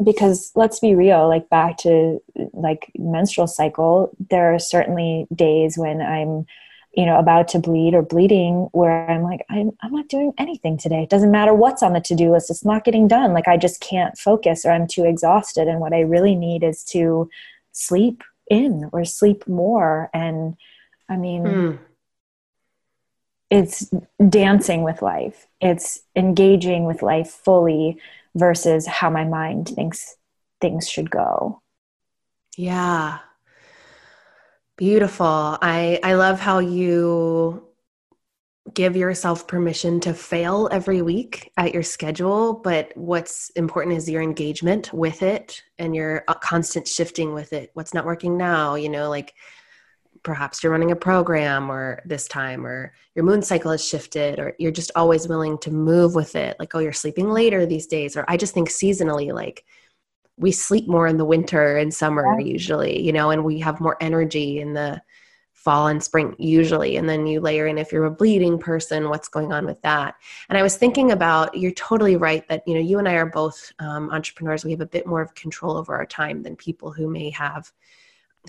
Because 0.02 0.52
let's 0.54 0.78
be 0.78 0.94
real, 0.94 1.28
like 1.28 1.48
back 1.50 1.76
to 1.78 2.22
like 2.52 2.90
menstrual 2.96 3.48
cycle, 3.48 4.16
there 4.30 4.54
are 4.54 4.58
certainly 4.58 5.26
days 5.34 5.76
when 5.76 6.00
I'm 6.00 6.46
you 6.92 7.06
know 7.06 7.18
about 7.18 7.48
to 7.48 7.58
bleed 7.58 7.94
or 7.94 8.02
bleeding 8.02 8.68
where 8.72 9.08
i'm 9.10 9.22
like 9.22 9.44
I'm, 9.48 9.70
I'm 9.80 9.92
not 9.92 10.08
doing 10.08 10.32
anything 10.38 10.76
today. 10.76 11.02
It 11.02 11.10
doesn't 11.10 11.30
matter 11.30 11.54
what's 11.54 11.82
on 11.82 11.92
the 11.92 12.00
to-do 12.00 12.32
list. 12.32 12.50
It's 12.50 12.64
not 12.64 12.84
getting 12.84 13.08
done. 13.08 13.32
Like 13.32 13.48
i 13.48 13.56
just 13.56 13.80
can't 13.80 14.18
focus 14.18 14.64
or 14.64 14.72
i'm 14.72 14.86
too 14.86 15.04
exhausted. 15.04 15.68
And 15.68 15.80
what 15.80 15.92
i 15.92 16.00
really 16.00 16.34
need 16.34 16.62
is 16.62 16.82
to 16.84 17.30
sleep 17.72 18.22
in 18.48 18.90
or 18.92 19.04
sleep 19.04 19.46
more. 19.46 20.10
And 20.12 20.56
i 21.08 21.16
mean 21.16 21.44
mm. 21.44 21.78
it's 23.50 23.90
dancing 24.28 24.82
with 24.82 25.02
life. 25.02 25.46
It's 25.60 26.00
engaging 26.16 26.84
with 26.84 27.02
life 27.02 27.30
fully 27.30 27.98
versus 28.34 28.86
how 28.86 29.10
my 29.10 29.24
mind 29.24 29.68
thinks 29.68 30.16
things 30.60 30.88
should 30.88 31.10
go. 31.10 31.62
Yeah 32.56 33.18
Beautiful. 34.80 35.58
I 35.60 36.00
I 36.02 36.14
love 36.14 36.40
how 36.40 36.58
you 36.58 37.68
give 38.72 38.96
yourself 38.96 39.46
permission 39.46 40.00
to 40.00 40.14
fail 40.14 40.70
every 40.72 41.02
week 41.02 41.52
at 41.58 41.74
your 41.74 41.82
schedule, 41.82 42.54
but 42.54 42.90
what's 42.96 43.50
important 43.50 43.98
is 43.98 44.08
your 44.08 44.22
engagement 44.22 44.90
with 44.94 45.22
it 45.22 45.62
and 45.78 45.94
your 45.94 46.24
uh, 46.28 46.32
constant 46.32 46.88
shifting 46.88 47.34
with 47.34 47.52
it. 47.52 47.70
What's 47.74 47.92
not 47.92 48.06
working 48.06 48.38
now, 48.38 48.74
you 48.74 48.88
know, 48.88 49.10
like 49.10 49.34
perhaps 50.22 50.62
you're 50.62 50.72
running 50.72 50.92
a 50.92 50.96
program 50.96 51.70
or 51.70 52.00
this 52.06 52.26
time 52.26 52.66
or 52.66 52.94
your 53.14 53.26
moon 53.26 53.42
cycle 53.42 53.72
has 53.72 53.86
shifted 53.86 54.38
or 54.38 54.54
you're 54.58 54.72
just 54.72 54.92
always 54.96 55.28
willing 55.28 55.58
to 55.58 55.70
move 55.70 56.14
with 56.14 56.36
it 56.36 56.56
like 56.58 56.74
oh 56.74 56.78
you're 56.78 56.92
sleeping 56.92 57.30
later 57.30 57.64
these 57.64 57.86
days 57.86 58.18
or 58.18 58.24
i 58.28 58.36
just 58.36 58.52
think 58.52 58.68
seasonally 58.68 59.32
like 59.32 59.64
we 60.40 60.50
sleep 60.50 60.88
more 60.88 61.06
in 61.06 61.18
the 61.18 61.24
winter 61.24 61.76
and 61.76 61.92
summer 61.92 62.24
yeah. 62.38 62.46
usually, 62.46 63.00
you 63.00 63.12
know, 63.12 63.30
and 63.30 63.44
we 63.44 63.58
have 63.60 63.80
more 63.80 63.96
energy 64.00 64.58
in 64.58 64.72
the 64.72 65.00
fall 65.52 65.88
and 65.88 66.02
spring 66.02 66.34
usually. 66.38 66.96
And 66.96 67.06
then 67.06 67.26
you 67.26 67.40
layer 67.40 67.66
in 67.66 67.76
if 67.76 67.92
you're 67.92 68.06
a 68.06 68.10
bleeding 68.10 68.58
person, 68.58 69.10
what's 69.10 69.28
going 69.28 69.52
on 69.52 69.66
with 69.66 69.82
that. 69.82 70.14
And 70.48 70.56
I 70.56 70.62
was 70.62 70.78
thinking 70.78 71.12
about, 71.12 71.54
you're 71.54 71.72
totally 71.72 72.16
right 72.16 72.48
that, 72.48 72.62
you 72.66 72.72
know, 72.72 72.80
you 72.80 72.98
and 72.98 73.06
I 73.06 73.16
are 73.16 73.26
both 73.26 73.70
um, 73.78 74.08
entrepreneurs. 74.10 74.64
We 74.64 74.70
have 74.70 74.80
a 74.80 74.86
bit 74.86 75.06
more 75.06 75.20
of 75.20 75.34
control 75.34 75.76
over 75.76 75.94
our 75.94 76.06
time 76.06 76.42
than 76.42 76.56
people 76.56 76.90
who 76.90 77.10
may 77.10 77.28
have, 77.30 77.70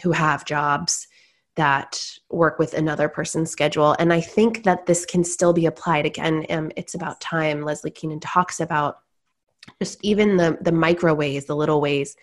who 0.02 0.14
have 0.14 0.46
jobs 0.46 1.10
that 1.56 2.02
work 2.30 2.58
with 2.58 2.74
another 2.74 3.10
person's 3.10 3.52
schedule. 3.52 3.98
And 4.00 4.14
I 4.14 4.22
think 4.22 4.64
that 4.64 4.86
this 4.86 5.06
can 5.06 5.26
still 5.26 5.52
be 5.52 5.66
applied. 5.66 6.06
Again, 6.06 6.46
um, 6.50 6.72
it's 6.78 6.96
about 6.96 7.20
time. 7.20 7.64
Leslie 7.64 7.92
Keenan 7.92 8.22
talks 8.22 8.62
about 8.62 9.00
just 9.80 10.00
even 10.04 10.38
the 10.38 10.58
the 10.62 10.72
micro 10.72 11.14
ways 11.14 11.46
the 11.46 11.56
little 11.56 11.82
ways 11.82 12.16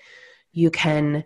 you 0.52 0.70
can 0.70 1.24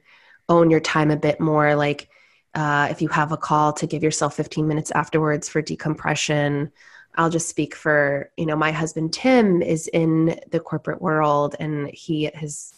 own 0.49 0.71
your 0.71 0.81
time 0.81 1.11
a 1.11 1.17
bit 1.17 1.41
more 1.41 1.75
like 1.75 2.09
uh, 2.55 2.89
if 2.91 3.01
you 3.01 3.09
have 3.09 3.33
a 3.33 3.37
call 3.37 3.73
to 3.73 3.87
give 3.87 4.03
yourself 4.03 4.37
15 4.37 4.69
minutes 4.69 4.91
afterwards 4.91 5.49
for 5.49 5.63
decompression. 5.63 6.71
I'll 7.15 7.31
just 7.31 7.49
speak 7.49 7.75
for 7.75 8.31
you 8.37 8.47
know 8.47 8.57
my 8.57 8.73
husband 8.73 9.13
tim 9.13 9.61
is 9.61 9.87
in 9.89 10.41
the 10.51 10.61
corporate 10.61 11.03
world 11.03 11.55
and 11.61 11.89
he 11.89 12.31
his 12.35 12.73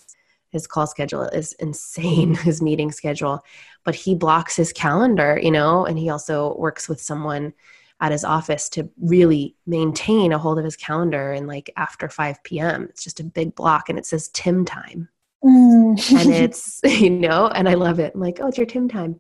his 0.51 0.66
call 0.66 0.89
schedule 0.89 1.23
is 1.23 1.52
insane 1.61 2.35
his 2.35 2.61
meeting 2.61 2.90
schedule 2.90 3.44
but 3.85 3.94
he 3.94 4.16
blocks 4.16 4.56
his 4.56 4.73
calendar 4.73 5.39
you 5.40 5.52
know 5.52 5.86
and 5.86 6.01
he 6.01 6.11
also 6.11 6.56
works 6.56 6.89
with 6.89 7.01
someone 7.01 7.52
at 8.01 8.12
his 8.12 8.25
office 8.25 8.69
to 8.69 8.91
really 9.01 9.57
maintain 9.66 10.33
a 10.33 10.39
hold 10.39 10.59
of 10.59 10.65
his 10.65 10.77
calendar 10.77 11.33
and 11.33 11.47
like 11.47 11.71
after 11.77 12.09
5 12.09 12.43
p.m. 12.43 12.87
It's 12.91 13.05
just 13.05 13.21
a 13.21 13.25
big 13.25 13.55
block 13.55 13.89
and 13.89 13.99
it 13.99 14.07
says 14.07 14.29
Tim 14.29 14.65
time. 14.65 15.09
Mm. 15.45 16.21
and 16.21 16.35
it's, 16.35 16.81
you 16.85 17.11
know, 17.11 17.49
and 17.49 17.69
I 17.69 17.75
love 17.75 18.01
it. 18.01 18.12
I'm 18.15 18.21
like, 18.21 18.39
oh, 18.41 18.49
it's 18.49 18.59
your 18.59 18.66
Tim 18.66 18.89
time 18.89 19.19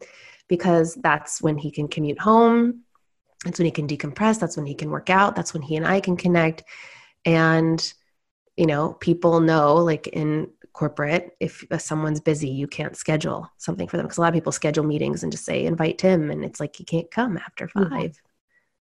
because 0.48 0.94
that's 0.96 1.40
when 1.40 1.56
he 1.56 1.70
can 1.70 1.88
commute 1.88 2.18
home. 2.18 2.82
That's 3.44 3.58
when 3.58 3.66
he 3.66 3.72
can 3.72 3.86
decompress. 3.86 4.40
That's 4.40 4.56
when 4.56 4.66
he 4.66 4.74
can 4.74 4.90
work 4.90 5.10
out. 5.10 5.36
That's 5.36 5.54
when 5.54 5.62
he 5.62 5.76
and 5.76 5.86
I 5.86 6.00
can 6.00 6.16
connect. 6.16 6.64
And, 7.24 7.92
you 8.56 8.66
know, 8.66 8.94
people 8.94 9.40
know 9.40 9.76
like 9.76 10.08
in 10.08 10.50
corporate, 10.72 11.36
if 11.38 11.64
someone's 11.78 12.20
busy, 12.20 12.48
you 12.48 12.66
can't 12.66 12.96
schedule 12.96 13.48
something 13.58 13.86
for 13.86 13.96
them 13.96 14.06
because 14.06 14.18
a 14.18 14.20
lot 14.20 14.28
of 14.28 14.34
people 14.34 14.52
schedule 14.52 14.84
meetings 14.84 15.22
and 15.22 15.30
just 15.30 15.44
say, 15.44 15.64
invite 15.64 15.98
Tim. 15.98 16.30
And 16.30 16.44
it's 16.44 16.58
like, 16.58 16.74
he 16.74 16.84
can't 16.84 17.10
come 17.10 17.36
after 17.36 17.68
5 17.68 17.84
mm-hmm 17.84 18.08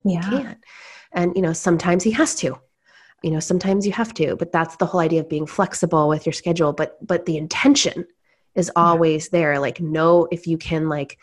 yeah. 0.04 0.22
he 0.22 0.36
can't 0.36 0.64
and 1.12 1.34
you 1.36 1.42
know 1.42 1.52
sometimes 1.52 2.02
he 2.02 2.10
has 2.10 2.34
to 2.34 2.58
you 3.22 3.30
know 3.30 3.40
sometimes 3.40 3.86
you 3.86 3.92
have 3.92 4.12
to 4.14 4.36
but 4.36 4.52
that's 4.52 4.76
the 4.76 4.86
whole 4.86 5.00
idea 5.00 5.20
of 5.20 5.28
being 5.28 5.46
flexible 5.46 6.08
with 6.08 6.26
your 6.26 6.32
schedule 6.32 6.72
but 6.72 6.96
but 7.06 7.26
the 7.26 7.36
intention 7.36 8.06
is 8.54 8.70
always 8.76 9.26
yeah. 9.26 9.38
there 9.38 9.58
like 9.58 9.80
know 9.80 10.26
if 10.30 10.46
you 10.46 10.58
can 10.58 10.88
like 10.88 11.18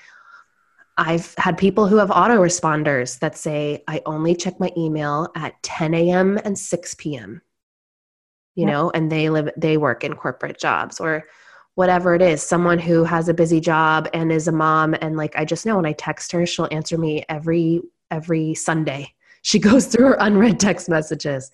i've 0.97 1.33
had 1.37 1.57
people 1.57 1.87
who 1.87 1.97
have 1.97 2.09
autoresponders 2.09 3.19
that 3.19 3.37
say 3.37 3.83
i 3.87 4.01
only 4.05 4.35
check 4.35 4.59
my 4.59 4.71
email 4.77 5.27
at 5.35 5.61
10 5.63 5.93
a.m 5.93 6.37
and 6.43 6.57
6 6.57 6.95
p.m 6.95 7.41
you 8.55 8.65
yeah. 8.65 8.71
know 8.71 8.91
and 8.93 9.11
they 9.11 9.29
live 9.29 9.49
they 9.57 9.77
work 9.77 10.03
in 10.03 10.15
corporate 10.15 10.59
jobs 10.59 10.99
or 10.99 11.25
whatever 11.75 12.13
it 12.13 12.21
is 12.21 12.41
someone 12.41 12.79
who 12.79 13.03
has 13.03 13.29
a 13.29 13.33
busy 13.33 13.59
job 13.59 14.09
and 14.13 14.31
is 14.31 14.47
a 14.47 14.51
mom 14.51 14.95
and 15.01 15.15
like 15.17 15.33
i 15.35 15.45
just 15.45 15.65
know 15.65 15.75
when 15.75 15.85
i 15.85 15.93
text 15.93 16.31
her 16.31 16.45
she'll 16.45 16.67
answer 16.71 16.97
me 16.97 17.23
every 17.29 17.81
every 18.11 18.53
Sunday. 18.53 19.13
She 19.41 19.59
goes 19.69 19.87
through 19.87 20.07
her 20.07 20.17
unread 20.19 20.59
text 20.59 20.89
messages. 20.89 21.51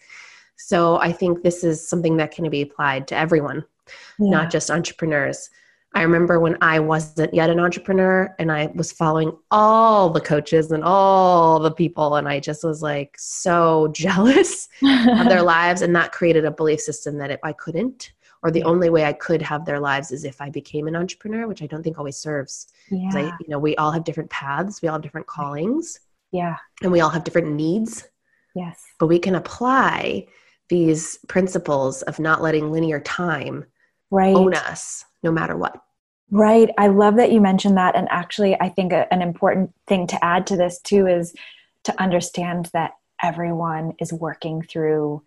So 0.58 0.98
I 0.98 1.12
think 1.12 1.44
this 1.44 1.64
is 1.64 1.88
something 1.88 2.18
that 2.18 2.32
can 2.32 2.50
be 2.50 2.62
applied 2.62 3.08
to 3.10 3.16
everyone, 3.16 3.66
yeah. 4.20 4.30
not 4.30 4.50
just 4.50 4.72
entrepreneurs. 4.72 5.50
I 5.94 6.02
remember 6.02 6.42
when 6.42 6.58
I 6.62 6.80
wasn't 6.80 7.34
yet 7.34 7.50
an 7.50 7.60
entrepreneur 7.60 8.36
and 8.38 8.52
I 8.52 8.68
was 8.76 8.92
following 8.92 9.32
all 9.50 10.10
the 10.10 10.20
coaches 10.20 10.72
and 10.72 10.84
all 10.84 11.58
the 11.60 11.72
people, 11.72 12.16
and 12.16 12.28
I 12.28 12.42
just 12.42 12.66
was 12.66 12.82
like 12.82 13.16
so 13.18 13.88
jealous 13.94 14.68
of 14.84 15.30
their 15.30 15.42
lives. 15.44 15.82
And 15.82 15.96
that 15.96 16.12
created 16.12 16.44
a 16.44 16.52
belief 16.52 16.82
system 16.82 17.18
that 17.20 17.32
if 17.32 17.40
I 17.44 17.54
couldn't, 17.54 18.12
or 18.44 18.52
the 18.52 18.64
only 18.64 18.90
way 18.90 19.06
I 19.06 19.14
could 19.14 19.42
have 19.42 19.66
their 19.66 19.80
lives 19.80 20.12
is 20.12 20.26
if 20.26 20.42
I 20.42 20.50
became 20.50 20.88
an 20.88 20.98
entrepreneur, 20.98 21.48
which 21.48 21.64
I 21.64 21.66
don't 21.66 21.82
think 21.82 21.98
always 21.98 22.18
serves. 22.18 22.68
Yeah. 22.92 23.10
I, 23.14 23.22
you 23.40 23.48
know, 23.48 23.58
we 23.58 23.76
all 23.78 23.92
have 23.92 24.04
different 24.04 24.30
paths, 24.30 24.82
we 24.82 24.90
all 24.90 24.96
have 24.96 25.02
different 25.02 25.28
callings 25.28 26.00
Yeah. 26.36 26.58
And 26.84 26.92
we 26.92 27.00
all 27.00 27.10
have 27.10 27.24
different 27.24 27.54
needs. 27.54 28.06
Yes. 28.56 28.84
But 29.00 29.08
we 29.08 29.20
can 29.20 29.36
apply 29.36 30.28
these 30.68 31.18
principles 31.30 32.02
of 32.04 32.20
not 32.20 32.42
letting 32.42 32.72
linear 32.72 33.00
time 33.00 33.64
right. 34.12 34.36
own 34.36 34.54
us 34.54 35.06
no 35.24 35.32
matter 35.32 35.56
what. 35.56 35.82
Right. 36.32 36.70
I 36.78 36.88
love 36.88 37.16
that 37.16 37.32
you 37.32 37.40
mentioned 37.40 37.78
that. 37.78 37.96
And 37.96 38.10
actually, 38.12 38.60
I 38.60 38.68
think 38.68 38.92
a, 38.92 39.12
an 39.14 39.22
important 39.22 39.72
thing 39.88 40.08
to 40.08 40.26
add 40.26 40.46
to 40.48 40.58
this 40.58 40.80
too 40.80 41.08
is 41.08 41.34
to 41.86 42.02
understand 42.02 42.70
that 42.74 42.96
everyone 43.24 43.94
is 44.00 44.12
working 44.12 44.62
through 44.62 45.24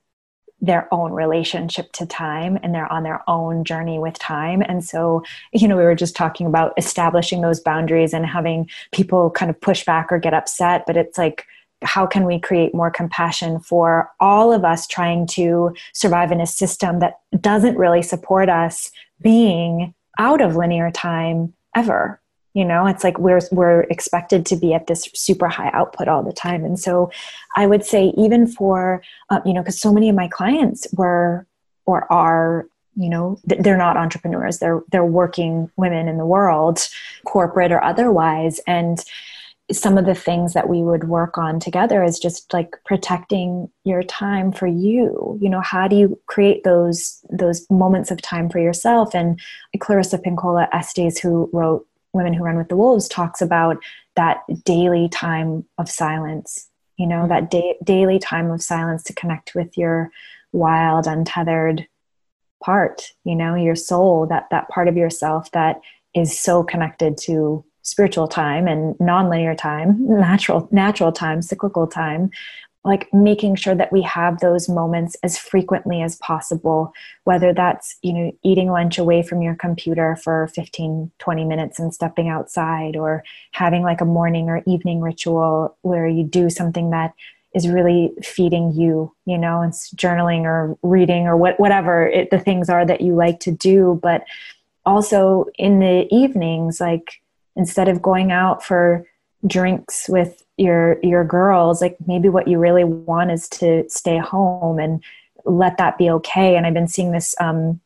their 0.61 0.93
own 0.93 1.13
relationship 1.13 1.93
to 1.93 2.07
time 2.07 2.59
and 2.63 2.75
they're 2.75 2.91
on 2.93 3.05
their 3.05 3.23
own 3.29 3.65
journey 3.65 3.99
with 3.99 4.19
time. 4.19 4.63
And 4.63 4.85
so, 4.85 5.23
you 5.53 5.69
know, 5.69 5.77
we 5.77 5.85
were 5.85 5.95
just 5.95 6.17
talking 6.17 6.47
about 6.47 6.73
establishing 6.77 7.43
those 7.43 7.61
boundaries 7.61 8.13
and 8.13 8.27
having 8.27 8.69
people 8.93 9.31
kind 9.31 9.51
of 9.51 9.61
push 9.61 9.85
back 9.85 10.11
or 10.11 10.19
get 10.19 10.35
upset, 10.35 10.85
but 10.87 10.97
it's 10.97 11.17
like, 11.17 11.47
how 11.83 12.07
can 12.07 12.25
we 12.25 12.41
create 12.41 12.75
more 12.75 12.91
compassion 12.91 13.61
for 13.61 14.11
all 14.19 14.53
of 14.53 14.65
us 14.65 14.87
trying 14.87 15.27
to 15.29 15.75
survive 15.93 16.33
in 16.33 16.41
a 16.41 16.47
system 16.47 16.99
that 16.99 17.21
doesn't 17.41 17.79
really 17.79 18.03
support 18.03 18.49
us 18.49 18.91
being 19.23 19.95
out 20.19 20.41
of 20.41 20.57
linear 20.57 20.91
time 20.91 21.55
ever 21.77 22.21
you 22.55 22.65
know 22.65 22.87
it's 22.87 23.05
like 23.05 23.19
we're 23.19 23.41
we're 23.53 23.83
expected 23.83 24.47
to 24.47 24.57
be 24.57 24.75
at 24.75 24.87
this 24.87 25.09
super 25.15 25.49
high 25.49 25.71
output 25.73 26.09
all 26.09 26.23
the 26.23 26.33
time. 26.33 26.65
And 26.65 26.79
so 26.79 27.11
i 27.57 27.67
would 27.67 27.85
say 27.85 28.13
even 28.17 28.47
for 28.47 29.03
uh, 29.31 29.41
you 29.45 29.53
know 29.53 29.63
because 29.63 29.81
so 29.81 29.93
many 29.93 30.09
of 30.09 30.17
my 30.17 30.29
clients 30.29 30.87
were 30.93 31.47
or 31.87 32.11
are 32.13 32.67
you 32.99 33.09
know 33.09 33.39
they're 33.45 33.77
not 33.77 33.97
entrepreneurs. 33.97 34.59
They're 34.59 34.83
they're 34.91 35.05
working 35.05 35.71
women 35.77 36.09
in 36.09 36.19
the 36.19 36.27
world 36.27 36.87
corporate 37.25 37.73
or 37.73 37.83
otherwise. 37.83 38.61
And 38.67 39.03
some 39.71 39.99
of 39.99 40.07
the 40.07 40.15
things 40.15 40.55
that 40.55 40.69
we 40.69 40.83
would 40.83 41.05
work 41.05 41.37
on 41.37 41.61
together 41.61 42.03
is 42.03 42.19
just 42.19 42.53
like 42.53 42.75
protecting 42.87 43.71
your 43.85 44.03
time 44.03 44.51
for 44.51 44.67
you. 44.67 45.39
You 45.41 45.49
know 45.49 45.61
how 45.61 45.87
do 45.87 45.97
you 45.97 46.19
create 46.27 46.65
those 46.65 47.25
those 47.31 47.67
moments 47.71 48.11
of 48.11 48.21
time 48.21 48.51
for 48.51 48.59
yourself? 48.59 49.15
And 49.15 49.41
clarissa 49.79 50.19
pinkola 50.19 50.69
estes 50.73 51.19
who 51.19 51.49
wrote 51.53 51.87
women 52.13 52.33
who 52.33 52.45
run 52.45 52.57
with 52.57 52.69
the 52.69 52.77
wolves 52.77 53.09
talks 53.09 53.41
about 53.41 53.77
that 54.17 54.41
daily 54.65 55.09
time 55.09 55.65
of 55.79 55.91
silence 55.91 56.69
you 56.97 57.07
know 57.07 57.21
mm-hmm. 57.21 57.29
that 57.29 57.51
da- 57.51 57.79
daily 57.85 58.19
time 58.19 58.51
of 58.51 58.63
silence 58.63 59.03
to 59.03 59.13
connect 59.13 59.55
with 59.55 59.77
your 59.77 60.11
wild 60.53 61.07
untethered 61.07 61.87
part 62.63 63.13
you 63.25 63.37
know 63.37 63.55
your 63.55 63.77
soul 63.77 64.27
that 64.27 64.47
that 64.51 64.69
part 64.69 64.89
of 64.89 64.97
yourself 64.97 65.51
that 65.53 65.81
is 66.15 66.39
so 66.39 66.63
connected 66.63 67.17
to 67.17 67.65
spiritual 67.89 68.29
time 68.29 68.69
and 68.69 68.95
nonlinear 68.97 69.57
time, 69.57 69.97
natural 70.21 70.69
natural 70.71 71.13
time, 71.13 71.43
cyclical 71.43 71.87
time, 71.87 72.31
like 72.85 73.13
making 73.13 73.57
sure 73.57 73.75
that 73.75 73.93
we 73.93 74.03
have 74.03 74.39
those 74.39 74.69
moments 74.69 75.17
as 75.23 75.37
frequently 75.37 76.01
as 76.03 76.17
possible 76.17 76.93
whether 77.25 77.53
that's 77.53 77.97
you 78.03 78.13
know 78.13 78.33
eating 78.43 78.71
lunch 78.71 78.99
away 78.99 79.23
from 79.23 79.43
your 79.43 79.55
computer 79.55 80.17
for 80.17 80.49
15 80.55 81.11
20 81.19 81.45
minutes 81.45 81.79
and 81.79 81.93
stepping 81.93 82.29
outside 82.29 82.97
or 82.97 83.25
having 83.53 83.83
like 83.83 84.01
a 84.01 84.07
morning 84.07 84.49
or 84.49 84.63
evening 84.67 85.01
ritual 85.01 85.77
where 85.83 86.07
you 86.07 86.25
do 86.25 86.49
something 86.49 86.91
that 86.91 87.15
is 87.55 87.69
really 87.69 88.13
feeding 88.23 88.73
you 88.73 89.13
you 89.25 89.39
know 89.39 89.63
it's 89.63 89.93
journaling 89.95 90.43
or 90.43 90.77
reading 90.83 91.27
or 91.27 91.37
what, 91.37 91.59
whatever 91.59 92.07
it, 92.07 92.31
the 92.31 92.39
things 92.39 92.69
are 92.69 92.85
that 92.85 93.01
you 93.01 93.15
like 93.15 93.41
to 93.41 93.51
do. 93.51 93.99
But 94.03 94.25
also 94.85 95.47
in 95.59 95.81
the 95.81 96.07
evenings 96.11 96.81
like 96.81 97.21
instead 97.57 97.89
of 97.89 98.01
going 98.01 98.33
out 98.33 98.65
for 98.65 99.05
drinks 99.47 100.09
with 100.09 100.43
your 100.59 100.99
your 101.03 101.25
girls 101.25 101.81
like 101.81 101.97
maybe 102.07 102.29
what 102.29 102.49
you 102.49 102.59
really 102.59 102.85
want 102.85 103.31
is 103.31 103.49
to 103.49 103.85
stay 103.89 104.19
home 104.19 104.79
and 104.79 105.03
let 105.45 105.79
that 105.79 105.97
be 105.99 106.11
okay. 106.11 106.57
And 106.57 106.67
i've 106.67 106.75
been 106.75 106.89
seeing 106.89 107.13
this 107.13 107.35
um, 107.41 107.81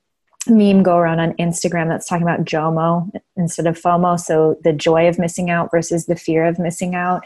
meme 0.49 0.82
go 0.82 0.97
around 0.97 1.20
on 1.20 1.35
instagram 1.35 1.89
that's 1.89 2.09
talking 2.09 2.27
about 2.27 2.44
jomo 2.44 3.11
instead 3.36 3.66
of 3.66 3.81
fomo. 3.81 4.19
So 4.19 4.59
the 4.65 4.73
joy 4.73 5.09
of 5.09 5.19
missing 5.19 5.51
out 5.51 5.70
versus 5.70 6.07
the 6.07 6.16
fear 6.16 6.44
of 6.47 6.59
missing 6.59 6.94
out. 6.94 7.23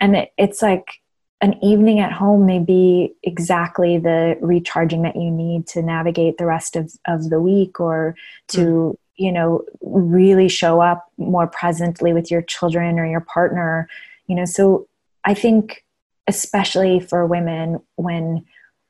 And 0.00 0.16
it, 0.16 0.32
it's 0.38 0.62
like 0.62 1.00
an 1.40 1.62
evening 1.62 1.98
at 1.98 2.12
home 2.12 2.46
may 2.46 2.58
be 2.58 3.14
exactly 3.22 3.98
the 3.98 4.38
recharging 4.40 5.02
that 5.02 5.16
you 5.16 5.30
need 5.30 5.66
to 5.68 5.82
navigate 5.82 6.38
the 6.38 6.46
rest 6.46 6.76
of, 6.76 6.92
of 7.06 7.28
the 7.28 7.40
week 7.40 7.80
or 7.80 8.16
to 8.48 8.60
mm 8.60 8.96
you 9.16 9.30
know 9.30 9.64
really 9.80 10.48
show 10.48 10.80
up 10.80 11.10
more 11.18 11.46
presently 11.46 12.12
with 12.12 12.30
your 12.30 12.42
children 12.42 12.98
or 12.98 13.06
your 13.06 13.20
partner 13.20 13.88
you 14.26 14.34
know 14.34 14.44
so 14.44 14.88
i 15.24 15.34
think 15.34 15.84
especially 16.26 17.00
for 17.00 17.26
women 17.26 17.80
when 17.96 18.44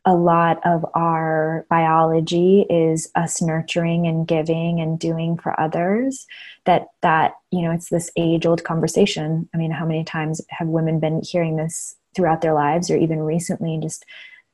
a 0.07 0.15
lot 0.15 0.61
of 0.67 0.85
our 0.95 1.67
biology 1.71 2.67
is 2.69 3.11
us 3.15 3.41
nurturing 3.41 4.07
and 4.07 4.29
giving 4.29 4.81
and 4.81 4.99
doing 4.99 5.37
for 5.37 5.59
others 5.59 6.27
that 6.67 6.89
that 7.03 7.33
you 7.51 7.63
know 7.63 7.71
it's 7.71 7.89
this 7.89 8.11
age 8.17 8.47
old 8.47 8.65
conversation 8.65 9.49
i 9.55 9.57
mean 9.57 9.71
how 9.71 9.87
many 9.87 10.05
times 10.05 10.41
have 10.51 10.69
women 10.69 11.01
been 11.01 11.23
hearing 11.23 11.57
this 11.57 11.97
throughout 12.15 12.41
their 12.41 12.55
lives 12.55 12.91
or 12.91 12.97
even 12.97 13.19
recently 13.21 13.79
just 13.83 14.05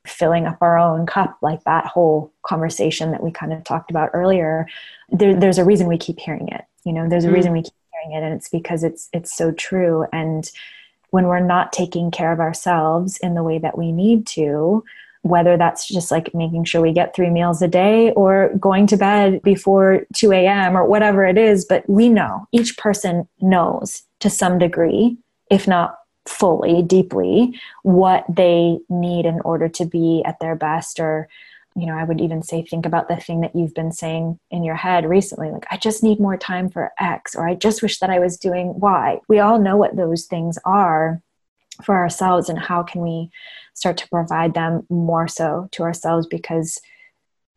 filling 0.05 0.47
up 0.47 0.57
our 0.61 0.77
own 0.77 1.05
cup, 1.05 1.37
like 1.41 1.63
that 1.63 1.85
whole 1.85 2.33
conversation 2.43 3.11
that 3.11 3.23
we 3.23 3.31
kind 3.31 3.53
of 3.53 3.63
talked 3.63 3.91
about 3.91 4.09
earlier, 4.13 4.67
there, 5.09 5.39
there's 5.39 5.57
a 5.57 5.65
reason 5.65 5.87
we 5.87 5.97
keep 5.97 6.19
hearing 6.19 6.47
it. 6.47 6.63
You 6.83 6.93
know, 6.93 7.07
there's 7.07 7.25
a 7.25 7.29
mm. 7.29 7.33
reason 7.33 7.51
we 7.51 7.63
keep 7.63 7.73
hearing 8.01 8.17
it, 8.17 8.25
and 8.25 8.33
it's 8.33 8.49
because 8.49 8.83
it's 8.83 9.09
it's 9.13 9.35
so 9.35 9.51
true. 9.51 10.05
And 10.11 10.49
when 11.11 11.27
we're 11.27 11.39
not 11.39 11.73
taking 11.73 12.11
care 12.11 12.31
of 12.31 12.39
ourselves 12.39 13.17
in 13.17 13.35
the 13.35 13.43
way 13.43 13.59
that 13.59 13.77
we 13.77 13.91
need 13.91 14.25
to, 14.27 14.83
whether 15.23 15.57
that's 15.57 15.87
just 15.87 16.09
like 16.09 16.33
making 16.33 16.63
sure 16.63 16.81
we 16.81 16.93
get 16.93 17.13
three 17.13 17.29
meals 17.29 17.61
a 17.61 17.67
day 17.67 18.11
or 18.13 18.49
going 18.59 18.87
to 18.87 18.97
bed 18.97 19.41
before 19.43 20.05
2 20.15 20.31
a.m. 20.31 20.75
or 20.75 20.85
whatever 20.85 21.25
it 21.25 21.37
is, 21.37 21.65
but 21.65 21.87
we 21.89 22.09
know 22.09 22.47
each 22.51 22.77
person 22.77 23.27
knows 23.41 24.03
to 24.19 24.29
some 24.29 24.57
degree, 24.57 25.17
if 25.49 25.67
not 25.67 25.97
fully, 26.25 26.81
deeply, 26.81 27.59
what 27.83 28.23
they 28.29 28.79
need 28.89 29.25
in 29.25 29.41
order 29.41 29.67
to 29.67 29.85
be 29.85 30.23
at 30.25 30.39
their 30.39 30.55
best. 30.55 30.99
Or, 30.99 31.27
you 31.75 31.85
know, 31.85 31.97
I 31.97 32.03
would 32.03 32.19
even 32.19 32.43
say, 32.43 32.63
think 32.63 32.85
about 32.85 33.07
the 33.07 33.15
thing 33.15 33.41
that 33.41 33.55
you've 33.55 33.73
been 33.73 33.91
saying 33.91 34.39
in 34.49 34.63
your 34.63 34.75
head 34.75 35.05
recently, 35.05 35.49
like, 35.51 35.65
I 35.71 35.77
just 35.77 36.03
need 36.03 36.19
more 36.19 36.37
time 36.37 36.69
for 36.69 36.91
X, 36.99 37.33
or 37.35 37.47
I 37.47 37.55
just 37.55 37.81
wish 37.81 37.99
that 37.99 38.09
I 38.09 38.19
was 38.19 38.37
doing 38.37 38.79
Y. 38.79 39.19
We 39.27 39.39
all 39.39 39.59
know 39.59 39.77
what 39.77 39.95
those 39.95 40.25
things 40.25 40.57
are 40.65 41.21
for 41.83 41.95
ourselves, 41.95 42.49
and 42.49 42.59
how 42.59 42.83
can 42.83 43.01
we 43.01 43.29
start 43.73 43.97
to 43.97 44.09
provide 44.09 44.53
them 44.53 44.85
more 44.89 45.27
so 45.27 45.69
to 45.71 45.83
ourselves 45.83 46.27
because 46.27 46.79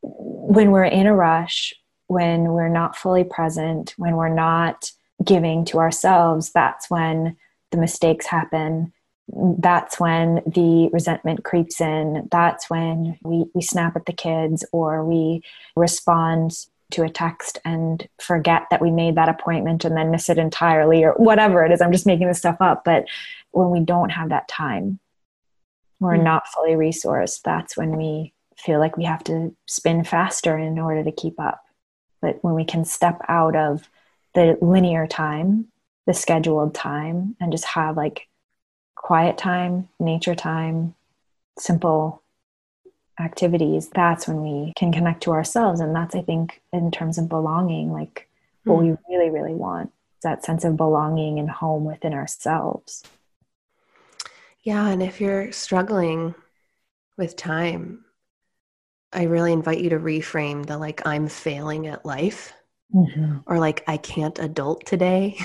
when 0.00 0.70
we're 0.70 0.84
in 0.84 1.06
a 1.06 1.14
rush, 1.14 1.74
when 2.06 2.44
we're 2.44 2.68
not 2.68 2.96
fully 2.96 3.24
present, 3.24 3.94
when 3.96 4.16
we're 4.16 4.28
not 4.32 4.90
giving 5.24 5.64
to 5.64 5.78
ourselves, 5.78 6.52
that's 6.52 6.88
when 6.90 7.36
the 7.70 7.78
mistakes 7.78 8.26
happen 8.26 8.92
that's 9.28 9.98
when 9.98 10.42
the 10.46 10.90
resentment 10.92 11.44
creeps 11.44 11.80
in. 11.80 12.28
That's 12.30 12.68
when 12.68 13.18
we, 13.22 13.46
we 13.54 13.62
snap 13.62 13.96
at 13.96 14.06
the 14.06 14.12
kids 14.12 14.64
or 14.72 15.04
we 15.04 15.42
respond 15.76 16.52
to 16.90 17.02
a 17.02 17.08
text 17.08 17.58
and 17.64 18.06
forget 18.20 18.64
that 18.70 18.82
we 18.82 18.90
made 18.90 19.16
that 19.16 19.28
appointment 19.28 19.84
and 19.84 19.96
then 19.96 20.10
miss 20.10 20.28
it 20.28 20.38
entirely 20.38 21.02
or 21.02 21.12
whatever 21.12 21.64
it 21.64 21.72
is. 21.72 21.80
I'm 21.80 21.92
just 21.92 22.06
making 22.06 22.28
this 22.28 22.38
stuff 22.38 22.58
up 22.60 22.84
but 22.84 23.06
when 23.52 23.70
we 23.70 23.80
don't 23.80 24.10
have 24.10 24.28
that 24.28 24.46
time 24.48 25.00
we're 25.98 26.18
mm. 26.18 26.22
not 26.22 26.46
fully 26.48 26.72
resourced 26.72 27.40
that's 27.42 27.76
when 27.76 27.96
we 27.96 28.34
feel 28.56 28.78
like 28.78 28.96
we 28.96 29.04
have 29.04 29.24
to 29.24 29.56
spin 29.66 30.04
faster 30.04 30.56
in 30.58 30.78
order 30.78 31.02
to 31.02 31.12
keep 31.12 31.40
up. 31.40 31.62
But 32.20 32.42
when 32.42 32.54
we 32.54 32.64
can 32.64 32.84
step 32.84 33.20
out 33.28 33.56
of 33.56 33.88
the 34.34 34.58
linear 34.60 35.06
time 35.06 35.68
the 36.06 36.14
scheduled 36.14 36.74
time 36.74 37.36
and 37.40 37.50
just 37.50 37.64
have 37.64 37.96
like 37.96 38.28
quiet 39.04 39.36
time, 39.36 39.86
nature 40.00 40.34
time, 40.34 40.94
simple 41.58 42.22
activities, 43.20 43.90
that's 43.90 44.26
when 44.26 44.40
we 44.40 44.72
can 44.76 44.92
connect 44.92 45.22
to 45.22 45.30
ourselves. 45.30 45.80
And 45.80 45.94
that's, 45.94 46.14
I 46.14 46.22
think, 46.22 46.62
in 46.72 46.90
terms 46.90 47.18
of 47.18 47.28
belonging, 47.28 47.92
like 47.92 48.26
mm. 48.66 48.72
what 48.72 48.82
we 48.82 48.88
hmm. 48.88 48.94
really, 49.12 49.28
really 49.28 49.52
want 49.52 49.92
that 50.22 50.42
sense 50.42 50.64
of 50.64 50.78
belonging 50.78 51.38
and 51.38 51.50
home 51.50 51.84
within 51.84 52.14
ourselves. 52.14 53.02
Yeah. 54.62 54.88
And 54.88 55.02
if 55.02 55.20
you're 55.20 55.52
struggling 55.52 56.34
with 57.18 57.36
time, 57.36 58.06
I 59.12 59.24
really 59.24 59.52
invite 59.52 59.80
you 59.80 59.90
to 59.90 59.98
reframe 59.98 60.64
the 60.64 60.78
like, 60.78 61.06
I'm 61.06 61.28
failing 61.28 61.88
at 61.88 62.06
life. 62.06 62.54
Mm-hmm. 62.94 63.40
Or 63.44 63.58
like, 63.58 63.84
I 63.86 63.98
can't 63.98 64.38
adult 64.38 64.86
today. 64.86 65.38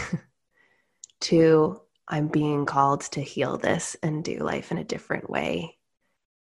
to 1.19 1.81
I'm 2.09 2.27
being 2.27 2.65
called 2.65 3.01
to 3.01 3.21
heal 3.21 3.57
this 3.57 3.95
and 4.01 4.23
do 4.23 4.39
life 4.39 4.71
in 4.71 4.77
a 4.77 4.83
different 4.83 5.29
way. 5.29 5.77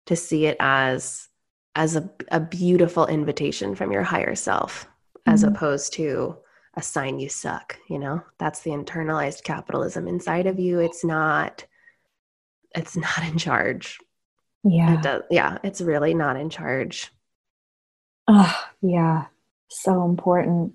To 0.06 0.16
see 0.16 0.46
it 0.46 0.56
as 0.60 1.28
as 1.74 1.96
a, 1.96 2.08
a 2.28 2.40
beautiful 2.40 3.06
invitation 3.06 3.74
from 3.74 3.92
your 3.92 4.02
higher 4.02 4.34
self, 4.34 4.84
mm-hmm. 4.84 5.32
as 5.32 5.42
opposed 5.42 5.92
to 5.94 6.36
a 6.74 6.82
sign 6.82 7.18
you 7.18 7.28
suck, 7.28 7.78
you 7.88 7.98
know? 7.98 8.22
That's 8.38 8.60
the 8.60 8.70
internalized 8.70 9.42
capitalism 9.44 10.06
inside 10.08 10.46
of 10.46 10.58
you. 10.58 10.78
It's 10.78 11.04
not 11.04 11.64
it's 12.74 12.96
not 12.96 13.24
in 13.24 13.38
charge. 13.38 13.98
Yeah. 14.62 14.94
It 14.94 15.02
does, 15.02 15.22
yeah, 15.30 15.58
it's 15.62 15.80
really 15.80 16.14
not 16.14 16.36
in 16.36 16.50
charge. 16.50 17.12
Oh, 18.28 18.64
yeah. 18.82 19.26
So 19.68 20.04
important. 20.04 20.74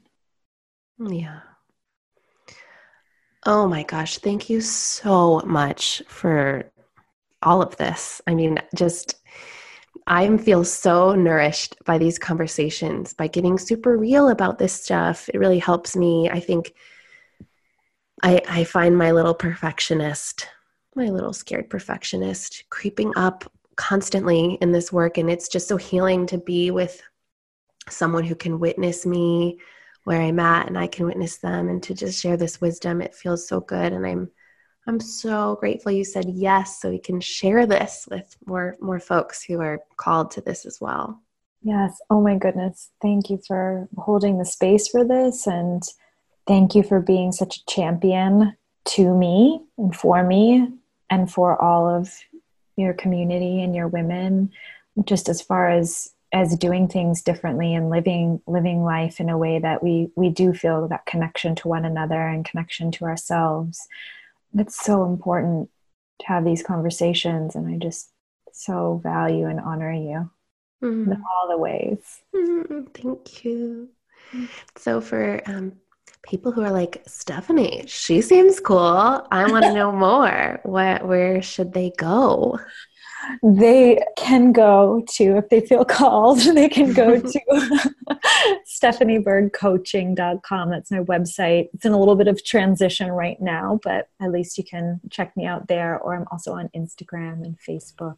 Yeah. 1.00 1.42
Oh 3.46 3.68
my 3.68 3.84
gosh. 3.84 4.20
Thank 4.20 4.50
you 4.50 4.62
so 4.62 5.42
much 5.46 6.04
for 6.08 6.72
all 7.42 7.62
of 7.62 7.76
this. 7.78 8.22
I 8.28 8.36
mean, 8.36 8.60
just 8.76 9.16
I 10.06 10.38
feel 10.38 10.64
so 10.64 11.16
nourished 11.16 11.76
by 11.86 11.98
these 11.98 12.20
conversations, 12.20 13.14
by 13.14 13.28
getting 13.28 13.58
super 13.58 13.98
real 13.98 14.30
about 14.30 14.60
this 14.60 14.74
stuff. 14.74 15.30
It 15.30 15.38
really 15.40 15.60
helps 15.60 15.96
me. 15.96 16.30
I 16.30 16.40
think 16.40 16.74
I, 18.22 18.42
I 18.48 18.64
find 18.64 18.98
my 18.98 19.12
little 19.12 19.34
perfectionist, 19.34 20.48
my 20.96 21.10
little 21.10 21.34
scared 21.34 21.70
perfectionist, 21.70 22.66
creeping 22.70 23.12
up 23.16 23.52
constantly 23.76 24.60
in 24.62 24.72
this 24.72 24.92
work. 24.94 25.18
And 25.18 25.30
it's 25.30 25.48
just 25.48 25.68
so 25.68 25.78
healing 25.78 26.28
to 26.28 26.38
be 26.38 26.70
with 26.70 27.02
someone 27.90 28.24
who 28.24 28.36
can 28.36 28.60
witness 28.60 29.06
me 29.06 29.60
where 30.04 30.22
I'm 30.22 30.40
at 30.40 30.68
and 30.68 30.78
I 30.78 30.88
can 30.88 31.06
witness 31.06 31.38
them 31.38 31.70
and 31.70 31.82
to 31.84 31.94
just 31.94 32.22
share 32.22 32.38
this 32.38 32.60
wisdom. 32.60 33.02
It 33.02 33.16
feels 33.16 33.48
so 33.48 33.60
good. 33.60 33.94
And 33.94 34.06
I'm 34.06 34.32
I'm 34.88 35.00
so 35.00 35.58
grateful 35.60 35.92
you 35.92 36.04
said 36.04 36.26
yes 36.28 36.82
so 36.82 36.90
we 36.90 36.98
can 36.98 37.22
share 37.22 37.66
this 37.66 38.08
with 38.10 38.36
more 38.46 38.76
more 38.82 39.00
folks 39.00 39.44
who 39.44 39.62
are 39.62 39.80
called 39.98 40.32
to 40.32 40.42
this 40.42 40.66
as 40.66 40.80
well. 40.82 41.22
Yes. 41.62 42.00
Oh 42.10 42.22
my 42.22 42.38
goodness. 42.38 42.90
Thank 43.02 43.30
you 43.30 43.40
for 43.48 43.88
holding 43.98 44.40
the 44.40 44.46
space 44.46 44.88
for 44.88 45.04
this 45.04 45.46
and 45.46 45.84
thank 46.48 46.74
you 46.74 46.82
for 46.82 47.00
being 47.00 47.32
such 47.32 47.58
a 47.58 47.66
champion 47.66 48.58
to 48.84 49.14
me 49.16 49.62
and 49.78 49.96
for 49.96 50.24
me 50.24 50.68
and 51.12 51.32
for 51.32 51.62
all 51.62 51.88
of 51.88 52.12
your 52.76 52.94
community 52.94 53.62
and 53.62 53.76
your 53.76 53.88
women 53.88 54.52
just 55.06 55.30
as 55.30 55.42
far 55.42 55.70
as 55.70 56.12
as 56.34 56.58
doing 56.58 56.88
things 56.88 57.22
differently 57.22 57.74
and 57.74 57.90
living 57.90 58.42
living 58.48 58.84
life 58.84 59.20
in 59.20 59.30
a 59.30 59.38
way 59.38 59.60
that 59.60 59.84
we 59.84 60.10
we 60.16 60.30
do 60.30 60.54
feel 60.54 60.88
that 60.88 61.06
connection 61.06 61.56
to 61.56 61.68
one 61.68 61.86
another 61.86 62.28
and 62.28 62.46
connection 62.46 62.92
to 62.92 63.06
ourselves. 63.06 63.88
It's 64.58 64.84
so 64.84 65.06
important 65.06 65.70
to 66.22 66.28
have 66.28 66.46
these 66.46 66.64
conversations 66.64 67.56
and 67.56 67.68
i 67.68 67.78
just 67.78 68.12
so 68.54 69.00
value 69.02 69.48
and 69.48 69.60
honor 69.60 69.92
you 69.92 70.30
mm-hmm. 70.84 71.12
in 71.12 71.24
all 71.24 71.50
the 71.50 71.58
ways. 71.58 72.22
Mm-hmm. 72.36 72.84
thank 72.94 73.44
you. 73.44 73.90
So 74.78 75.02
for 75.02 75.42
um, 75.46 75.74
people 76.22 76.52
who 76.52 76.62
are 76.62 76.72
like 76.72 77.02
stephanie 77.08 77.84
she 77.88 78.22
seems 78.22 78.60
cool. 78.60 79.28
I 79.32 79.50
want 79.52 79.66
to 79.66 79.74
know 79.80 79.92
more. 79.92 80.60
What 80.64 81.06
where 81.06 81.42
should 81.42 81.74
they 81.74 81.92
go 81.98 82.60
they 83.44 84.04
can 84.18 84.52
go 84.52 85.04
to, 85.16 85.38
if 85.38 85.50
they 85.50 85.62
feel 85.62 85.86
called, 85.86 86.40
they 86.56 86.70
can 86.70 86.94
go 86.94 87.20
to 87.20 87.40
stephaniebergcoaching.com. 88.68 90.70
That's 90.70 90.92
my 90.92 91.00
website. 91.00 91.70
It's 91.74 91.86
in 91.86 91.92
a 91.92 92.00
little 92.00 92.16
bit 92.16 92.28
of 92.28 92.44
transition 92.44 93.12
right 93.12 93.40
now, 93.42 93.80
but 93.84 94.08
at 94.20 94.32
least 94.32 94.58
you 94.58 94.64
can 94.64 95.00
check 95.10 95.36
me 95.38 95.46
out 95.46 95.68
there. 95.68 96.00
Or 96.00 96.16
I'm 96.16 96.26
also 96.32 96.54
on 96.54 96.70
Instagram 96.76 97.44
and 97.44 97.58
Facebook. 97.60 98.18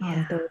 Um, 0.00 0.12
yeah. 0.12 0.14
Um, 0.14 0.26
those 0.30 0.48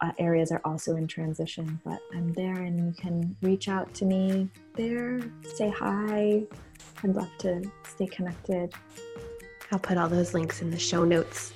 uh, 0.00 0.12
areas 0.18 0.52
are 0.52 0.60
also 0.64 0.96
in 0.96 1.06
transition, 1.06 1.80
but 1.84 2.00
I'm 2.14 2.32
there 2.34 2.62
and 2.62 2.86
you 2.86 2.92
can 2.92 3.36
reach 3.42 3.68
out 3.68 3.92
to 3.94 4.04
me 4.04 4.48
there, 4.76 5.20
say 5.54 5.70
hi. 5.70 6.42
I'd 7.02 7.14
love 7.14 7.30
to 7.38 7.62
stay 7.88 8.06
connected. 8.06 8.72
I'll 9.72 9.78
put 9.78 9.96
all 9.96 10.08
those 10.08 10.34
links 10.34 10.62
in 10.62 10.70
the 10.70 10.78
show 10.78 11.04
notes 11.04 11.52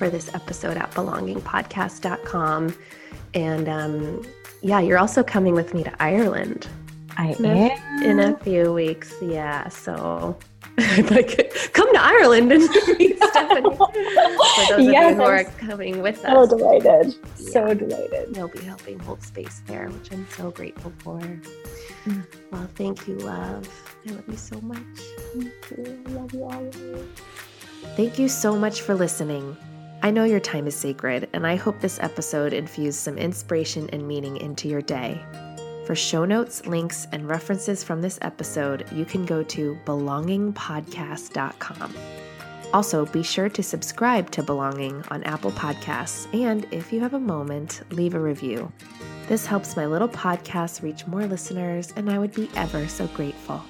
for 0.00 0.08
this 0.08 0.34
episode 0.34 0.78
at 0.78 0.90
belongingpodcast.com. 0.92 2.74
And 3.34 3.68
um, 3.68 4.26
yeah, 4.62 4.80
you're 4.80 4.96
also 4.96 5.22
coming 5.22 5.52
with 5.52 5.74
me 5.74 5.84
to 5.84 6.02
Ireland. 6.02 6.66
I 7.18 7.34
in 7.38 7.44
am. 7.44 8.02
in 8.02 8.18
a 8.18 8.38
few 8.38 8.72
weeks. 8.72 9.12
Yeah. 9.20 9.68
So 9.68 10.38
like 11.10 11.54
come 11.74 11.92
to 11.92 12.00
Ireland 12.02 12.50
and 12.50 12.62
meet 12.98 13.18
Stephanie. 13.24 13.76
For 13.76 13.88
those 14.70 14.86
yes, 14.86 15.12
of 15.12 15.18
you 15.18 15.22
who 15.22 15.22
are 15.22 15.44
coming 15.44 16.00
with 16.00 16.18
so 16.22 16.28
us. 16.28 16.48
So 16.48 16.56
delighted. 16.56 17.14
Yeah. 17.36 17.50
So 17.50 17.74
delighted. 17.74 18.34
They'll 18.34 18.48
be 18.48 18.60
helping 18.60 18.98
hold 19.00 19.22
space 19.22 19.60
there, 19.66 19.90
which 19.90 20.10
I'm 20.12 20.26
so 20.30 20.50
grateful 20.50 20.94
for. 21.00 21.20
Mm. 22.06 22.24
Well, 22.50 22.70
thank 22.74 23.06
you, 23.06 23.16
love. 23.16 23.68
I 24.08 24.12
love 24.12 24.24
you 24.26 24.38
so 24.38 24.58
much. 24.62 24.78
Thank 25.34 25.52
you. 25.76 26.02
I 26.06 26.10
love 26.12 26.32
you 26.32 26.44
always. 26.44 27.06
Thank 27.96 28.18
you 28.18 28.30
so 28.30 28.56
much 28.56 28.80
for 28.80 28.94
listening. 28.94 29.58
I 30.02 30.10
know 30.10 30.24
your 30.24 30.40
time 30.40 30.66
is 30.66 30.74
sacred, 30.74 31.28
and 31.34 31.46
I 31.46 31.56
hope 31.56 31.78
this 31.78 32.00
episode 32.00 32.54
infused 32.54 33.00
some 33.00 33.18
inspiration 33.18 33.90
and 33.92 34.08
meaning 34.08 34.38
into 34.38 34.66
your 34.66 34.80
day. 34.80 35.22
For 35.84 35.94
show 35.94 36.24
notes, 36.24 36.64
links, 36.64 37.06
and 37.12 37.28
references 37.28 37.84
from 37.84 38.00
this 38.00 38.18
episode, 38.22 38.90
you 38.92 39.04
can 39.04 39.26
go 39.26 39.42
to 39.42 39.78
belongingpodcast.com. 39.84 41.94
Also, 42.72 43.04
be 43.04 43.22
sure 43.22 43.50
to 43.50 43.62
subscribe 43.62 44.30
to 44.30 44.42
Belonging 44.42 45.04
on 45.10 45.22
Apple 45.24 45.52
Podcasts, 45.52 46.32
and 46.32 46.66
if 46.70 46.94
you 46.94 47.00
have 47.00 47.12
a 47.12 47.20
moment, 47.20 47.82
leave 47.90 48.14
a 48.14 48.20
review. 48.20 48.72
This 49.28 49.44
helps 49.44 49.76
my 49.76 49.84
little 49.84 50.08
podcast 50.08 50.82
reach 50.82 51.06
more 51.06 51.26
listeners, 51.26 51.92
and 51.96 52.08
I 52.08 52.18
would 52.18 52.32
be 52.32 52.48
ever 52.56 52.88
so 52.88 53.06
grateful. 53.08 53.62